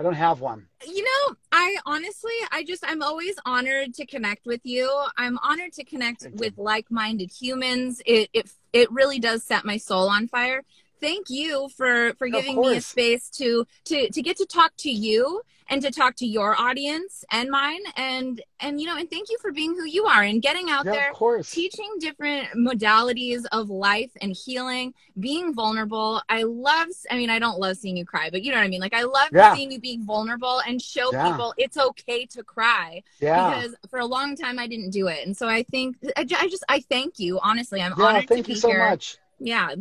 I 0.00 0.02
don't 0.02 0.14
have 0.14 0.40
one. 0.40 0.66
You 0.86 1.02
know, 1.02 1.36
I 1.52 1.76
honestly, 1.84 2.32
I 2.52 2.62
just, 2.62 2.84
I'm 2.86 3.02
always 3.02 3.34
honored 3.44 3.94
to 3.94 4.06
connect 4.06 4.46
with 4.46 4.60
you. 4.62 4.88
I'm 5.16 5.38
honored 5.42 5.72
to 5.72 5.84
connect 5.84 6.24
with 6.34 6.56
like-minded 6.56 7.32
humans. 7.32 8.00
It, 8.06 8.30
it, 8.32 8.48
it 8.72 8.92
really 8.92 9.18
does 9.18 9.42
set 9.42 9.64
my 9.64 9.76
soul 9.76 10.08
on 10.08 10.28
fire 10.28 10.62
thank 11.00 11.30
you 11.30 11.68
for 11.76 12.12
for 12.14 12.28
giving 12.28 12.60
me 12.60 12.76
a 12.76 12.80
space 12.80 13.30
to 13.30 13.64
to 13.84 14.10
to 14.10 14.22
get 14.22 14.36
to 14.36 14.46
talk 14.46 14.72
to 14.76 14.90
you 14.90 15.42
and 15.68 15.82
to 15.82 15.90
talk 15.90 16.16
to 16.16 16.26
your 16.26 16.58
audience 16.60 17.24
and 17.30 17.50
mine. 17.50 17.80
And 17.96 18.40
and 18.60 18.80
you 18.80 18.86
know 18.86 18.96
and 18.96 19.08
thank 19.10 19.30
you 19.30 19.38
for 19.40 19.52
being 19.52 19.74
who 19.74 19.84
you 19.84 20.06
are 20.06 20.22
and 20.22 20.42
getting 20.42 20.70
out 20.70 20.84
yeah, 20.84 20.92
there 20.92 21.42
teaching 21.42 21.88
different 22.00 22.48
modalities 22.56 23.44
of 23.52 23.70
life 23.70 24.10
and 24.20 24.34
healing 24.34 24.94
being 25.18 25.54
vulnerable. 25.54 26.22
I 26.28 26.42
love 26.42 26.88
i 27.10 27.16
mean 27.16 27.30
i 27.30 27.38
don't 27.38 27.58
love 27.58 27.76
seeing 27.76 27.96
you 27.96 28.04
cry 28.04 28.30
but 28.30 28.42
you 28.42 28.50
know 28.50 28.58
what 28.58 28.64
i 28.64 28.68
mean? 28.68 28.80
Like 28.80 28.94
i 28.94 29.02
love 29.02 29.28
yeah. 29.32 29.54
seeing 29.54 29.70
you 29.70 29.80
being 29.80 30.04
vulnerable 30.04 30.60
and 30.66 30.80
show 30.80 31.12
yeah. 31.12 31.30
people 31.30 31.54
it's 31.56 31.76
okay 31.76 32.26
to 32.26 32.42
cry 32.42 33.02
yeah. 33.20 33.60
because 33.60 33.74
for 33.90 33.98
a 33.98 34.06
long 34.06 34.36
time 34.36 34.58
i 34.58 34.66
didn't 34.66 34.90
do 34.90 35.08
it. 35.08 35.26
And 35.26 35.36
so 35.36 35.48
i 35.48 35.62
think 35.62 35.96
i, 36.16 36.22
I 36.22 36.48
just 36.48 36.64
i 36.68 36.80
thank 36.80 37.18
you 37.18 37.38
honestly. 37.42 37.80
I'm 37.80 37.92
honored 37.92 38.28
thank 38.28 38.44
to 38.44 38.48
be 38.48 38.54
you 38.54 38.58
so 38.58 38.68
here. 38.68 38.88
much. 38.88 39.18
Yeah. 39.38 39.74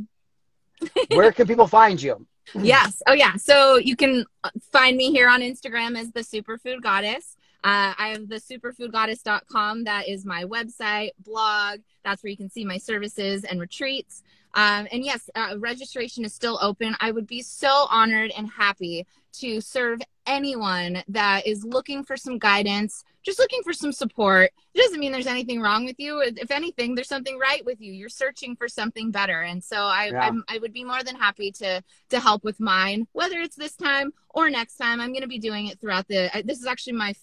Where 1.10 1.32
can 1.38 1.48
people 1.48 1.68
find 1.68 2.02
you? 2.02 2.26
Yes. 2.56 3.02
Oh, 3.08 3.14
yeah. 3.14 3.36
So 3.36 3.78
you 3.78 3.96
can 3.96 4.26
find 4.72 4.98
me 4.98 5.12
here 5.12 5.30
on 5.30 5.42
Instagram 5.42 5.98
as 5.98 6.12
the 6.12 6.22
Superfood 6.22 6.82
Goddess. 6.82 7.38
Uh, 7.64 7.94
I 7.98 8.10
have 8.10 8.30
the 8.30 8.36
superfoodgoddess.com. 8.36 9.84
That 9.86 10.08
is 10.08 10.26
my 10.26 10.46
website, 10.46 11.12
blog. 11.20 11.80
That's 12.04 12.24
where 12.24 12.30
you 12.30 12.38
can 12.38 12.50
see 12.50 12.64
my 12.64 12.78
services 12.78 13.44
and 13.44 13.60
retreats. 13.60 14.24
Um, 14.54 14.88
and 14.92 15.04
yes, 15.04 15.30
uh, 15.36 15.56
registration 15.58 16.24
is 16.24 16.34
still 16.34 16.58
open. 16.62 16.96
I 17.00 17.12
would 17.12 17.28
be 17.28 17.42
so 17.42 17.88
honored 17.90 18.32
and 18.38 18.50
happy 18.50 19.06
to 19.40 19.62
serve 19.62 20.02
anyone 20.26 21.04
that 21.08 21.48
is 21.48 21.64
looking 21.64 22.04
for 22.04 22.18
some 22.18 22.38
guidance, 22.38 23.04
just 23.24 23.40
looking 23.40 23.62
for 23.64 23.74
some 23.74 23.92
support. 23.92 24.52
It 24.74 24.82
doesn't 24.82 25.00
mean 25.00 25.12
there's 25.12 25.28
anything 25.28 25.62
wrong 25.62 25.86
with 25.86 25.96
you. 26.00 26.22
If 26.22 26.52
anything, 26.52 26.96
there's 26.96 27.08
something 27.08 27.40
right 27.40 27.66
with 27.66 27.82
you. 27.82 27.94
You're 27.94 28.10
searching 28.10 28.56
for 28.56 28.68
something 28.68 29.12
better, 29.12 29.42
and 29.42 29.64
so 29.64 29.78
I 29.78 30.10
yeah. 30.12 30.32
i 30.48 30.58
would 30.58 30.74
be 30.74 30.84
more 30.84 31.04
than 31.04 31.16
happy 31.16 31.52
to 31.54 31.82
to 32.10 32.20
help 32.20 32.44
with 32.44 32.60
mine, 32.60 33.08
whether 33.14 33.40
it's 33.40 33.56
this 33.56 33.76
time 33.76 34.14
or 34.30 34.50
next 34.50 34.78
time. 34.78 35.02
I'm 35.02 35.12
going 35.12 35.22
to 35.22 35.28
be 35.28 35.40
doing 35.40 35.68
it 35.68 35.80
throughout 35.80 36.08
the. 36.08 36.30
This 36.46 36.60
is 36.60 36.68
actually 36.68 36.94
my 36.94 37.14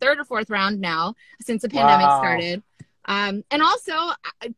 third 0.00 0.18
or 0.18 0.24
fourth 0.24 0.50
round 0.50 0.80
now 0.80 1.14
since 1.40 1.62
the 1.62 1.68
pandemic 1.68 2.06
wow. 2.06 2.18
started. 2.20 2.62
Um, 3.06 3.44
and 3.50 3.62
also 3.62 3.92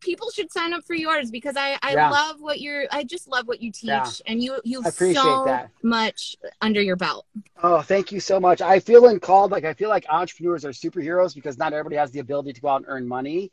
people 0.01 0.31
should 0.31 0.53
sign 0.53 0.73
up 0.73 0.85
for 0.85 0.95
yours 0.95 1.31
because 1.31 1.57
I, 1.57 1.79
I 1.83 1.95
yeah. 1.95 2.11
love 2.11 2.41
what 2.41 2.61
you're, 2.61 2.85
I 2.91 3.05
just 3.05 3.29
love 3.29 3.49
what 3.49 3.61
you 3.61 3.73
teach 3.73 3.89
yeah. 3.89 4.11
and 4.27 4.43
you, 4.43 4.61
you 4.65 4.83
have 4.83 4.95
so 4.95 5.45
that. 5.47 5.71
much 5.83 6.37
under 6.61 6.81
your 6.81 6.97
belt. 6.97 7.27
Oh, 7.63 7.83
thank 7.83 8.13
you 8.13 8.21
so 8.21 8.39
much. 8.39 8.61
I 8.61 8.81
feel 8.81 9.07
in 9.07 9.21
called, 9.21 9.51
like, 9.51 9.65
I 9.65 9.75
feel 9.75 9.89
like 9.89 10.07
entrepreneurs 10.09 10.65
are 10.65 10.71
superheroes 10.71 11.35
because 11.35 11.59
not 11.59 11.73
everybody 11.73 11.97
has 11.97 12.11
the 12.11 12.21
ability 12.21 12.53
to 12.53 12.61
go 12.61 12.69
out 12.69 12.77
and 12.77 12.87
earn 12.89 13.09
money. 13.09 13.51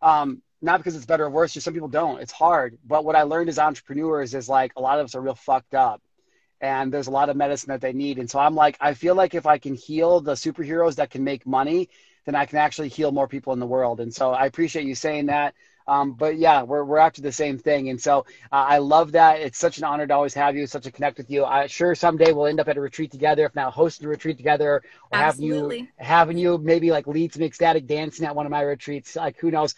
Um, 0.00 0.42
not 0.62 0.78
because 0.78 0.94
it's 0.94 1.06
better 1.06 1.24
or 1.24 1.30
worse, 1.30 1.52
just 1.52 1.64
some 1.64 1.74
people 1.74 1.88
don't. 1.88 2.20
It's 2.20 2.32
hard. 2.32 2.78
But 2.86 3.04
what 3.04 3.16
I 3.16 3.22
learned 3.22 3.48
as 3.48 3.58
entrepreneurs 3.58 4.34
is 4.34 4.48
like 4.48 4.72
a 4.76 4.80
lot 4.80 4.98
of 5.00 5.06
us 5.06 5.14
are 5.14 5.20
real 5.20 5.34
fucked 5.34 5.74
up 5.74 6.02
and 6.60 6.92
there's 6.92 7.06
a 7.06 7.10
lot 7.10 7.30
of 7.30 7.36
medicine 7.36 7.70
that 7.70 7.80
they 7.80 7.92
need. 7.92 8.18
And 8.18 8.30
so 8.30 8.38
I'm 8.38 8.54
like, 8.54 8.76
I 8.80 8.94
feel 8.94 9.14
like 9.14 9.34
if 9.34 9.46
I 9.46 9.58
can 9.58 9.74
heal 9.74 10.20
the 10.20 10.32
superheroes 10.32 10.96
that 10.96 11.10
can 11.10 11.24
make 11.24 11.46
money, 11.46 11.88
then 12.24 12.34
I 12.34 12.46
can 12.46 12.58
actually 12.58 12.88
heal 12.88 13.12
more 13.12 13.28
people 13.28 13.52
in 13.52 13.60
the 13.60 13.66
world. 13.66 14.00
And 14.00 14.14
so 14.14 14.30
I 14.32 14.46
appreciate 14.46 14.86
you 14.86 14.94
saying 14.94 15.26
that. 15.26 15.54
Um, 15.86 16.12
but 16.12 16.36
yeah, 16.38 16.62
we're, 16.62 16.84
we're 16.84 16.98
after 16.98 17.20
the 17.20 17.32
same 17.32 17.58
thing. 17.58 17.88
And 17.88 18.00
so 18.00 18.20
uh, 18.52 18.66
I 18.68 18.78
love 18.78 19.12
that. 19.12 19.40
It's 19.40 19.58
such 19.58 19.78
an 19.78 19.84
honor 19.84 20.06
to 20.06 20.14
always 20.14 20.34
have 20.34 20.54
you, 20.54 20.66
such 20.66 20.86
a 20.86 20.92
connect 20.92 21.18
with 21.18 21.30
you. 21.30 21.44
I 21.44 21.66
sure 21.66 21.94
someday 21.96 22.32
we'll 22.32 22.46
end 22.46 22.60
up 22.60 22.68
at 22.68 22.76
a 22.76 22.80
retreat 22.80 23.10
together, 23.10 23.44
if 23.44 23.54
not 23.56 23.72
hosting 23.72 24.06
a 24.06 24.10
retreat 24.10 24.36
together 24.36 24.82
or 25.10 25.18
Absolutely. 25.18 25.78
having 25.78 25.86
you, 25.86 25.88
having 25.96 26.38
you 26.38 26.58
maybe 26.58 26.90
like 26.92 27.08
lead 27.08 27.32
some 27.32 27.42
ecstatic 27.42 27.86
dancing 27.86 28.24
at 28.26 28.36
one 28.36 28.46
of 28.46 28.52
my 28.52 28.60
retreats. 28.62 29.16
Like 29.16 29.38
who 29.38 29.50
knows? 29.50 29.74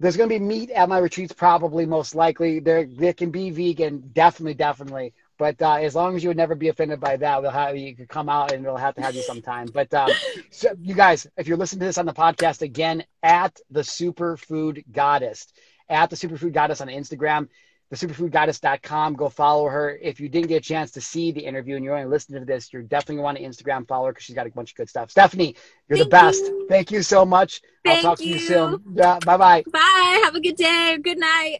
There's 0.00 0.16
going 0.16 0.30
to 0.30 0.38
be 0.38 0.44
meat 0.44 0.70
at 0.70 0.88
my 0.88 0.98
retreats, 0.98 1.32
probably 1.32 1.84
most 1.84 2.14
likely. 2.14 2.60
There, 2.60 2.86
there 2.86 3.12
can 3.12 3.30
be 3.30 3.50
vegan, 3.50 4.10
definitely, 4.12 4.54
definitely. 4.54 5.12
But 5.38 5.62
uh, 5.62 5.74
as 5.74 5.94
long 5.94 6.16
as 6.16 6.22
you 6.22 6.30
would 6.30 6.36
never 6.36 6.54
be 6.54 6.68
offended 6.68 7.00
by 7.00 7.16
that, 7.16 7.40
we'll 7.40 7.50
have 7.50 7.76
you 7.76 7.94
could 7.94 8.08
come 8.08 8.28
out 8.28 8.52
and 8.52 8.64
we'll 8.64 8.76
have 8.76 8.96
to 8.96 9.02
have 9.02 9.14
you 9.14 9.22
sometime. 9.22 9.68
But 9.72 9.92
uh, 9.94 10.08
so 10.50 10.70
you 10.80 10.94
guys, 10.94 11.26
if 11.36 11.46
you're 11.46 11.56
listening 11.56 11.80
to 11.80 11.86
this 11.86 11.98
on 11.98 12.06
the 12.06 12.12
podcast 12.12 12.62
again, 12.62 13.04
at 13.22 13.58
the 13.70 13.80
Superfood 13.80 14.84
Goddess, 14.90 15.46
at 15.88 16.10
the 16.10 16.16
Superfood 16.16 16.52
Goddess 16.52 16.80
on 16.80 16.88
Instagram, 16.88 17.48
the 17.90 17.96
superfoodgoddess.com. 17.96 19.14
Go 19.14 19.28
follow 19.28 19.68
her. 19.68 19.90
If 19.90 20.20
you 20.20 20.28
didn't 20.28 20.48
get 20.48 20.56
a 20.56 20.60
chance 20.60 20.90
to 20.92 21.00
see 21.00 21.32
the 21.32 21.40
interview 21.40 21.76
and 21.76 21.84
you're 21.84 21.96
only 21.96 22.08
listening 22.08 22.40
to 22.40 22.46
this, 22.46 22.72
you're 22.72 22.82
definitely 22.82 23.22
want 23.22 23.38
to 23.38 23.44
Instagram 23.44 23.88
follow 23.88 24.06
her 24.06 24.12
because 24.12 24.24
she's 24.24 24.36
got 24.36 24.46
a 24.46 24.50
bunch 24.50 24.72
of 24.72 24.76
good 24.76 24.90
stuff. 24.90 25.10
Stephanie, 25.10 25.56
you're 25.88 25.98
Thank 25.98 26.10
the 26.10 26.10
best. 26.10 26.44
You. 26.44 26.66
Thank 26.68 26.90
you 26.90 27.02
so 27.02 27.24
much. 27.24 27.62
Thank 27.84 28.04
I'll 28.04 28.16
talk 28.16 28.20
you. 28.20 28.34
to 28.34 28.40
you 28.40 28.46
soon. 28.46 28.82
Yeah, 28.94 29.18
bye 29.24 29.36
bye. 29.38 29.64
Bye. 29.72 30.20
Have 30.24 30.34
a 30.34 30.40
good 30.40 30.56
day. 30.56 30.98
Good 31.02 31.18
night. 31.18 31.56